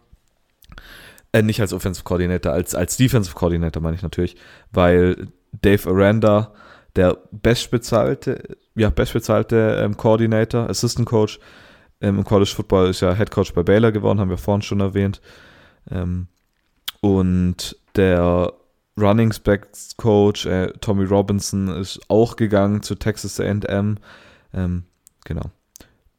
Äh, 1.31 1.43
nicht 1.43 1.61
als 1.61 1.73
Offensive 1.73 2.03
Coordinator, 2.03 2.51
als, 2.51 2.73
als 2.75 2.97
Defensive 2.97 3.35
Coordinator 3.35 3.81
meine 3.81 3.95
ich 3.95 4.01
natürlich, 4.01 4.35
weil 4.71 5.27
Dave 5.51 5.89
Aranda 5.89 6.53
der 6.95 7.17
bestbezahlte, 7.31 8.57
ja, 8.75 8.89
bestbezahlte 8.89 9.79
ähm, 9.83 9.95
Coordinator, 9.95 10.69
Assistant 10.69 11.07
Coach 11.07 11.39
im 11.99 12.23
College 12.23 12.51
Football 12.55 12.89
ist 12.89 13.01
ja 13.01 13.13
Head 13.13 13.31
Coach 13.31 13.53
bei 13.53 13.63
Baylor 13.63 13.91
geworden, 13.91 14.19
haben 14.19 14.29
wir 14.29 14.37
vorhin 14.37 14.61
schon 14.61 14.79
erwähnt. 14.79 15.21
Ähm, 15.91 16.27
und 17.01 17.75
der 17.95 18.53
Running 18.97 19.33
Backs 19.43 19.95
Coach 19.97 20.45
äh, 20.45 20.71
Tommy 20.81 21.05
Robinson 21.05 21.69
ist 21.69 21.99
auch 22.09 22.35
gegangen 22.35 22.81
zu 22.81 22.95
Texas 22.95 23.39
A&M. 23.39 23.97
Ähm, 24.53 24.83
genau. 25.25 25.51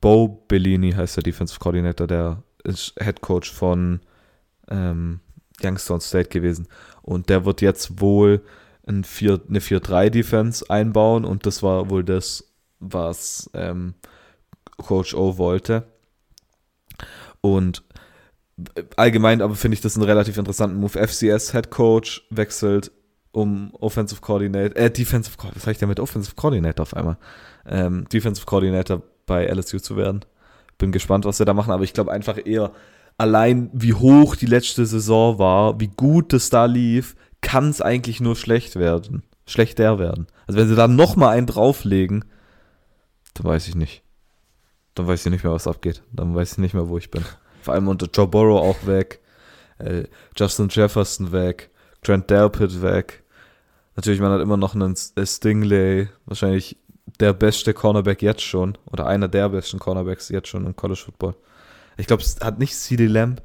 Bo 0.00 0.44
Bellini 0.48 0.92
heißt 0.92 1.16
der 1.16 1.22
Defensive 1.22 1.60
Coordinator, 1.60 2.06
der 2.06 2.42
ist 2.64 2.94
Head 2.98 3.20
Coach 3.20 3.52
von 3.52 4.00
ähm, 4.70 5.20
Youngstown 5.62 6.00
State 6.00 6.30
gewesen. 6.30 6.68
Und 7.02 7.28
der 7.28 7.44
wird 7.44 7.60
jetzt 7.60 8.00
wohl 8.00 8.42
ein 8.86 9.04
4, 9.04 9.40
eine 9.48 9.60
4-3-Defense 9.60 10.68
einbauen 10.70 11.24
und 11.24 11.46
das 11.46 11.62
war 11.62 11.90
wohl 11.90 12.04
das, 12.04 12.52
was 12.78 13.50
ähm, 13.54 13.94
Coach 14.82 15.14
O 15.14 15.38
wollte. 15.38 15.84
Und 17.40 17.82
allgemein 18.96 19.42
aber 19.42 19.54
finde 19.54 19.74
ich 19.74 19.80
das 19.80 19.96
einen 19.96 20.04
relativ 20.04 20.36
interessanten 20.36 20.78
Move. 20.78 20.98
FCS 21.06 21.52
Head 21.52 21.70
Coach 21.70 22.26
wechselt 22.30 22.92
um 23.32 23.72
Offensive 23.74 24.20
Coordinator, 24.20 24.76
äh, 24.76 24.90
Defensive, 24.90 25.36
was 25.54 25.62
sag 25.62 25.72
ich 25.72 25.78
denn 25.78 25.88
mit 25.88 26.00
Offensive 26.00 26.34
Coordinator 26.34 26.82
auf 26.82 26.94
einmal? 26.94 27.16
Ähm, 27.66 28.06
Defensive 28.12 28.44
Coordinator 28.46 29.02
bei 29.26 29.46
LSU 29.46 29.78
zu 29.78 29.96
werden. 29.96 30.24
Bin 30.78 30.92
gespannt, 30.92 31.24
was 31.24 31.36
sie 31.36 31.44
da 31.44 31.54
machen, 31.54 31.70
aber 31.70 31.84
ich 31.84 31.92
glaube 31.92 32.10
einfach 32.10 32.38
eher 32.44 32.72
allein, 33.18 33.70
wie 33.72 33.94
hoch 33.94 34.34
die 34.34 34.46
letzte 34.46 34.86
Saison 34.86 35.38
war, 35.38 35.78
wie 35.78 35.88
gut 35.88 36.32
das 36.32 36.50
da 36.50 36.64
lief, 36.64 37.14
kann 37.40 37.70
es 37.70 37.80
eigentlich 37.80 38.20
nur 38.20 38.34
schlecht 38.34 38.76
werden. 38.76 39.22
Schlechter 39.46 39.98
werden. 39.98 40.26
Also 40.46 40.58
wenn 40.58 40.68
sie 40.68 40.76
da 40.76 40.88
nochmal 40.88 41.36
einen 41.36 41.46
drauflegen, 41.46 42.24
dann 43.34 43.46
weiß 43.46 43.68
ich 43.68 43.74
nicht. 43.74 44.02
Dann 44.94 45.06
weiß 45.06 45.26
ich 45.26 45.32
nicht 45.32 45.44
mehr, 45.44 45.52
was 45.52 45.66
abgeht. 45.66 46.02
Dann 46.12 46.34
weiß 46.34 46.52
ich 46.52 46.58
nicht 46.58 46.74
mehr, 46.74 46.88
wo 46.88 46.98
ich 46.98 47.10
bin. 47.10 47.24
Vor 47.62 47.74
allem 47.74 47.88
unter 47.88 48.06
Joe 48.12 48.26
Burrow 48.26 48.60
auch 48.60 48.86
weg. 48.86 49.20
Äh, 49.78 50.04
Justin 50.36 50.68
Jefferson 50.68 51.32
weg. 51.32 51.70
Trent 52.02 52.30
Delpit 52.30 52.82
weg. 52.82 53.22
Natürlich, 53.96 54.20
man 54.20 54.32
hat 54.32 54.40
immer 54.40 54.56
noch 54.56 54.74
einen 54.74 54.94
Stingley, 54.96 56.08
wahrscheinlich 56.26 56.78
der 57.18 57.32
beste 57.32 57.74
Cornerback 57.74 58.22
jetzt 58.22 58.42
schon. 58.42 58.78
Oder 58.86 59.06
einer 59.06 59.28
der 59.28 59.48
besten 59.48 59.78
Cornerbacks 59.78 60.28
jetzt 60.28 60.48
schon 60.48 60.66
im 60.66 60.74
College 60.74 61.00
Football. 61.04 61.34
Ich 61.96 62.06
glaube, 62.06 62.22
es 62.22 62.40
hat 62.40 62.58
nicht 62.58 62.74
CD 62.74 63.06
Lamb 63.06 63.42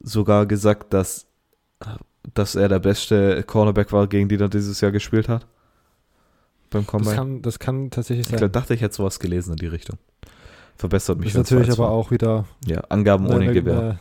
sogar 0.00 0.46
gesagt, 0.46 0.94
dass, 0.94 1.26
dass 2.32 2.54
er 2.54 2.68
der 2.68 2.78
beste 2.78 3.42
Cornerback 3.42 3.92
war, 3.92 4.06
gegen 4.06 4.28
den 4.28 4.40
er 4.40 4.48
dieses 4.48 4.80
Jahr 4.80 4.92
gespielt 4.92 5.28
hat? 5.28 5.46
Beim 6.70 6.86
Combine? 6.86 7.10
Das 7.10 7.16
kann, 7.16 7.42
das 7.42 7.58
kann 7.58 7.90
tatsächlich 7.90 8.26
sein. 8.26 8.34
Ich 8.34 8.38
glaub, 8.38 8.52
dachte, 8.52 8.74
ich 8.74 8.80
hätte 8.80 8.94
sowas 8.94 9.20
gelesen 9.20 9.52
in 9.52 9.56
die 9.56 9.66
Richtung. 9.66 9.98
Verbessert 10.76 11.18
mich. 11.18 11.32
Das 11.32 11.42
ist 11.44 11.50
natürlich 11.50 11.72
aber 11.72 11.90
auch 11.90 12.10
wieder. 12.10 12.46
Ja, 12.66 12.80
Angaben 12.88 13.26
ohne 13.26 13.50
äh, 13.50 13.54
Gewehr. 13.54 14.00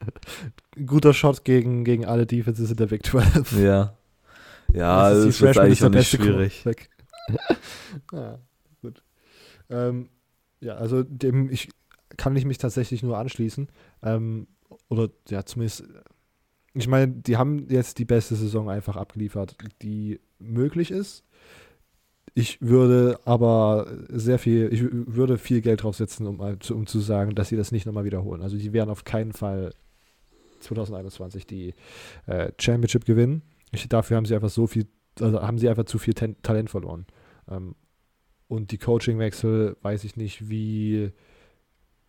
Äh, 0.00 0.84
guter 0.86 1.12
Shot 1.12 1.44
gegen, 1.44 1.84
gegen 1.84 2.04
alle 2.04 2.26
Defenses 2.26 2.70
in 2.70 2.76
der 2.76 2.86
Big 2.86 3.04
12. 3.04 3.58
Ja. 3.58 3.96
Ja, 4.72 5.10
das, 5.10 5.38
das 5.38 5.40
ist 5.40 5.58
eigentlich 5.58 5.84
auch 5.84 5.90
nicht 5.90 6.10
schwierig. 6.10 6.64
ja, 8.12 8.38
gut. 8.82 9.00
Ähm, 9.70 10.08
ja, 10.60 10.74
also 10.74 11.04
dem 11.04 11.50
ich 11.50 11.68
kann 12.16 12.36
ich 12.36 12.44
mich 12.44 12.58
tatsächlich 12.58 13.02
nur 13.02 13.16
anschließen. 13.16 13.68
Ähm, 14.02 14.48
oder 14.88 15.08
ja, 15.28 15.44
zumindest. 15.44 15.84
Ich 16.74 16.88
meine, 16.88 17.08
die 17.08 17.36
haben 17.36 17.68
jetzt 17.70 17.98
die 17.98 18.04
beste 18.04 18.34
Saison 18.34 18.68
einfach 18.68 18.96
abgeliefert, 18.96 19.56
die 19.82 20.20
möglich 20.38 20.90
ist. 20.90 21.24
Ich 22.38 22.60
würde 22.60 23.18
aber 23.24 23.86
sehr 24.10 24.38
viel, 24.38 24.70
ich 24.70 24.82
würde 24.90 25.38
viel 25.38 25.62
Geld 25.62 25.82
draufsetzen, 25.82 26.26
um, 26.26 26.38
um 26.38 26.86
zu 26.86 27.00
sagen, 27.00 27.34
dass 27.34 27.48
sie 27.48 27.56
das 27.56 27.72
nicht 27.72 27.86
nochmal 27.86 28.04
wiederholen. 28.04 28.42
Also 28.42 28.58
die 28.58 28.74
werden 28.74 28.90
auf 28.90 29.04
keinen 29.04 29.32
Fall 29.32 29.72
2021 30.60 31.46
die 31.46 31.72
äh, 32.26 32.52
Championship 32.60 33.06
gewinnen. 33.06 33.40
Ich, 33.72 33.88
dafür 33.88 34.18
haben 34.18 34.26
sie 34.26 34.34
einfach 34.34 34.50
so 34.50 34.66
viel, 34.66 34.86
also 35.18 35.40
haben 35.40 35.56
sie 35.56 35.70
einfach 35.70 35.86
zu 35.86 35.96
viel 35.96 36.12
Ten 36.12 36.36
Talent 36.42 36.68
verloren. 36.68 37.06
Ähm, 37.50 37.74
und 38.48 38.70
die 38.70 38.76
Coachingwechsel, 38.76 39.78
weiß 39.80 40.04
ich 40.04 40.16
nicht, 40.16 40.50
wie. 40.50 41.12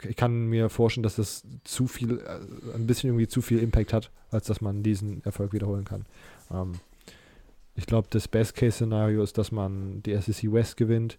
Ich 0.04 0.18
kann 0.18 0.48
mir 0.48 0.68
vorstellen, 0.68 1.04
dass 1.04 1.16
das 1.16 1.48
zu 1.64 1.88
viel, 1.88 2.20
äh, 2.20 2.76
ein 2.76 2.86
bisschen 2.86 3.12
irgendwie 3.12 3.30
zu 3.30 3.42
viel 3.42 3.60
Impact 3.60 3.94
hat, 3.94 4.12
als 4.30 4.48
dass 4.48 4.60
man 4.60 4.84
diesen 4.84 5.24
Erfolg 5.24 5.54
wiederholen 5.54 5.86
kann. 5.86 6.06
Ähm, 6.52 6.74
ich 7.78 7.86
glaube, 7.86 8.08
das 8.10 8.28
Best-Case-Szenario 8.28 9.24
ist, 9.24 9.38
dass 9.38 9.52
man 9.52 10.02
die 10.04 10.20
SEC 10.20 10.52
West 10.52 10.78
gewinnt, 10.78 11.18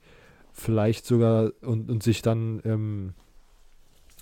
vielleicht 0.53 1.07
sogar 1.07 1.53
und, 1.63 1.89
und 1.89 2.03
sich 2.03 2.21
dann 2.21 2.61
im 2.61 3.15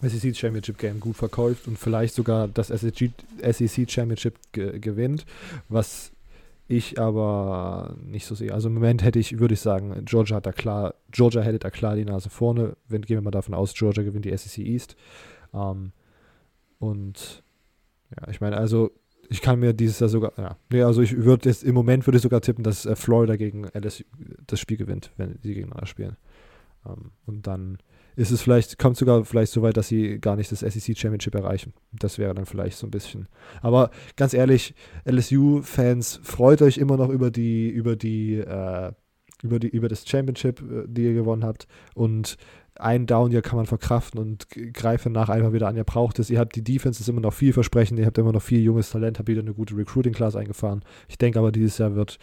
SEC 0.02 0.36
Championship 0.36 0.76
Game 0.76 1.00
gut 1.00 1.16
verkauft 1.16 1.66
und 1.66 1.78
vielleicht 1.78 2.14
sogar 2.14 2.46
das 2.46 2.68
SEC, 2.68 3.10
SEC 3.40 3.90
Championship 3.90 4.34
ge 4.52 4.78
gewinnt, 4.78 5.24
was 5.70 6.12
ich 6.68 7.00
aber 7.00 7.96
nicht 8.04 8.26
so 8.26 8.34
sehe. 8.34 8.52
Also 8.52 8.68
im 8.68 8.74
Moment 8.74 9.02
hätte 9.02 9.18
ich, 9.18 9.38
würde 9.38 9.54
ich 9.54 9.60
sagen, 9.60 10.04
Georgia 10.04 10.36
hat 10.36 10.46
da 10.46 10.52
klar, 10.52 10.94
Georgia 11.10 11.40
hätte 11.40 11.60
da 11.60 11.70
klar 11.70 11.96
die 11.96 12.04
Nase 12.04 12.28
vorne. 12.28 12.76
Wenn, 12.88 13.02
gehen 13.02 13.16
wir 13.16 13.22
mal 13.22 13.30
davon 13.30 13.54
aus, 13.54 13.72
Georgia 13.72 14.02
gewinnt 14.02 14.26
die 14.26 14.36
SEC 14.36 14.58
East. 14.58 14.96
Ähm, 15.54 15.92
und 16.78 17.42
ja, 18.10 18.28
ich 18.28 18.40
meine, 18.40 18.58
also 18.58 18.90
ich 19.28 19.40
kann 19.40 19.60
mir 19.60 19.72
dieses 19.72 20.00
Jahr 20.00 20.08
sogar, 20.08 20.32
ja, 20.36 20.56
nee, 20.70 20.82
also 20.82 21.02
ich 21.02 21.16
würde 21.16 21.48
jetzt 21.48 21.64
im 21.64 21.74
Moment 21.74 22.06
würde 22.06 22.16
ich 22.16 22.22
sogar 22.22 22.40
tippen, 22.40 22.64
dass 22.64 22.86
äh, 22.86 22.96
Florida 22.96 23.36
gegen 23.36 23.66
LSU 23.74 24.04
das 24.46 24.60
Spiel 24.60 24.76
gewinnt, 24.76 25.12
wenn 25.16 25.38
sie 25.42 25.54
gegeneinander 25.54 25.86
spielen. 25.86 26.16
Ähm, 26.86 27.12
und 27.26 27.46
dann 27.46 27.78
ist 28.16 28.30
es 28.30 28.40
vielleicht, 28.40 28.78
kommt 28.78 28.96
sogar 28.96 29.24
vielleicht 29.24 29.52
so 29.52 29.62
weit, 29.62 29.76
dass 29.76 29.88
sie 29.88 30.18
gar 30.18 30.36
nicht 30.36 30.50
das 30.50 30.60
SEC 30.60 30.96
Championship 30.96 31.34
erreichen. 31.34 31.74
Das 31.92 32.18
wäre 32.18 32.34
dann 32.34 32.46
vielleicht 32.46 32.78
so 32.78 32.86
ein 32.86 32.90
bisschen. 32.90 33.28
Aber 33.60 33.90
ganz 34.16 34.32
ehrlich, 34.32 34.74
LSU-Fans, 35.04 36.20
freut 36.22 36.62
euch 36.62 36.78
immer 36.78 36.96
noch 36.96 37.10
über 37.10 37.30
die, 37.30 37.68
über 37.68 37.94
die, 37.94 38.36
äh, 38.36 38.92
über 39.42 39.58
die, 39.58 39.68
über 39.68 39.88
das 39.88 40.08
Championship, 40.08 40.62
äh, 40.62 40.84
die 40.86 41.04
ihr 41.04 41.14
gewonnen 41.14 41.44
habt. 41.44 41.68
Und 41.94 42.38
ein 42.78 43.06
Down 43.06 43.30
hier 43.30 43.42
kann 43.42 43.56
man 43.56 43.66
verkraften 43.66 44.20
und 44.20 44.48
greife 44.50 45.10
nach 45.10 45.28
einfach 45.28 45.52
wieder 45.52 45.68
an. 45.68 45.76
Ihr 45.76 45.84
braucht 45.84 46.18
es. 46.18 46.30
Ihr 46.30 46.38
habt 46.38 46.54
die 46.56 46.62
Defense 46.62 47.00
ist 47.00 47.08
immer 47.08 47.20
noch 47.20 47.32
vielversprechend. 47.32 47.98
Ihr 47.98 48.06
habt 48.06 48.18
immer 48.18 48.32
noch 48.32 48.42
viel 48.42 48.60
junges 48.60 48.90
Talent, 48.90 49.18
habt 49.18 49.28
wieder 49.28 49.40
eine 49.40 49.54
gute 49.54 49.76
Recruiting-Class 49.76 50.36
eingefahren. 50.36 50.82
Ich 51.08 51.18
denke 51.18 51.38
aber, 51.38 51.52
dieses 51.52 51.78
Jahr 51.78 51.94
wird 51.94 52.18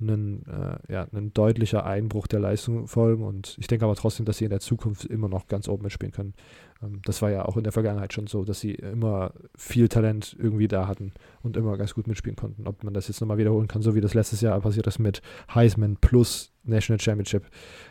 ein, 0.00 0.44
äh, 0.46 0.92
ja, 0.92 1.06
deutlicher 1.12 1.84
Einbruch 1.84 2.26
der 2.26 2.40
Leistung 2.40 2.86
folgen 2.86 3.24
und 3.24 3.56
ich 3.58 3.66
denke 3.66 3.84
aber 3.84 3.96
trotzdem, 3.96 4.26
dass 4.26 4.38
sie 4.38 4.44
in 4.44 4.50
der 4.50 4.60
Zukunft 4.60 5.04
immer 5.04 5.28
noch 5.28 5.46
ganz 5.46 5.68
oben 5.68 5.82
mitspielen 5.82 6.12
können. 6.12 6.34
Ähm, 6.82 7.00
das 7.04 7.22
war 7.22 7.30
ja 7.30 7.44
auch 7.44 7.56
in 7.56 7.64
der 7.64 7.72
Vergangenheit 7.72 8.12
schon 8.12 8.26
so, 8.26 8.44
dass 8.44 8.60
sie 8.60 8.74
immer 8.74 9.32
viel 9.56 9.88
Talent 9.88 10.36
irgendwie 10.38 10.68
da 10.68 10.86
hatten 10.86 11.12
und 11.42 11.56
immer 11.56 11.76
ganz 11.76 11.94
gut 11.94 12.06
mitspielen 12.06 12.36
konnten. 12.36 12.66
Ob 12.66 12.84
man 12.84 12.94
das 12.94 13.08
jetzt 13.08 13.20
nochmal 13.20 13.38
wiederholen 13.38 13.68
kann, 13.68 13.82
so 13.82 13.94
wie 13.94 14.00
das 14.00 14.14
letztes 14.14 14.40
Jahr 14.40 14.60
passiert 14.60 14.86
ist 14.86 14.98
mit 14.98 15.22
Heisman 15.54 15.96
plus 15.96 16.52
National 16.64 17.00
Championship. 17.00 17.44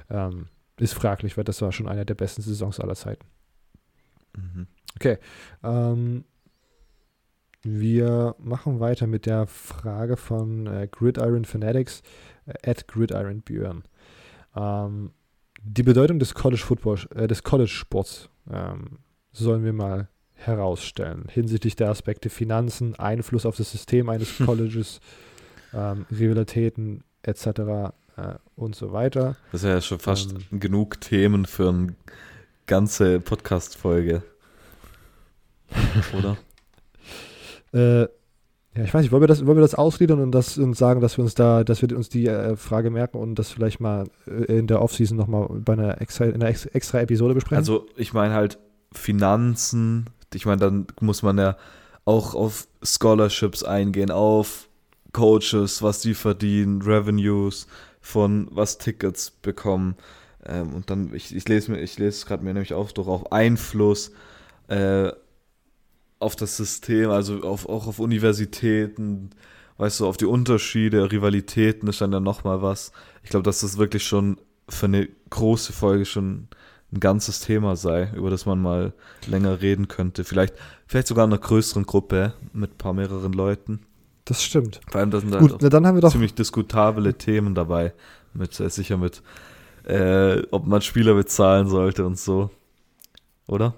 Ähm, 0.10 0.48
ist 0.80 0.94
fraglich, 0.94 1.38
weil 1.38 1.44
das 1.44 1.62
war 1.62 1.72
schon 1.72 1.88
eine 1.88 2.06
der 2.06 2.16
besten 2.16 2.42
Saisons 2.42 2.80
aller 2.80 2.96
Zeiten. 2.96 3.26
Mhm. 4.36 4.68
Okay. 4.96 5.18
Ähm, 5.64 6.24
wir 7.64 8.36
machen 8.40 8.80
weiter 8.80 9.08
mit 9.08 9.26
der 9.26 9.48
Frage 9.48 10.18
von 10.18 10.68
äh, 10.68 10.88
Gridiron 10.90 11.46
Fanatics 11.46 12.02
äh, 12.46 12.70
at 12.70 12.88
Gridiron 12.88 13.42
Björn. 13.42 13.84
Ähm, 14.56 15.12
die 15.64 15.84
Bedeutung 15.84 16.20
des 16.20 16.34
College 16.34 16.62
Football, 16.62 17.00
äh, 17.16 17.28
des 17.28 17.44
College 17.44 17.70
Sports 17.70 18.30
ähm, 18.50 19.00
sollen 19.32 19.64
wir 19.64 19.74
mal 19.74 20.08
herausstellen 20.34 21.26
hinsichtlich 21.30 21.76
der 21.76 21.90
Aspekte 21.90 22.30
Finanzen, 22.30 22.96
Einfluss 22.96 23.46
auf 23.46 23.58
das 23.58 23.72
System 23.72 24.08
eines 24.08 24.38
Colleges, 24.46 25.00
ähm, 25.74 26.06
Rivalitäten 26.12 27.04
etc 27.24 27.92
äh, 28.18 28.36
und 28.56 28.76
so 28.76 28.92
weiter. 28.92 29.36
Das 29.52 29.64
ist 29.64 29.70
ja 29.70 29.82
schon 29.82 30.00
fast 30.00 30.36
ähm, 30.52 30.60
genug 30.60 31.00
Themen 31.02 31.46
für 31.46 31.70
eine 31.70 31.96
ganze 32.66 33.20
Podcast-Folge. 33.20 34.24
Oder? 36.18 36.38
äh, 37.74 38.08
ja, 38.78 38.84
ich 38.84 38.94
weiß 38.94 39.02
nicht, 39.02 39.12
wollen 39.12 39.24
wir 39.24 39.28
das, 39.28 39.46
wollen 39.46 39.58
wir 39.58 39.62
das 39.62 39.74
ausgliedern 39.76 40.20
und 40.20 40.32
das 40.32 40.58
und 40.58 40.76
sagen, 40.76 41.02
dass 41.02 41.18
wir 41.18 41.24
uns 41.24 41.34
da, 41.34 41.64
dass 41.64 41.82
wir 41.82 41.96
uns 41.96 42.10
die 42.10 42.28
äh, 42.28 42.56
Frage 42.56 42.92
merken 42.92 43.18
und 43.18 43.36
das 43.36 43.50
vielleicht 43.50 43.80
mal 43.80 44.06
äh, 44.28 44.60
in 44.60 44.68
der 44.68 44.82
Offseason 44.82 45.18
nochmal 45.18 45.48
bei 45.50 45.74
einer 45.74 46.00
extra, 46.00 46.26
in 46.26 46.36
einer 46.36 46.50
extra 46.50 47.00
Episode 47.00 47.34
besprechen? 47.34 47.58
Also 47.58 47.88
ich 47.96 48.14
meine 48.14 48.36
halt 48.36 48.60
Finanzen, 48.92 50.10
ich 50.34 50.46
meine, 50.46 50.60
dann 50.60 50.88
muss 51.00 51.24
man 51.24 51.38
ja 51.38 51.58
auch 52.06 52.36
auf 52.36 52.68
Scholarships 52.84 53.64
eingehen, 53.64 54.12
auf 54.12 54.68
Coaches, 55.12 55.82
was 55.82 56.02
die 56.02 56.14
verdienen, 56.14 56.82
Revenues, 56.82 57.68
von 58.08 58.48
was 58.52 58.78
Tickets 58.78 59.32
bekommen. 59.32 59.96
Ähm, 60.46 60.74
und 60.74 60.90
dann, 60.90 61.14
ich, 61.14 61.36
ich 61.36 61.48
lese 61.48 61.72
mir, 61.72 61.82
ich 61.82 62.00
lese 62.00 62.26
gerade 62.26 62.44
mir 62.44 62.54
nämlich 62.54 62.74
auch 62.74 62.92
doch 62.92 63.08
auf 63.08 63.32
Einfluss 63.34 64.12
äh, 64.70 65.12
auf 66.20 66.36
das 66.36 66.56
System, 66.58 67.10
also 67.12 67.42
auf, 67.42 67.68
auch 67.68 67.86
auf 67.86 68.00
Universitäten, 68.00 69.32
weißt 69.78 70.00
du, 70.00 70.08
auf 70.08 70.18
die 70.18 70.26
Unterschiede, 70.26 71.12
Rivalitäten 71.12 71.88
ist 71.90 72.02
dann 72.02 72.14
ja 72.14 72.20
nochmal 72.20 72.62
was. 72.62 72.92
Ich 73.24 73.30
glaube, 73.30 73.44
dass 73.44 73.60
das 73.60 73.78
wirklich 73.78 74.08
schon 74.08 74.40
für 74.70 74.86
eine 74.86 75.10
große 75.30 75.74
Folge 75.74 76.06
schon 76.06 76.48
ein 76.94 77.00
ganzes 77.02 77.42
Thema 77.42 77.76
sei, 77.76 78.10
über 78.16 78.30
das 78.30 78.46
man 78.46 78.62
mal 78.62 78.94
länger 79.28 79.62
reden 79.62 79.90
könnte. 79.90 80.24
Vielleicht, 80.24 80.56
vielleicht 80.88 81.08
sogar 81.08 81.26
in 81.26 81.34
einer 81.34 81.42
größeren 81.42 81.86
Gruppe 81.86 82.34
mit 82.54 82.72
ein 82.72 82.78
paar 82.78 82.94
mehreren 82.94 83.34
Leuten. 83.34 83.82
Das 84.28 84.44
stimmt. 84.44 84.82
Vor 84.90 85.00
allem, 85.00 85.10
da 85.10 85.22
sind 85.22 85.38
Gut, 85.38 85.56
na, 85.62 85.70
dann 85.70 85.88
haben 85.88 85.96
wir 85.96 86.02
doch 86.02 86.12
ziemlich 86.12 86.34
diskutable 86.34 87.14
Themen 87.14 87.56
dabei. 87.56 87.94
Mit, 88.34 88.60
äh, 88.60 88.70
sicher 88.70 88.98
mit, 88.98 89.24
äh, 89.86 90.42
ob 90.52 90.68
man 90.68 90.82
Spieler 90.82 91.14
bezahlen 91.14 91.68
sollte 91.68 92.06
und 92.06 92.20
so. 92.20 92.50
Oder? 93.48 93.74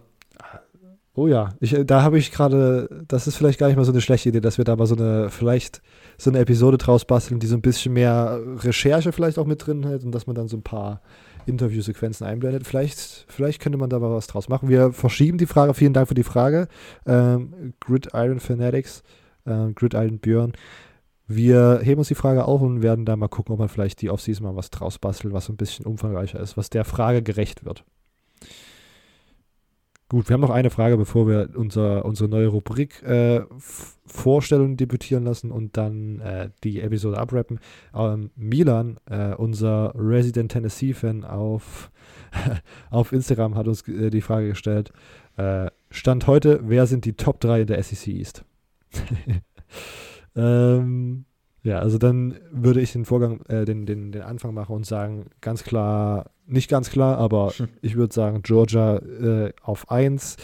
Oh 1.14 1.28
ja, 1.28 1.50
ich, 1.60 1.74
äh, 1.74 1.86
da 1.86 2.02
habe 2.02 2.18
ich 2.18 2.32
gerade, 2.32 3.04
das 3.08 3.28
ist 3.28 3.36
vielleicht 3.36 3.60
gar 3.60 3.68
nicht 3.68 3.76
mal 3.76 3.86
so 3.86 3.92
eine 3.92 4.02
schlechte 4.02 4.30
Idee, 4.30 4.40
dass 4.40 4.58
wir 4.58 4.66
da 4.66 4.76
mal 4.76 4.88
so 4.88 4.96
eine, 4.96 5.30
vielleicht 5.30 5.82
so 6.18 6.32
eine 6.32 6.40
Episode 6.40 6.78
draus 6.78 7.06
basteln, 7.06 7.40
die 7.40 7.48
so 7.48 7.56
ein 7.56 7.62
bisschen 7.62 7.94
mehr 7.94 8.40
Recherche 8.64 9.12
vielleicht 9.12 9.38
auch 9.38 9.46
mit 9.46 9.68
drin 9.68 9.86
hat 9.86 10.04
und 10.04 10.12
dass 10.12 10.26
man 10.26 10.36
dann 10.36 10.48
so 10.48 10.58
ein 10.58 10.64
paar 10.64 11.02
Interviewsequenzen 11.46 12.26
einblendet. 12.26 12.66
Vielleicht, 12.66 13.26
vielleicht 13.28 13.62
könnte 13.62 13.78
man 13.78 13.90
da 13.90 14.00
mal 14.00 14.12
was 14.12 14.28
draus 14.28 14.50
machen. 14.50 14.70
Wir 14.70 14.94
verschieben 14.94 15.38
die 15.38 15.46
Frage. 15.46 15.74
Vielen 15.74 15.94
Dank 15.94 16.08
für 16.08 16.16
die 16.16 16.24
Frage. 16.24 16.68
Ähm, 17.06 17.74
Gridiron 17.80 18.40
Fanatics, 18.40 19.04
äh, 19.50 19.74
Gridiron 19.74 20.20
Björn. 20.20 20.54
Wir 21.28 21.82
heben 21.84 22.00
uns 22.00 22.08
die 22.08 22.16
Frage 22.16 22.46
auf 22.46 22.62
und 22.62 22.82
werden 22.82 23.06
da 23.06 23.16
mal 23.16 23.28
gucken, 23.28 23.54
ob 23.54 23.60
man 23.60 23.70
vielleicht 23.70 24.02
die 24.02 24.10
Offseason 24.10 24.46
mal 24.46 24.56
was 24.56 24.72
draus 24.72 24.98
bastelt, 24.98 25.34
was 25.34 25.50
ein 25.50 25.58
bisschen 25.58 25.86
umfangreicher 25.86 26.40
ist, 26.40 26.58
was 26.58 26.72
der 26.72 26.86
Frage 26.86 27.22
gerecht 27.22 27.66
wird. 27.66 27.84
Gut, 30.12 30.28
wir 30.28 30.34
haben 30.34 30.42
noch 30.42 30.50
eine 30.50 30.72
Frage, 30.72 30.98
bevor 30.98 31.28
wir 31.28 31.52
unser, 31.54 32.04
unsere 32.04 32.28
neue 32.28 32.48
Rubrik 32.48 33.04
äh, 33.04 33.42
Vorstellung 34.08 34.76
debütieren 34.76 35.24
lassen 35.24 35.52
und 35.52 35.78
dann 35.78 36.20
äh, 36.22 36.50
die 36.64 36.82
Episode 36.82 37.20
abrappen. 37.20 37.60
Ähm, 37.94 38.32
Milan, 38.36 38.98
äh, 39.08 39.36
unser 39.36 39.94
Resident 39.96 40.52
Tennessee-Fan 40.52 41.26
auf, 41.26 41.92
auf 42.90 43.12
Instagram, 43.12 43.54
hat 43.54 43.68
uns 43.68 43.88
äh, 43.88 44.10
die 44.10 44.22
Frage 44.22 44.50
gestellt: 44.50 44.92
äh, 45.38 45.70
Stand 45.92 46.26
heute, 46.26 46.62
wer 46.64 46.88
sind 46.88 47.06
die 47.06 47.14
Top 47.14 47.40
3 47.40 47.62
in 47.62 47.68
der 47.68 47.84
SEC 47.84 48.08
East? 48.08 48.44
ähm, 50.36 51.26
ja, 51.64 51.80
also 51.80 51.98
dann 51.98 52.36
würde 52.52 52.82
ich 52.82 52.94
den 52.94 53.06
Vorgang, 53.06 53.42
äh, 53.48 53.66
den, 53.66 53.86
den, 53.86 54.12
den 54.12 54.22
Anfang 54.22 54.54
machen 54.54 54.76
und 54.76 54.86
sagen, 54.86 55.28
ganz 55.42 55.64
klar, 55.64 56.32
nicht 56.48 56.70
ganz 56.70 56.90
klar, 56.90 57.18
aber 57.18 57.52
hm. 57.56 57.68
ich 57.82 57.96
würde 57.96 58.14
sagen, 58.14 58.42
Georgia 58.44 58.98
äh, 58.98 59.54
auf 59.62 59.92
1. 59.92 60.38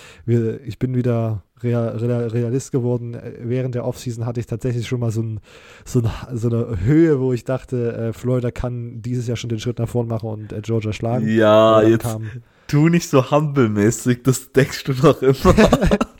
ich 0.65 0.77
bin 0.77 0.93
wieder 0.95 1.43
Real, 1.63 1.97
Real, 1.97 2.27
Realist 2.27 2.71
geworden. 2.71 3.13
Äh, 3.13 3.33
während 3.39 3.75
der 3.75 3.85
Offseason 3.85 4.25
hatte 4.25 4.39
ich 4.39 4.45
tatsächlich 4.45 4.87
schon 4.87 4.99
mal 4.99 5.11
so, 5.11 5.21
ein, 5.21 5.39
so, 5.85 6.01
ein, 6.01 6.37
so 6.37 6.49
eine 6.49 6.81
Höhe, 6.83 7.19
wo 7.19 7.33
ich 7.33 7.45
dachte, 7.45 7.93
äh, 7.93 8.13
Florida 8.13 8.51
kann 8.51 9.01
dieses 9.01 9.27
Jahr 9.27 9.37
schon 9.37 9.49
den 9.49 9.59
Schritt 9.59 9.79
nach 9.79 9.89
vorn 9.89 10.07
machen 10.07 10.29
und 10.29 10.53
äh, 10.53 10.61
Georgia 10.61 10.91
schlagen. 10.91 11.27
Ja, 11.27 11.81
jetzt 11.81 12.03
kam, 12.03 12.29
tu 12.67 12.89
nicht 12.89 13.09
so 13.09 13.31
humble-mäßig, 13.31 14.23
das 14.23 14.51
denkst 14.51 14.83
du 14.83 14.93
doch 14.93 15.21
immer. 15.21 15.55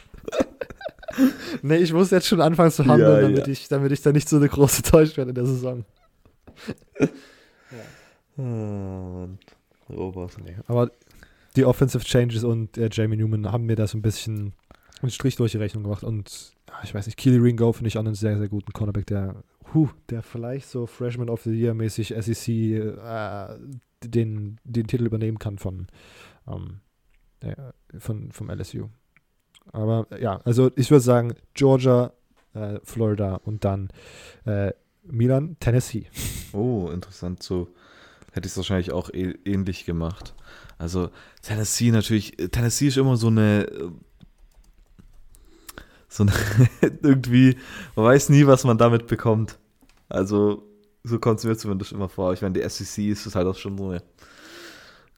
nee, 1.61 1.77
ich 1.77 1.93
muss 1.93 2.11
jetzt 2.11 2.27
schon 2.27 2.41
anfangen 2.41 2.71
zu 2.71 2.85
handeln, 2.85 3.11
ja, 3.11 3.21
damit, 3.21 3.47
ja. 3.47 3.47
Ich, 3.47 3.67
damit 3.67 3.91
ich 3.91 4.01
da 4.01 4.11
nicht 4.11 4.29
so 4.29 4.37
eine 4.37 4.49
große 4.49 4.83
Täuschung 4.83 5.17
werde 5.17 5.29
in 5.29 5.35
der 5.35 5.45
Saison. 5.45 5.85
ja. 6.99 7.07
Robert. 9.89 10.37
Nee, 10.43 10.55
aber 10.67 10.91
die 11.55 11.65
Offensive 11.65 12.03
Changes 12.03 12.43
und 12.43 12.77
äh, 12.77 12.89
Jamie 12.91 13.17
Newman 13.17 13.51
haben 13.51 13.65
mir 13.65 13.75
da 13.75 13.87
so 13.87 13.97
ein 13.97 14.01
bisschen 14.01 14.53
einen 15.01 15.11
Strich 15.11 15.35
durch 15.35 15.51
die 15.51 15.57
Rechnung 15.57 15.83
gemacht. 15.83 16.03
Und 16.03 16.53
ja, 16.67 16.75
ich 16.83 16.93
weiß 16.93 17.05
nicht, 17.05 17.17
Keely 17.17 17.37
Ringo 17.37 17.71
finde 17.71 17.87
ich 17.87 17.97
auch 17.97 18.05
einen 18.05 18.15
sehr, 18.15 18.37
sehr 18.37 18.49
guten 18.49 18.73
Cornerback, 18.73 19.05
der, 19.07 19.43
huh, 19.73 19.89
der 20.09 20.21
vielleicht 20.21 20.69
so 20.69 20.85
Freshman 20.85 21.29
of 21.29 21.43
the 21.43 21.51
Year 21.51 21.73
mäßig 21.73 22.13
SEC 22.19 22.47
äh, 22.47 23.47
den, 24.03 24.59
den 24.63 24.87
Titel 24.87 25.05
übernehmen 25.05 25.39
kann 25.39 25.57
von, 25.57 25.87
ähm, 26.47 26.81
äh, 27.39 27.55
von 27.99 28.31
vom 28.31 28.49
LSU. 28.49 28.89
Aber 29.71 30.07
ja, 30.19 30.39
also 30.43 30.71
ich 30.75 30.91
würde 30.91 31.01
sagen, 31.01 31.33
Georgia, 31.53 32.13
äh, 32.53 32.79
Florida 32.83 33.35
und 33.43 33.65
dann 33.65 33.89
äh, 34.45 34.71
Milan, 35.03 35.57
Tennessee. 35.59 36.07
Oh, 36.53 36.89
interessant. 36.91 37.43
So 37.43 37.67
hätte 38.31 38.47
ich 38.47 38.53
es 38.53 38.57
wahrscheinlich 38.57 38.91
auch 38.91 39.09
e 39.09 39.35
ähnlich 39.45 39.85
gemacht. 39.85 40.33
Also 40.77 41.09
Tennessee 41.41 41.91
natürlich, 41.91 42.35
Tennessee 42.51 42.87
ist 42.87 42.97
immer 42.97 43.17
so 43.17 43.27
eine, 43.27 43.91
so 46.09 46.23
eine 46.23 46.33
irgendwie, 47.01 47.57
man 47.95 48.05
weiß 48.05 48.29
nie, 48.29 48.45
was 48.45 48.63
man 48.63 48.77
damit 48.77 49.07
bekommt. 49.07 49.57
Also 50.09 50.63
so 51.03 51.19
kommt 51.19 51.39
es 51.39 51.45
mir 51.45 51.55
zumindest 51.55 51.91
immer 51.91 52.09
vor. 52.09 52.33
Ich 52.33 52.41
meine, 52.41 52.59
die 52.59 52.67
SEC 52.67 53.05
ist 53.05 53.35
halt 53.35 53.47
auch 53.47 53.57
schon 53.57 53.77
so 53.77 53.89
eine 53.89 54.03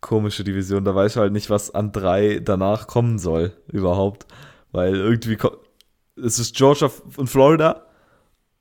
komische 0.01 0.43
Division. 0.43 0.85
Da 0.85 0.95
weiß 0.95 1.13
ich 1.13 1.17
halt 1.17 1.33
nicht, 1.33 1.49
was 1.49 1.73
an 1.73 1.91
drei 1.91 2.39
danach 2.39 2.87
kommen 2.87 3.19
soll, 3.19 3.53
überhaupt. 3.71 4.27
Weil 4.71 4.95
irgendwie 4.95 5.37
es 6.15 6.39
ist 6.39 6.55
Georgia 6.55 6.89
und 7.15 7.27
Florida 7.29 7.85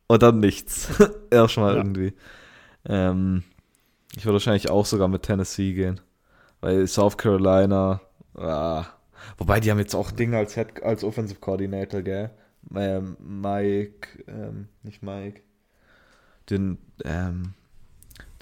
und 0.06 0.22
dann 0.22 0.40
nichts. 0.40 0.88
Erstmal 1.30 1.72
ja. 1.72 1.78
irgendwie. 1.78 2.12
Ähm, 2.84 3.42
ich 4.16 4.24
würde 4.24 4.34
wahrscheinlich 4.34 4.70
auch 4.70 4.86
sogar 4.86 5.08
mit 5.08 5.22
Tennessee 5.22 5.72
gehen. 5.72 6.00
Weil 6.60 6.86
South 6.86 7.16
Carolina, 7.16 8.00
ah, 8.34 8.86
wobei 9.36 9.60
die 9.60 9.70
haben 9.70 9.78
jetzt 9.78 9.94
auch 9.94 10.10
Dinge 10.10 10.38
als 10.38 10.54
Head, 10.54 10.82
als 10.82 11.04
Offensive 11.04 11.40
Coordinator, 11.40 12.02
gell? 12.02 12.30
Ähm, 12.74 13.16
Mike, 13.20 14.24
ähm, 14.26 14.68
nicht 14.82 15.02
Mike, 15.02 15.42
den, 16.50 16.78
ähm, 17.04 17.54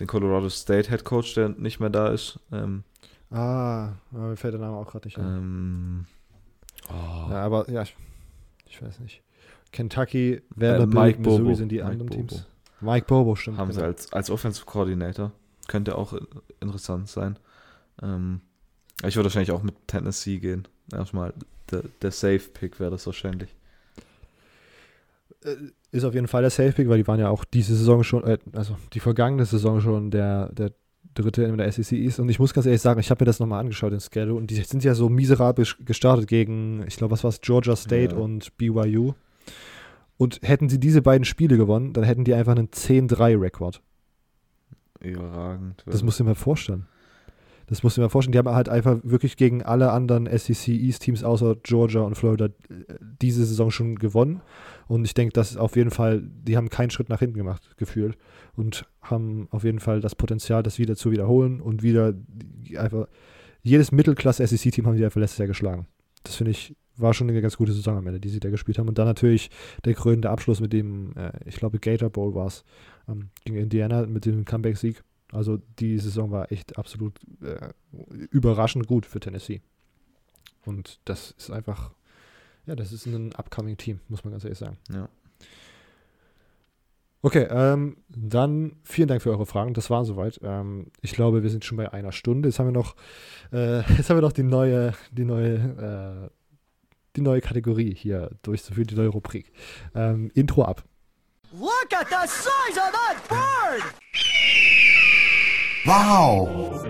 den 0.00 0.06
Colorado 0.06 0.48
State 0.48 0.90
Head 0.90 1.04
Coach, 1.04 1.34
der 1.34 1.50
nicht 1.50 1.80
mehr 1.80 1.90
da 1.90 2.08
ist. 2.08 2.38
Ähm, 2.52 2.84
ah, 3.30 3.92
mir 4.10 4.36
fällt 4.36 4.54
der 4.54 4.60
Name 4.60 4.76
auch 4.76 4.90
gerade 4.90 5.06
nicht 5.06 5.18
ein. 5.18 5.24
Ähm, 5.24 6.06
oh. 6.88 7.30
Ja, 7.30 7.44
aber 7.44 7.70
ja, 7.70 7.82
ich, 7.82 7.96
ich 8.66 8.82
weiß 8.82 9.00
nicht. 9.00 9.22
Kentucky, 9.72 10.42
Vanderbilt, 10.50 11.16
äh, 11.16 11.18
Missouri 11.18 11.42
Bobo. 11.42 11.54
sind 11.54 11.68
die 11.70 11.76
Mike 11.76 11.88
anderen 11.88 12.08
Bobo. 12.08 12.26
Teams. 12.26 12.46
Mike 12.80 13.06
Bobo, 13.06 13.34
stimmt. 13.34 13.58
Haben 13.58 13.70
genau. 13.70 13.80
sie 13.80 13.86
als, 13.86 14.12
als 14.12 14.30
Offensive 14.30 14.66
Coordinator. 14.66 15.32
Könnte 15.66 15.96
auch 15.96 16.14
interessant 16.60 17.08
sein. 17.08 17.38
Ähm, 18.02 18.40
ich 19.02 19.16
würde 19.16 19.26
wahrscheinlich 19.26 19.50
auch 19.50 19.62
mit 19.62 19.74
Tennessee 19.88 20.38
gehen. 20.38 20.68
Erstmal 20.92 21.32
der, 21.70 21.84
der 22.02 22.10
Safe-Pick 22.10 22.78
wäre 22.78 22.90
das 22.90 23.06
wahrscheinlich. 23.06 23.54
Äh, 25.42 25.56
ist 25.94 26.04
auf 26.04 26.14
jeden 26.14 26.26
Fall 26.26 26.42
der 26.42 26.50
Safe-Pick, 26.50 26.88
weil 26.88 26.98
die 26.98 27.06
waren 27.06 27.20
ja 27.20 27.30
auch 27.30 27.44
diese 27.44 27.74
Saison 27.76 28.02
schon, 28.02 28.24
äh, 28.24 28.38
also 28.52 28.76
die 28.92 29.00
vergangene 29.00 29.44
Saison 29.44 29.80
schon 29.80 30.10
der, 30.10 30.52
der 30.52 30.72
dritte 31.14 31.44
in 31.44 31.56
der 31.56 31.70
SEC 31.70 31.92
ist. 31.92 32.18
Und 32.18 32.28
ich 32.28 32.38
muss 32.38 32.52
ganz 32.52 32.66
ehrlich 32.66 32.80
sagen, 32.80 32.98
ich 32.98 33.10
habe 33.10 33.22
mir 33.22 33.26
das 33.26 33.38
nochmal 33.38 33.60
angeschaut, 33.60 33.92
den 33.92 34.00
Schedule, 34.00 34.34
und 34.34 34.48
die 34.50 34.56
sind 34.56 34.82
ja 34.82 34.94
so 34.94 35.08
miserabel 35.08 35.66
gestartet 35.84 36.26
gegen, 36.26 36.84
ich 36.86 36.96
glaube, 36.96 37.12
was 37.12 37.22
war 37.22 37.28
es, 37.28 37.40
Georgia 37.40 37.76
State 37.76 38.16
ja. 38.16 38.20
und 38.20 38.56
BYU. 38.56 39.12
Und 40.16 40.40
hätten 40.42 40.68
sie 40.68 40.78
diese 40.78 41.02
beiden 41.02 41.24
Spiele 41.24 41.56
gewonnen, 41.56 41.92
dann 41.92 42.04
hätten 42.04 42.24
die 42.24 42.34
einfach 42.34 42.56
einen 42.56 42.68
10-3-Rekord. 42.68 43.80
Überragend. 45.00 45.82
Das 45.86 46.02
musst 46.02 46.18
du 46.18 46.24
dir 46.24 46.30
mal 46.30 46.34
vorstellen. 46.34 46.86
Das 47.66 47.82
musst 47.82 47.96
du 47.96 48.00
dir 48.00 48.06
mal 48.06 48.10
vorstellen. 48.10 48.32
Die 48.32 48.38
haben 48.38 48.48
halt 48.48 48.68
einfach 48.68 48.98
wirklich 49.02 49.36
gegen 49.36 49.62
alle 49.62 49.90
anderen 49.90 50.26
SEC 50.26 50.68
East 50.68 51.02
Teams 51.02 51.24
außer 51.24 51.56
Georgia 51.62 52.02
und 52.02 52.14
Florida 52.14 52.46
äh, 52.46 52.50
diese 53.00 53.44
Saison 53.44 53.70
schon 53.70 53.96
gewonnen. 53.96 54.40
Und 54.86 55.05
ich 55.05 55.15
denke, 55.15 55.32
das 55.32 55.52
ist 55.52 55.56
auf 55.56 55.77
jeden 55.77 55.90
Fall, 55.90 56.23
die 56.23 56.56
haben 56.56 56.69
keinen 56.69 56.90
Schritt 56.90 57.09
nach 57.09 57.20
hinten 57.20 57.36
gemacht, 57.36 57.77
gefühlt. 57.77 58.16
Und 58.55 58.86
haben 59.02 59.48
auf 59.51 59.65
jeden 59.65 59.81
Fall 59.81 60.01
das 60.01 60.15
Potenzial, 60.15 60.62
das 60.62 60.78
wieder 60.78 60.97
zu 60.97 61.11
wiederholen 61.11 61.61
und 61.61 61.82
wieder 61.82 62.15
einfach 62.77 63.06
jedes 63.62 63.93
Mittelklasse-SEC-Team 63.93 64.86
haben 64.86 64.97
die 64.97 65.05
einfach 65.05 65.20
letztes 65.20 65.39
Jahr 65.39 65.48
geschlagen. 65.48 65.86
Das 66.23 66.36
finde 66.36 66.51
ich, 66.51 66.77
war 66.97 67.15
schon 67.15 67.28
eine 67.28 67.40
ganz 67.40 67.56
gute 67.56 67.73
Saison 67.73 67.97
am 67.97 68.06
Ende, 68.06 68.20
die 68.20 68.28
sie 68.28 68.40
da 68.40 68.51
gespielt 68.51 68.78
haben. 68.78 68.89
Und 68.89 68.98
dann 68.98 69.06
natürlich 69.06 69.51
der 69.85 69.94
krönende 69.94 70.31
Abschluss 70.31 70.61
mit 70.61 70.73
dem, 70.73 71.16
äh, 71.16 71.32
ich 71.47 71.56
glaube, 71.56 71.78
Gator 71.78 72.11
Bowl 72.11 72.35
war 72.35 72.47
es, 72.47 72.62
ähm, 73.09 73.31
gegen 73.44 73.56
Indiana 73.56 74.06
mit 74.06 74.27
dem 74.27 74.44
Comeback-Sieg. 74.44 75.02
Also 75.32 75.59
die 75.78 75.98
Saison 75.98 76.31
war 76.31 76.52
echt 76.52 76.78
absolut 76.78 77.19
äh, 77.43 77.70
überraschend 78.31 78.86
gut 78.86 79.06
für 79.06 79.19
Tennessee. 79.19 79.62
Und 80.66 81.01
das 81.06 81.35
ist 81.39 81.51
einfach, 81.51 81.93
ja, 82.66 82.74
das 82.74 82.93
ist 82.93 83.07
ein 83.07 83.35
upcoming 83.35 83.77
Team, 83.77 84.01
muss 84.09 84.24
man 84.24 84.32
ganz 84.32 84.45
ehrlich 84.45 84.59
sagen. 84.59 84.78
Ja. 84.93 85.09
Okay, 87.24 87.47
ähm, 87.49 87.97
dann 88.09 88.77
vielen 88.82 89.09
Dank 89.09 89.23
für 89.23 89.31
eure 89.31 89.47
Fragen. 89.47 89.73
Das 89.73 89.89
war 89.89 90.05
soweit. 90.05 90.39
Ähm, 90.43 90.89
ich 91.01 91.12
glaube, 91.12 91.43
wir 91.43 91.49
sind 91.49 91.65
schon 91.65 91.78
bei 91.78 91.91
einer 91.91 92.12
Stunde. 92.12 92.51
Jetzt 92.51 92.59
haben 92.59 92.66
wir 92.66 92.73
noch, 92.73 92.97
äh, 93.51 93.78
jetzt 93.97 94.11
haben 94.11 94.19
wir 94.19 94.23
noch 94.23 94.32
die 94.32 94.43
neue, 94.43 94.93
die 95.11 95.24
neue, 95.24 95.55
äh, 95.55 96.31
die 97.16 97.23
neue 97.23 97.41
Kategorie 97.41 97.95
hier 97.95 98.31
durchzuführen, 98.43 98.89
die 98.89 98.95
neue 98.95 99.09
Rubrik. 99.09 99.53
Ähm, 99.95 100.31
Intro 100.35 100.65
ab. 100.65 100.85
Look 101.59 101.93
at 101.93 102.09
the 102.11 102.27
size 102.27 102.78
of 102.78 102.93
that 102.93 103.16
bird! 103.28 103.82
Wow! 105.86 106.82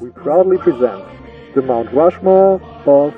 We 0.00 0.10
proudly 0.10 0.58
present 0.58 1.13
the 1.54 1.62
Mount 1.62 1.92
Rushmore 1.92 2.60
of 2.86 3.14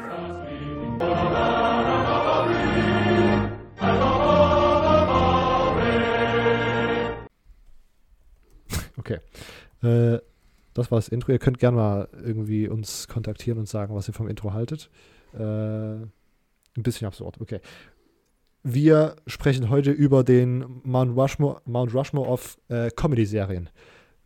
Okay. 8.99 9.19
Äh, 9.83 10.19
das 10.75 10.91
war 10.91 10.99
das 10.99 11.09
Intro. 11.09 11.33
Ihr 11.33 11.39
könnt 11.39 11.59
gerne 11.59 11.77
mal 11.77 12.09
irgendwie 12.13 12.69
uns 12.69 13.09
kontaktieren 13.09 13.59
und 13.59 13.69
sagen, 13.69 13.95
was 13.95 14.09
ihr 14.09 14.15
vom 14.15 14.29
Intro 14.29 14.53
haltet. 14.53 14.91
Äh, 15.33 15.39
ein 15.39 16.13
bisschen 16.75 17.07
absurd, 17.07 17.41
okay. 17.41 17.61
Wir 18.63 19.17
sprechen 19.27 19.71
heute 19.71 19.93
über 19.93 20.25
den 20.25 20.81
Mount 20.83 21.17
Rushmore, 21.17 21.63
Mount 21.65 21.95
Rushmore 21.95 22.29
of 22.29 22.59
äh, 22.69 22.91
Comedy-Serien. 22.91 23.71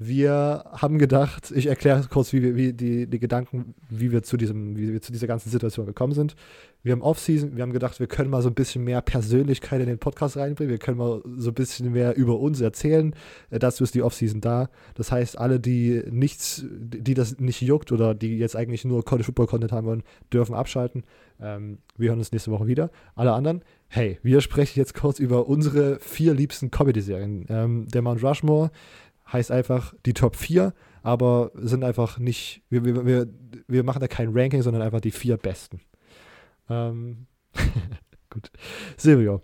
Wir 0.03 0.65
haben 0.73 0.97
gedacht, 0.97 1.51
ich 1.55 1.67
erkläre 1.67 2.03
kurz, 2.09 2.33
wie, 2.33 2.43
wir, 2.43 2.57
wie 2.57 2.73
die, 2.73 3.07
die 3.07 3.19
Gedanken, 3.19 3.75
wie 3.91 4.11
wir 4.11 4.23
zu 4.23 4.39
diesem, 4.39 4.75
wie 4.75 4.95
wir 4.95 5.03
zu 5.03 5.13
dieser 5.13 5.27
ganzen 5.27 5.51
Situation 5.51 5.85
gekommen 5.85 6.15
sind. 6.15 6.37
Wir 6.83 6.93
haben 6.93 7.03
Offseason, 7.03 7.55
wir 7.55 7.63
haben 7.63 7.75
gedacht, 7.75 8.01
wir 8.01 8.07
können 8.07 8.31
mal 8.31 8.41
so 8.41 8.49
ein 8.49 8.55
bisschen 8.55 8.83
mehr 8.83 9.03
Persönlichkeit 9.03 9.79
in 9.83 9.87
den 9.87 9.99
Podcast 9.99 10.39
reinbringen. 10.39 10.71
Wir 10.71 10.79
können 10.79 10.97
mal 10.97 11.21
so 11.37 11.51
ein 11.51 11.55
bisschen 11.55 11.93
mehr 11.93 12.17
über 12.17 12.41
uns 12.41 12.63
erzählen. 12.63 13.15
Äh, 13.51 13.59
dazu 13.59 13.85
ist 13.85 13.95
die 13.95 14.03
Offseason 14.03 14.41
da. 14.41 14.71
Das 14.95 15.13
heißt, 15.13 15.37
alle, 15.37 15.61
die 15.61 16.03
nichts, 16.11 16.65
die 16.71 17.13
das 17.13 17.39
nicht 17.39 17.61
juckt 17.61 17.93
oder 17.93 18.15
die 18.15 18.39
jetzt 18.39 18.57
eigentlich 18.57 18.87
nur 18.87 19.05
College 19.05 19.25
Football 19.25 19.49
Content 19.49 19.73
haben 19.73 19.87
wollen, 19.87 20.03
dürfen 20.33 20.55
abschalten. 20.55 21.05
Ähm, 21.43 21.77
wir 21.99 22.09
hören 22.09 22.21
uns 22.21 22.33
nächste 22.33 22.51
Woche 22.51 22.67
wieder. 22.67 22.91
Alle 23.17 23.33
anderen, 23.33 23.61
hey, 23.89 24.19
wir 24.23 24.41
sprechen 24.41 24.79
jetzt 24.79 24.95
kurz 24.95 25.19
über 25.19 25.47
unsere 25.47 25.99
vier 26.01 26.33
liebsten 26.33 26.71
Comedy-Serien. 26.71 27.45
Ähm, 27.51 27.87
der 27.89 28.01
Mount 28.01 28.23
Rushmore 28.23 28.71
heißt 29.33 29.51
einfach 29.51 29.95
die 30.07 30.15
Top 30.15 30.37
4, 30.37 30.75
aber 31.03 31.51
sind 31.55 31.85
einfach 31.85 32.19
nicht, 32.19 32.63
wir, 32.69 32.85
wir, 32.85 33.07
wir, 33.07 33.29
wir 33.69 33.85
machen 33.85 34.01
da 34.01 34.09
kein 34.09 34.37
Ranking, 34.37 34.63
sondern 34.63 34.83
einfach 34.83 35.01
die 35.01 35.11
vier 35.11 35.37
besten. 35.37 35.81
Ähm, 36.69 37.27
gut. 38.31 38.51
Silvio, 38.97 39.43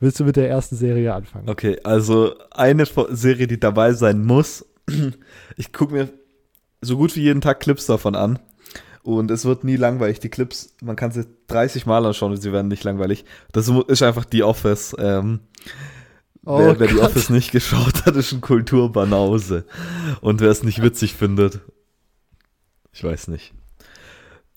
willst 0.00 0.20
du 0.20 0.24
mit 0.24 0.36
der 0.36 0.48
ersten 0.48 0.76
Serie 0.76 1.14
anfangen? 1.14 1.48
Okay, 1.48 1.78
also 1.84 2.34
eine 2.50 2.84
Serie, 3.10 3.46
die 3.46 3.60
dabei 3.60 3.92
sein 3.92 4.24
muss. 4.24 4.66
Ich 5.56 5.72
gucke 5.72 5.94
mir 5.94 6.08
so 6.80 6.96
gut 6.96 7.14
wie 7.16 7.22
jeden 7.22 7.40
Tag 7.40 7.60
Clips 7.60 7.86
davon 7.86 8.14
an. 8.14 8.38
Und 9.04 9.30
es 9.30 9.44
wird 9.44 9.64
nie 9.64 9.76
langweilig. 9.76 10.18
Die 10.20 10.30
Clips, 10.30 10.74
man 10.82 10.96
kann 10.96 11.12
sie 11.12 11.26
30 11.48 11.84
Mal 11.84 12.06
anschauen 12.06 12.32
und 12.32 12.40
sie 12.40 12.52
werden 12.52 12.68
nicht 12.68 12.84
langweilig. 12.84 13.24
Das 13.52 13.68
ist 13.68 14.02
einfach 14.02 14.24
die 14.24 14.42
Office. 14.42 14.96
Ähm, 14.98 15.40
Oh 16.46 16.58
wer, 16.58 16.78
wer 16.78 16.88
die 16.88 17.00
Office 17.00 17.30
nicht 17.30 17.52
geschaut 17.52 18.04
hat, 18.04 18.16
ist 18.16 18.32
ein 18.32 18.40
Kulturbanause. 18.40 19.64
Und 20.20 20.40
wer 20.40 20.50
es 20.50 20.62
nicht 20.62 20.82
witzig 20.82 21.14
findet, 21.14 21.60
ich 22.92 23.02
weiß 23.02 23.28
nicht. 23.28 23.52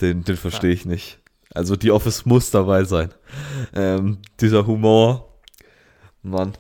Den, 0.02 0.24
den 0.24 0.38
verstehe 0.38 0.72
ich 0.72 0.86
nicht. 0.86 1.20
Also 1.54 1.76
die 1.76 1.92
Office 1.92 2.26
muss 2.26 2.52
dabei 2.52 2.84
sein. 2.84 3.14
Ähm, 3.74 4.20
dieser 4.40 4.68
Humor, 4.68 5.40
Mann. 6.22 6.54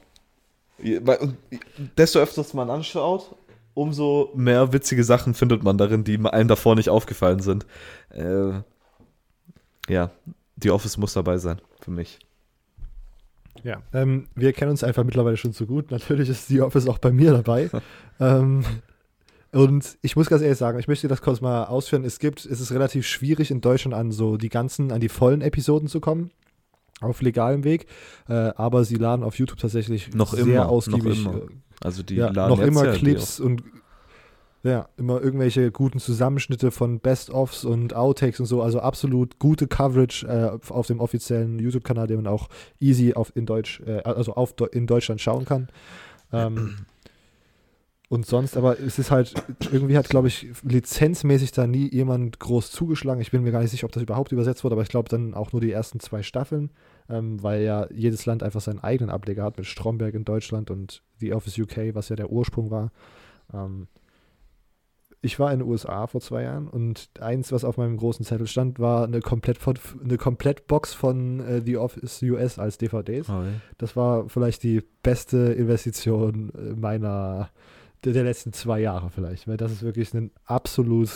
Desto 1.98 2.20
öfters 2.20 2.54
man 2.54 2.70
anschaut, 2.70 3.36
umso 3.74 4.32
mehr 4.36 4.74
witzige 4.74 5.04
Sachen 5.04 5.34
findet 5.34 5.64
man 5.64 5.78
darin, 5.78 6.04
die 6.04 6.18
einem 6.18 6.48
davor 6.48 6.76
nicht 6.76 6.90
aufgefallen 6.90 7.42
sind. 7.42 7.66
Äh, 8.10 8.62
ja, 9.88 10.12
die 10.56 10.72
Office 10.72 10.98
muss 10.98 11.14
dabei 11.14 11.38
sein, 11.38 11.62
für 11.82 11.92
mich. 11.92 12.20
Ja, 13.64 13.82
ähm, 13.94 14.28
wir 14.36 14.54
kennen 14.54 14.72
uns 14.72 14.84
einfach 14.84 15.04
mittlerweile 15.04 15.38
schon 15.38 15.54
so 15.54 15.66
gut. 15.66 15.92
Natürlich 15.92 16.30
ist 16.30 16.48
The 16.48 16.62
Office 16.62 16.88
auch 16.88 16.98
bei 16.98 17.12
mir 17.12 17.32
dabei. 17.32 17.70
ähm, 18.20 18.64
und 19.52 19.98
ich 20.02 20.16
muss 20.16 20.28
ganz 20.28 20.42
ehrlich 20.42 20.58
sagen, 20.58 20.78
ich 20.80 20.88
möchte 20.88 21.08
das 21.08 21.22
kurz 21.22 21.42
mal 21.42 21.66
ausführen. 21.66 22.04
Es 22.04 22.20
gibt, 22.20 22.46
es 22.46 22.60
ist 22.60 22.72
relativ 22.72 23.08
schwierig 23.08 23.52
in 23.52 23.62
Deutschland 23.62 23.94
an 23.96 24.12
so 24.12 24.38
die 24.38 24.50
ganzen, 24.50 24.92
an 24.92 25.00
die 25.00 25.10
vollen 25.10 25.42
Episoden 25.42 25.88
zu 25.88 26.00
kommen. 26.00 26.32
Auf 27.00 27.22
legalem 27.22 27.64
Weg. 27.64 27.86
Äh, 28.28 28.34
aber 28.34 28.84
sie 28.84 28.96
laden 28.96 29.24
auf 29.24 29.38
YouTube 29.38 29.60
tatsächlich 29.60 30.14
noch 30.14 30.34
sehr 30.34 30.44
immer, 30.44 30.70
ausgiebig. 30.70 31.24
Noch 31.24 31.34
immer. 31.34 31.44
Äh, 31.44 31.56
also 31.84 32.04
die 32.04 32.16
ja, 32.16 32.30
laden 32.30 32.58
noch 32.58 32.60
immer 32.60 32.86
ja 32.86 32.94
Clips 32.94 33.40
und 33.40 33.64
ja, 34.68 34.90
immer 34.98 35.22
irgendwelche 35.22 35.72
guten 35.72 36.00
Zusammenschnitte 36.00 36.72
von 36.72 37.00
Best-ofs 37.00 37.64
und 37.64 37.96
Outtakes 37.96 38.40
und 38.40 38.46
so. 38.46 38.62
Also 38.62 38.80
absolut 38.80 39.40
gute 39.40 39.68
Coverage 39.68 40.28
äh, 40.28 40.72
auf 40.72 40.88
dem 40.88 41.00
offiziellen 41.00 41.60
YouTube-Kanal, 41.60 42.08
den 42.08 42.18
man 42.18 42.28
auch 42.28 42.50
easy 42.80 43.14
auf 43.14 43.36
in 43.36 43.46
Deutsch, 43.46 43.82
äh, 43.86 44.02
also 44.04 44.34
auf 44.34 44.56
in 44.72 44.88
Deutschland 44.88 45.22
schauen 45.22 45.46
kann. 45.46 45.70
Ähm, 46.34 46.76
und 48.10 48.26
sonst, 48.26 48.58
aber 48.58 48.80
es 48.80 49.00
ist 49.00 49.12
halt, 49.12 49.34
irgendwie 49.72 49.98
hat, 49.98 50.10
glaube 50.10 50.28
ich, 50.28 50.48
lizenzmäßig 50.64 51.52
da 51.52 51.68
nie 51.68 51.90
jemand 51.90 52.40
groß 52.40 52.72
zugeschlagen. 52.72 53.22
Ich 53.22 53.32
bin 53.32 53.44
mir 53.44 53.52
gar 53.52 53.62
nicht 53.62 53.72
sicher, 53.72 53.86
ob 53.86 53.92
das 53.92 54.04
überhaupt 54.04 54.32
übersetzt 54.32 54.64
wurde, 54.64 54.74
aber 54.74 54.84
ich 54.84 54.90
glaube 54.90 55.10
dann 55.10 55.34
auch 55.34 55.52
nur 55.52 55.62
die 55.62 55.72
ersten 55.72 56.00
zwei 56.00 56.24
Staffeln, 56.24 56.72
ähm, 57.10 57.42
weil 57.42 57.64
ja 57.64 57.88
jedes 57.92 58.26
Land 58.26 58.44
einfach 58.44 58.62
seinen 58.62 58.80
eigenen 58.80 59.10
Ableger 59.12 59.44
hat, 59.44 59.58
mit 59.58 59.66
Stromberg 59.66 60.14
in 60.14 60.26
Deutschland 60.26 60.72
und 60.72 61.04
The 61.20 61.34
Office 61.34 61.58
UK, 61.58 61.94
was 61.94 62.10
ja 62.10 62.16
der 62.16 62.32
Ursprung 62.32 62.72
war. 62.72 62.92
Ähm, 63.54 63.88
ich 65.22 65.40
war 65.40 65.52
in 65.52 65.60
den 65.60 65.68
USA 65.68 66.08
vor 66.08 66.22
zwei 66.22 66.44
Jahren 66.44 66.68
und 66.68 67.10
eins, 67.20 67.52
was 67.52 67.64
auf 67.64 67.78
meinem 67.78 67.98
großen 67.98 68.24
Zettel 68.24 68.48
stand, 68.48 68.80
war 68.80 69.06
eine 69.06 69.20
komplett 69.20 69.60
eine 70.04 70.18
Komplettbox 70.18 70.94
von 70.94 71.40
äh, 71.40 71.62
The 71.66 71.78
Office 71.78 72.22
US 72.24 72.60
als 72.60 72.78
DVDs. 72.78 73.30
Okay. 73.30 73.54
Das 73.78 73.96
war 73.96 74.30
vielleicht 74.30 74.64
die 74.64 74.84
beste 75.02 75.38
Investition 75.54 76.52
äh, 76.56 76.76
meiner 76.76 77.50
der, 78.04 78.14
der, 78.14 78.24
letzten 78.24 78.54
zwei 78.54 78.80
Jahre 78.80 79.10
vielleicht, 79.10 79.48
weil 79.48 79.58
das 79.58 79.72
ist 79.72 79.82
wirklich 79.82 80.14
ein 80.14 80.30
absolut, 80.46 81.10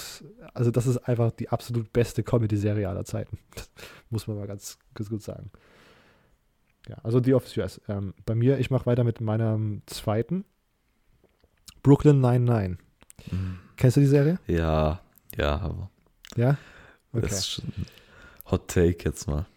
also 0.55 0.71
das 0.71 0.87
ist 0.87 0.97
einfach 0.97 1.31
die 1.31 1.49
absolut 1.49 1.93
beste 1.93 2.23
Comedy-Serie 2.23 2.89
aller 2.89 3.05
Zeiten. 3.05 3.37
muss 4.09 4.25
man 4.25 4.37
mal 4.37 4.47
ganz, 4.47 4.79
ganz 4.95 5.09
gut 5.09 5.21
sagen. 5.21 5.51
Ja, 6.89 6.97
also 7.03 7.21
The 7.21 7.35
Office 7.35 7.55
US. 7.57 7.81
Ähm, 7.87 8.15
bei 8.25 8.33
mir, 8.33 8.57
ich 8.57 8.71
mache 8.71 8.87
weiter 8.87 9.03
mit 9.03 9.21
meinem 9.21 9.83
zweiten. 9.85 10.43
Brooklyn 11.83 12.19
99. 12.19 12.79
Kennst 13.81 13.97
du 13.97 14.01
die 14.01 14.07
Serie? 14.07 14.37
Ja, 14.45 15.01
ja, 15.35 15.59
aber. 15.59 15.89
Ja? 16.35 16.55
Okay. 17.13 17.21
Das 17.27 17.39
ist 17.39 17.49
schon 17.49 17.65
Hot 18.51 18.67
Take 18.67 19.05
jetzt 19.05 19.27
mal. 19.27 19.47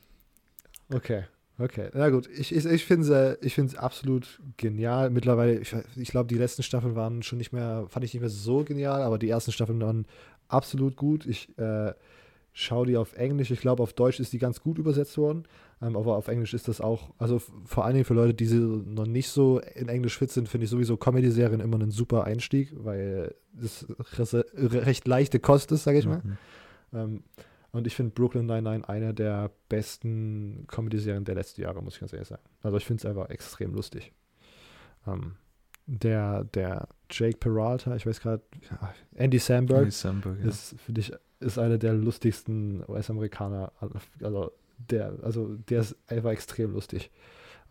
Okay, 0.90 1.24
okay. 1.59 1.90
Na 1.92 2.09
gut, 2.09 2.30
ich, 2.34 2.55
ich, 2.55 2.64
ich 2.64 2.86
finde 2.86 3.36
es 3.42 3.59
ich 3.59 3.78
absolut 3.78 4.40
genial. 4.56 5.10
Mittlerweile, 5.10 5.59
ich, 5.59 5.76
ich 5.96 6.09
glaube, 6.09 6.28
die 6.28 6.38
letzten 6.38 6.62
Staffeln 6.62 6.96
waren 6.96 7.22
schon 7.22 7.36
nicht 7.36 7.52
mehr, 7.52 7.84
fand 7.90 8.02
ich 8.06 8.14
nicht 8.14 8.22
mehr 8.22 8.30
so 8.30 8.64
genial, 8.64 9.02
aber 9.02 9.18
die 9.18 9.28
ersten 9.28 9.52
Staffeln 9.52 9.82
waren 9.82 10.06
absolut 10.48 10.96
gut. 10.96 11.26
Ich 11.26 11.51
äh, 11.59 11.92
schaue 12.55 12.86
die 12.86 12.97
auf 12.97 13.14
Englisch. 13.14 13.51
Ich 13.51 13.60
glaube, 13.60 13.82
auf 13.82 13.93
Deutsch 13.93 14.20
ist 14.20 14.32
die 14.32 14.39
ganz 14.39 14.60
gut 14.60 14.78
übersetzt 14.78 15.18
worden. 15.18 15.44
Ähm, 15.82 15.97
aber 15.97 16.16
auf 16.16 16.28
Englisch 16.28 16.55
ist 16.55 16.68
das 16.68 16.81
auch, 16.81 17.10
also 17.18 17.43
vor 17.66 17.85
allen 17.85 17.94
Dingen 17.94 18.05
für 18.05 18.14
Leute, 18.14 18.32
die 18.32 18.47
noch 18.47 19.06
nicht 19.06 19.28
so 19.28 19.59
in 19.59 19.89
Englisch 19.89 20.16
fit 20.16 20.31
sind, 20.31 20.48
finde 20.48 20.64
ich 20.64 20.70
sowieso 20.70 20.97
Comedy-Serien 20.97 21.60
immer 21.60 21.78
ein 21.78 21.90
super 21.90 22.24
Einstieg, 22.24 22.72
weil 22.76 23.35
das 23.52 23.86
recht 24.55 25.06
leichte 25.06 25.40
Kost 25.40 25.72
ist, 25.72 25.82
sage 25.82 25.98
ich 25.98 26.06
mal. 26.06 26.22
Mhm. 26.22 26.39
Ähm, 26.93 27.24
und 27.72 27.89
ich 27.89 27.97
finde 27.97 28.12
Brooklyn 28.12 28.47
Nine-Nine 28.47 28.89
eine 28.89 29.12
der 29.12 29.51
besten 29.68 30.64
Comedy-Serien 30.68 31.24
der 31.24 31.35
letzten 31.35 31.62
Jahre, 31.62 31.82
muss 31.82 31.94
ich 31.94 32.01
ganz 32.01 32.12
ehrlich 32.12 32.28
sagen. 32.28 32.43
Also 32.62 32.76
ich 32.76 32.85
finde 32.85 33.01
es 33.01 33.06
einfach 33.06 33.31
extrem 33.31 33.74
lustig. 33.74 34.12
Ähm, 35.09 35.32
der, 35.86 36.44
der 36.44 36.89
Jake 37.10 37.36
Peralta, 37.39 37.97
ich 37.97 38.06
weiß 38.06 38.20
gerade, 38.20 38.43
Andy 39.16 39.39
Samberg, 39.39 39.81
Andy 39.81 39.90
Samberg 39.90 40.39
ja. 40.39 40.48
ist, 40.48 40.76
finde 40.78 41.01
ich, 41.01 41.12
ist 41.40 41.59
einer 41.59 41.78
der 41.78 41.93
lustigsten 41.94 42.85
US-Amerikaner, 42.89 43.73
also 44.20 44.52
der, 44.78 45.15
also 45.23 45.56
der 45.69 45.81
ist 45.81 45.97
einfach 46.09 46.31
extrem 46.31 46.73
lustig. 46.73 47.11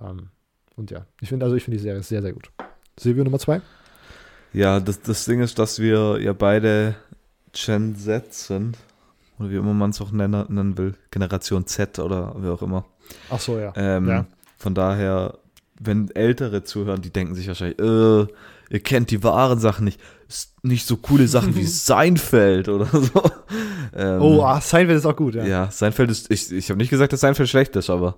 Ähm, 0.02 0.30
und 0.76 0.91
ja, 0.91 1.06
ich 1.22 1.30
finde, 1.30 1.45
also 1.45 1.56
ich 1.56 1.64
finde 1.64 1.77
die 1.77 1.84
Serie 1.84 2.03
sehr, 2.03 2.22
sehr 2.22 2.34
gut. 2.34 2.52
Silvio 2.99 3.23
Nummer 3.23 3.40
zwei? 3.40 3.61
Ja, 4.53 4.80
das, 4.80 5.02
das 5.02 5.26
Ding 5.26 5.41
ist, 5.41 5.57
dass 5.57 5.80
wir 5.80 6.19
ja 6.22 6.34
beide 6.34 6.95
Gen 7.53 7.95
Z 7.95 8.34
sind. 8.34 8.77
Oder 9.40 9.49
wie 9.49 9.56
immer 9.56 9.73
man 9.73 9.90
es 9.90 10.02
auch 10.02 10.11
nennen, 10.11 10.45
nennen 10.49 10.77
will. 10.77 10.94
Generation 11.11 11.65
Z 11.65 11.99
oder 11.99 12.35
wie 12.38 12.49
auch 12.49 12.61
immer. 12.61 12.85
Ach 13.30 13.40
so, 13.40 13.60
ja. 13.60 13.73
Ähm, 13.76 14.07
ja. 14.07 14.26
Von 14.57 14.76
daher, 14.76 15.40
wenn 15.80 16.10
Ältere 16.11 16.64
zuhören, 16.64 17.02
die 17.02 17.11
denken 17.11 17.35
sich 17.35 17.48
wahrscheinlich, 17.48 17.80
äh, 17.80 18.27
ihr 18.69 18.80
kennt 18.80 19.11
die 19.11 19.23
wahren 19.23 19.60
Sachen 19.60 19.85
nicht. 19.85 19.99
Nicht 20.61 20.88
so 20.88 20.97
coole 20.97 21.27
Sachen 21.27 21.55
wie 21.55 21.64
Seinfeld 21.65 22.69
oder 22.69 22.85
so. 22.85 23.22
Ähm, 23.95 24.22
oh, 24.22 24.43
ach, 24.43 24.61
Seinfeld 24.61 24.97
ist 24.97 25.05
auch 25.05 25.15
gut, 25.15 25.35
ja. 25.35 25.45
Ja, 25.45 25.72
Seinfeld 25.72 26.10
ist, 26.10 26.31
ich, 26.31 26.51
ich 26.51 26.69
habe 26.69 26.77
nicht 26.77 26.89
gesagt, 26.89 27.14
dass 27.14 27.19
Seinfeld 27.19 27.49
schlecht 27.49 27.76
ist, 27.76 27.89
aber 27.89 28.15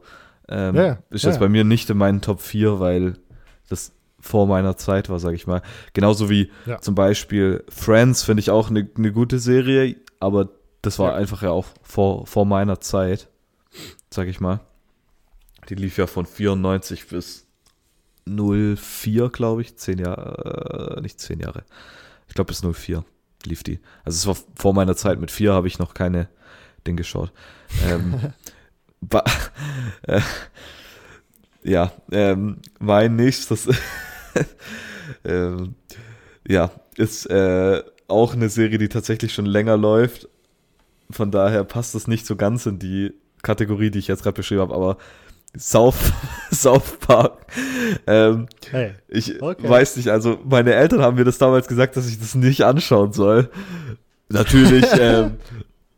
ähm, 0.48 0.76
ja, 0.76 0.98
ist 1.10 1.24
jetzt 1.24 1.36
ja. 1.36 1.40
bei 1.40 1.50
mir 1.50 1.64
nicht 1.64 1.90
in 1.90 1.98
meinen 1.98 2.22
Top 2.22 2.42
4, 2.42 2.80
weil 2.80 3.18
das 3.70 3.92
vor 4.20 4.48
meiner 4.48 4.78
Zeit 4.78 5.10
war, 5.10 5.20
sage 5.20 5.36
ich 5.36 5.48
mal. 5.48 5.62
Genauso 5.94 6.30
wie 6.30 6.52
ja. 6.66 6.80
zum 6.82 6.96
Beispiel 6.96 7.64
Friends 7.70 8.24
finde 8.24 8.42
ich 8.42 8.50
auch 8.50 8.70
eine 8.70 8.88
ne 8.98 9.12
gute 9.12 9.40
Serie, 9.40 9.98
aber 10.20 10.50
das 10.82 11.00
war 11.00 11.16
einfach 11.16 11.42
ja 11.42 11.52
auch 11.52 11.66
vor, 11.84 12.26
vor 12.28 12.46
meiner 12.46 12.80
Zeit, 12.80 13.28
sage 14.10 14.30
ich 14.30 14.40
mal. 14.40 14.62
Die 15.70 15.76
lief 15.76 15.98
ja 15.98 16.08
von 16.08 16.26
94 16.26 17.08
bis 17.08 17.48
04, 18.26 19.30
glaube 19.30 19.62
ich. 19.62 19.78
Zehn 19.78 20.00
Jahre, 20.00 20.96
äh, 20.98 21.02
nicht 21.02 21.20
zehn 21.20 21.40
Jahre. 21.40 21.64
Ich 22.28 22.36
glaube 22.36 22.48
bis 22.48 22.62
04 22.62 23.04
lief 23.46 23.64
die. 23.64 23.80
Also 24.04 24.18
es 24.18 24.28
war 24.28 24.46
vor 24.56 24.74
meiner 24.74 24.96
Zeit. 24.96 25.20
Mit 25.20 25.32
vier 25.32 25.54
habe 25.54 25.68
ich 25.68 25.80
noch 25.80 25.94
keine 25.94 26.28
Ding 26.86 26.96
geschaut. 26.96 27.32
Ähm, 27.88 28.34
äh, 30.04 30.22
ja, 31.64 31.92
ähm, 32.12 32.58
mein 32.80 33.16
nächstes 33.16 33.68
ähm, 35.26 35.76
ja, 36.48 36.72
ist 36.96 37.26
äh, 37.28 37.84
auch 38.08 38.34
eine 38.34 38.50
Serie, 38.50 38.78
die 38.78 38.90
tatsächlich 38.90 39.34
schon 39.34 39.46
länger 39.46 39.78
läuft. 39.78 40.30
Von 41.10 41.32
daher 41.32 41.64
passt 41.64 41.96
das 41.96 42.08
nicht 42.08 42.26
so 42.26 42.36
ganz 42.36 42.66
in 42.66 42.80
die 42.80 43.14
Kategorie, 43.42 43.92
die 43.92 44.00
ich 44.00 44.08
jetzt 44.08 44.24
gerade 44.24 44.36
beschrieben 44.36 44.62
habe, 44.62 44.76
aber 44.76 44.98
South, 45.58 45.96
South 46.52 46.98
Park. 47.00 47.34
Ähm, 48.08 48.48
Hey. 48.72 48.94
ich 49.08 49.42
Okay. 49.42 49.70
weiß 49.70 49.98
nicht, 49.98 50.10
also 50.10 50.40
meine 50.44 50.74
Eltern 50.74 51.02
haben 51.02 51.16
mir 51.16 51.24
das 51.24 51.38
damals 51.38 51.68
gesagt, 51.68 51.96
dass 51.98 52.08
ich 52.08 52.20
das 52.20 52.36
nicht 52.36 52.64
anschauen 52.64 53.14
soll. 53.14 53.50
Natürlich, 54.30 54.86
ähm, 55.00 55.38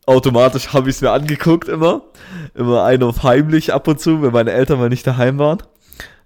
automatisch 0.06 0.72
habe 0.72 0.90
ich 0.90 0.96
es 0.96 1.02
mir 1.02 1.10
angeguckt 1.10 1.68
immer. 1.68 2.02
Immer 2.54 2.84
ein 2.84 3.02
auf 3.02 3.22
heimlich 3.22 3.72
ab 3.72 3.88
und 3.88 4.00
zu, 4.00 4.22
wenn 4.22 4.32
meine 4.32 4.52
Eltern 4.52 4.78
mal 4.78 4.88
nicht 4.88 5.06
daheim 5.06 5.38
waren. 5.38 5.62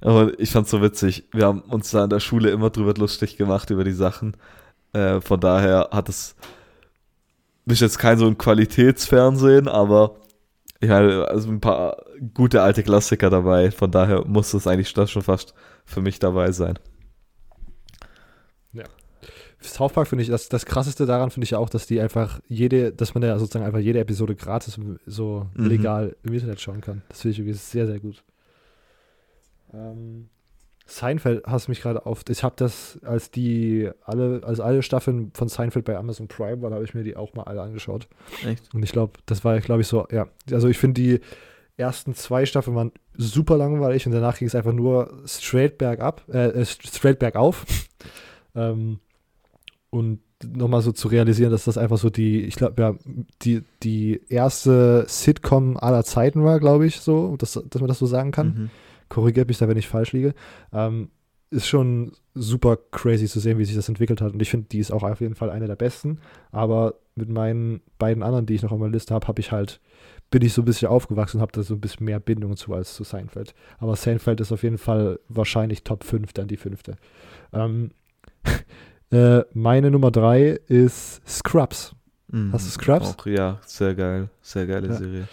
Aber 0.01 0.39
ich 0.39 0.51
fand's 0.51 0.71
so 0.71 0.83
witzig. 0.83 1.25
Wir 1.33 1.47
haben 1.47 1.61
uns 1.61 1.91
da 1.91 2.05
in 2.05 2.11
der 2.11 2.21
Schule 2.21 2.51
immer 2.51 2.71
drüber 2.71 2.95
lustig 2.95 3.37
gemacht 3.37 3.71
über 3.71 3.85
die 3.85 3.93
Sachen. 3.93 4.37
Äh, 4.93 5.21
von 5.21 5.39
daher 5.41 5.89
hat 5.93 6.09
es 6.09 6.35
ist 7.67 7.81
jetzt 7.81 7.99
kein 7.99 8.19
so 8.19 8.27
ein 8.27 8.37
Qualitätsfernsehen, 8.37 9.69
aber 9.69 10.17
ich 10.81 10.89
meine, 10.89 11.29
also 11.29 11.49
ein 11.49 11.61
paar 11.61 11.97
gute 12.35 12.63
alte 12.63 12.83
Klassiker 12.83 13.31
dabei. 13.31 13.71
Von 13.71 13.91
daher 13.91 14.25
muss 14.27 14.55
es 14.55 14.67
eigentlich 14.67 14.93
das 14.95 15.11
schon 15.11 15.23
fast 15.23 15.55
für 15.85 16.01
mich 16.01 16.19
dabei 16.19 16.53
sein. 16.53 16.79
South 19.65 19.93
Park 19.93 20.09
finde 20.09 20.23
ich, 20.23 20.29
das, 20.29 20.49
das 20.49 20.67
krasseste 20.67 21.07
daran 21.07 21.31
finde 21.31 21.45
ich 21.45 21.51
ja 21.53 21.59
auch, 21.59 21.71
dass 21.71 21.87
die 21.87 22.01
einfach 22.01 22.41
jede, 22.49 22.93
dass 22.93 23.15
man 23.15 23.23
ja 23.23 23.39
sozusagen 23.39 23.65
einfach 23.65 23.79
jede 23.79 24.01
Episode 24.01 24.35
gratis 24.35 24.79
so 25.07 25.47
Mhm. 25.55 25.67
legal 25.67 26.17
im 26.25 26.33
Internet 26.35 26.61
schauen 26.61 26.81
kann. 26.81 27.03
Das 27.09 27.21
finde 27.23 27.33
ich 27.33 27.39
irgendwie 27.39 27.57
sehr, 27.57 27.87
sehr 27.87 28.01
gut. 28.01 28.25
Ähm, 29.73 30.29
Seinfeld 30.85 31.47
hast 31.47 31.69
mich 31.69 31.81
gerade 31.81 32.05
auf. 32.07 32.25
Ich 32.29 32.43
habe 32.43 32.57
das, 32.59 32.99
als 33.05 33.31
die 33.31 33.89
alle, 34.05 34.43
als 34.45 34.59
alle 34.59 34.83
Staffeln 34.83 35.31
von 35.33 35.49
Seinfeld 35.49 35.85
bei 35.85 35.97
Amazon 35.97 36.27
Prime 36.27 36.61
waren, 36.61 36.75
habe 36.75 36.85
ich 36.85 36.93
mir 36.95 37.05
die 37.05 37.17
auch 37.17 37.33
mal 37.35 37.45
alle 37.45 37.63
angeschaut. 37.63 38.09
Echt? 38.45 38.75
Und 38.75 38.83
ich 38.83 38.91
glaube, 38.91 39.13
das 39.27 39.45
war, 39.45 39.61
glaube 39.61 39.83
ich, 39.83 39.87
so, 39.87 40.09
ja. 40.11 40.27
Also 40.51 40.67
ich 40.69 40.79
finde 40.79 41.01
die 41.01 41.21
ersten 41.77 42.15
zwei 42.15 42.47
Staffeln 42.47 42.77
waren 42.77 42.93
super 43.17 43.57
langweilig 43.57 44.07
und 44.07 44.13
danach 44.13 44.39
ging 44.39 44.49
es 44.49 44.55
einfach 44.55 44.73
nur 44.73 45.23
straight 45.27 45.79
bergab, 45.79 46.23
äh, 46.33 46.49
äh, 46.49 46.65
straight 46.65 47.19
bergauf. 47.19 47.65
ähm, 48.55 48.99
und 49.91 50.21
nochmal 50.45 50.83
so 50.83 50.93
zu 50.93 51.09
realisieren, 51.09 51.53
dass 51.53 51.65
das 51.65 51.79
einfach 51.79 51.99
so 51.99 52.11
die, 52.11 52.43
ich 52.43 52.57
glaube, 52.57 52.83
ja, 52.83 52.95
die, 53.43 53.63
die 53.83 54.21
erste 54.29 55.05
Sitcom 55.07 55.77
aller 55.77 56.05
Zeiten 56.05 56.43
war, 56.45 56.59
glaube 56.61 56.87
ich, 56.87 57.01
so, 57.01 57.37
dass, 57.37 57.53
dass 57.53 57.81
man 57.81 57.89
das 57.89 57.99
so 57.99 58.07
sagen 58.07 58.33
kann 58.33 58.47
Mhm. 58.49 58.71
korrigiert 59.09 59.49
mich 59.49 59.59
da, 59.59 59.69
wenn 59.69 59.77
ich 59.77 59.89
falsch 59.89 60.13
liege, 60.13 60.35
ähm, 60.73 61.11
ist 61.51 61.67
schon 61.69 62.13
super 62.35 62.79
crazy 62.91 63.27
zu 63.27 63.39
sehen, 63.39 63.59
wie 63.59 63.65
sich 63.67 63.77
das 63.77 63.89
entwickelt 63.89 64.21
hat. 64.23 64.33
Und 64.33 64.41
ich 64.41 64.51
finde, 64.51 64.69
die 64.69 64.79
ist 64.79 64.91
auch 64.91 65.03
auf 65.03 65.21
jeden 65.21 65.35
Fall 65.35 65.51
eine 65.51 65.67
der 65.67 65.77
besten. 65.77 66.19
Aber 66.51 66.95
mit 67.15 67.29
meinen 67.29 67.83
beiden 67.99 68.23
anderen, 68.23 68.47
die 68.47 68.55
ich 68.55 68.63
noch 68.63 68.73
auf 68.73 68.79
meiner 68.79 68.93
Liste 68.93 69.15
habe, 69.15 69.29
habe 69.29 69.41
ich 69.41 69.53
halt, 69.53 69.81
bin 70.33 70.43
ich 70.43 70.53
so 70.53 70.63
ein 70.63 70.65
bisschen 70.65 70.89
aufgewachsen 70.89 71.37
und 71.37 71.43
habe 71.43 71.53
da 71.53 71.63
so 71.63 71.75
ein 71.75 71.81
bisschen 71.81 72.07
mehr 72.07 72.19
Bindung 72.19 72.57
zu 72.57 72.75
als 72.75 72.95
zu 72.95 73.05
Seinfeld. 73.05 73.55
Aber 73.79 73.95
Seinfeld 73.95 74.41
ist 74.41 74.51
auf 74.51 74.65
jeden 74.65 74.79
Fall 74.79 75.21
wahrscheinlich 75.29 75.85
Top 75.85 76.03
5, 76.03 76.33
dann 76.33 76.49
die 76.49 76.57
fünfte. 76.57 76.97
Ähm, 77.53 77.91
äh, 79.13 79.43
meine 79.53 79.91
Nummer 79.93 80.11
3 80.11 80.59
ist 80.67 81.21
Scrubs. 81.29 81.95
Mhm. 82.29 82.53
Hast 82.53 82.67
du 82.67 82.71
Scrubs? 82.71 83.17
Auch, 83.19 83.27
ja, 83.27 83.61
sehr 83.67 83.95
geil. 83.95 84.29
Sehr 84.41 84.67
geile 84.67 84.89
Ja. 84.89 84.95
Serie. 84.95 85.29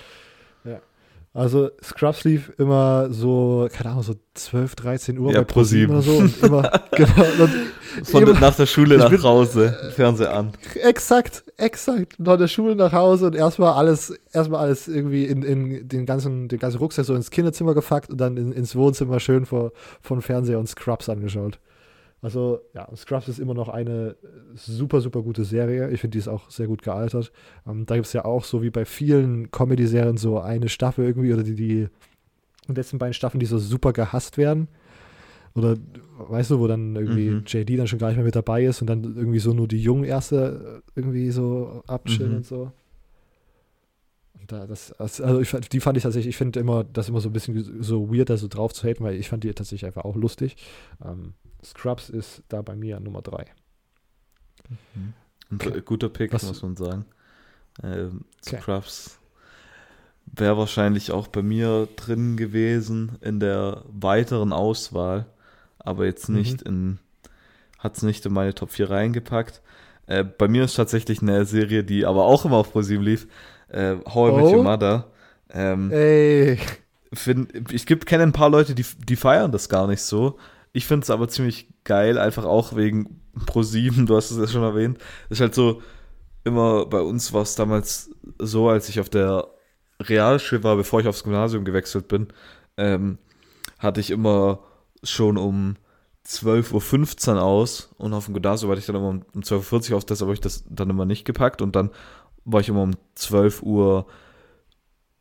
Also 1.32 1.70
Scrubs 1.84 2.24
lief 2.24 2.52
immer 2.58 3.10
so, 3.12 3.68
keine 3.72 3.92
Ahnung, 3.92 4.04
so 4.04 4.16
12, 4.34 4.76
13 4.76 5.20
Uhr 5.20 5.32
Ja, 5.32 5.40
bei 5.40 5.44
ProSieben 5.46 5.94
ProSieben. 5.94 5.96
oder 5.96 6.02
so. 6.02 6.18
Und 6.18 6.44
immer, 6.44 6.82
genau, 6.92 7.44
und 7.44 8.08
Von 8.08 8.24
immer, 8.24 8.40
nach 8.40 8.56
der 8.56 8.66
Schule 8.66 8.98
nach 8.98 9.10
bin- 9.12 9.22
Hause, 9.22 9.92
Fernseher 9.96 10.34
an. 10.34 10.54
Exakt, 10.82 11.44
exakt. 11.58 12.16
Von 12.24 12.40
der 12.40 12.48
Schule 12.48 12.76
nach 12.76 12.94
Hause 12.94 13.28
und 13.28 13.36
erstmal 13.36 13.74
alles, 13.74 14.12
erstmal 14.34 14.62
alles 14.62 14.88
irgendwie 14.88 15.26
in, 15.26 15.44
in 15.44 15.88
den 15.88 16.06
ganzen, 16.08 16.48
den 16.48 16.58
ganzen 16.60 16.80
Rucksack 16.80 17.06
so 17.06 17.14
ins 17.14 17.30
Kinderzimmer 17.30 17.76
gefackt 17.76 18.10
und 18.10 18.18
dann 18.20 18.36
in, 18.36 18.52
ins 18.52 18.76
Wohnzimmer 18.76 19.20
schön 19.20 19.46
vor, 19.46 19.72
von 20.02 20.22
Fernseher 20.24 20.58
und 20.60 20.68
Scrubs 20.68 21.10
angeschaut. 21.10 21.60
Also, 22.22 22.60
ja, 22.74 22.88
Scrubs 22.96 23.28
ist 23.30 23.40
immer 23.40 23.54
noch 23.54 23.70
eine 23.70 24.16
super, 24.56 25.00
super 25.00 25.22
gute 25.22 25.46
Serie. 25.46 25.90
Ich 25.92 26.02
finde, 26.02 26.14
die 26.14 26.20
ist 26.20 26.28
auch 26.28 26.50
sehr 26.50 26.68
gut 26.68 26.82
gealtert. 26.82 27.32
Ähm, 27.66 27.86
da 27.86 27.96
gibt 27.96 28.08
es 28.08 28.14
ja 28.14 28.26
auch 28.26 28.44
so 28.44 28.62
wie 28.62 28.70
bei 28.72 28.84
vielen 28.86 29.52
Comedy-Serien 29.52 30.18
so 30.18 30.40
eine 30.40 30.68
Staffel 30.70 31.06
irgendwie 31.06 31.34
oder 31.34 31.44
die, 31.44 31.56
die 31.56 31.88
letzten 32.68 32.98
beiden 32.98 33.14
Staffeln, 33.14 33.40
die 33.40 33.46
so 33.46 33.58
super 33.58 33.94
gehasst 33.94 34.38
werden. 34.38 34.68
Oder 35.56 35.78
weißt 36.18 36.52
du, 36.52 36.60
wo 36.60 36.68
dann 36.68 36.96
irgendwie 36.96 37.30
Mhm. 37.32 37.44
JD 37.48 37.80
dann 37.80 37.88
schon 37.88 38.00
gar 38.00 38.08
nicht 38.10 38.18
mehr 38.18 38.26
mit 38.26 38.36
dabei 38.36 38.66
ist 38.66 38.82
und 38.82 38.88
dann 38.88 39.04
irgendwie 39.04 39.40
so 39.40 39.54
nur 39.54 39.68
die 39.68 39.82
jungen 39.82 40.04
Erste 40.04 40.82
äh, 40.96 41.00
irgendwie 41.00 41.32
so 41.32 41.84
abchillen 41.88 42.32
Mhm. 42.32 42.38
und 42.38 42.46
so. 42.46 42.72
Da, 44.52 44.66
das, 44.66 44.92
also 44.94 45.40
ich, 45.40 45.52
die 45.52 45.80
fand 45.80 45.96
ich 45.98 46.04
tatsächlich, 46.04 46.30
ich 46.32 46.38
finde 46.38 46.60
immer, 46.60 46.84
das 46.84 47.08
immer 47.08 47.22
so 47.22 47.30
ein 47.30 47.34
bisschen 47.34 47.84
so 47.84 48.12
weird, 48.14 48.30
da 48.30 48.38
so 48.38 48.48
drauf 48.48 48.74
zu 48.74 48.88
haten, 48.88 49.04
weil 49.04 49.16
ich 49.16 49.30
fand 49.30 49.44
die 49.44 49.54
tatsächlich 49.54 49.86
einfach 49.86 50.06
auch 50.06 50.16
lustig. 50.16 50.58
Ähm, 51.06 51.34
Scrubs 51.64 52.10
ist 52.10 52.42
da 52.50 52.62
bei 52.62 52.76
mir 52.76 53.00
Nummer 53.00 53.22
drei. 53.22 53.46
Ein 54.96 55.14
Okay. 55.54 55.82
guter 55.84 56.10
Pick, 56.10 56.34
Was- 56.34 56.44
muss 56.48 56.62
man 56.62 56.76
sagen. 56.76 57.06
Ähm, 57.84 58.26
Okay. 58.46 58.60
Scrubs 58.62 59.20
wäre 60.26 60.58
wahrscheinlich 60.58 61.12
auch 61.12 61.28
bei 61.28 61.42
mir 61.42 61.88
drin 61.96 62.38
gewesen 62.38 63.18
in 63.22 63.40
der 63.40 63.84
weiteren 63.88 64.54
Auswahl, 64.54 65.26
aber 65.80 66.06
jetzt 66.06 66.30
Mhm. 66.30 66.36
nicht 66.36 66.62
in, 66.62 67.00
hat 67.80 67.98
es 67.98 68.04
nicht 68.04 68.26
in 68.26 68.34
meine 68.34 68.54
Top 68.54 68.72
4 68.72 68.90
reingepackt. 68.90 69.62
Äh, 70.08 70.24
bei 70.24 70.48
mir 70.48 70.64
ist 70.66 70.76
tatsächlich 70.76 71.22
eine 71.22 71.46
Serie, 71.46 71.84
die 71.84 72.06
aber 72.06 72.26
auch 72.26 72.46
immer 72.46 72.58
auf 72.58 72.72
ProSieben 72.72 73.04
lief, 73.06 73.28
äh, 73.70 73.96
How 74.06 74.30
I 74.30 74.36
Met 74.36 74.46
Oh. 74.46 74.56
Your 74.58 74.64
Mother. 74.64 75.12
Ähm, 75.52 75.92
Ey, 75.92 76.60
find, 77.14 77.72
ich 77.72 77.86
kenne 77.86 78.24
ein 78.24 78.32
paar 78.32 78.50
Leute, 78.50 78.76
die, 78.76 78.86
die 79.08 79.16
feiern 79.16 79.52
das 79.52 79.70
gar 79.70 79.88
nicht 79.88 80.02
so. 80.02 80.38
Ich 80.74 80.86
finde 80.86 81.04
es 81.04 81.10
aber 81.10 81.28
ziemlich 81.28 81.68
geil, 81.84 82.18
einfach 82.20 82.46
auch 82.46 82.76
wegen 82.76 83.22
Pro7, 83.48 84.06
du 84.06 84.16
hast 84.16 84.32
es 84.32 84.38
ja 84.38 84.48
schon 84.48 84.64
erwähnt. 84.64 85.00
ist 85.30 85.42
halt 85.42 85.56
so, 85.56 85.82
immer 86.44 86.86
bei 86.86 87.02
uns 87.02 87.34
war 87.34 87.42
es 87.42 87.56
damals 87.56 88.12
so, 88.38 88.70
als 88.70 88.90
ich 88.90 89.00
auf 89.00 89.10
der 89.10 89.48
Realschule 90.02 90.64
war, 90.64 90.76
bevor 90.76 91.00
ich 91.02 91.08
aufs 91.08 91.24
Gymnasium 91.24 91.66
gewechselt 91.66 92.08
bin, 92.08 92.28
ähm, 92.78 93.18
hatte 93.80 94.00
ich 94.00 94.12
immer 94.12 94.60
schon 95.04 95.38
um 95.38 95.76
12.15 96.28 97.36
Uhr 97.36 97.42
aus 97.42 97.90
und 97.98 98.14
auf 98.14 98.26
dem 98.26 98.34
Gymnasium 98.36 98.70
hatte 98.70 98.80
ich 98.80 98.86
dann 98.86 98.96
immer 98.96 99.10
um 99.10 99.26
um 99.34 99.42
12.40 99.42 99.92
Uhr 99.92 99.98
aus, 99.98 100.06
deshalb 100.06 100.28
habe 100.28 100.34
ich 100.34 100.42
das 100.42 100.64
dann 100.70 100.90
immer 100.90 101.06
nicht 101.06 101.26
gepackt 101.26 101.62
und 101.62 101.76
dann 101.76 101.90
war 102.52 102.62
ich 102.62 102.70
immer 102.70 102.84
um 102.84 102.96
12 103.16 103.64
Uhr 103.64 104.06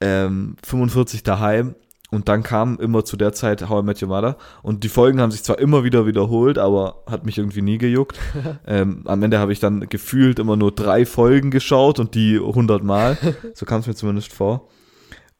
ähm, 0.01 0.57
45 0.65 1.23
daheim 1.23 1.75
und 2.11 2.29
dann 2.29 2.43
kam 2.43 2.79
immer 2.79 3.05
zu 3.05 3.17
der 3.17 3.33
Zeit 3.33 3.69
How 3.69 3.83
I 3.83 3.87
Met 3.87 4.03
Your 4.03 4.09
Mother 4.09 4.37
und 4.63 4.83
die 4.83 4.89
Folgen 4.89 5.21
haben 5.21 5.31
sich 5.31 5.43
zwar 5.43 5.59
immer 5.59 5.85
wieder 5.85 6.07
wiederholt, 6.07 6.57
aber 6.57 7.03
hat 7.07 7.27
mich 7.27 7.37
irgendwie 7.37 7.63
nie 7.63 7.79
gejuckt. 7.79 8.19
ähm, 8.67 9.03
am 9.07 9.23
Ende 9.23 9.39
habe 9.39 9.53
ich 9.53 9.61
dann 9.61 9.89
gefühlt 9.89 10.39
immer 10.39 10.57
nur 10.57 10.73
drei 10.73 11.05
Folgen 11.05 11.51
geschaut 11.51 11.99
und 11.99 12.15
die 12.15 12.37
100 12.37 12.83
Mal, 12.83 13.19
so 13.55 13.67
kam 13.67 13.81
es 13.81 13.87
mir 13.87 13.95
zumindest 13.95 14.33
vor. 14.33 14.69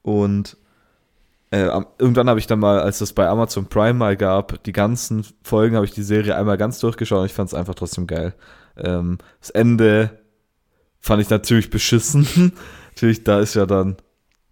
Und 0.03 0.57
äh, 1.51 1.67
irgendwann 1.97 2.29
habe 2.29 2.39
ich 2.39 2.45
dann 2.45 2.59
mal, 2.59 2.79
als 2.79 3.01
es 3.01 3.13
bei 3.13 3.27
Amazon 3.27 3.65
Prime 3.65 3.95
mal 3.95 4.15
gab, 4.15 4.63
die 4.63 4.71
ganzen 4.71 5.25
Folgen 5.41 5.75
habe 5.75 5.85
ich 5.85 5.91
die 5.91 6.03
Serie 6.03 6.35
einmal 6.35 6.57
ganz 6.57 6.79
durchgeschaut 6.79 7.21
und 7.21 7.25
ich 7.25 7.33
fand 7.33 7.47
es 7.47 7.55
einfach 7.55 7.73
trotzdem 7.73 8.05
geil. 8.05 8.35
Ähm, 8.77 9.17
das 9.41 9.49
Ende 9.49 10.18
fand 10.99 11.21
ich 11.21 11.29
natürlich 11.29 11.69
beschissen. 11.69 12.51
natürlich, 12.95 13.23
da 13.23 13.39
ist 13.39 13.55
ja 13.55 13.65
dann 13.65 13.97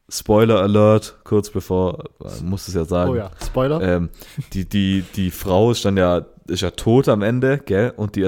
Spoiler 0.09 0.61
Alert, 0.61 1.17
kurz 1.25 1.49
bevor, 1.49 2.05
muss 2.41 2.67
es 2.69 2.73
ja 2.73 2.85
sagen. 2.85 3.11
oh 3.11 3.15
ja, 3.15 3.29
Spoiler. 3.45 3.81
Ähm, 3.81 4.09
die, 4.53 4.63
die, 4.63 5.03
die 5.15 5.31
Frau 5.31 5.71
ist 5.71 5.83
dann 5.83 5.97
ja, 5.97 6.25
ist 6.47 6.61
ja 6.61 6.71
tot 6.71 7.09
am 7.09 7.21
Ende, 7.21 7.57
gell? 7.57 7.91
Und 7.97 8.15
die 8.15 8.21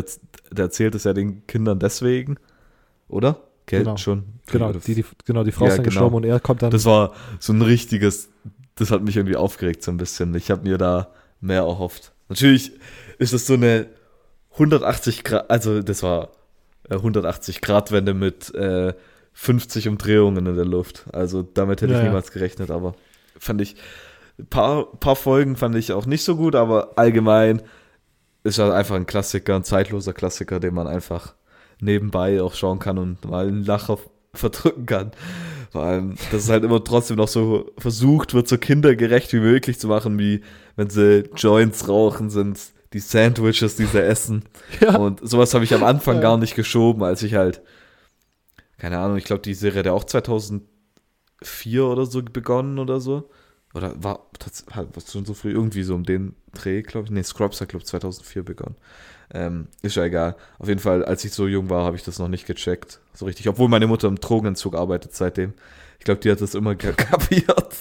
der 0.51 0.65
erzählt 0.65 0.95
es 0.95 1.05
ja 1.05 1.13
den 1.13 1.47
Kindern 1.47 1.79
deswegen, 1.79 2.35
oder? 3.07 3.37
Gell? 3.65 3.83
Genau. 3.83 3.95
Schon. 3.97 4.23
genau, 4.47 4.73
Das- 4.73 4.83
die, 4.83 4.95
die, 4.95 5.05
genau, 5.25 5.43
die 5.43 5.51
Frau 5.53 5.65
Ja, 5.65 5.71
ist 5.71 5.77
dann 5.77 5.83
genau. 5.85 5.93
gestorben 5.93 6.15
und 6.17 6.23
er 6.25 6.39
kommt 6.41 6.61
dann. 6.63 6.71
das 6.71 6.83
war 6.85 7.13
so 7.39 7.53
ein 7.53 7.61
richtiges, 7.61 8.29
das 8.75 8.91
hat 8.91 9.01
mich 9.03 9.15
irgendwie 9.15 9.35
aufgeregt 9.37 9.81
so 9.83 9.91
ein 9.91 9.97
bisschen. 9.97 10.35
Ich 10.35 10.51
habe 10.51 10.67
mir 10.67 10.77
da 10.77 11.09
mehr 11.39 11.61
erhofft. 11.61 12.11
Natürlich 12.27 12.73
ist 13.19 13.31
es 13.31 13.47
so 13.47 13.53
eine 13.53 13.87
180 14.53 15.23
Grad, 15.23 15.49
also 15.49 15.81
das 15.81 16.03
war 16.03 16.29
äh, 16.89 16.95
180 16.95 17.61
Grad 17.61 17.91
Wende 17.91 18.13
mit 18.13 18.53
äh, 18.55 18.93
50 19.33 19.87
Umdrehungen 19.87 20.45
in 20.45 20.55
der 20.55 20.65
Luft. 20.65 21.05
Also 21.13 21.43
damit 21.43 21.81
hätte 21.81 21.93
Ja, 21.93 21.99
ich 21.99 22.03
ja. 22.03 22.09
niemals 22.09 22.31
gerechnet, 22.31 22.71
aber 22.71 22.95
fand 23.37 23.61
ich, 23.61 23.75
ein 24.37 24.47
paar, 24.47 24.85
paar 24.99 25.15
Folgen 25.15 25.55
fand 25.55 25.75
ich 25.75 25.91
auch 25.91 26.05
nicht 26.05 26.23
so 26.23 26.35
gut, 26.35 26.55
aber 26.55 26.93
allgemein 26.97 27.61
ist 28.43 28.57
ja 28.57 28.71
einfach 28.73 28.95
ein 28.95 29.05
Klassiker, 29.05 29.55
ein 29.55 29.63
zeitloser 29.63 30.13
Klassiker, 30.13 30.59
den 30.59 30.73
man 30.73 30.87
einfach 30.87 31.35
nebenbei 31.81 32.41
auch 32.41 32.53
schauen 32.53 32.79
kann 32.79 32.97
und 32.97 33.25
mal 33.25 33.47
einen 33.47 33.63
Lacher 33.65 33.97
verdrücken 34.33 34.85
kann. 34.85 35.11
Vor 35.71 35.83
allem, 35.83 36.15
dass 36.31 36.43
es 36.43 36.49
halt 36.49 36.63
immer 36.63 36.83
trotzdem 36.83 37.17
noch 37.17 37.27
so 37.27 37.71
versucht 37.77 38.33
wird, 38.33 38.47
so 38.47 38.57
kindergerecht 38.57 39.31
wie 39.33 39.39
möglich 39.39 39.79
zu 39.79 39.87
machen, 39.87 40.17
wie 40.17 40.41
wenn 40.75 40.89
sie 40.89 41.29
Joints 41.35 41.87
rauchen, 41.87 42.29
sind 42.29 42.59
die 42.93 42.99
Sandwiches, 42.99 43.75
die 43.75 43.85
sie 43.85 44.01
essen. 44.03 44.43
Ja. 44.81 44.95
Und 44.97 45.27
sowas 45.27 45.53
habe 45.53 45.63
ich 45.63 45.73
am 45.73 45.83
Anfang 45.83 46.15
Ja. 46.15 46.21
gar 46.21 46.37
nicht 46.37 46.55
geschoben, 46.55 47.03
als 47.03 47.21
ich 47.23 47.33
halt, 47.35 47.61
keine 48.77 48.97
Ahnung, 48.99 49.17
ich 49.17 49.25
glaube, 49.25 49.41
die 49.41 49.53
Serie 49.53 49.79
hat 49.79 49.85
ja 49.87 49.91
auch 49.93 50.03
2004 50.05 51.85
oder 51.85 52.05
so 52.05 52.21
begonnen 52.23 52.79
oder 52.79 52.99
so. 52.99 53.29
Oder 53.75 53.93
war 54.03 54.27
halt 54.73 54.89
was 54.95 55.11
schon 55.11 55.25
so 55.25 55.33
früh, 55.35 55.51
irgendwie 55.51 55.83
so 55.83 55.93
um 55.93 56.03
den 56.03 56.35
Dreh, 56.53 56.81
glaube 56.81 57.05
ich. 57.05 57.11
Nee, 57.11 57.21
Scrubs 57.23 57.61
hat, 57.61 57.69
glaube 57.69 57.83
ich, 57.83 57.87
2004 57.87 58.43
begonnen. 58.43 58.75
Ähm, 59.31 59.67
ist 59.83 59.95
ja 59.95 60.05
egal. 60.05 60.35
Auf 60.57 60.67
jeden 60.67 60.79
Fall, 60.79 61.05
als 61.05 61.23
ich 61.23 61.33
so 61.33 61.45
jung 61.45 61.69
war, 61.69 61.83
habe 61.85 61.95
ich 61.95 62.03
das 62.03 62.17
noch 62.17 62.29
nicht 62.29 62.47
gecheckt. 62.47 62.99
So 63.13 63.25
richtig. 63.25 63.47
Obwohl 63.47 63.69
meine 63.69 63.85
Mutter 63.85 64.07
im 64.07 64.15
Drogenentzug 64.19 64.73
arbeitet 64.75 65.13
seitdem. 65.13 65.53
Ich 65.99 66.05
glaube, 66.05 66.19
die 66.21 66.31
hat 66.31 66.41
das 66.41 66.55
immer 66.55 66.73
kapiert. 66.75 67.75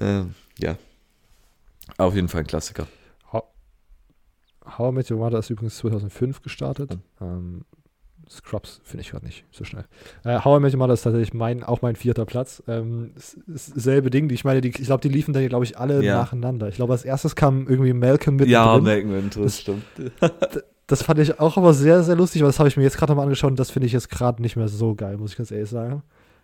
ähm, 0.00 0.34
ja. 0.58 0.76
Auf 1.96 2.14
jeden 2.14 2.28
Fall 2.28 2.42
ein 2.42 2.46
Klassiker. 2.46 2.86
How, 4.78 4.92
I 4.92 4.94
Met 4.94 5.10
Your 5.10 5.18
Mother 5.18 5.38
ist 5.38 5.50
übrigens 5.50 5.76
2005 5.78 6.42
gestartet. 6.42 6.98
Ähm, 7.20 7.64
Scrubs 8.28 8.80
finde 8.84 9.02
ich 9.02 9.10
gerade 9.10 9.26
nicht 9.26 9.44
so 9.50 9.64
schnell. 9.64 9.84
Äh, 10.24 10.40
How 10.44 10.58
I 10.58 10.62
Met 10.62 10.72
Your 10.72 10.78
Mother 10.78 10.94
ist 10.94 11.02
tatsächlich 11.02 11.34
mein, 11.34 11.64
auch 11.64 11.82
mein 11.82 11.96
vierter 11.96 12.24
Platz. 12.26 12.62
Ähm, 12.68 13.12
selbe 13.16 14.10
Ding. 14.10 14.28
Die, 14.28 14.34
ich 14.34 14.44
meine, 14.44 14.60
die, 14.60 14.68
ich 14.68 14.86
glaube, 14.86 15.00
die 15.00 15.08
liefen 15.08 15.34
dann, 15.34 15.46
glaube 15.48 15.64
ich, 15.64 15.76
alle 15.78 16.02
ja. 16.02 16.16
nacheinander. 16.16 16.68
Ich 16.68 16.76
glaube, 16.76 16.92
als 16.92 17.04
erstes 17.04 17.34
kam 17.34 17.66
irgendwie 17.66 17.92
Malcolm 17.92 18.36
mit. 18.36 18.48
Ja, 18.48 18.78
Malcolm 18.78 19.24
mit, 19.24 19.36
das 19.36 19.60
stimmt. 19.60 19.84
das 20.86 21.02
fand 21.02 21.18
ich 21.18 21.40
auch 21.40 21.56
aber 21.56 21.74
sehr, 21.74 22.02
sehr 22.02 22.16
lustig, 22.16 22.42
aber 22.42 22.48
das 22.48 22.58
habe 22.58 22.68
ich 22.68 22.76
mir 22.76 22.84
jetzt 22.84 22.98
gerade 22.98 23.12
nochmal 23.12 23.24
angeschaut 23.24 23.50
und 23.50 23.58
das 23.58 23.70
finde 23.70 23.86
ich 23.86 23.92
jetzt 23.92 24.10
gerade 24.10 24.40
nicht 24.42 24.56
mehr 24.56 24.68
so 24.68 24.94
geil, 24.94 25.16
muss 25.16 25.32
ich 25.32 25.36
ganz 25.36 25.50
ehrlich 25.50 25.70
sagen. 25.70 26.02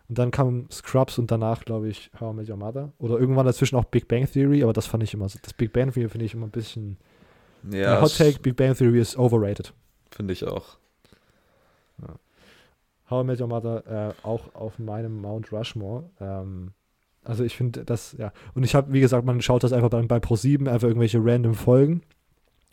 Und 0.09 0.17
dann 0.17 0.31
kam 0.31 0.67
Scrubs 0.71 1.17
und 1.19 1.31
danach, 1.31 1.65
glaube 1.65 1.89
ich, 1.89 2.11
How 2.19 2.33
I 2.33 2.37
Met 2.37 2.49
Your 2.49 2.57
Mother. 2.57 2.91
Oder 2.97 3.19
irgendwann 3.19 3.45
dazwischen 3.45 3.75
auch 3.75 3.85
Big 3.85 4.07
Bang 4.07 4.29
Theory, 4.29 4.63
aber 4.63 4.73
das 4.73 4.87
fand 4.87 5.03
ich 5.03 5.13
immer 5.13 5.27
so. 5.27 5.39
Das 5.41 5.53
Big 5.53 5.73
Bang 5.73 5.91
Theory 5.91 6.09
finde 6.09 6.25
ich 6.25 6.33
immer 6.33 6.47
ein 6.47 6.51
bisschen. 6.51 6.97
Ja. 7.69 8.01
Hot 8.01 8.17
Take: 8.17 8.39
Big 8.39 8.55
Bang 8.55 8.75
Theory 8.75 8.99
ist 8.99 9.17
overrated. 9.17 9.73
Finde 10.11 10.33
ich 10.33 10.45
auch. 10.45 10.77
Ja. 12.01 12.15
How 13.09 13.23
I 13.23 13.27
Met 13.27 13.41
Your 13.41 13.47
Mother 13.47 13.83
äh, 13.87 14.25
auch 14.25 14.53
auf 14.55 14.79
meinem 14.79 15.21
Mount 15.21 15.51
Rushmore. 15.51 16.09
Ähm, 16.19 16.71
also 17.23 17.43
ich 17.43 17.55
finde 17.57 17.83
das, 17.83 18.15
ja. 18.17 18.31
Und 18.53 18.63
ich 18.63 18.73
habe, 18.73 18.93
wie 18.93 19.01
gesagt, 19.01 19.25
man 19.25 19.41
schaut 19.41 19.63
das 19.63 19.73
einfach 19.73 19.89
bei, 19.89 20.01
bei 20.03 20.17
Pro7, 20.17 20.69
einfach 20.69 20.87
irgendwelche 20.87 21.19
random 21.21 21.53
Folgen. 21.55 22.01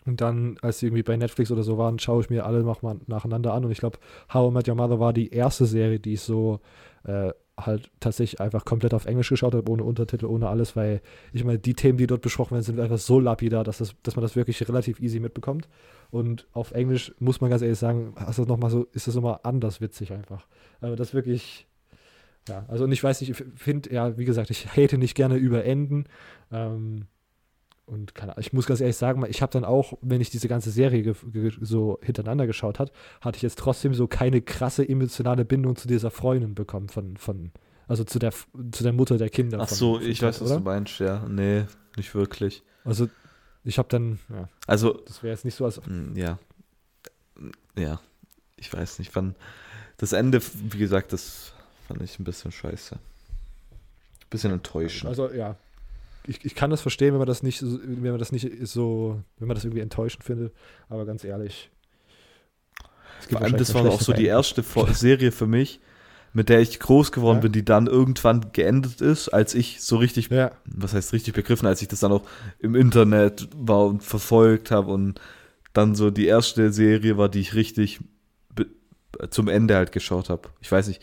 Und 0.07 0.21
dann, 0.21 0.59
als 0.61 0.79
sie 0.79 0.87
irgendwie 0.87 1.03
bei 1.03 1.17
Netflix 1.17 1.51
oder 1.51 1.63
so 1.63 1.79
waren, 1.79 1.99
schaue 1.99 2.21
ich 2.21 2.31
mir 2.31 2.45
alle 2.45 2.63
nochmal 2.63 2.97
nacheinander 3.07 3.55
an. 3.55 3.65
Und 3.65 3.71
ich 3.71 3.79
glaube, 3.79 3.99
How 4.33 4.51
I 4.51 4.55
Met 4.55 4.69
Your 4.69 4.75
Mother 4.75 5.01
war 5.01 5.13
die 5.13 5.31
erste 5.31 5.67
Serie, 5.67 5.99
die 5.99 6.15
ich 6.15 6.21
so 6.21 6.61
äh, 7.05 7.33
halt 7.57 7.91
tatsächlich 8.01 8.41
einfach 8.41 8.65
komplett 8.65 8.95
auf 8.95 9.07
Englisch 9.07 9.29
geschaut 9.29 9.55
habe, 9.55 9.71
ohne 9.71 9.85
Untertitel, 9.85 10.27
ohne 10.27 10.49
alles, 10.49 10.75
weil 10.75 11.01
ich 11.33 11.45
meine, 11.45 11.59
die 11.59 11.75
Themen, 11.75 11.99
die 11.99 12.07
dort 12.07 12.23
besprochen 12.23 12.53
werden, 12.53 12.65
sind 12.65 12.81
einfach 12.81 12.99
so 12.99 13.21
lapidar, 13.21 13.65
dass, 13.65 13.79
das, 13.79 13.95
dass 14.03 14.17
man 14.17 14.23
das 14.23 14.35
wirklich 14.35 14.67
relativ 14.69 15.01
easy 15.01 15.21
mitbekommt. 15.21 15.69
Und 16.11 16.47
auf 16.53 16.73
Englisch 16.73 17.15
muss 17.19 17.41
man 17.41 17.51
ganz 17.51 17.63
ehrlich 17.63 17.79
sagen, 17.79 18.13
also 18.17 18.45
noch 18.45 18.59
mal 18.59 18.71
so, 18.71 18.87
ist 18.93 19.07
das 19.07 19.15
nochmal 19.15 19.41
anders 19.43 19.81
witzig 19.81 20.13
einfach. 20.13 20.47
Aber 20.81 20.97
das 20.97 21.15
wirklich, 21.15 21.67
ja, 22.49 22.65
also 22.69 22.85
und 22.85 22.93
ich 22.93 23.03
weiß 23.03 23.21
nicht, 23.21 23.31
ich 23.31 23.45
finde, 23.57 23.93
ja, 23.93 24.19
wie 24.19 24.25
gesagt, 24.25 24.51
ich 24.51 24.67
hate 24.77 24.99
nicht 24.99 25.15
gerne 25.15 25.37
über 25.37 25.65
Enden. 25.65 26.05
Ähm, 26.51 27.07
und 27.87 28.15
keine, 28.15 28.35
ich 28.39 28.53
muss 28.53 28.67
ganz 28.67 28.81
ehrlich 28.81 28.97
sagen, 28.97 29.25
ich 29.29 29.43
habe 29.43 29.53
dann 29.53 29.65
auch, 29.65 29.99
wenn 30.01 30.21
ich 30.21 30.31
diese 30.31 30.49
ganze 30.49 30.71
Serie 30.71 31.15
so 31.61 31.99
hintereinander 32.03 32.47
geschaut 32.47 32.79
hat, 32.79 32.93
hatte 33.21 33.37
ich 33.37 33.43
jetzt 33.43 33.59
trotzdem 33.59 33.95
so 33.95 34.07
keine 34.07 34.41
krasse 34.41 34.89
emotionale 34.89 35.45
Bindung 35.45 35.77
zu 35.77 35.87
dieser 35.87 36.11
Freundin 36.11 36.55
bekommen 36.55 36.89
von, 36.89 37.17
von 37.17 37.53
also 37.87 38.05
zu 38.05 38.19
der, 38.19 38.33
zu 38.73 38.83
der 38.83 38.93
Mutter 38.93 39.19
der 39.19 39.29
Kinder. 39.29 39.59
Ach 39.61 39.69
so, 39.69 40.01
ich 40.01 40.23
weiß, 40.23 40.41
was 40.41 40.51
du 40.51 40.61
meinst, 40.61 40.99
ja. 40.99 41.27
Nee, 41.29 41.67
nicht 41.97 42.15
wirklich. 42.15 42.63
Also 42.85 43.09
ich 43.65 43.79
habe 43.79 43.89
dann, 43.89 44.19
ja. 44.31 44.49
Also. 44.67 45.03
Das 45.07 45.23
wäre 45.23 45.33
jetzt 45.33 45.45
nicht 45.45 45.55
so, 45.55 45.65
als. 45.65 45.81
Mm, 45.87 46.17
ja. 46.17 46.39
Ja. 47.77 48.01
Ich 48.57 48.73
weiß 48.73 48.99
nicht, 48.99 49.15
wann. 49.15 49.35
Das 49.99 50.13
Ende, 50.13 50.41
wie 50.55 50.79
gesagt, 50.79 51.13
das 51.13 51.53
fand 51.87 52.03
ich 52.03 52.19
ein 52.19 52.25
bisschen 52.25 52.51
scheiße. 52.51 52.95
Ein 52.95 54.31
bisschen 54.31 54.53
enttäuschend. 54.53 55.09
Also, 55.09 55.31
ja 55.31 55.57
ich, 56.27 56.45
ich 56.45 56.55
kann 56.55 56.71
das 56.71 56.81
verstehen, 56.81 57.13
wenn 57.13 57.19
man 57.19 57.27
das 57.27 57.43
nicht, 57.43 57.63
wenn 57.63 58.11
man 58.11 58.19
das 58.19 58.33
nicht 58.33 58.51
so, 58.63 59.23
wenn 59.39 59.49
man 59.49 59.55
das 59.55 59.65
irgendwie 59.65 59.83
enttäuschend 59.83 60.25
findet. 60.25 60.55
Aber 60.89 61.05
ganz 61.05 61.25
ehrlich. 61.25 61.71
Vor 63.29 63.41
allem, 63.41 63.57
das 63.57 63.75
war 63.75 63.87
auch 63.87 64.01
so 64.01 64.13
die 64.13 64.27
erste 64.27 64.63
Serie 64.93 65.33
für 65.33 65.47
mich, 65.47 65.81
mit 66.33 66.49
der 66.49 66.61
ich 66.61 66.81
groß 66.81 67.13
geworden 67.13 67.39
ja. 67.39 67.43
bin, 67.43 67.53
die 67.53 67.65
dann 67.65 67.87
irgendwann 67.87 68.53
geendet 68.53 69.01
ist, 69.01 69.29
als 69.29 69.55
ich 69.55 69.83
so 69.83 69.97
richtig, 69.97 70.29
ja. 70.31 70.51
was 70.67 70.93
heißt 70.93 71.13
richtig 71.13 71.35
begriffen, 71.35 71.67
als 71.67 71.81
ich 71.81 71.89
das 71.89 72.01
dann 72.01 72.13
auch 72.13 72.25
im 72.59 72.75
Internet 72.75 73.49
war 73.57 73.87
und 73.87 74.03
verfolgt 74.03 74.71
habe 74.71 74.93
und 74.93 75.21
dann 75.73 75.95
so 75.95 76.11
die 76.11 76.27
erste 76.27 76.73
Serie 76.73 77.17
war, 77.17 77.29
die 77.29 77.41
ich 77.41 77.55
richtig 77.55 78.01
zum 79.31 79.49
Ende 79.49 79.77
halt 79.77 79.93
geschaut 79.93 80.29
habe. 80.29 80.49
Ich 80.61 80.71
weiß 80.71 80.89
nicht, 80.89 81.01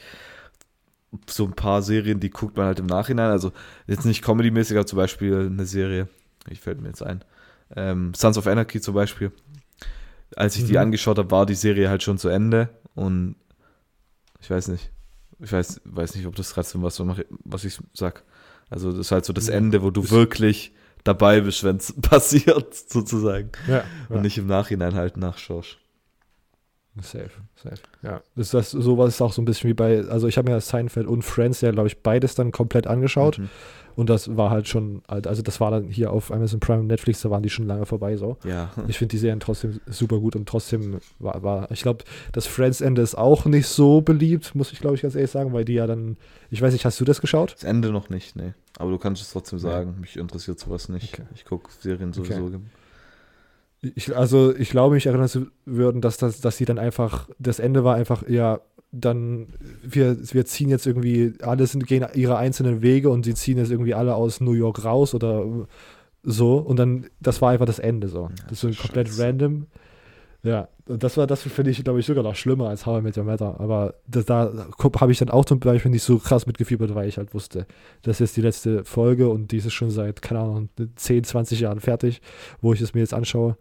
so 1.30 1.46
ein 1.46 1.54
paar 1.54 1.82
Serien, 1.82 2.20
die 2.20 2.30
guckt 2.30 2.58
man 2.58 2.66
halt 2.66 2.80
im 2.80 2.86
Nachhinein. 2.86 3.32
Also 3.32 3.52
jetzt 3.88 4.06
nicht 4.06 4.24
Comedy-mäßig, 4.24 4.78
aber 4.78 4.86
zum 4.86 4.98
Beispiel 4.98 5.48
eine 5.52 5.66
Serie, 5.66 6.08
ich 6.50 6.60
fällt 6.60 6.82
mir 6.82 6.88
jetzt 6.88 7.04
ein, 7.04 7.24
ähm, 7.76 8.14
Sons 8.14 8.38
of 8.38 8.48
Anarchy 8.48 8.82
zum 8.82 8.96
Beispiel. 8.96 9.32
Als 10.36 10.56
ich 10.56 10.64
mhm. 10.64 10.68
die 10.68 10.78
angeschaut 10.78 11.18
habe, 11.18 11.32
war 11.32 11.46
die 11.46 11.56
Serie 11.56 11.90
halt 11.90 12.04
schon 12.04 12.18
zu 12.18 12.30
Ende 12.30 12.70
und 12.96 13.36
ich 14.40 14.50
weiß 14.50 14.70
nicht. 14.70 14.92
Ich 15.40 15.52
weiß, 15.52 15.82
weiß 15.86 16.16
nicht, 16.16 16.28
ob 16.28 16.36
das 16.36 16.54
gerade 16.54 16.68
so 16.68 16.82
was, 16.82 17.02
was 17.44 17.64
ich 17.64 17.80
sag. 17.94 18.24
Also 18.70 18.92
das 18.92 19.00
ist 19.00 19.12
halt 19.12 19.26
so 19.26 19.34
das 19.34 19.50
Ende, 19.50 19.82
wo 19.82 19.90
du 19.90 20.10
wirklich 20.12 20.74
dabei 21.04 21.42
bist, 21.42 21.64
wenn 21.64 21.78
es 21.78 21.94
passiert, 22.02 22.74
sozusagen. 22.76 23.52
Ja, 23.68 23.78
ja. 23.78 23.84
Und 24.10 24.22
nicht 24.22 24.38
im 24.38 24.48
Nachhinein 24.48 24.96
halt 24.96 25.18
nachschaust. 25.18 25.78
Safe, 27.00 27.30
safe. 27.56 27.82
Ja, 28.02 28.22
das, 28.36 28.52
das 28.52 28.72
sowas 28.72 29.16
ist 29.16 29.22
auch 29.22 29.32
so 29.32 29.42
ein 29.42 29.46
bisschen 29.46 29.70
wie 29.70 29.74
bei, 29.74 30.04
also 30.10 30.28
ich 30.28 30.38
habe 30.38 30.52
mir 30.52 30.60
Seinfeld 30.60 31.08
und 31.08 31.22
Friends 31.22 31.62
ja, 31.62 31.72
glaube 31.72 31.88
ich, 31.88 32.02
beides 32.04 32.36
dann 32.36 32.52
komplett 32.52 32.86
angeschaut. 32.86 33.40
Mhm. 33.40 33.50
Und 33.96 34.10
das 34.10 34.36
war 34.36 34.50
halt 34.50 34.68
schon, 34.68 35.02
also 35.08 35.42
das 35.42 35.60
war 35.60 35.72
dann 35.72 35.90
hier 35.90 36.12
auf 36.12 36.32
Amazon 36.32 36.60
Prime 36.60 36.82
und 36.82 36.88
Netflix, 36.88 37.22
da 37.22 37.30
waren 37.30 37.44
die 37.44 37.50
schon 37.50 37.66
lange 37.66 37.86
vorbei 37.86 38.18
so. 38.18 38.38
Ja. 38.44 38.72
Ich 38.88 38.98
finde 38.98 39.12
die 39.12 39.18
Serien 39.18 39.40
trotzdem 39.40 39.80
super 39.86 40.20
gut 40.20 40.36
und 40.36 40.48
trotzdem 40.48 41.00
war, 41.20 41.44
war 41.44 41.72
ich 41.72 41.82
glaube, 41.82 42.04
das 42.34 42.46
Friends-Ende 42.46 43.02
ist 43.02 43.18
auch 43.18 43.46
nicht 43.46 43.68
so 43.68 44.02
beliebt, 44.02 44.54
muss 44.56 44.74
ich 44.74 44.80
glaube 44.80 44.96
ich 44.96 45.02
ganz 45.02 45.16
ehrlich 45.16 45.32
sagen, 45.32 45.54
weil 45.54 45.66
die 45.66 45.74
ja 45.74 45.88
dann, 45.88 46.18
ich 46.50 46.62
weiß 46.62 46.74
nicht, 46.74 46.86
hast 46.86 47.00
du 47.00 47.06
das 47.06 47.22
geschaut? 47.22 47.54
Das 47.54 47.64
Ende 47.64 47.92
noch 47.92 48.10
nicht, 48.10 48.36
nee. 48.36 48.54
Aber 48.78 48.92
du 48.92 48.98
kannst 48.98 49.22
es 49.22 49.32
trotzdem 49.32 49.60
sagen, 49.60 49.94
ja. 49.96 50.02
mich 50.02 50.18
interessiert 50.18 50.60
sowas 50.60 50.90
nicht. 50.90 51.14
Okay. 51.14 51.28
Ich 51.36 51.46
gucke 51.46 51.70
Serien 51.80 52.12
sowieso. 52.12 52.46
Okay. 52.46 52.60
Ich, 53.82 54.16
also 54.16 54.56
ich 54.56 54.70
glaube, 54.70 54.96
mich 54.96 55.08
erinnern 55.08 55.28
zu 55.28 55.48
würden, 55.66 56.02
dass, 56.02 56.18
das, 56.18 56.40
dass 56.40 56.58
sie 56.58 56.66
dann 56.66 56.78
einfach, 56.78 57.30
das 57.40 57.60
Ende 57.60 57.84
war 57.84 57.96
einfach, 57.96 58.28
ja, 58.28 58.62
dann, 58.92 59.48
wir, 59.82 60.18
wir 60.34 60.46
ziehen 60.46 60.70
jetzt 60.70 60.86
irgendwie, 60.86 61.34
alle 61.42 61.66
sind, 61.66 61.88
gehen 61.88 62.06
ihre 62.14 62.38
einzelnen 62.38 62.82
Wege 62.82 63.10
und 63.10 63.24
sie 63.24 63.34
ziehen 63.34 63.58
jetzt 63.58 63.72
irgendwie 63.72 63.94
alle 63.94 64.16
aus 64.16 64.42
New 64.42 64.54
York 64.54 64.84
raus 64.84 65.16
oder 65.16 65.46
so 66.24 66.58
und 66.58 66.78
dann, 66.78 67.08
das 67.20 67.42
war 67.42 67.52
einfach 67.52 67.66
das 67.66 67.80
Ende 67.80 68.08
so. 68.08 68.30
Das 68.50 68.64
ist 68.64 68.78
so 68.78 68.82
komplett 68.82 69.18
random. 69.18 69.68
Ja, 70.44 70.68
das 70.86 71.18
war, 71.18 71.28
das 71.28 71.42
finde 71.42 71.72
ich, 71.72 71.84
glaube 71.84 72.00
ich, 72.00 72.06
sogar 72.06 72.24
noch 72.24 72.36
schlimmer 72.36 72.70
als 72.70 72.86
How 72.86 73.00
I 73.00 73.04
Met 73.04 73.18
Your 73.18 73.24
Mother. 73.24 73.60
Aber 73.60 73.96
das, 74.08 74.26
da 74.26 74.52
habe 75.00 75.12
ich 75.12 75.20
dann 75.20 75.30
auch 75.30 75.46
zum 75.46 75.60
Beispiel 75.60 75.92
nicht 75.92 76.04
so 76.04 76.18
krass 76.18 76.46
mitgefiebert, 76.46 76.96
weil 76.96 77.08
ich 77.08 77.18
halt 77.18 77.34
wusste, 77.34 77.66
das 78.02 78.22
ist 78.22 78.38
die 78.38 78.42
letzte 78.42 78.84
Folge 78.84 79.30
und 79.30 79.52
die 79.52 79.58
ist 79.58 79.72
schon 79.72 79.92
seit, 79.92 80.22
keine 80.22 80.42
Ahnung, 80.42 80.70
10, 80.96 81.24
20 81.24 81.60
Jahren 81.60 81.80
fertig, 81.80 82.22
wo 82.62 82.74
ich 82.74 82.82
es 82.82 82.94
mir 82.94 83.02
jetzt 83.02 83.14
anschaue. 83.14 83.58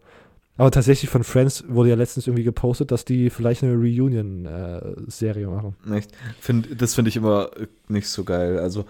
Aber 0.57 0.69
tatsächlich 0.69 1.09
von 1.09 1.23
Friends 1.23 1.63
wurde 1.67 1.89
ja 1.89 1.95
letztens 1.95 2.27
irgendwie 2.27 2.43
gepostet, 2.43 2.91
dass 2.91 3.05
die 3.05 3.29
vielleicht 3.29 3.63
eine 3.63 3.73
Reunion-Serie 3.73 5.45
äh, 5.45 5.49
machen. 5.49 5.75
Echt? 5.91 6.11
Find, 6.39 6.81
das 6.81 6.93
finde 6.93 7.09
ich 7.09 7.15
immer 7.15 7.49
nicht 7.87 8.07
so 8.07 8.23
geil. 8.23 8.59
Also, 8.59 8.85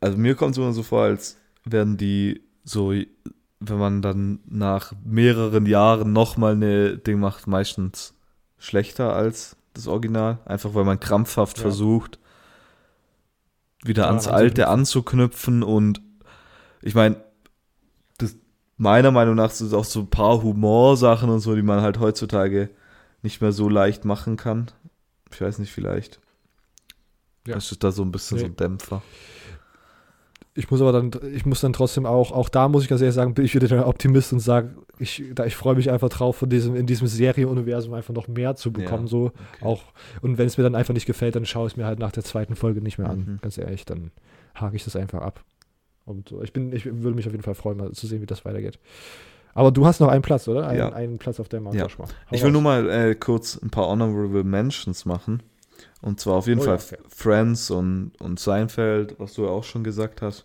also 0.00 0.16
mir 0.16 0.34
kommt 0.34 0.52
es 0.52 0.58
immer 0.58 0.72
so 0.72 0.82
vor, 0.82 1.02
als 1.02 1.36
werden 1.64 1.96
die 1.96 2.42
so 2.64 2.92
wenn 3.68 3.78
man 3.78 4.02
dann 4.02 4.40
nach 4.46 4.92
mehreren 5.04 5.66
Jahren 5.66 6.12
nochmal 6.12 6.52
eine 6.52 6.98
Ding 6.98 7.20
macht, 7.20 7.46
meistens 7.46 8.14
schlechter 8.58 9.14
als 9.14 9.56
das 9.74 9.86
Original. 9.86 10.38
Einfach 10.44 10.74
weil 10.74 10.84
man 10.84 11.00
krampfhaft 11.00 11.58
ja. 11.58 11.62
versucht, 11.62 12.18
wieder 13.84 14.04
ja, 14.04 14.08
ans 14.08 14.28
Alte 14.28 14.68
anzuknüpfen. 14.68 15.62
Und 15.62 16.00
ich 16.82 16.94
meine, 16.94 17.16
meiner 18.76 19.10
Meinung 19.10 19.34
nach 19.34 19.50
sind 19.50 19.68
es 19.68 19.74
auch 19.74 19.84
so 19.84 20.00
ein 20.00 20.10
paar 20.10 20.42
Humorsachen 20.42 21.30
und 21.30 21.40
so, 21.40 21.54
die 21.54 21.62
man 21.62 21.80
halt 21.80 21.98
heutzutage 22.00 22.70
nicht 23.22 23.40
mehr 23.40 23.52
so 23.52 23.68
leicht 23.68 24.04
machen 24.04 24.36
kann. 24.36 24.70
Ich 25.32 25.40
weiß 25.40 25.58
nicht, 25.58 25.72
vielleicht. 25.72 26.20
Ja. 27.46 27.54
Das 27.54 27.70
ist 27.70 27.84
da 27.84 27.92
so 27.92 28.02
ein 28.02 28.12
bisschen 28.12 28.36
nee. 28.36 28.42
so 28.42 28.46
ein 28.46 28.56
Dämpfer 28.56 29.02
ich 30.56 30.70
muss 30.70 30.80
aber 30.80 30.92
dann, 30.92 31.10
ich 31.34 31.44
muss 31.44 31.60
dann 31.60 31.72
trotzdem 31.72 32.06
auch, 32.06 32.30
auch 32.30 32.48
da 32.48 32.68
muss 32.68 32.84
ich 32.84 32.88
ganz 32.88 33.00
ehrlich 33.00 33.14
sagen, 33.14 33.34
bin 33.34 33.44
ich 33.44 33.54
wieder 33.54 33.66
der 33.66 33.88
Optimist 33.88 34.32
und 34.32 34.38
sage, 34.38 34.76
ich, 34.98 35.22
ich 35.44 35.56
freue 35.56 35.74
mich 35.74 35.90
einfach 35.90 36.08
drauf, 36.08 36.36
von 36.36 36.48
diesem, 36.48 36.76
in 36.76 36.86
diesem 36.86 37.08
Serienuniversum 37.08 37.92
einfach 37.92 38.14
noch 38.14 38.28
mehr 38.28 38.54
zu 38.54 38.72
bekommen. 38.72 39.04
Ja, 39.04 39.10
so 39.10 39.24
okay. 39.26 39.64
auch, 39.64 39.82
und 40.22 40.38
wenn 40.38 40.46
es 40.46 40.56
mir 40.56 40.62
dann 40.62 40.76
einfach 40.76 40.94
nicht 40.94 41.06
gefällt, 41.06 41.34
dann 41.34 41.44
schaue 41.44 41.66
ich 41.66 41.72
es 41.72 41.76
mir 41.76 41.86
halt 41.86 41.98
nach 41.98 42.12
der 42.12 42.22
zweiten 42.22 42.54
Folge 42.54 42.80
nicht 42.80 42.98
mehr 42.98 43.10
an. 43.10 43.18
Mhm. 43.18 43.38
Ganz 43.42 43.58
ehrlich, 43.58 43.84
dann 43.84 44.12
hake 44.54 44.76
ich 44.76 44.84
das 44.84 44.94
einfach 44.94 45.22
ab. 45.22 45.42
Und 46.04 46.28
so. 46.28 46.42
ich 46.42 46.52
bin, 46.52 46.72
ich 46.72 46.84
würde 46.84 47.16
mich 47.16 47.26
auf 47.26 47.32
jeden 47.32 47.42
Fall 47.42 47.54
freuen, 47.54 47.78
mal 47.78 47.90
zu 47.92 48.06
sehen, 48.06 48.22
wie 48.22 48.26
das 48.26 48.44
weitergeht. 48.44 48.78
Aber 49.54 49.72
du 49.72 49.86
hast 49.86 50.00
noch 50.00 50.08
einen 50.08 50.22
Platz, 50.22 50.46
oder? 50.46 50.68
Ein, 50.68 50.78
ja. 50.78 50.92
einen 50.92 51.18
Platz 51.18 51.40
auf 51.40 51.48
der 51.48 51.60
Mount 51.60 51.76
ja. 51.76 51.86
Ich 52.30 52.42
will 52.42 52.50
nur 52.50 52.62
mal 52.62 52.90
äh, 52.90 53.14
kurz 53.14 53.60
ein 53.60 53.70
paar 53.70 53.88
Honorable 53.88 54.44
Mentions 54.44 55.04
machen. 55.04 55.42
Und 56.04 56.20
zwar 56.20 56.34
auf 56.34 56.46
jeden 56.46 56.60
oh, 56.60 56.64
Fall 56.64 56.74
okay. 56.74 56.98
Friends 57.08 57.70
und, 57.70 58.12
und 58.20 58.38
Seinfeld, 58.38 59.18
was 59.18 59.32
du 59.32 59.44
ja 59.44 59.48
auch 59.48 59.64
schon 59.64 59.84
gesagt 59.84 60.20
hast. 60.20 60.44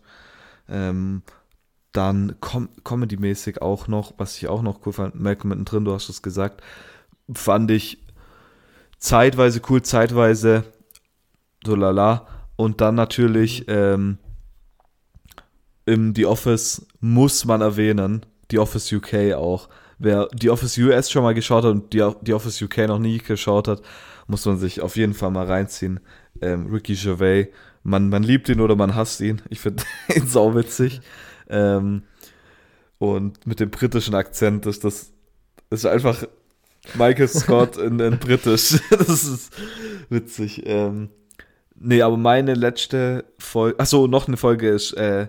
Ähm, 0.69 1.21
dann 1.91 2.35
com 2.39 2.69
Comedy-mäßig 2.85 3.61
auch 3.61 3.89
noch, 3.89 4.13
was 4.17 4.37
ich 4.37 4.47
auch 4.47 4.61
noch 4.61 4.85
cool 4.85 4.93
fand, 4.93 5.19
Malcolm 5.19 5.49
mittendrin, 5.49 5.83
du 5.83 5.91
hast 5.93 6.07
es 6.07 6.21
gesagt, 6.21 6.61
fand 7.33 7.71
ich 7.71 7.97
zeitweise 8.99 9.59
cool, 9.69 9.81
zeitweise 9.81 10.63
so 11.65 11.75
lala. 11.75 12.25
Und 12.55 12.79
dann 12.79 12.95
natürlich 12.95 13.65
ähm, 13.67 14.17
im 15.85 16.15
The 16.15 16.25
Office 16.25 16.87
muss 17.01 17.43
man 17.43 17.59
erwähnen, 17.59 18.25
The 18.49 18.59
Office 18.59 18.93
UK 18.93 19.33
auch. 19.33 19.67
Wer 19.97 20.29
The 20.39 20.51
Office 20.51 20.77
US 20.77 21.11
schon 21.11 21.23
mal 21.23 21.33
geschaut 21.33 21.65
hat 21.65 21.71
und 21.71 21.93
The, 21.93 22.11
The 22.25 22.33
Office 22.33 22.61
UK 22.61 22.87
noch 22.87 22.99
nie 22.99 23.17
geschaut 23.17 23.67
hat, 23.67 23.81
muss 24.29 24.45
man 24.45 24.57
sich 24.57 24.81
auf 24.81 24.95
jeden 24.95 25.13
Fall 25.13 25.31
mal 25.31 25.45
reinziehen. 25.45 25.99
Ähm, 26.41 26.67
Ricky 26.67 26.95
Gervais, 26.95 27.47
man, 27.83 28.09
man 28.09 28.23
liebt 28.23 28.47
ihn 28.47 28.61
oder 28.61 28.75
man 28.75 28.95
hasst 28.95 29.21
ihn. 29.21 29.41
Ich 29.49 29.59
finde 29.59 29.83
ihn 30.15 30.27
sauwitzig. 30.27 31.01
Ähm, 31.49 32.03
und 32.99 33.45
mit 33.47 33.59
dem 33.59 33.71
britischen 33.71 34.15
Akzent 34.15 34.65
ist 34.65 34.83
das 34.83 35.13
ist 35.71 35.85
einfach 35.85 36.23
Michael 36.95 37.27
Scott 37.27 37.77
in, 37.77 37.99
in 37.99 38.19
britisch. 38.19 38.79
das 38.89 39.23
ist 39.25 39.53
witzig. 40.09 40.63
Ähm, 40.65 41.09
nee, 41.75 42.01
aber 42.01 42.17
meine 42.17 42.53
letzte 42.53 43.25
Folge, 43.37 43.79
achso, 43.79 44.07
noch 44.07 44.27
eine 44.27 44.37
Folge 44.37 44.69
ist, 44.69 44.93
äh, 44.93 45.27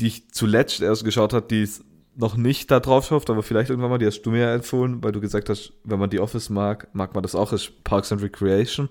die 0.00 0.06
ich 0.08 0.30
zuletzt 0.30 0.80
erst 0.80 1.04
geschaut 1.04 1.32
habe, 1.32 1.46
die 1.48 1.62
ist 1.62 1.84
noch 2.18 2.36
nicht 2.36 2.70
da 2.72 2.80
drauf 2.80 3.06
schafft, 3.06 3.30
aber 3.30 3.44
vielleicht 3.44 3.70
irgendwann 3.70 3.90
mal, 3.90 3.98
die 3.98 4.06
hast 4.06 4.22
du 4.22 4.30
mir 4.30 4.50
empfohlen, 4.52 5.02
weil 5.04 5.12
du 5.12 5.20
gesagt 5.20 5.48
hast, 5.48 5.72
wenn 5.84 6.00
man 6.00 6.10
die 6.10 6.18
Office 6.18 6.50
mag, 6.50 6.88
mag 6.92 7.14
man 7.14 7.22
das 7.22 7.36
auch, 7.36 7.52
ist 7.52 7.84
Parks 7.84 8.10
and 8.10 8.20
Recreation. 8.20 8.88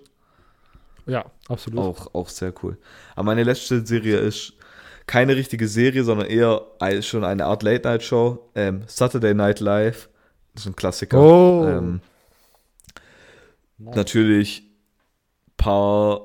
Ja, 1.05 1.25
absolut. 1.49 1.79
Auch, 1.79 2.15
auch 2.15 2.29
sehr 2.29 2.53
cool. 2.63 2.77
Aber 3.15 3.25
meine 3.25 3.43
letzte 3.43 3.85
Serie 3.85 4.17
ist 4.17 4.53
keine 5.07 5.35
richtige 5.35 5.67
Serie, 5.67 6.05
sondern 6.05 6.27
eher 6.27 6.61
schon 7.01 7.25
eine 7.25 7.45
Art 7.45 7.63
Late-Night-Show. 7.63 8.49
Ähm, 8.55 8.83
Saturday 8.87 9.33
Night 9.33 9.59
Live. 9.59 10.09
Das 10.53 10.63
ist 10.63 10.67
ein 10.67 10.75
Klassiker. 10.75 11.19
Oh. 11.19 11.65
Ähm, 11.67 12.01
nice. 13.77 13.95
Natürlich 13.95 14.63
paar 15.57 16.21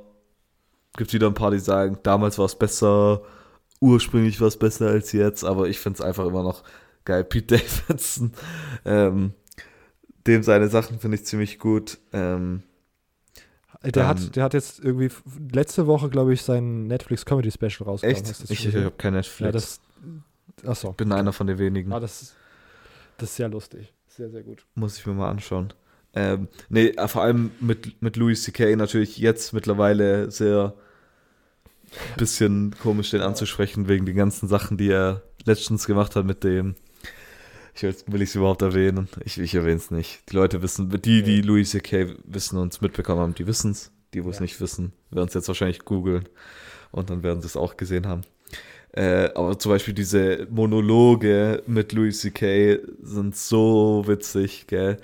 gibt 0.96 1.12
wieder 1.12 1.26
ein 1.26 1.34
paar, 1.34 1.50
die 1.50 1.58
sagen, 1.58 1.98
damals 2.02 2.38
war 2.38 2.46
es 2.46 2.54
besser, 2.54 3.22
ursprünglich 3.80 4.40
war 4.40 4.48
es 4.48 4.58
besser 4.58 4.88
als 4.88 5.12
jetzt, 5.12 5.42
aber 5.44 5.68
ich 5.68 5.80
finde 5.80 5.98
es 5.98 6.04
einfach 6.04 6.26
immer 6.26 6.42
noch 6.42 6.62
geil. 7.04 7.24
Pete 7.24 7.58
Davidson, 7.58 8.32
ähm, 8.84 9.32
dem 10.26 10.42
seine 10.42 10.68
Sachen 10.68 10.98
finde 10.98 11.16
ich 11.16 11.24
ziemlich 11.24 11.58
gut. 11.58 11.98
Ähm, 12.12 12.62
der, 13.84 14.06
hat, 14.06 14.36
der 14.36 14.44
hat 14.44 14.54
jetzt 14.54 14.78
irgendwie 14.78 15.10
letzte 15.52 15.86
Woche, 15.86 16.08
glaube 16.08 16.32
ich, 16.32 16.42
sein 16.42 16.86
Netflix 16.86 17.24
Comedy 17.24 17.50
Special 17.50 17.88
rausgebracht. 17.88 18.28
Echt? 18.28 18.50
Ich, 18.50 18.66
ich 18.66 18.76
habe 18.76 18.92
kein 18.92 19.14
Netflix. 19.14 19.40
Ja, 19.40 19.50
das, 19.52 19.80
achso. 20.64 20.92
Bin 20.92 21.12
einer 21.12 21.32
von 21.32 21.46
den 21.48 21.58
wenigen. 21.58 21.92
Ah, 21.92 21.98
das, 21.98 22.34
das 23.16 23.30
ist 23.30 23.36
sehr 23.36 23.48
lustig. 23.48 23.92
Sehr, 24.06 24.30
sehr 24.30 24.42
gut. 24.42 24.64
Muss 24.74 24.98
ich 24.98 25.06
mir 25.06 25.14
mal 25.14 25.30
anschauen. 25.30 25.72
Ähm, 26.14 26.48
nee, 26.68 26.88
äh, 26.88 27.08
vor 27.08 27.22
allem 27.22 27.50
mit, 27.60 28.02
mit 28.02 28.16
Louis 28.16 28.42
C.K. 28.42 28.76
natürlich 28.76 29.16
jetzt 29.18 29.52
mittlerweile 29.52 30.30
sehr 30.30 30.74
bisschen 32.16 32.74
komisch, 32.82 33.10
den 33.10 33.20
anzusprechen, 33.22 33.88
wegen 33.88 34.06
den 34.06 34.16
ganzen 34.16 34.48
Sachen, 34.48 34.76
die 34.76 34.90
er 34.90 35.22
letztens 35.44 35.86
gemacht 35.86 36.16
hat 36.16 36.24
mit 36.24 36.44
dem. 36.44 36.74
Ich 37.74 37.82
will, 37.82 37.94
will 38.07 38.23
ich 38.23 38.31
es 38.31 38.35
überhaupt 38.35 38.62
erwähnen? 38.62 39.09
Ich, 39.24 39.39
ich 39.39 39.55
erwähne 39.55 39.77
es 39.77 39.90
nicht. 39.90 40.31
Die 40.31 40.36
Leute 40.36 40.62
wissen, 40.62 40.90
die, 40.90 41.23
die 41.23 41.40
Louis 41.40 41.70
C.K. 41.70 42.15
wissen 42.24 42.59
und 42.59 42.73
es 42.73 42.81
mitbekommen 42.81 43.20
haben, 43.20 43.35
die 43.35 43.47
wissen 43.47 43.70
es. 43.70 43.90
Die, 44.15 44.24
wo 44.24 44.31
es 44.31 44.36
ja. 44.36 44.43
nicht 44.43 44.61
wissen, 44.61 44.93
werden 45.11 45.28
es 45.28 45.35
jetzt 45.35 45.49
wahrscheinlich 45.49 45.86
googeln 45.86 46.28
und 46.90 47.09
dann 47.09 47.23
werden 47.23 47.40
sie 47.40 47.47
es 47.47 47.57
auch 47.57 47.78
gesehen 47.78 48.07
haben. 48.07 48.23
Äh, 48.93 49.31
aber 49.35 49.59
zum 49.59 49.73
Beispiel 49.73 49.94
diese 49.94 50.47
Monologe 50.51 51.62
mit 51.66 51.94
Louis 51.94 52.20
C.K. 52.20 52.78
sind 53.03 53.35
so 53.35 54.05
witzig, 54.07 54.66
gell? 54.66 54.99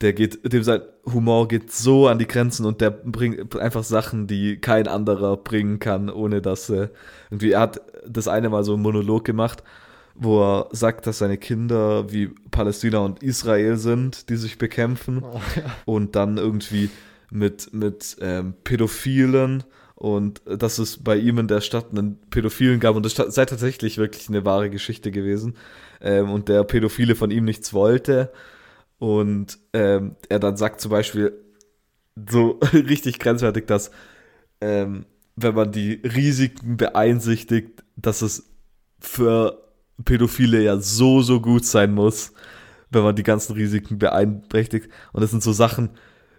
der 0.00 0.12
geht, 0.12 0.52
dem 0.52 0.62
sein 0.62 0.82
Humor 1.06 1.48
geht 1.48 1.72
so 1.72 2.08
an 2.08 2.18
die 2.18 2.26
Grenzen 2.26 2.66
und 2.66 2.80
der 2.80 2.90
bringt 2.90 3.56
einfach 3.56 3.84
Sachen, 3.84 4.26
die 4.26 4.58
kein 4.58 4.88
anderer 4.88 5.36
bringen 5.36 5.78
kann, 5.78 6.10
ohne 6.10 6.42
dass 6.42 6.68
er 6.68 6.90
irgendwie, 7.30 7.52
er 7.52 7.60
hat 7.60 7.80
das 8.06 8.28
eine 8.28 8.48
Mal 8.48 8.64
so 8.64 8.74
einen 8.74 8.82
Monolog 8.82 9.24
gemacht, 9.24 9.62
wo 10.14 10.42
er 10.42 10.68
sagt, 10.72 11.06
dass 11.06 11.18
seine 11.18 11.38
Kinder 11.38 12.10
wie 12.12 12.28
Palästina 12.50 12.98
und 12.98 13.22
Israel 13.22 13.76
sind, 13.76 14.28
die 14.28 14.36
sich 14.36 14.58
bekämpfen. 14.58 15.22
Oh, 15.22 15.40
ja. 15.56 15.74
und 15.84 16.14
dann 16.16 16.38
irgendwie 16.38 16.90
mit, 17.30 17.74
mit 17.74 18.16
ähm, 18.20 18.54
Pädophilen. 18.64 19.64
Und 19.96 20.42
dass 20.44 20.78
es 20.78 21.02
bei 21.02 21.16
ihm 21.16 21.38
in 21.38 21.48
der 21.48 21.60
Stadt 21.60 21.90
einen 21.90 22.20
Pädophilen 22.30 22.80
gab. 22.80 22.96
Und 22.96 23.04
das 23.04 23.14
sei 23.14 23.44
tatsächlich 23.44 23.98
wirklich 23.98 24.28
eine 24.28 24.44
wahre 24.44 24.70
Geschichte 24.70 25.10
gewesen. 25.10 25.56
Ähm, 26.00 26.30
und 26.30 26.48
der 26.48 26.64
Pädophile 26.64 27.14
von 27.14 27.30
ihm 27.30 27.44
nichts 27.44 27.72
wollte. 27.72 28.32
Und 28.98 29.58
ähm, 29.72 30.16
er 30.28 30.38
dann 30.38 30.56
sagt 30.56 30.80
zum 30.80 30.90
Beispiel 30.90 31.32
so 32.30 32.60
richtig 32.72 33.18
grenzwertig, 33.18 33.66
dass 33.66 33.90
ähm, 34.60 35.06
wenn 35.36 35.54
man 35.54 35.72
die 35.72 35.94
Risiken 36.04 36.76
beeinsichtigt, 36.76 37.82
dass 37.96 38.22
es 38.22 38.50
für 39.00 39.63
Pädophile 40.04 40.62
ja 40.62 40.78
so, 40.78 41.22
so 41.22 41.40
gut 41.40 41.64
sein 41.64 41.92
muss, 41.94 42.32
wenn 42.90 43.02
man 43.02 43.16
die 43.16 43.22
ganzen 43.22 43.54
Risiken 43.54 43.98
beeinträchtigt. 43.98 44.88
Und 45.12 45.22
das 45.22 45.30
sind 45.30 45.42
so 45.42 45.52
Sachen, 45.52 45.90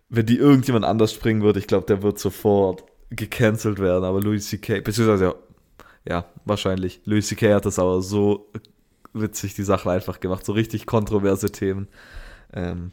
wenn 0.10 0.26
die 0.26 0.38
irgendjemand 0.38 0.86
anders 0.86 1.14
springen 1.14 1.42
würde, 1.42 1.60
ich 1.60 1.68
glaube, 1.68 1.86
der 1.86 2.04
wird 2.04 2.20
sofort 2.20 2.84
gecancelt 3.10 3.80
werden. 3.80 4.04
Aber 4.04 4.22
Louis 4.22 4.48
C.K., 4.48 4.82
beziehungsweise 4.82 5.26
ja, 5.26 5.36
ja, 6.08 6.26
wahrscheinlich. 6.46 7.02
Louis 7.06 7.28
C.K. 7.28 7.54
hat 7.54 7.66
das 7.66 7.80
aber 7.80 8.02
so 8.02 8.52
witzig 9.14 9.54
die 9.56 9.64
Sache 9.64 9.90
einfach 9.90 10.20
gemacht, 10.20 10.46
so 10.46 10.52
richtig 10.52 10.86
kontroverse 10.86 11.52
Themen. 11.52 11.88
Ähm, 12.54 12.92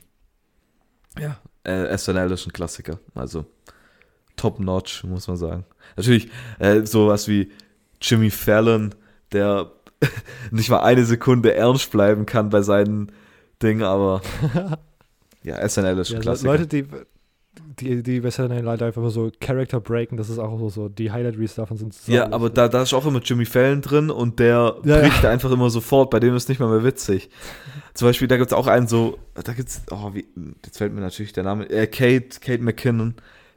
ja, 1.19 1.39
äh, 1.65 1.97
SNL 1.97 2.31
ist 2.31 2.47
ein 2.47 2.53
Klassiker. 2.53 2.99
Also 3.15 3.45
top-notch, 4.37 5.05
muss 5.05 5.29
man 5.29 5.37
sagen. 5.37 5.65
Natürlich 5.97 6.31
äh, 6.59 6.87
sowas 6.87 7.29
wie 7.29 7.51
Jimmy 8.01 8.31
Fallon, 8.31 8.95
der 9.33 9.71
nicht 10.51 10.71
mal 10.71 10.81
eine 10.81 11.05
Sekunde 11.05 11.55
ernst 11.55 11.91
bleiben 11.91 12.27
kann 12.27 12.51
bei 12.51 12.63
seinen 12.63 13.13
Dingen, 13.63 13.83
aber 13.83 14.23
ja, 15.43 15.69
SNL 15.69 15.99
ist 15.99 16.11
ein 16.11 16.17
ja, 16.17 16.21
Klassiker. 16.21 16.53
Leute, 16.53 16.67
die, 16.67 16.87
die, 17.81 18.03
die 18.03 18.21
bei 18.21 18.31
Saturday 18.31 18.63
Night 18.63 18.81
Live 18.81 18.97
immer 18.97 19.11
so 19.11 19.31
Character 19.41 19.81
breaken, 19.81 20.17
das 20.17 20.29
ist 20.29 20.39
auch 20.39 20.59
so, 20.59 20.69
so 20.69 20.89
die 20.89 21.13
Highlight 21.13 21.39
Reels 21.39 21.55
davon 21.55 21.77
sind 21.77 21.95
so 21.95 22.11
Ja, 22.11 22.33
aber 22.33 22.51
da, 22.51 22.69
da 22.69 22.83
ist 22.83 22.95
auch 22.95 23.07
immer 23.07 23.21
Jimmy 23.21 23.45
Fallon 23.45 23.83
drin 23.83 24.11
und 24.11 24.39
der 24.39 24.77
ja, 24.85 25.01
bricht 25.01 25.23
ja. 25.23 25.31
einfach 25.31 25.51
immer 25.51 25.71
sofort, 25.71 26.11
bei 26.11 26.21
dem 26.21 26.35
ist 26.35 26.49
nicht 26.49 26.61
mal 26.61 26.69
mehr 26.69 26.85
witzig. 26.85 27.31
Zum 27.95 28.09
Beispiel, 28.09 28.29
da 28.29 28.39
gibt 28.39 28.51
es 28.51 28.57
auch 28.57 28.67
einen 28.67 28.87
so, 28.87 29.19
da 29.35 29.53
gibt's, 29.53 29.83
oh, 29.91 30.15
wie, 30.15 30.27
jetzt 30.65 30.79
fällt 30.79 30.95
mir 30.95 31.01
natürlich 31.01 31.33
der 31.33 31.45
Name, 31.45 31.69
äh, 31.69 31.87
Kate, 31.87 32.41
Kate 32.41 32.63
McKinnon, 32.63 33.15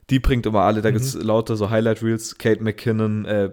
die 0.09 0.19
bringt 0.19 0.45
immer 0.45 0.61
alle, 0.61 0.81
da 0.81 0.89
mhm. 0.89 0.95
gibt 0.95 1.05
es 1.05 1.13
lauter 1.15 1.55
so 1.55 1.69
Highlight 1.69 2.03
Reels, 2.03 2.37
Kate 2.37 2.61
McKinnon 2.61 3.25
äh, 3.25 3.51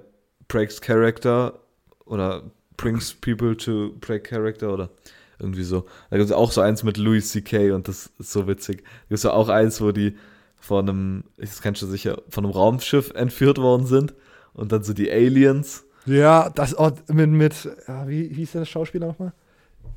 breaks 0.48 0.80
Character 0.80 1.60
oder 2.04 2.50
brings 2.76 3.14
people 3.14 3.56
to 3.56 3.94
break 4.00 4.24
Character 4.24 4.72
oder 4.72 4.90
irgendwie 5.38 5.64
so. 5.64 5.86
Da 6.10 6.16
gibt 6.16 6.30
es 6.30 6.34
auch 6.34 6.52
so 6.52 6.60
eins 6.60 6.82
mit 6.82 6.96
Louis 6.96 7.30
C.K. 7.30 7.72
und 7.72 7.88
das 7.88 8.10
ist 8.18 8.32
so 8.32 8.46
witzig. 8.46 8.82
Da 8.82 9.08
gibt 9.08 9.18
es 9.18 9.26
auch 9.26 9.48
eins, 9.48 9.80
wo 9.80 9.92
die 9.92 10.16
von 10.60 10.88
einem, 10.88 11.24
das 11.36 11.60
kennst 11.60 11.82
du 11.82 11.86
sicher, 11.86 12.22
von 12.28 12.44
einem 12.44 12.52
Raumschiff 12.54 13.10
entführt 13.14 13.58
worden 13.58 13.86
sind 13.86 14.14
und 14.54 14.72
dann 14.72 14.84
so 14.84 14.92
die 14.92 15.10
Aliens. 15.10 15.84
Ja, 16.06 16.50
das 16.50 16.78
oh, 16.78 16.90
mit, 17.08 17.30
mit 17.30 17.68
ja, 17.88 18.08
wie, 18.08 18.30
wie 18.30 18.34
hieß 18.34 18.52
der 18.52 18.64
Schauspieler 18.64 19.08
nochmal? 19.08 19.32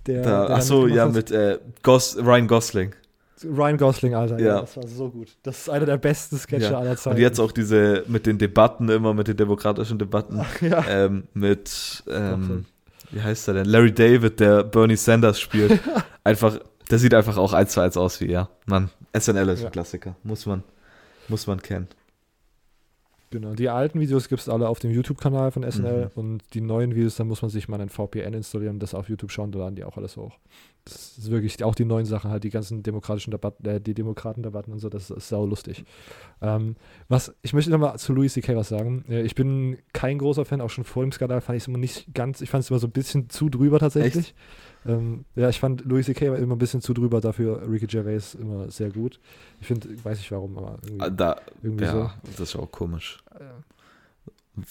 Der, 0.08 0.22
da, 0.22 0.48
der 0.48 0.56
achso, 0.58 0.88
ja, 0.88 1.08
mit 1.08 1.32
äh, 1.32 1.60
Gos, 1.84 2.18
Ryan 2.18 2.48
Gosling. 2.48 2.96
Ryan 3.44 3.78
Gosling, 3.78 4.16
Alter, 4.16 4.40
ja. 4.40 4.46
ja. 4.46 4.62
das 4.62 4.78
war 4.78 4.88
so 4.88 5.10
gut. 5.10 5.30
Das 5.44 5.60
ist 5.60 5.70
einer 5.70 5.86
der 5.86 5.98
besten 5.98 6.38
Sketche 6.38 6.72
ja. 6.72 6.80
aller 6.80 6.96
Zeiten. 6.96 7.18
Und 7.18 7.22
jetzt 7.22 7.40
auch 7.40 7.52
diese 7.52 8.04
mit 8.08 8.26
den 8.26 8.38
Debatten 8.38 8.88
immer, 8.90 9.14
mit 9.14 9.28
den 9.28 9.38
demokratischen 9.38 10.00
Debatten, 10.00 10.40
Ach, 10.40 10.62
ja. 10.62 10.86
ähm, 10.88 11.26
mit, 11.34 12.04
ähm, 12.10 12.66
wie 13.12 13.22
heißt 13.22 13.48
er 13.50 13.56
denn? 13.56 13.66
Larry 13.66 13.94
David, 13.94 14.40
der 14.40 14.64
Bernie 14.64 14.96
Sanders 14.96 15.40
spielt. 15.40 15.80
einfach, 16.24 16.60
der 16.90 17.00
sieht 17.00 17.14
einfach 17.14 17.38
auch 17.38 17.54
eins 17.54 17.74
zu 17.74 17.82
eins 17.82 17.98
aus 17.98 18.22
wie 18.22 18.30
er. 18.30 18.50
Mann, 18.66 18.90
SNL 19.18 19.50
ist 19.50 19.66
ein 19.66 19.72
Klassiker. 19.72 20.16
Muss 20.24 20.46
man, 20.46 20.64
muss 21.28 21.46
man 21.46 21.62
kennen. 21.62 21.88
Genau, 23.36 23.54
die 23.54 23.68
alten 23.68 24.00
Videos 24.00 24.30
gibt 24.30 24.40
es 24.40 24.48
alle 24.48 24.70
auf 24.70 24.80
dem 24.80 24.92
YouTube-Kanal 24.92 25.52
von 25.52 25.70
SNL 25.70 26.06
mhm. 26.06 26.12
und 26.16 26.54
die 26.54 26.62
neuen 26.62 26.96
Videos, 26.96 27.18
da 27.18 27.26
muss 27.26 27.42
man 27.42 27.52
sich 27.52 27.68
mal 27.68 27.82
ein 27.82 27.90
VPN 27.90 28.34
installieren 28.34 28.76
und 28.76 28.80
das 28.80 28.94
auf 28.94 29.10
YouTube 29.10 29.30
schauen, 29.30 29.52
da 29.52 29.60
laden 29.60 29.76
die 29.76 29.84
auch 29.84 29.98
alles 29.98 30.16
hoch. 30.16 30.38
Das 30.86 31.18
ist 31.18 31.30
wirklich 31.30 31.62
auch 31.62 31.76
die 31.76 31.84
neuen 31.84 32.06
Sachen, 32.06 32.32
halt 32.32 32.46
die 32.46 32.50
ganzen 32.50 32.82
demokratischen 32.82 33.32
Debatten, 33.32 33.68
äh, 33.68 33.82
die 33.82 33.94
Demokraten-Debatten 33.94 34.72
und 34.72 34.80
so, 34.80 34.88
das 34.88 35.10
ist 35.10 35.28
sau 35.28 35.46
lustig. 35.46 35.84
Ähm, 36.42 36.78
was, 37.10 37.36
ich 37.42 37.52
möchte 37.52 37.72
nochmal 37.72 38.00
zu 38.00 38.14
Louis 38.14 38.32
C.K. 38.32 38.56
was 38.56 38.70
sagen. 38.70 39.04
Äh, 39.10 39.24
ich 39.24 39.36
bin 39.36 39.80
kein 39.92 40.18
großer 40.18 40.46
Fan, 40.46 40.62
auch 40.62 40.70
schon 40.70 40.86
vor 40.86 41.04
dem 41.04 41.12
Skandal 41.12 41.42
fand 41.42 41.58
ich 41.58 41.64
es 41.64 41.68
immer 41.68 41.78
nicht 41.78 42.14
ganz, 42.14 42.40
ich 42.40 42.50
fand 42.50 42.64
es 42.64 42.70
immer 42.70 42.80
so 42.80 42.88
ein 42.88 42.92
bisschen 42.92 43.30
zu 43.30 43.50
drüber 43.50 43.80
tatsächlich. 43.80 44.28
Echt? 44.28 44.36
Ähm, 44.88 45.26
ja, 45.36 45.50
ich 45.50 45.60
fand 45.60 45.84
Louis 45.86 46.06
C.K. 46.06 46.36
immer 46.36 46.56
ein 46.56 46.60
bisschen 46.60 46.82
zu 46.82 46.94
drüber, 46.94 47.20
dafür 47.20 47.68
Ricky 47.70 47.88
Gervais 47.88 48.36
immer 48.40 48.70
sehr 48.70 48.90
gut. 48.90 49.20
Ich 49.60 49.68
finde, 49.68 49.90
weiß 50.04 50.20
ich 50.20 50.32
warum, 50.32 50.58
aber 50.58 50.78
irgendwie, 50.84 51.02
ah, 51.02 51.10
da, 51.10 51.42
irgendwie 51.64 51.86
ja, 51.86 51.92
so. 51.92 52.32
Das 52.38 52.50
ist 52.50 52.56
auch 52.56 52.72
komisch. 52.72 53.24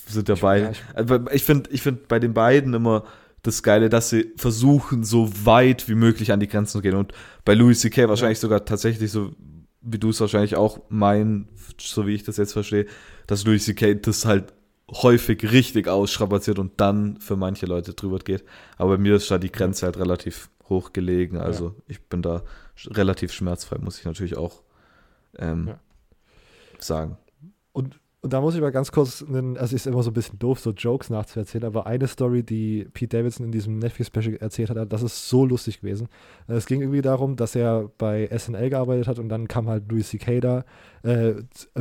sind 0.06 0.28
dabei. 0.28 0.70
Ich, 0.70 0.84
ja, 0.96 1.20
ich 1.32 1.44
finde 1.44 1.70
ich 1.70 1.82
find 1.82 2.06
bei 2.06 2.18
den 2.20 2.32
beiden 2.32 2.74
immer 2.74 3.04
das 3.42 3.62
Geile, 3.62 3.90
dass 3.90 4.08
sie 4.08 4.32
versuchen, 4.36 5.04
so 5.04 5.30
weit 5.44 5.88
wie 5.88 5.94
möglich 5.94 6.32
an 6.32 6.40
die 6.40 6.48
Grenzen 6.48 6.72
zu 6.72 6.80
gehen. 6.80 6.94
Und 6.94 7.12
bei 7.44 7.54
Louis 7.54 7.80
C.K. 7.80 8.08
wahrscheinlich 8.08 8.38
ja. 8.38 8.42
sogar 8.42 8.64
tatsächlich 8.64 9.10
so, 9.10 9.32
wie 9.82 9.98
du 9.98 10.10
es 10.10 10.20
wahrscheinlich 10.20 10.56
auch 10.56 10.80
mein, 10.88 11.48
so 11.78 12.06
wie 12.06 12.14
ich 12.14 12.22
das 12.22 12.36
jetzt 12.36 12.52
verstehe, 12.52 12.86
dass 13.26 13.44
Louis 13.44 13.64
C.K. 13.64 13.94
das 13.94 14.24
halt 14.24 14.54
häufig 15.02 15.50
richtig 15.50 15.88
ausstrapaziert 15.88 16.58
und 16.58 16.80
dann 16.80 17.20
für 17.20 17.36
manche 17.36 17.66
Leute 17.66 17.94
drüber 17.94 18.18
geht. 18.18 18.44
Aber 18.76 18.96
bei 18.96 19.02
mir 19.02 19.16
ist 19.16 19.30
da 19.30 19.38
die 19.38 19.52
Grenze 19.52 19.86
halt 19.86 19.98
relativ 19.98 20.50
hoch 20.68 20.92
gelegen. 20.92 21.36
Also 21.36 21.68
ja. 21.68 21.74
ich 21.88 22.02
bin 22.08 22.22
da 22.22 22.42
relativ 22.86 23.32
schmerzfrei, 23.32 23.78
muss 23.78 23.98
ich 23.98 24.04
natürlich 24.04 24.36
auch 24.36 24.62
ähm, 25.38 25.68
ja. 25.68 25.78
sagen. 26.78 27.18
Und 27.72 27.98
und 28.24 28.32
da 28.32 28.40
muss 28.40 28.54
ich 28.54 28.62
mal 28.62 28.72
ganz 28.72 28.90
kurz, 28.90 29.22
einen, 29.22 29.58
also 29.58 29.76
ist 29.76 29.86
immer 29.86 30.02
so 30.02 30.08
ein 30.08 30.14
bisschen 30.14 30.38
doof, 30.38 30.58
so 30.58 30.70
Jokes 30.70 31.10
nachzuerzählen, 31.10 31.66
aber 31.66 31.86
eine 31.86 32.08
Story, 32.08 32.42
die 32.42 32.88
Pete 32.94 33.18
Davidson 33.18 33.44
in 33.44 33.52
diesem 33.52 33.78
Netflix-Special 33.78 34.36
erzählt 34.36 34.70
hat, 34.70 34.90
das 34.90 35.02
ist 35.02 35.28
so 35.28 35.44
lustig 35.44 35.82
gewesen. 35.82 36.08
Es 36.46 36.64
ging 36.64 36.80
irgendwie 36.80 37.02
darum, 37.02 37.36
dass 37.36 37.54
er 37.54 37.90
bei 37.98 38.26
SNL 38.34 38.70
gearbeitet 38.70 39.08
hat 39.08 39.18
und 39.18 39.28
dann 39.28 39.46
kam 39.46 39.68
halt 39.68 39.90
Louis 39.90 40.08
C.K. 40.08 40.40
da 40.40 40.64
äh, 41.02 41.34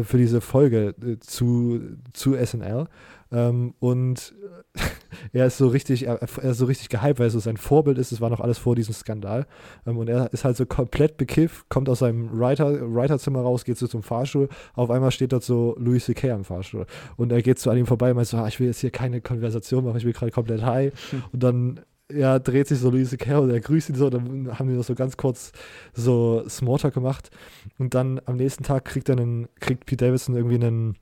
für 0.04 0.18
diese 0.18 0.42
Folge 0.42 0.94
äh, 1.02 1.18
zu, 1.20 1.80
zu 2.12 2.36
SNL 2.36 2.88
ähm, 3.34 3.74
und 3.80 4.36
er 5.34 5.48
ist 5.48 5.58
so 5.58 5.68
richtig, 5.68 6.06
er, 6.06 6.22
er, 6.22 6.52
ist 6.52 6.58
so 6.58 6.66
richtig 6.66 6.90
gehypt, 6.90 7.20
weil 7.20 7.28
er 7.28 7.32
so 7.32 7.40
sein 7.40 7.58
Vorbild 7.58 7.98
ist. 7.98 8.12
Es 8.12 8.22
war 8.22 8.30
noch 8.30 8.40
alles 8.40 8.60
vor 8.60 8.76
diesem 8.76 8.94
Skandal. 8.94 9.48
Ähm, 9.86 9.98
und 9.98 10.08
er 10.08 10.32
ist 10.32 10.46
halt 10.46 10.56
so 10.56 10.66
komplett 10.66 11.18
bekifft, 11.18 11.68
kommt 11.70 11.90
aus 11.90 12.00
seinem 12.00 12.30
Writer, 12.40 12.70
Writerzimmer 12.94 13.42
raus, 13.42 13.66
geht 13.66 13.78
so 13.78 13.88
zum 13.88 14.04
Fahrstuhl. 14.04 14.50
Auf 14.76 14.92
einmal 14.92 15.12
steht 15.12 15.34
dort 15.34 15.44
so 15.44 15.76
Louis 15.80 16.06
C.K. 16.06 16.32
am 16.32 16.44
Fahrstuhl. 16.44 16.86
Und 17.18 17.32
er 17.32 17.42
geht 17.42 17.60
so 17.60 17.72
an 17.72 17.78
ihm 17.78 17.88
vorbei 17.88 18.12
und 18.12 18.18
meint 18.18 18.28
so, 18.28 18.38
ah, 18.38 18.48
ich 18.48 18.60
will 18.60 18.68
jetzt 18.68 18.80
hier 18.80 18.92
keine 18.92 19.20
Konversation 19.22 19.84
machen, 19.84 19.98
ich 19.98 20.04
bin 20.04 20.14
gerade 20.14 20.32
komplett 20.32 20.64
high. 20.64 20.94
Hm. 21.12 21.24
Und 21.34 21.44
dann 21.44 21.80
ja, 22.12 22.38
dreht 22.38 22.68
sich 22.68 22.78
so 22.80 22.92
Louis 22.92 23.10
C.K. 23.10 23.40
und 23.40 23.50
er 23.50 23.60
grüßt 23.60 23.90
ihn 23.90 23.96
so, 23.96 24.10
dann 24.10 24.60
haben 24.60 24.70
die 24.70 24.76
das 24.76 24.88
so 24.88 24.94
ganz 24.94 25.18
kurz 25.18 25.52
so 25.94 26.44
Smalltalk 26.48 26.94
gemacht 26.94 27.32
und 27.80 27.96
dann 27.96 28.22
am 28.26 28.36
nächsten 28.36 28.64
Tag 28.64 28.86
kriegt 28.86 29.10
er 29.10 29.18
einen, 29.18 29.48
kriegt 29.60 29.86
Pete 29.86 30.06
Davidson 30.06 30.36
irgendwie 30.36 30.56
einen 30.56 30.96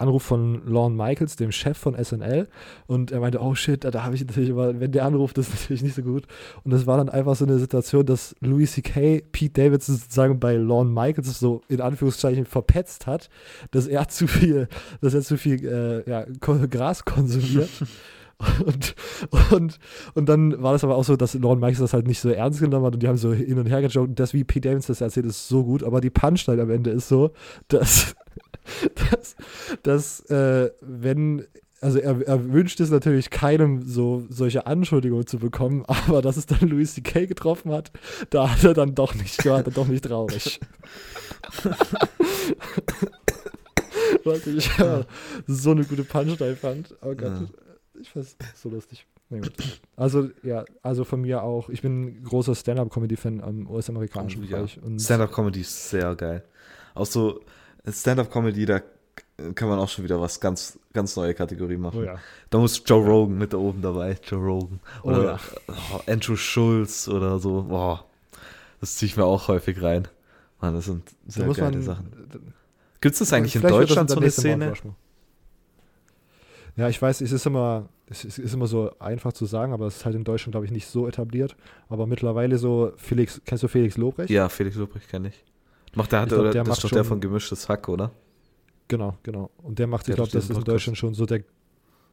Anruf 0.00 0.22
von 0.22 0.66
Lorne 0.66 0.94
Michaels, 0.96 1.36
dem 1.36 1.52
Chef 1.52 1.76
von 1.76 1.96
SNL. 2.02 2.48
Und 2.86 3.12
er 3.12 3.20
meinte, 3.20 3.40
oh 3.40 3.54
shit, 3.54 3.84
da, 3.84 3.90
da 3.90 4.04
habe 4.04 4.14
ich 4.14 4.24
natürlich 4.24 4.50
immer, 4.50 4.80
wenn 4.80 4.92
der 4.92 5.04
anruft, 5.04 5.38
das 5.38 5.48
ist 5.48 5.60
natürlich 5.60 5.82
nicht 5.82 5.94
so 5.94 6.02
gut. 6.02 6.26
Und 6.64 6.72
es 6.72 6.86
war 6.86 6.96
dann 6.96 7.08
einfach 7.08 7.36
so 7.36 7.44
eine 7.44 7.58
Situation, 7.58 8.06
dass 8.06 8.34
Louis 8.40 8.72
C.K. 8.72 9.22
Pete 9.32 9.62
Davidson 9.62 9.96
sozusagen 9.96 10.40
bei 10.40 10.54
Lorne 10.54 10.90
Michaels 10.90 11.38
so 11.38 11.62
in 11.68 11.80
Anführungszeichen 11.80 12.46
verpetzt 12.46 13.06
hat, 13.06 13.28
dass 13.70 13.86
er 13.86 14.08
zu 14.08 14.26
viel, 14.26 14.68
dass 15.00 15.14
er 15.14 15.22
zu 15.22 15.36
viel 15.36 15.64
äh, 15.64 16.10
ja, 16.10 16.24
Gras 16.40 17.04
konsumiert. 17.04 17.70
Und, 18.64 18.94
und, 19.52 19.78
und 20.14 20.28
dann 20.28 20.62
war 20.62 20.72
das 20.72 20.84
aber 20.84 20.96
auch 20.96 21.04
so, 21.04 21.16
dass 21.16 21.34
Lorne 21.34 21.60
Michaels 21.60 21.78
das 21.78 21.92
halt 21.92 22.06
nicht 22.06 22.20
so 22.20 22.30
ernst 22.30 22.60
genommen 22.60 22.86
hat 22.86 22.94
und 22.94 23.02
die 23.02 23.08
haben 23.08 23.18
so 23.18 23.32
hin 23.32 23.58
und 23.58 23.66
her 23.66 23.82
gejoked. 23.82 24.18
Das, 24.18 24.32
wie 24.32 24.44
Pete 24.44 24.68
Davidson 24.68 24.94
das 24.94 25.00
erzählt, 25.00 25.26
ist 25.26 25.48
so 25.48 25.64
gut, 25.64 25.82
aber 25.82 26.00
die 26.00 26.10
Punchline 26.10 26.62
am 26.62 26.70
Ende 26.70 26.90
ist 26.90 27.08
so, 27.08 27.32
dass, 27.68 28.14
dass, 29.10 29.36
dass 29.82 30.20
äh, 30.30 30.70
wenn 30.80 31.44
also 31.82 31.98
er, 31.98 32.20
er, 32.26 32.52
wünscht 32.52 32.78
es 32.80 32.90
natürlich 32.90 33.30
keinem, 33.30 33.82
so 33.86 34.24
solche 34.28 34.66
Anschuldigungen 34.66 35.26
zu 35.26 35.38
bekommen, 35.38 35.84
aber 35.86 36.22
dass 36.22 36.36
es 36.36 36.46
dann 36.46 36.60
Louis 36.68 36.94
C.K. 36.94 37.26
getroffen 37.26 37.72
hat, 37.72 37.90
da 38.30 38.50
hat 38.50 38.64
er 38.64 38.74
dann 38.74 38.94
doch 38.94 39.14
nicht, 39.14 39.44
war 39.46 39.64
er 39.64 39.70
doch 39.70 39.86
nicht 39.86 40.04
traurig. 40.04 40.60
Was 44.24 44.46
ich 44.46 44.76
ja, 44.76 45.04
so 45.46 45.70
eine 45.70 45.84
gute 45.84 46.04
Punchline 46.04 46.56
fand. 46.56 46.94
Oh 47.00 47.14
Gott, 47.14 47.40
ja. 47.40 47.46
Ich 48.00 48.14
es 48.16 48.36
so 48.54 48.68
lustig. 48.68 49.06
Also, 49.96 50.28
ja, 50.42 50.64
also 50.82 51.04
von 51.04 51.20
mir 51.20 51.42
auch. 51.42 51.68
Ich 51.68 51.82
bin 51.82 52.02
ein 52.02 52.24
großer 52.24 52.54
Stand-Up-Comedy-Fan 52.54 53.40
am 53.40 53.70
US-amerikanischen 53.70 54.42
oh, 54.44 54.46
Bereich. 54.48 54.76
Ja. 54.76 54.98
Stand-Up-Comedy 54.98 55.60
ist 55.60 55.90
sehr 55.90 56.14
geil. 56.16 56.44
Auch 56.94 57.06
so, 57.06 57.40
Stand-up-Comedy, 57.88 58.66
da 58.66 58.82
kann 59.54 59.68
man 59.68 59.78
auch 59.78 59.88
schon 59.88 60.04
wieder 60.04 60.20
was 60.20 60.40
ganz, 60.40 60.78
ganz 60.92 61.16
neue 61.16 61.34
Kategorie 61.34 61.76
machen. 61.76 62.00
Oh 62.00 62.04
ja. 62.04 62.18
Da 62.50 62.58
muss 62.58 62.82
Joe 62.84 63.04
Rogan 63.04 63.38
mit 63.38 63.52
da 63.52 63.58
oben 63.58 63.82
dabei. 63.82 64.18
Joe 64.24 64.40
Rogan. 64.40 64.80
Oh 65.02 65.08
oder 65.08 65.38
oh 65.68 65.72
ja. 65.72 66.12
Andrew 66.12 66.36
Schulz 66.36 67.08
oder 67.08 67.38
so. 67.38 67.62
Boah, 67.62 68.04
das 68.80 68.96
ziehe 68.96 69.08
ich 69.08 69.16
mir 69.16 69.24
auch 69.24 69.48
häufig 69.48 69.80
rein. 69.80 70.08
Mann, 70.60 70.74
das 70.74 70.86
sind 70.86 71.08
sehr 71.26 71.46
da 71.46 71.52
geile 71.52 71.76
man, 71.76 71.82
Sachen. 71.82 72.52
Gibt 73.00 73.14
es 73.14 73.18
das 73.20 73.32
eigentlich 73.32 73.56
in 73.56 73.62
Deutschland 73.62 74.10
so 74.10 74.16
eine 74.16 74.30
Szene? 74.30 74.74
Ja, 76.76 76.88
ich 76.88 77.00
weiß, 77.00 77.20
es 77.20 77.32
ist 77.32 77.46
immer, 77.46 77.88
es 78.06 78.24
ist 78.24 78.54
immer 78.54 78.66
so 78.66 78.90
einfach 78.98 79.32
zu 79.32 79.46
sagen, 79.46 79.72
aber 79.72 79.86
es 79.86 79.98
ist 79.98 80.04
halt 80.04 80.16
in 80.16 80.24
Deutschland, 80.24 80.52
glaube 80.52 80.66
ich, 80.66 80.72
nicht 80.72 80.86
so 80.86 81.06
etabliert. 81.06 81.56
Aber 81.88 82.06
mittlerweile 82.06 82.58
so, 82.58 82.92
Felix, 82.96 83.40
kennst 83.44 83.64
du 83.64 83.68
Felix 83.68 83.96
Lobrecht? 83.96 84.30
Ja, 84.30 84.48
Felix 84.48 84.76
Lobrecht 84.76 85.08
kenne 85.08 85.28
ich. 85.28 85.44
Macht 85.94 86.12
der, 86.12 86.20
hat, 86.20 86.28
glaub, 86.28 86.40
oder, 86.40 86.50
der 86.50 86.64
das 86.64 86.78
ist 86.78 86.84
doch 86.84 86.90
der 86.90 87.04
von 87.04 87.20
gemischtes 87.20 87.68
Hack, 87.68 87.88
oder? 87.88 88.12
Genau, 88.88 89.16
genau. 89.22 89.50
Und 89.58 89.78
der 89.78 89.86
macht, 89.86 90.08
ich 90.08 90.14
glaube, 90.14 90.30
das 90.30 90.48
ist 90.48 90.56
in 90.56 90.64
Deutschland 90.64 90.98
schon 90.98 91.14
so 91.14 91.26
der, 91.26 91.42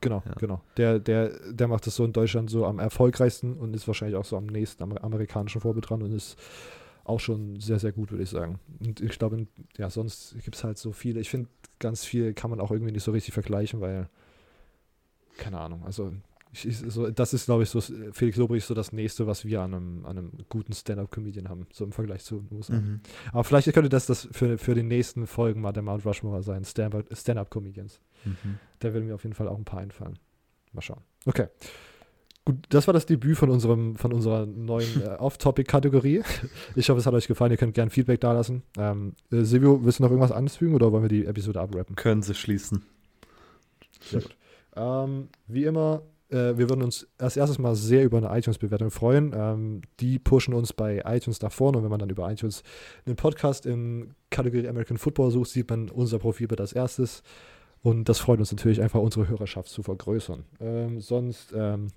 genau, 0.01 0.23
ja. 0.25 0.33
genau. 0.33 0.61
Der, 0.77 0.99
der, 0.99 1.31
der 1.51 1.67
macht 1.67 1.87
das 1.87 1.95
so 1.95 2.05
in 2.05 2.13
Deutschland 2.13 2.49
so 2.49 2.65
am 2.65 2.79
erfolgreichsten 2.79 3.55
und 3.57 3.75
ist 3.75 3.87
wahrscheinlich 3.87 4.15
auch 4.15 4.25
so 4.25 4.37
am 4.37 4.45
nächsten 4.45 4.83
am 4.83 4.93
amerikanischen 4.93 5.61
Vorbild 5.61 5.89
dran 5.89 6.01
und 6.01 6.11
ist 6.11 6.37
auch 7.03 7.19
schon 7.19 7.59
sehr, 7.59 7.79
sehr 7.79 7.91
gut, 7.91 8.11
würde 8.11 8.23
ich 8.23 8.29
sagen. 8.29 8.59
Und 8.79 8.99
ich 9.01 9.17
glaube, 9.17 9.47
ja, 9.77 9.89
sonst 9.89 10.35
gibt 10.43 10.55
es 10.55 10.63
halt 10.63 10.77
so 10.77 10.91
viele. 10.91 11.19
Ich 11.19 11.29
finde, 11.29 11.49
ganz 11.79 12.03
viel 12.03 12.33
kann 12.33 12.49
man 12.49 12.59
auch 12.59 12.71
irgendwie 12.71 12.91
nicht 12.91 13.03
so 13.03 13.11
richtig 13.11 13.33
vergleichen, 13.33 13.81
weil, 13.81 14.09
keine 15.37 15.59
Ahnung, 15.59 15.83
also 15.85 16.11
ich, 16.51 16.77
so, 16.77 17.09
das 17.09 17.33
ist, 17.33 17.45
glaube 17.45 17.63
ich, 17.63 17.69
so 17.69 17.81
Felix 18.11 18.37
Lobrecht 18.37 18.65
so 18.65 18.73
das 18.73 18.91
nächste, 18.91 19.27
was 19.27 19.45
wir 19.45 19.61
an 19.61 19.73
einem, 19.73 20.05
an 20.05 20.17
einem 20.17 20.31
guten 20.49 20.73
Stand-up-Comedian 20.73 21.49
haben, 21.49 21.67
so 21.71 21.83
im 21.83 21.91
Vergleich 21.91 22.23
zu 22.23 22.39
den 22.39 22.57
USA. 22.57 22.73
Mhm. 22.73 23.01
Aber 23.31 23.43
vielleicht 23.43 23.71
könnte 23.73 23.89
das, 23.89 24.05
das 24.05 24.27
für, 24.31 24.57
für 24.57 24.73
die 24.73 24.83
nächsten 24.83 25.27
Folgen 25.27 25.61
mal 25.61 25.73
der 25.73 25.83
Mount 25.83 26.05
Rushmore 26.05 26.41
sein, 26.43 26.63
Stand-up-Comedians. 26.63 27.99
Mhm. 28.25 28.59
Da 28.79 28.93
würden 28.93 29.07
mir 29.07 29.15
auf 29.15 29.23
jeden 29.23 29.35
Fall 29.35 29.47
auch 29.47 29.57
ein 29.57 29.65
paar 29.65 29.79
einfallen. 29.79 30.17
Mal 30.73 30.81
schauen. 30.81 31.01
Okay. 31.25 31.47
Gut, 32.45 32.63
das 32.69 32.87
war 32.87 32.93
das 32.93 33.05
Debüt 33.05 33.37
von, 33.37 33.49
unserem, 33.49 33.97
von 33.97 34.13
unserer 34.13 34.45
neuen 34.45 35.01
äh, 35.05 35.09
Off-Topic-Kategorie. 35.09 36.23
Ich 36.75 36.89
hoffe, 36.89 36.99
es 36.99 37.05
hat 37.05 37.13
euch 37.13 37.27
gefallen. 37.27 37.51
Ihr 37.51 37.57
könnt 37.57 37.73
gerne 37.73 37.91
Feedback 37.91 38.21
dalassen. 38.21 38.63
Ähm, 38.77 39.13
äh, 39.31 39.43
Silvio, 39.43 39.83
willst 39.83 39.99
du 39.99 40.03
noch 40.03 40.11
irgendwas 40.11 40.31
anfügen 40.31 40.73
oder 40.73 40.91
wollen 40.91 41.03
wir 41.03 41.09
die 41.09 41.25
Episode 41.25 41.59
abrappen? 41.59 41.95
Können 41.95 42.23
Sie 42.23 42.33
schließen. 42.33 42.83
Sehr 44.01 44.21
gut. 44.21 44.37
Ähm, 44.77 45.29
wie 45.47 45.63
immer, 45.63 46.03
äh, 46.29 46.57
wir 46.57 46.69
würden 46.69 46.83
uns 46.83 47.07
als 47.17 47.37
erstes 47.37 47.59
mal 47.59 47.75
sehr 47.75 48.03
über 48.03 48.17
eine 48.17 48.37
iTunes-Bewertung 48.37 48.91
freuen. 48.91 49.33
Ähm, 49.35 49.81
die 49.99 50.19
pushen 50.19 50.53
uns 50.53 50.73
bei 50.73 51.01
iTunes 51.05 51.41
nach 51.41 51.51
vorne 51.51 51.77
und 51.77 51.83
wenn 51.83 51.89
man 51.89 51.99
dann 51.99 52.09
über 52.09 52.31
iTunes 52.31 52.63
einen 53.05 53.15
Podcast 53.15 53.65
im 53.65 54.11
Kategorie 54.29 54.67
American 54.67 54.97
Football 54.97 55.31
sucht, 55.31 55.51
sieht 55.51 55.69
man 55.69 55.89
unser 55.89 56.19
Profilbild 56.19 56.61
als 56.61 56.73
erstes. 56.73 57.23
Und 57.81 58.09
das 58.09 58.19
freut 58.19 58.39
uns 58.39 58.51
natürlich 58.51 58.81
einfach, 58.81 58.99
unsere 58.99 59.29
Hörerschaft 59.29 59.69
zu 59.69 59.83
vergrößern. 59.83 60.43
Ähm, 60.59 60.99
sonst 60.99 61.53
ähm, 61.55 61.87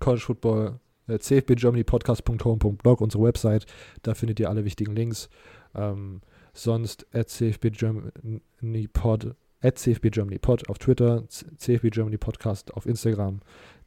College 0.00 0.22
Football, 0.22 0.80
äh, 1.06 1.18
cfbgermanypodcast.home.blog, 1.18 3.00
unsere 3.00 3.22
Website, 3.22 3.66
da 4.02 4.14
findet 4.14 4.40
ihr 4.40 4.50
alle 4.50 4.64
wichtigen 4.64 4.94
Links. 4.94 5.30
Ähm, 5.74 6.20
sonst 6.52 7.06
at 7.14 7.30
cfbgermanypod 7.30 9.34
at 9.62 9.78
CFB 9.78 10.10
Germany 10.10 10.38
Pod 10.38 10.68
auf 10.68 10.78
Twitter, 10.78 11.24
CFB 11.28 11.90
Germany 11.90 12.18
Podcast 12.18 12.74
auf 12.74 12.86
Instagram. 12.86 13.40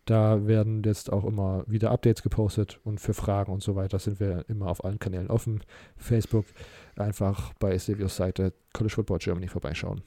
Da 0.06 0.46
werden 0.46 0.84
jetzt 0.84 1.12
auch 1.12 1.26
immer 1.26 1.64
wieder 1.68 1.92
Updates 1.92 2.22
gepostet 2.22 2.80
und 2.84 3.02
für 3.02 3.14
Fragen 3.16 3.52
und 3.52 3.64
so 3.64 3.76
weiter 3.76 3.98
sind 3.98 4.20
wir 4.20 4.46
immer 4.48 4.68
auf 4.68 4.86
allen 4.86 5.00
Kanälen 5.00 5.30
offen. 5.30 5.64
Facebook 5.98 6.46
einfach 6.96 7.54
bei 7.60 7.78
Silvios 7.78 8.16
Seite 8.16 8.54
College 8.74 8.94
Football 8.94 9.18
Germany 9.18 9.48
vorbeischauen. 9.48 10.04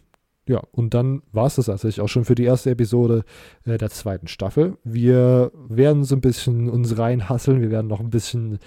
Ja, 0.48 0.62
und 0.72 0.94
dann 0.94 1.22
war 1.30 1.46
es 1.46 1.56
das 1.56 1.66
tatsächlich 1.66 2.00
auch 2.00 2.08
schon 2.08 2.24
für 2.24 2.34
die 2.34 2.44
erste 2.44 2.70
Episode 2.70 3.24
äh, 3.66 3.76
der 3.76 3.90
zweiten 3.90 4.28
Staffel. 4.28 4.78
Wir 4.82 5.52
werden 5.68 6.04
so 6.04 6.16
ein 6.16 6.22
bisschen 6.22 6.70
uns 6.70 6.96
reinhasseln. 6.96 7.60
Wir 7.60 7.70
werden 7.70 7.86
noch 7.86 8.00
ein 8.00 8.08
bisschen 8.08 8.58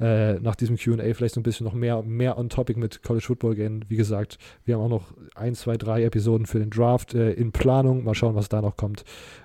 äh, 0.00 0.34
nach 0.34 0.54
diesem 0.54 0.76
QA 0.76 1.14
vielleicht 1.14 1.34
so 1.34 1.40
ein 1.40 1.42
bisschen 1.42 1.64
noch 1.64 1.72
mehr, 1.72 2.02
mehr 2.02 2.36
on 2.36 2.50
topic 2.50 2.78
mit 2.78 3.02
College 3.02 3.24
Football 3.24 3.54
gehen. 3.54 3.86
Wie 3.88 3.96
gesagt, 3.96 4.36
wir 4.66 4.74
haben 4.74 4.82
auch 4.82 4.90
noch 4.90 5.14
ein, 5.34 5.54
zwei, 5.54 5.78
drei 5.78 6.04
Episoden 6.04 6.44
für 6.44 6.58
den 6.58 6.68
Draft 6.68 7.14
äh, 7.14 7.32
in 7.32 7.52
Planung. 7.52 8.04
Mal 8.04 8.14
schauen, 8.14 8.34
was 8.34 8.50
da 8.50 8.60
noch 8.60 8.76
kommt. 8.76 9.04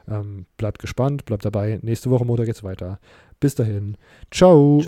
Ähm, 0.10 0.48
bleibt 0.58 0.80
gespannt, 0.80 1.24
bleibt 1.24 1.46
dabei. 1.46 1.80
Nächste 1.82 2.10
Woche 2.10 2.26
Montag 2.26 2.48
geht's 2.48 2.64
weiter. 2.64 3.00
Bis 3.40 3.56
dahin. 3.56 3.96
Ciao. 4.32 4.82